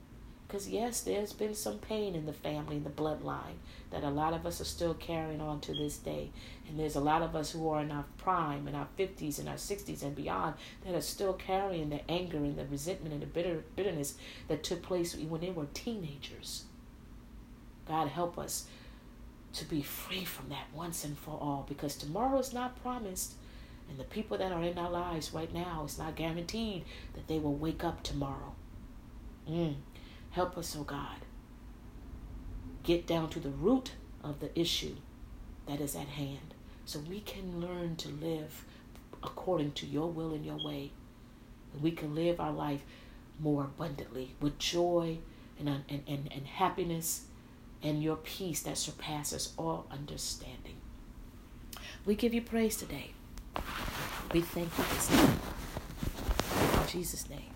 Because, 0.48 0.70
yes, 0.70 1.02
there's 1.02 1.34
been 1.34 1.56
some 1.56 1.80
pain 1.80 2.16
in 2.16 2.26
the 2.26 2.34
family, 2.34 2.78
in 2.78 2.84
the 2.84 2.90
bloodline, 2.90 3.58
that 3.92 4.04
a 4.04 4.10
lot 4.10 4.34
of 4.34 4.46
us 4.46 4.62
are 4.62 4.66
still 4.66 4.94
carrying 4.94 5.42
on 5.42 5.60
to 5.62 5.74
this 5.74 5.98
day. 5.98 6.30
And 6.68 6.80
there's 6.80 6.96
a 6.96 7.02
lot 7.02 7.22
of 7.22 7.36
us 7.36 7.52
who 7.52 7.70
are 7.70 7.82
in 7.82 7.92
our 7.92 8.06
prime, 8.18 8.68
in 8.68 8.76
our 8.76 8.88
50s, 8.98 9.40
and 9.40 9.48
our 9.48 9.56
60s, 9.56 10.02
and 10.02 10.16
beyond, 10.16 10.56
that 10.84 10.96
are 10.96 11.02
still 11.02 11.34
carrying 11.34 11.90
the 11.90 12.10
anger 12.10 12.38
and 12.38 12.58
the 12.58 12.66
resentment 12.66 13.14
and 13.14 13.22
the 13.22 13.28
bitter, 13.28 13.64
bitterness 13.76 14.16
that 14.48 14.64
took 14.64 14.82
place 14.82 15.16
when 15.16 15.42
they 15.42 15.52
were 15.52 15.68
teenagers. 15.74 16.66
God, 17.88 18.08
help 18.08 18.40
us 18.40 18.66
to 19.54 19.66
be 19.66 19.82
free 19.82 20.26
from 20.26 20.50
that 20.50 20.66
once 20.74 21.06
and 21.06 21.18
for 21.18 21.38
all 21.40 21.66
because 21.70 21.96
tomorrow 21.96 22.40
is 22.40 22.54
not 22.54 22.82
promised. 22.82 23.36
And 23.88 24.00
the 24.00 24.04
people 24.04 24.38
that 24.40 24.52
are 24.52 24.64
in 24.64 24.80
our 24.80 24.90
lives 24.90 25.32
right 25.32 25.54
now, 25.54 25.84
it's 25.86 26.00
not 26.00 26.16
guaranteed 26.16 26.84
that 27.14 27.28
they 27.28 27.38
will 27.38 27.54
wake 27.54 27.84
up 27.84 28.02
tomorrow. 28.02 28.54
Mm. 29.48 29.76
Help 30.32 30.58
us, 30.58 30.76
oh 30.76 30.84
God. 30.84 31.18
Get 32.82 33.06
down 33.06 33.30
to 33.30 33.40
the 33.40 33.52
root 33.52 33.92
of 34.24 34.40
the 34.40 34.60
issue 34.60 34.96
that 35.68 35.80
is 35.80 35.96
at 35.96 36.08
hand 36.08 36.55
so 36.86 37.00
we 37.00 37.20
can 37.20 37.60
learn 37.60 37.96
to 37.98 38.10
live 38.10 38.64
according 39.24 39.72
to 39.74 39.86
your 39.86 40.08
will 40.08 40.34
and 40.34 40.46
your 40.46 40.64
way. 40.64 40.92
And 41.74 41.82
we 41.82 41.92
can 41.92 42.16
live 42.16 42.40
our 42.40 42.52
life 42.52 42.82
more 43.40 43.64
abundantly 43.64 44.36
with 44.40 44.58
joy 44.60 45.18
and, 45.60 45.68
and, 45.68 46.04
and, 46.08 46.30
and 46.32 46.48
happiness 46.48 47.26
and 47.84 48.02
your 48.02 48.16
peace 48.16 48.62
that 48.64 48.78
surpasses 48.78 49.54
all 49.58 49.86
understanding. 49.92 50.78
We 52.06 52.16
give 52.16 52.34
you 52.34 52.42
praise 52.42 52.78
today. 52.78 53.12
We 54.32 54.42
thank 54.42 54.78
you 54.78 54.84
this 54.94 55.08
day. 55.08 55.30
In 56.82 56.88
Jesus' 56.88 57.30
name. 57.30 57.56